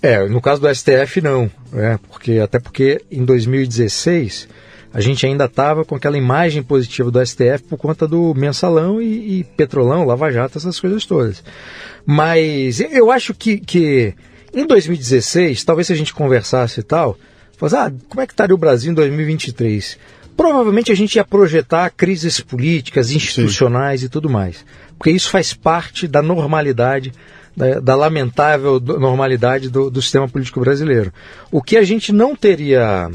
É, 0.00 0.26
no 0.28 0.40
caso 0.40 0.60
do 0.60 0.74
STF 0.74 1.20
não, 1.22 1.50
é, 1.74 1.98
porque 2.10 2.38
até 2.38 2.58
porque 2.58 3.00
em 3.10 3.24
2016 3.24 4.48
a 4.94 5.00
gente 5.00 5.26
ainda 5.26 5.46
estava 5.46 5.84
com 5.84 5.96
aquela 5.96 6.16
imagem 6.16 6.62
positiva 6.62 7.10
do 7.10 7.26
STF 7.26 7.64
por 7.68 7.76
conta 7.76 8.06
do 8.06 8.32
mensalão 8.32 9.02
e, 9.02 9.40
e, 9.40 9.44
petrolão, 9.44 10.06
Lava 10.06 10.30
Jato, 10.30 10.56
essas 10.56 10.78
coisas 10.78 11.04
todas. 11.04 11.42
Mas 12.06 12.78
eu 12.78 13.10
acho 13.10 13.34
que, 13.34 13.58
que 13.58 14.14
em 14.54 14.64
2016, 14.64 15.64
talvez 15.64 15.88
se 15.88 15.92
a 15.92 15.96
gente 15.96 16.14
conversasse 16.14 16.78
e 16.78 16.82
tal, 16.84 17.18
falasse, 17.56 17.76
ah, 17.76 17.92
como 18.08 18.20
é 18.20 18.26
que 18.26 18.32
estaria 18.32 18.54
o 18.54 18.58
Brasil 18.58 18.92
em 18.92 18.94
2023? 18.94 19.98
Provavelmente 20.36 20.92
a 20.92 20.94
gente 20.94 21.16
ia 21.16 21.24
projetar 21.24 21.90
crises 21.90 22.38
políticas, 22.38 23.10
institucionais 23.10 24.00
Sim. 24.00 24.06
e 24.06 24.08
tudo 24.08 24.30
mais. 24.30 24.64
Porque 24.96 25.10
isso 25.10 25.28
faz 25.28 25.52
parte 25.52 26.06
da 26.06 26.22
normalidade 26.22 27.12
da, 27.56 27.80
da, 27.80 27.96
lamentável 27.96 28.78
normalidade 28.78 29.68
do, 29.68 29.90
do, 29.90 30.00
sistema 30.00 30.28
político 30.28 30.60
brasileiro. 30.60 31.12
O 31.50 31.60
que 31.60 31.76
a 31.76 31.82
gente 31.82 32.12
não 32.12 32.36
teria 32.36 33.10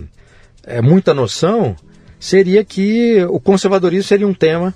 é, 0.63 0.81
muita 0.81 1.13
noção 1.13 1.75
seria 2.19 2.63
que 2.63 3.23
o 3.29 3.39
conservadorismo 3.39 4.03
seria 4.03 4.27
um 4.27 4.33
tema 4.33 4.73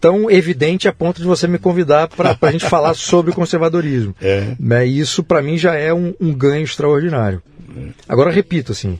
tão 0.00 0.30
evidente 0.30 0.88
a 0.88 0.92
ponto 0.92 1.20
de 1.20 1.26
você 1.26 1.46
me 1.46 1.58
convidar 1.58 2.08
para 2.08 2.36
a 2.40 2.50
gente 2.50 2.64
falar 2.68 2.94
sobre 2.94 3.30
o 3.30 3.34
conservadorismo. 3.34 4.14
É. 4.20 4.54
Né, 4.58 4.86
isso, 4.86 5.22
para 5.22 5.42
mim, 5.42 5.58
já 5.58 5.74
é 5.74 5.92
um, 5.92 6.14
um 6.18 6.32
ganho 6.32 6.64
extraordinário. 6.64 7.42
É. 7.76 7.88
Agora, 8.08 8.30
repito, 8.30 8.72
assim, 8.72 8.98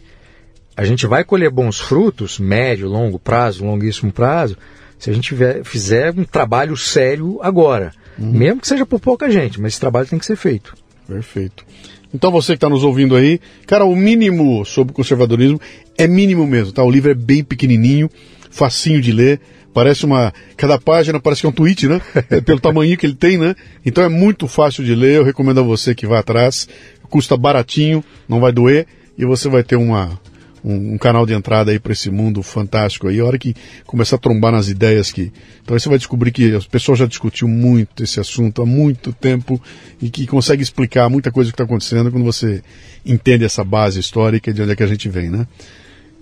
a 0.77 0.85
gente 0.85 1.07
vai 1.07 1.25
colher 1.25 1.51
bons 1.51 1.81
frutos, 1.81 2.39
médio, 2.39 2.89
longo 2.89 3.19
prazo, 3.19 3.65
longuíssimo 3.65 4.13
prazo, 4.13 4.57
se 4.99 5.09
a 5.09 5.13
gente 5.15 5.25
tiver, 5.25 5.65
fizer 5.65 6.13
um 6.17 6.25
trabalho 6.25 6.77
sério 6.77 7.39
agora. 7.43 7.93
Uhum. 8.19 8.33
Mesmo 8.33 8.61
que 8.61 8.69
seja 8.69 8.85
por 8.85 9.01
pouca 9.01 9.31
gente, 9.31 9.59
mas 9.61 9.73
esse 9.73 9.81
trabalho 9.81 10.07
tem 10.07 10.19
que 10.19 10.27
ser 10.27 10.37
feito. 10.37 10.75
Perfeito. 11.09 11.65
Então 12.13 12.31
você 12.31 12.53
que 12.53 12.57
está 12.57 12.69
nos 12.69 12.83
ouvindo 12.83 13.15
aí, 13.15 13.41
cara, 13.67 13.85
o 13.85 13.95
mínimo 13.95 14.65
sobre 14.65 14.93
conservadorismo 14.93 15.61
é 15.97 16.07
mínimo 16.09 16.47
mesmo, 16.47 16.73
tá? 16.73 16.83
O 16.83 16.91
livro 16.91 17.11
é 17.11 17.15
bem 17.15 17.45
pequenininho, 17.45 18.11
facinho 18.51 19.01
de 19.01 19.13
ler, 19.13 19.41
parece 19.73 20.05
uma, 20.05 20.33
cada 20.57 20.79
página 20.79 21.21
parece 21.21 21.43
que 21.43 21.47
é 21.47 21.51
um 21.51 21.53
tweet, 21.53 21.87
né? 21.87 22.01
É 22.31 22.41
pelo 22.41 22.61
tamanho 22.61 22.97
que 22.97 23.07
ele 23.07 23.15
tem, 23.15 23.39
né? 23.39 23.55
Então 23.85 24.03
é 24.03 24.09
muito 24.09 24.49
fácil 24.49 24.85
de 24.85 24.95
ler, 24.95 25.19
eu 25.19 25.25
recomendo 25.25 25.61
a 25.61 25.63
você 25.63 25.95
que 25.95 26.07
vá 26.07 26.19
atrás, 26.19 26.69
custa 27.09 27.37
baratinho, 27.37 28.05
não 28.29 28.41
vai 28.41 28.53
doer 28.53 28.87
e 29.17 29.25
você 29.25 29.49
vai 29.49 29.63
ter 29.63 29.77
uma 29.77 30.19
um, 30.65 30.95
um, 30.95 30.99
canal 30.99 31.27
de 31.27 31.33
entrada 31.33 31.71
aí 31.71 31.79
para 31.79 31.93
esse 31.93 32.11
mundo 32.11 32.43
fantástico 32.43 33.09
aí. 33.09 33.21
A 33.21 33.25
hora 33.25 33.39
que 33.39 33.55
começar 33.87 34.17
a 34.17 34.19
trombar 34.19 34.53
nas 34.53 34.69
ideias 34.69 35.11
que. 35.13 35.33
Então 35.63 35.75
aí 35.75 35.81
você 35.81 35.89
vai 35.89 35.99
descobrir 35.99 36.31
que 36.31 36.55
as 36.55 36.67
pessoas 36.67 36.99
já 36.99 37.07
discutiu 37.07 37.49
muito 37.49 38.03
esse 38.03 38.21
assunto 38.21 38.63
há 38.63 38.67
muito 38.67 39.13
tempo 39.13 39.61
e 40.01 40.11
que 40.11 40.27
consegue 40.27 40.63
explicar 40.63 41.09
muita 41.09 41.31
coisa 41.31 41.51
que 41.51 41.55
está 41.55 41.65
acontecendo 41.65 42.11
quando 42.11 42.25
você 42.25 42.63
entende 43.05 43.45
essa 43.45 43.65
base 43.65 43.99
histórica 43.99 44.53
de 44.53 44.63
onde 44.63 44.73
é 44.73 44.77
que 44.77 44.83
a 44.83 44.87
gente 44.87 45.09
vem, 45.09 45.31
né? 45.31 45.47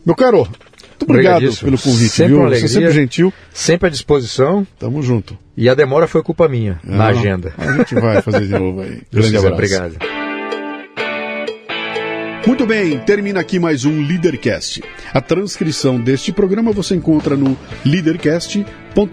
Meu 0.05 0.15
caro, 0.15 0.49
muito 0.99 1.11
obrigado 1.11 1.57
pelo 1.57 1.79
convite, 1.79 2.09
sempre 2.09 2.33
viu? 2.33 2.43
Alegria, 2.43 2.69
Você 2.69 2.75
sempre 2.75 2.91
gentil. 2.91 3.33
Sempre 3.53 3.87
à 3.87 3.91
disposição. 3.91 4.67
Tamo 4.79 5.03
junto. 5.03 5.39
E 5.57 5.69
a 5.69 5.75
demora 5.75 6.09
foi 6.09 6.23
culpa 6.23 6.49
minha, 6.49 6.81
Não, 6.83 6.99
na 6.99 7.07
agenda. 7.07 7.53
A 7.57 7.73
gente 7.77 7.95
vai 7.95 8.21
fazer 8.21 8.47
de 8.47 8.53
novo 8.53 8.81
aí. 8.81 9.03
Grande 9.13 9.37
abraço. 9.37 9.55
Obrigado. 9.55 10.18
Muito 12.49 12.65
bem, 12.65 12.99
termina 13.01 13.41
aqui 13.41 13.59
mais 13.59 13.85
um 13.85 14.01
Leadercast. 14.01 14.83
A 15.13 15.21
transcrição 15.21 16.01
deste 16.01 16.33
programa 16.33 16.73
você 16.73 16.95
encontra 16.95 17.37
no 17.37 17.55
leadercast.com.br. 17.85 19.13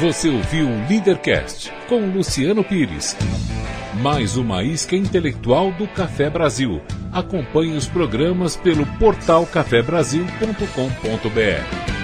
Você 0.00 0.28
ouviu 0.28 0.66
o 0.66 0.88
Leadercast 0.88 1.72
com 1.88 2.10
Luciano 2.10 2.64
Pires. 2.64 3.16
Mais 4.02 4.36
uma 4.36 4.64
isca 4.64 4.96
intelectual 4.96 5.70
do 5.70 5.86
Café 5.86 6.28
Brasil. 6.28 6.82
Acompanhe 7.12 7.76
os 7.76 7.86
programas 7.86 8.56
pelo 8.56 8.84
portal 8.98 9.46
cafebrasil.com.br. 9.46 12.01